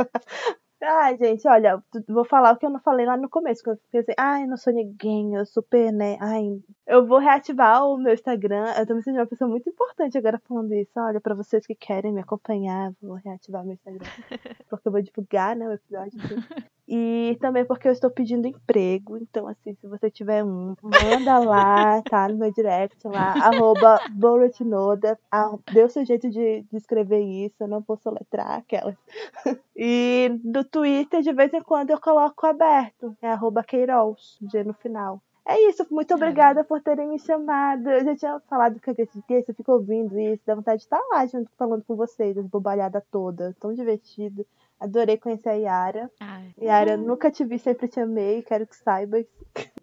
Ai, 0.81 1.17
gente, 1.17 1.47
olha, 1.47 1.83
vou 2.07 2.23
falar 2.23 2.53
o 2.53 2.57
que 2.57 2.65
eu 2.65 2.69
não 2.69 2.79
falei 2.79 3.03
lá 3.03 3.17
no 3.17 3.27
começo, 3.27 3.63
que 3.63 3.69
eu 3.69 3.79
pensei, 3.91 4.13
ai, 4.15 4.45
não 4.45 4.55
sou 4.55 4.71
ninguém, 4.71 5.33
eu 5.33 5.43
super, 5.43 5.91
né, 5.91 6.17
ai, 6.21 6.61
eu 6.85 7.05
vou 7.07 7.17
reativar 7.17 7.83
o 7.83 7.97
meu 7.97 8.13
Instagram, 8.13 8.71
eu 8.77 8.85
tô 8.85 8.93
me 8.93 9.01
sentindo 9.01 9.19
uma 9.19 9.27
pessoa 9.27 9.49
muito 9.49 9.67
importante 9.67 10.19
agora 10.19 10.39
falando 10.47 10.71
isso, 10.75 10.91
olha, 10.97 11.19
pra 11.19 11.33
vocês 11.33 11.65
que 11.65 11.73
querem 11.73 12.13
me 12.13 12.21
acompanhar, 12.21 12.93
vou 13.01 13.15
reativar 13.15 13.65
meu 13.65 13.73
Instagram, 13.73 14.05
porque 14.69 14.87
eu 14.87 14.91
vou 14.91 15.01
divulgar, 15.01 15.55
né, 15.55 15.67
o 15.67 15.73
episódio. 15.73 16.19
E 16.87 17.37
também 17.41 17.65
porque 17.65 17.87
eu 17.87 17.91
estou 17.91 18.09
pedindo 18.09 18.47
emprego, 18.47 19.17
então, 19.17 19.47
assim, 19.47 19.75
se 19.75 19.87
você 19.87 20.09
tiver 20.09 20.43
um, 20.43 20.73
manda 20.81 21.37
lá, 21.39 22.01
tá, 22.03 22.29
no 22.29 22.37
meu 22.37 22.51
direct 22.51 23.05
lá, 23.07 23.33
arroba 23.43 23.99
o 25.85 25.89
seu 25.89 26.05
jeito 26.05 26.29
de, 26.29 26.61
de 26.61 26.77
escrever 26.77 27.21
isso, 27.21 27.55
eu 27.59 27.67
não 27.67 27.81
vou 27.81 27.97
soletrar 27.97 28.51
aquelas. 28.51 28.95
E 29.79 30.39
no 30.43 30.63
Twitter, 30.63 31.21
de 31.21 31.31
vez 31.31 31.53
em 31.53 31.61
quando, 31.61 31.91
eu 31.91 32.01
coloco 32.01 32.47
aberto. 32.47 33.15
É 33.21 33.29
arroba 33.29 33.63
Queiroz, 33.63 34.39
G 34.51 34.63
no 34.63 34.73
final. 34.73 35.21
É 35.49 35.69
isso, 35.69 35.85
muito 35.89 36.13
obrigada 36.13 36.61
por 36.63 36.81
terem 36.81 37.07
me 37.07 37.17
chamado. 37.19 37.89
Eu 37.89 38.03
já 38.03 38.15
tinha 38.15 38.39
falado 38.49 38.81
que 38.81 38.89
esse 38.89 39.23
dia, 39.29 39.43
eu 39.47 39.55
fico 39.55 39.71
ouvindo 39.71 40.19
isso, 40.19 40.43
dá 40.45 40.55
vontade 40.55 40.79
de 40.79 40.83
estar 40.83 40.99
lá 41.09 41.25
junto 41.25 41.49
falando 41.57 41.85
com 41.85 41.95
vocês, 41.95 42.37
as 42.37 42.45
bobalhadas 42.47 43.01
toda. 43.09 43.55
Tão 43.59 43.73
divertido. 43.73 44.45
Adorei 44.79 45.17
conhecer 45.17 45.49
a 45.49 45.53
Yara. 45.53 46.11
Ai. 46.19 46.53
Yara, 46.61 46.97
nunca 46.97 47.31
te 47.31 47.43
vi, 47.43 47.57
sempre 47.57 47.87
te 47.87 47.99
amei, 47.99 48.43
quero 48.43 48.67
que 48.67 48.75
saibas. 48.75 49.25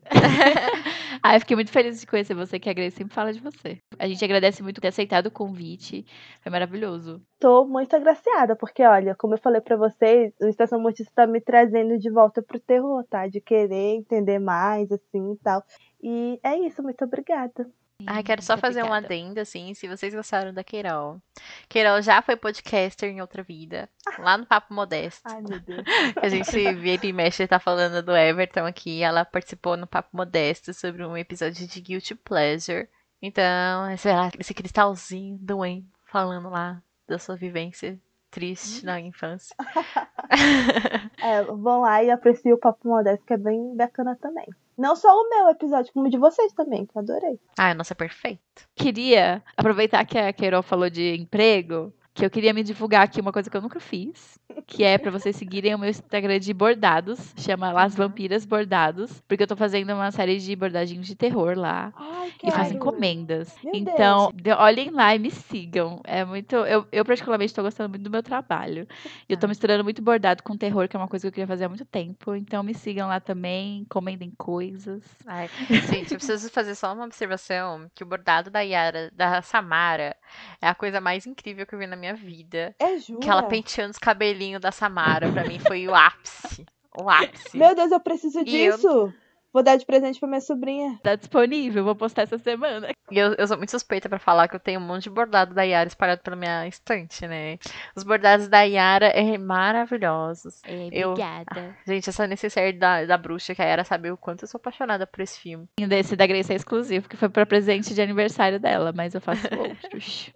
Ai, 1.22 1.40
fiquei 1.40 1.56
muito 1.56 1.70
feliz 1.70 2.00
de 2.00 2.06
conhecer 2.06 2.34
você, 2.34 2.60
que 2.60 2.68
a 2.68 2.72
Grace 2.72 2.96
sempre 2.96 3.14
fala 3.14 3.32
de 3.32 3.40
você. 3.40 3.78
A 3.98 4.06
gente 4.06 4.24
agradece 4.24 4.62
muito 4.62 4.80
ter 4.80 4.88
aceitado 4.88 5.26
o 5.26 5.30
convite. 5.30 6.04
Foi 6.42 6.52
maravilhoso. 6.52 7.22
Tô 7.40 7.64
muito 7.64 7.96
agraciada, 7.96 8.54
porque 8.54 8.82
olha, 8.82 9.14
como 9.14 9.34
eu 9.34 9.38
falei 9.38 9.60
pra 9.60 9.76
vocês, 9.76 10.34
o 10.40 10.46
Estação 10.46 10.80
Mortícia 10.80 11.10
tá 11.14 11.26
me 11.26 11.40
trazendo 11.40 11.98
de 11.98 12.10
volta 12.10 12.42
pro 12.42 12.60
terror, 12.60 13.04
tá? 13.08 13.26
De 13.26 13.40
querer 13.40 13.96
entender 13.96 14.38
mais, 14.38 14.92
assim 14.92 15.32
e 15.32 15.36
tal. 15.38 15.62
E 16.02 16.38
é 16.42 16.58
isso, 16.58 16.82
muito 16.82 17.02
obrigada. 17.04 17.66
Ai, 18.06 18.22
quero 18.22 18.42
só 18.42 18.56
fazer 18.58 18.82
um 18.82 18.86
obrigada. 18.86 19.06
adendo, 19.06 19.40
assim, 19.40 19.72
se 19.72 19.86
vocês 19.86 20.12
gostaram 20.12 20.52
da 20.52 20.64
Queirol. 20.64 21.20
Queirol 21.68 22.02
já 22.02 22.20
foi 22.20 22.36
podcaster 22.36 23.08
em 23.08 23.20
outra 23.20 23.42
vida, 23.42 23.88
lá 24.18 24.36
no 24.36 24.44
Papo 24.44 24.74
Modesto. 24.74 25.22
Ai, 25.24 25.40
meu 25.42 25.60
Deus. 25.60 25.84
a 26.20 26.28
gente 26.28 26.74
vira 26.74 27.06
e 27.06 27.12
mexe 27.12 27.46
tá 27.46 27.58
falando 27.60 28.02
do 28.02 28.16
Everton 28.16 28.66
aqui. 28.66 29.02
Ela 29.02 29.24
participou 29.24 29.76
no 29.76 29.86
Papo 29.86 30.16
Modesto 30.16 30.74
sobre 30.74 31.04
um 31.04 31.16
episódio 31.16 31.66
de 31.66 31.80
Guilty 31.80 32.14
Pleasure. 32.16 32.88
Então, 33.22 33.42
lá, 33.82 34.30
esse 34.38 34.52
cristalzinho 34.52 35.38
do 35.38 35.58
Wayne 35.58 35.88
falando 36.04 36.50
lá 36.50 36.82
da 37.08 37.18
sua 37.18 37.36
vivência 37.36 37.98
triste 38.34 38.84
na 38.84 39.00
infância. 39.00 39.54
É, 41.22 41.42
vão 41.42 41.82
lá 41.82 42.02
e 42.02 42.10
apreciem 42.10 42.52
o 42.52 42.58
Papo 42.58 42.88
Modesto, 42.88 43.24
que 43.24 43.32
é 43.32 43.36
bem 43.36 43.74
bacana 43.76 44.16
também. 44.20 44.46
Não 44.76 44.96
só 44.96 45.08
o 45.08 45.28
meu 45.28 45.48
episódio, 45.50 45.92
como 45.92 46.06
o 46.06 46.10
de 46.10 46.18
vocês 46.18 46.52
também, 46.52 46.84
que 46.84 46.96
eu 46.96 47.02
adorei. 47.02 47.38
Ai, 47.58 47.74
nossa, 47.74 47.94
perfeito. 47.94 48.40
Queria 48.74 49.42
aproveitar 49.56 50.04
que 50.04 50.18
a 50.18 50.32
Carol 50.32 50.62
falou 50.62 50.90
de 50.90 51.14
emprego, 51.16 51.92
que 52.14 52.24
eu 52.24 52.30
queria 52.30 52.54
me 52.54 52.62
divulgar 52.62 53.02
aqui 53.02 53.20
uma 53.20 53.32
coisa 53.32 53.50
que 53.50 53.56
eu 53.56 53.60
nunca 53.60 53.80
fiz, 53.80 54.38
que 54.68 54.84
é 54.84 54.96
pra 54.96 55.10
vocês 55.10 55.34
seguirem 55.34 55.74
o 55.74 55.78
meu 55.78 55.90
Instagram 55.90 56.38
de 56.38 56.54
bordados, 56.54 57.34
chama 57.36 57.72
Las 57.72 57.94
Vampiras 57.96 58.44
Bordados, 58.46 59.20
porque 59.26 59.42
eu 59.42 59.46
tô 59.48 59.56
fazendo 59.56 59.92
uma 59.92 60.12
série 60.12 60.38
de 60.38 60.54
bordagens 60.54 61.04
de 61.04 61.16
terror 61.16 61.58
lá. 61.58 61.92
Ai, 61.96 62.32
E 62.44 62.50
faço 62.52 62.72
encomendas. 62.72 63.52
Meu 63.64 63.74
então, 63.74 64.30
de- 64.32 64.52
olhem 64.52 64.90
lá 64.90 65.12
e 65.14 65.18
me 65.18 65.30
sigam. 65.30 66.00
É 66.04 66.24
muito. 66.24 66.54
Eu, 66.54 66.86
eu 66.92 67.04
particularmente, 67.04 67.50
estou 67.50 67.64
gostando 67.64 67.88
muito 67.88 68.02
do 68.04 68.10
meu 68.10 68.22
trabalho. 68.22 68.86
E 69.28 69.32
eu 69.32 69.36
tô 69.36 69.48
misturando 69.48 69.82
muito 69.82 70.00
bordado 70.00 70.42
com 70.44 70.56
terror, 70.56 70.86
que 70.88 70.94
é 70.96 70.98
uma 71.00 71.08
coisa 71.08 71.24
que 71.24 71.28
eu 71.28 71.32
queria 71.32 71.48
fazer 71.48 71.64
há 71.64 71.68
muito 71.68 71.84
tempo. 71.84 72.36
Então, 72.36 72.62
me 72.62 72.74
sigam 72.74 73.08
lá 73.08 73.18
também, 73.18 73.78
encomendem 73.78 74.32
coisas. 74.38 75.02
Ai, 75.26 75.50
gente, 75.90 76.12
eu 76.12 76.18
preciso 76.18 76.48
fazer 76.50 76.76
só 76.76 76.92
uma 76.94 77.04
observação: 77.06 77.90
que 77.92 78.04
o 78.04 78.06
bordado 78.06 78.50
da 78.50 78.60
Yara, 78.60 79.10
da 79.12 79.42
Samara, 79.42 80.14
é 80.62 80.68
a 80.68 80.74
coisa 80.76 81.00
mais 81.00 81.26
incrível 81.26 81.66
que 81.66 81.74
eu 81.74 81.78
vi 81.78 81.86
na 81.88 81.96
minha 81.96 82.03
vida. 82.12 82.74
É 82.78 82.98
jura? 82.98 83.20
Que 83.20 83.30
ela 83.30 83.42
penteando 83.44 83.92
os 83.92 83.98
cabelinhos 83.98 84.60
da 84.60 84.70
Samara, 84.72 85.30
pra 85.32 85.44
mim 85.44 85.58
foi 85.58 85.88
o 85.88 85.94
ápice. 85.94 86.66
O 86.98 87.08
ápice. 87.08 87.56
Meu 87.56 87.74
Deus, 87.74 87.90
eu 87.90 88.00
preciso 88.00 88.40
E 88.46 88.60
eu- 88.64 88.76
disso. 88.76 89.12
Vou 89.52 89.62
dar 89.62 89.76
de 89.76 89.86
presente 89.86 90.18
pra 90.18 90.28
minha 90.28 90.40
sobrinha. 90.40 90.98
Tá 91.00 91.14
disponível, 91.14 91.84
vou 91.84 91.94
postar 91.94 92.22
essa 92.22 92.36
semana. 92.38 92.88
E 93.08 93.16
eu, 93.16 93.34
eu 93.34 93.46
sou 93.46 93.56
muito 93.56 93.70
suspeita 93.70 94.08
pra 94.08 94.18
falar 94.18 94.48
que 94.48 94.56
eu 94.56 94.58
tenho 94.58 94.80
um 94.80 94.82
monte 94.84 95.04
de 95.04 95.10
bordado 95.10 95.54
da 95.54 95.62
Yara 95.62 95.86
espalhado 95.86 96.22
pela 96.22 96.34
minha 96.34 96.66
estante, 96.66 97.24
né? 97.28 97.56
Os 97.94 98.02
bordados 98.02 98.48
da 98.48 98.62
Yara 98.62 99.06
é 99.06 99.38
maravilhosos. 99.38 100.60
Eu- 100.90 101.10
Obrigada. 101.10 101.76
Gente, 101.86 102.08
essa 102.10 102.26
necessidade 102.26 102.78
da, 102.78 103.04
da 103.04 103.16
bruxa, 103.16 103.54
que 103.54 103.62
a 103.62 103.64
Yara 103.64 103.84
sabe 103.84 104.10
o 104.10 104.16
quanto 104.16 104.42
eu 104.42 104.48
sou 104.48 104.58
apaixonada 104.58 105.06
por 105.06 105.20
esse 105.20 105.38
filme. 105.38 105.68
Esse 105.78 106.16
da 106.16 106.26
Grace 106.26 106.52
é 106.52 106.56
exclusivo, 106.56 107.08
que 107.08 107.16
foi 107.16 107.28
pra 107.28 107.46
presente 107.46 107.94
de 107.94 108.02
aniversário 108.02 108.58
dela, 108.58 108.92
mas 108.92 109.14
eu 109.14 109.20
faço 109.20 109.46
outros. 109.56 110.32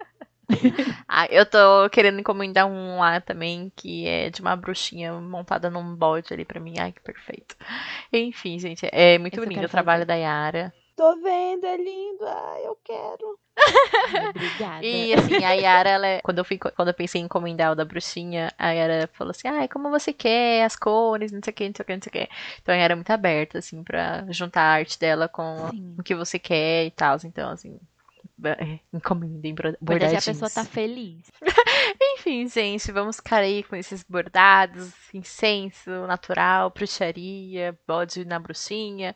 Ah, 1.09 1.27
eu 1.31 1.45
tô 1.47 1.89
querendo 1.91 2.21
encomendar 2.21 2.67
um 2.67 2.99
lá 2.99 3.21
também, 3.21 3.73
que 3.77 4.07
é 4.07 4.31
de 4.31 4.41
uma 4.41 4.57
bruxinha 4.57 5.13
montada 5.15 5.71
num 5.71 5.95
bode 5.95 6.33
ali 6.33 6.45
pra 6.45 6.61
mim. 6.61 6.75
Ai, 6.79 6.93
que 6.93 7.01
perfeito. 7.01 7.57
Enfim, 8.13 8.59
gente, 8.59 8.87
é 8.93 9.19
muito 9.19 9.41
Esse 9.41 9.47
o 9.65 9.69
trabalho 9.69 10.01
fazer. 10.01 10.07
da 10.07 10.15
Yara. 10.15 10.73
Tô 10.97 11.15
vendo, 11.23 11.65
é 11.65 11.77
lindo. 11.77 12.25
Ai, 12.27 12.67
eu 12.67 12.77
quero. 12.85 13.39
Obrigada. 14.35 14.85
E 14.85 15.15
assim, 15.15 15.45
a 15.45 15.53
Yara, 15.53 15.91
ela, 15.91 16.07
é- 16.07 16.21
quando 16.23 16.39
eu 16.39 16.45
fui, 16.45 16.59
quando 16.59 16.89
eu 16.89 16.95
pensei 16.95 17.21
em 17.21 17.25
encomendar 17.25 17.73
o 17.73 17.75
da 17.75 17.85
bruxinha, 17.85 18.53
a 18.59 18.71
Yara 18.71 19.09
falou 19.13 19.31
assim: 19.31 19.49
"Ai, 19.49 19.69
como 19.69 19.91
você 19.91 20.13
quer 20.13 20.65
as 20.65 20.77
cores, 20.77 21.33
não 21.33 21.41
sei 21.43 21.53
o 21.53 21.55
que, 21.55 21.67
não 21.69 21.75
sei 21.77 21.83
o 21.83 21.87
que, 21.87 21.95
não 21.95 22.03
sei 22.03 22.11
o 22.11 22.13
que". 22.13 22.29
Então 22.63 22.75
a 22.75 22.79
Yara 22.79 22.93
é 22.93 22.97
muito 22.97 23.11
aberta 23.11 23.59
assim 23.59 23.83
pra 23.85 24.25
juntar 24.31 24.63
a 24.63 24.73
arte 24.75 24.99
dela 24.99 25.29
com 25.29 25.69
Sim. 25.71 25.97
o 25.99 26.03
que 26.03 26.15
você 26.15 26.39
quer 26.39 26.87
e 26.87 26.91
tal. 26.91 27.17
Então 27.25 27.51
assim, 27.51 27.79
encomendem 28.93 29.55
bro- 29.55 29.71
Importante 29.71 29.81
é 30.05 30.07
a 30.07 30.11
bordadinhos. 30.21 30.25
pessoa 30.25 30.51
tá 30.51 30.65
feliz. 30.65 31.31
Enfim, 32.01 32.49
gente, 32.49 32.91
vamos 32.93 33.17
ficar 33.17 33.39
aí 33.39 33.63
com 33.63 33.75
esses 33.77 34.03
bordados, 34.05 34.93
incenso 35.13 35.91
natural, 36.07 36.71
bruxaria, 36.71 37.79
bode 37.87 38.25
na 38.25 38.39
bruxinha. 38.39 39.15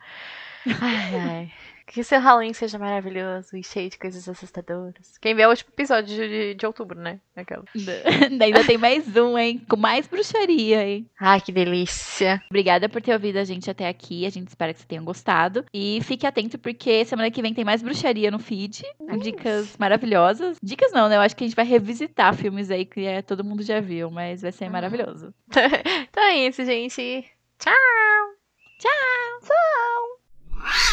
Ai, 0.80 1.14
ai. 1.16 1.52
Que 1.86 2.02
seu 2.04 2.20
Halloween 2.20 2.52
seja 2.52 2.78
maravilhoso 2.78 3.56
e 3.56 3.62
cheio 3.62 3.90
de 3.90 3.98
coisas 3.98 4.28
assustadoras. 4.28 5.18
Quem 5.20 5.34
vê 5.34 5.42
é 5.42 5.46
o 5.46 5.50
último 5.50 5.70
episódio 5.72 6.16
de, 6.16 6.54
de 6.54 6.66
outubro, 6.66 6.98
né? 6.98 7.18
Aquela. 7.34 7.64
Ainda 8.40 8.64
tem 8.64 8.78
mais 8.78 9.16
um, 9.16 9.36
hein? 9.36 9.60
Com 9.68 9.76
mais 9.76 10.06
bruxaria, 10.06 10.86
hein? 10.86 11.10
Ai, 11.20 11.40
que 11.40 11.52
delícia. 11.52 12.42
Obrigada 12.48 12.88
por 12.88 13.02
ter 13.02 13.12
ouvido 13.12 13.38
a 13.38 13.44
gente 13.44 13.70
até 13.70 13.88
aqui. 13.88 14.24
A 14.26 14.30
gente 14.30 14.48
espera 14.48 14.72
que 14.72 14.80
você 14.80 14.86
tenha 14.86 15.02
gostado. 15.02 15.64
E 15.72 16.00
fique 16.02 16.26
atento, 16.26 16.58
porque 16.58 17.04
semana 17.04 17.30
que 17.30 17.42
vem 17.42 17.54
tem 17.54 17.64
mais 17.64 17.82
bruxaria 17.82 18.30
no 18.30 18.38
feed. 18.38 18.82
Com 18.98 19.18
dicas 19.18 19.76
maravilhosas. 19.78 20.58
Dicas 20.62 20.92
não, 20.92 21.08
né? 21.08 21.16
Eu 21.16 21.20
acho 21.20 21.36
que 21.36 21.44
a 21.44 21.46
gente 21.46 21.56
vai 21.56 21.64
revisitar 21.64 22.34
filmes 22.34 22.70
aí 22.70 22.84
que 22.84 23.04
é, 23.04 23.22
todo 23.22 23.44
mundo 23.44 23.62
já 23.62 23.80
viu, 23.80 24.10
mas 24.10 24.42
vai 24.42 24.52
ser 24.52 24.68
maravilhoso. 24.70 25.34
Então 26.10 26.22
é 26.24 26.36
isso, 26.46 26.64
gente. 26.64 27.24
Tchau! 27.58 27.72
Tchau! 28.78 29.40
Tchau! 29.42 30.91